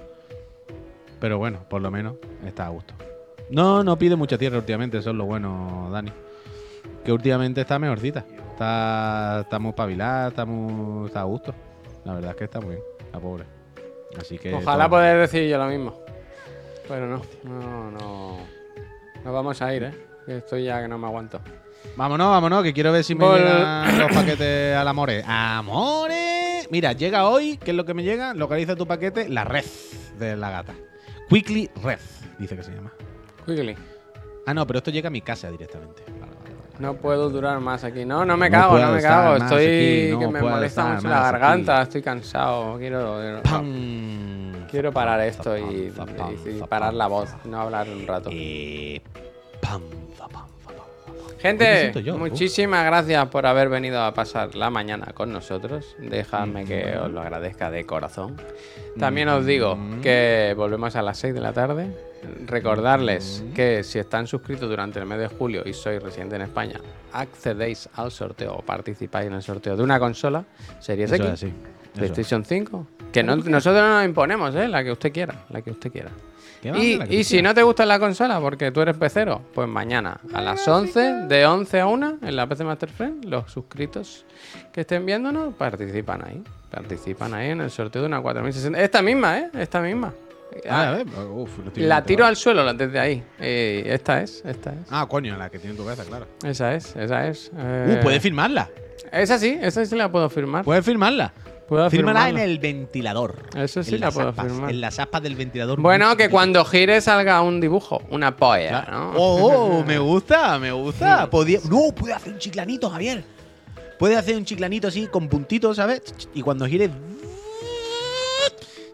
Pero 1.21 1.37
bueno, 1.37 1.67
por 1.69 1.83
lo 1.83 1.91
menos 1.91 2.15
está 2.47 2.65
a 2.65 2.71
gusto. 2.71 2.95
No, 3.51 3.85
no 3.85 3.99
pide 3.99 4.17
mucha 4.17 4.39
tierra 4.39 4.57
últimamente, 4.57 4.97
eso 4.97 5.11
es 5.11 5.17
lo 5.17 5.27
bueno, 5.27 5.91
Dani. 5.93 6.13
Que 7.05 7.13
últimamente 7.13 7.61
está 7.61 7.79
mejorcita. 7.79 8.25
Está, 8.59 9.43
está 9.43 9.61
muy 9.61 9.69
espabilada, 9.69 10.29
está, 10.31 10.45
muy, 10.45 11.07
está 11.07 11.21
a 11.21 11.25
gusto. 11.25 11.55
La 12.05 12.15
verdad 12.15 12.33
es 12.33 12.37
que 12.37 12.45
está 12.45 12.61
muy 12.61 12.71
bien, 12.71 12.83
la 13.13 13.21
pobre. 13.21 13.45
Así 14.21 14.37
que. 14.37 14.53
Ojalá 14.53 14.89
poder 14.89 15.17
decir 15.21 15.49
yo 15.49 15.59
lo 15.59 15.67
mismo. 15.67 16.01
Pero 16.89 17.07
no, 17.07 17.23
no, 17.45 17.91
no. 17.93 18.37
Nos 19.25 19.33
vamos 19.33 19.63
a 19.63 19.73
ir, 19.73 19.85
¿eh? 19.85 19.95
Estoy 20.27 20.65
ya 20.65 20.83
que 20.83 20.89
no 20.89 20.99
me 20.99 21.07
aguanto. 21.07 21.39
Vámonos, 21.95 22.29
vámonos, 22.31 22.65
que 22.65 22.73
quiero 22.73 22.91
ver 22.91 23.05
si 23.05 23.15
me 23.15 23.25
Vol- 23.27 23.37
llegan 23.39 23.97
los 23.97 24.11
paquetes 24.13 24.77
al 24.77 24.89
Amore. 24.89 25.23
¡Amore! 25.25 26.67
Mira, 26.69 26.95
llega 26.95 27.29
hoy, 27.29 27.59
¿qué 27.59 27.71
es 27.71 27.77
lo 27.77 27.85
que 27.85 27.95
me 27.95 28.03
llega? 28.03 28.35
Localiza 28.35 28.75
tu 28.75 28.89
paquete, 28.89 29.29
la 29.29 29.45
red 29.45 29.65
de 30.19 30.37
la 30.37 30.51
gata. 30.51 30.75
Quickly 31.29 31.71
Red, 31.81 32.01
dice 32.41 32.57
que 32.57 32.65
se 32.65 32.73
llama. 32.75 32.91
Quickly. 33.47 33.77
Ah, 34.47 34.53
no, 34.53 34.67
pero 34.67 34.79
esto 34.79 34.91
llega 34.91 35.07
a 35.07 35.11
mi 35.13 35.21
casa 35.21 35.49
directamente. 35.49 36.03
No 36.79 36.95
puedo 36.95 37.29
durar 37.29 37.59
más 37.61 37.83
aquí. 37.85 38.05
No, 38.05 38.25
no 38.25 38.37
me 38.37 38.51
cago, 38.51 38.79
no 38.79 38.93
me 38.93 39.03
cago. 39.03 39.37
Estoy 39.37 39.65
aquí, 39.67 40.11
no 40.13 40.19
que 40.21 40.29
me 40.29 40.41
molesta 40.43 40.85
mucho 40.85 41.09
la 41.09 41.23
garganta, 41.23 41.77
aquí. 41.81 41.83
estoy 41.89 42.03
cansado. 42.03 42.79
Quiero, 42.79 43.19
quiero, 43.21 43.43
¡Pam! 43.43 44.67
quiero 44.71 44.93
parar 44.93 45.21
esto 45.23 45.57
y, 45.59 45.93
y- 46.47 46.63
parar 46.69 46.95
la 46.95 47.07
voz, 47.09 47.31
no 47.45 47.61
hablar 47.61 47.89
un 47.89 48.07
rato. 48.07 48.31
Eh, 48.33 49.01
Gente, 51.41 51.93
muchísimas 52.19 52.85
gracias 52.85 53.27
por 53.29 53.47
haber 53.47 53.69
venido 53.69 54.03
a 54.03 54.13
pasar 54.13 54.57
la 54.57 54.71
mañana 54.71 55.13
con 55.15 55.33
nosotros. 55.33 55.95
Dejadme 55.99 56.65
que 56.65 56.97
os 56.99 57.13
lo 57.13 57.21
agradezca 57.21 57.71
de 57.71 57.87
corazón. 57.87 58.37
También 58.99 59.29
os 59.29 59.47
digo 59.47 59.77
Mm. 59.77 60.01
que 60.01 60.53
volvemos 60.57 60.97
a 60.97 61.03
las 61.03 61.17
6 61.19 61.35
de 61.35 61.41
la 61.41 61.53
tarde. 61.53 61.87
Recordarles 62.47 63.45
que 63.55 63.83
si 63.85 63.99
están 63.99 64.27
suscritos 64.27 64.69
durante 64.69 64.99
el 64.99 65.07
mes 65.07 65.19
de 65.19 65.29
julio 65.29 65.63
y 65.65 65.73
sois 65.73 66.03
residente 66.03 66.37
en 66.37 66.43
España, 66.43 66.81
accedéis 67.13 67.89
al 67.95 68.11
sorteo 68.11 68.55
o 68.57 68.63
participáis 68.63 69.27
en 69.29 69.35
el 69.35 69.43
sorteo 69.43 69.77
de 69.77 69.83
una 69.83 69.99
consola 69.99 70.45
Series 70.81 71.11
Eso 71.13 71.23
X, 71.23 71.27
es 71.27 71.33
así. 71.45 71.53
PlayStation 71.95 72.45
5. 72.45 72.87
Que 73.13 73.23
no- 73.23 73.37
nosotros 73.37 73.83
no 73.83 73.95
nos 73.97 74.05
imponemos, 74.05 74.55
¿eh? 74.55 74.69
La 74.69 74.85
que 74.85 74.93
usted 74.93 75.13
quiera, 75.13 75.35
la 75.51 75.63
que 75.63 75.71
usted 75.71 75.91
quiera. 75.91 76.11
Y, 77.09 77.23
si 77.23 77.41
no 77.41 77.55
te 77.55 77.63
gusta 77.63 77.87
la 77.87 78.01
consola 78.01 78.41
porque 78.41 78.73
tú 78.73 78.81
eres 78.81 78.97
pecero, 78.97 79.41
pues 79.55 79.69
mañana 79.69 80.21
a 80.35 80.41
las 80.41 80.67
11, 80.67 81.27
de 81.29 81.47
11 81.47 81.81
a 81.81 81.87
1, 81.87 82.19
en 82.21 82.35
la 82.37 82.49
PC 82.49 82.65
Master 82.65 82.89
Friend, 82.91 83.25
los 83.27 83.51
suscritos 83.53 84.27
que 84.73 84.81
estén 84.81 85.07
viéndonos 85.07 85.55
participan 85.55 86.25
ahí. 86.27 86.43
Participan 86.69 87.33
ahí 87.35 87.51
en 87.51 87.61
el 87.61 87.71
sorteo 87.71 88.03
de 88.03 88.09
una 88.09 88.21
4060. 88.21 88.81
Esta 88.83 89.03
misma, 89.03 89.39
¿eh? 89.39 89.51
Esta 89.55 89.81
misma. 89.81 90.13
Ah, 90.69 90.89
a 90.89 90.93
ver, 90.93 91.07
uf, 91.31 91.59
lo 91.59 91.67
estoy 91.69 91.83
la 91.85 92.03
tiro 92.05 92.25
al 92.25 92.37
suelo 92.37 92.73
desde 92.75 92.99
ahí. 92.99 93.23
Eh, 93.39 93.83
esta 93.87 94.23
es, 94.23 94.43
esta 94.45 94.71
es. 94.71 94.79
Ah, 94.91 95.07
coño, 95.09 95.37
la 95.37 95.51
que 95.51 95.59
tiene 95.59 95.77
tu 95.77 95.85
cabeza, 95.85 96.05
claro. 96.05 96.27
Esa 96.45 96.75
es, 96.75 96.95
esa 96.97 97.29
es. 97.29 97.51
Eh, 97.57 97.99
Uh, 97.99 98.03
puedes 98.03 98.23
firmarla. 98.23 98.71
Esa 99.13 99.39
sí, 99.39 99.59
esa 99.61 99.85
sí 99.85 99.97
la 99.97 100.11
puedo 100.11 100.29
firmar. 100.29 100.65
Puedes 100.65 100.85
firmarla. 100.85 101.33
Puedo 101.69 101.91
Fírmala 101.91 102.21
firmarla. 102.25 102.45
en 102.45 102.51
el 102.51 102.59
ventilador. 102.59 103.43
Eso 103.55 103.83
sí 103.83 103.97
en 103.97 104.01
la 104.01 104.11
puedo 104.11 104.31
aspas, 104.31 104.47
firmar. 104.47 104.71
En 104.71 104.81
las 104.81 104.99
aspas 104.99 105.23
del 105.23 105.37
ventilador. 105.37 105.79
Bueno, 105.81 106.17
que 106.17 106.31
cuando 106.31 106.65
gire 106.65 106.99
salga 107.03 107.43
un 107.43 107.61
dibujo, 107.61 108.03
una 108.11 108.35
polla, 108.37 108.87
¿no? 108.91 109.13
Oh, 109.17 109.79
oh, 109.81 109.85
me 109.85 109.99
gusta, 109.99 110.59
me 110.59 110.73
gusta. 110.73 111.29
Podía... 111.29 111.59
No, 111.71 111.95
puede 111.95 112.15
hacer 112.15 112.33
un 112.33 112.39
chiclanito, 112.39 112.89
Javier. 112.89 113.23
Puede 113.99 114.17
hacer 114.17 114.37
un 114.37 114.47
chiclanito 114.47 114.89
así 114.89 115.09
con 115.09 115.29
puntitos, 115.29 115.77
¿sabes? 115.77 116.03
Y 116.33 116.41
cuando 116.41 116.65
gire. 116.67 116.89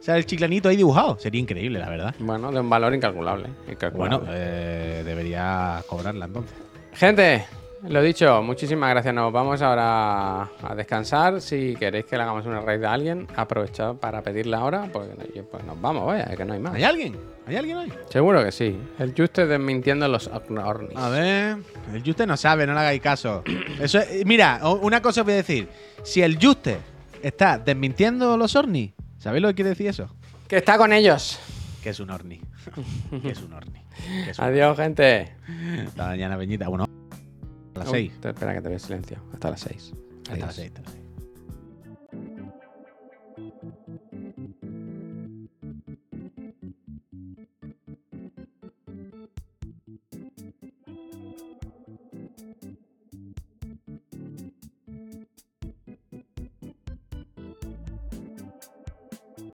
Sale 0.05 0.19
el 0.19 0.27
chiclanito 0.27 0.69
ahí 0.69 0.77
dibujado. 0.77 1.17
Sería 1.19 1.41
increíble, 1.41 1.79
la 1.79 1.89
verdad. 1.89 2.15
Bueno, 2.19 2.53
de 2.53 2.61
un 2.61 2.69
valor 2.69 2.95
incalculable. 2.95 3.49
incalculable. 3.71 4.19
Bueno, 4.19 4.33
eh, 4.37 5.03
debería 5.03 5.83
cobrarla 5.89 6.27
entonces. 6.27 6.55
Gente, 6.93 7.47
lo 7.89 8.03
dicho, 8.03 8.43
muchísimas 8.43 8.91
gracias. 8.91 9.15
Nos 9.15 9.33
vamos 9.33 9.63
ahora 9.63 10.43
a 10.63 10.75
descansar. 10.77 11.41
Si 11.41 11.75
queréis 11.77 12.05
que 12.05 12.19
le 12.19 12.23
hagamos 12.23 12.45
una 12.45 12.61
raid 12.61 12.85
a 12.85 12.93
alguien, 12.93 13.27
aprovechad 13.35 13.95
para 13.95 14.21
pedirla 14.21 14.59
ahora, 14.59 14.91
porque 14.93 15.43
pues 15.51 15.65
nos 15.65 15.81
vamos, 15.81 16.07
vaya, 16.07 16.27
que 16.37 16.45
no 16.45 16.53
hay 16.53 16.61
más. 16.61 16.75
¿Hay 16.75 16.85
alguien? 16.85 17.17
¿Hay 17.47 17.57
alguien 17.57 17.79
hoy? 17.79 17.93
Seguro 18.11 18.45
que 18.45 18.53
sí. 18.53 18.79
El 18.99 19.15
Juste 19.17 19.47
desmintiendo 19.47 20.07
los 20.07 20.29
Ornis. 20.29 20.97
A 20.99 21.09
ver, 21.09 21.57
el 21.95 22.03
Juste 22.05 22.27
no 22.27 22.37
sabe, 22.37 22.67
no 22.67 22.75
le 22.75 22.81
hagáis 22.81 23.01
caso. 23.01 23.43
Eso 23.81 24.01
es- 24.01 24.27
mira, 24.27 24.61
una 24.83 25.01
cosa 25.01 25.23
os 25.23 25.25
voy 25.25 25.33
a 25.33 25.37
decir. 25.39 25.67
Si 26.03 26.21
el 26.21 26.39
Juste 26.39 26.77
está 27.23 27.57
desmintiendo 27.59 28.37
los 28.37 28.55
Orni, 28.55 28.93
¿sabéis 29.25 29.43
lo 29.43 29.49
que 29.49 29.55
quiere 29.57 29.71
decir 29.71 29.87
eso? 29.89 30.15
Que 30.49 30.57
está 30.59 30.79
con 30.79 30.93
ellos. 30.93 31.39
Que 31.83 31.91
es 31.91 32.01
un 32.01 32.11
Orni. 32.11 32.41
que 33.23 33.31
es 33.31 33.43
un 33.43 33.53
Orni. 33.53 33.83
Que 34.25 34.31
es 34.31 34.39
un 34.39 34.45
Adiós, 34.45 34.77
gente. 34.77 35.35
Hasta 35.87 36.07
mañana, 36.07 36.37
Peñita. 36.39 36.69
Bueno, 36.69 36.85
a 37.75 37.79
las 37.79 37.89
Uy, 37.89 38.09
6. 38.11 38.21
te- 38.21 38.29
espera 38.31 38.55
que 38.55 38.61
te 38.63 38.69
vea 38.69 38.79
silencio. 38.79 39.19
Hasta 39.33 39.51
las 39.51 39.61
6. 39.61 39.93
Hasta 40.31 40.47
las 40.47 40.55
6. 40.55 40.73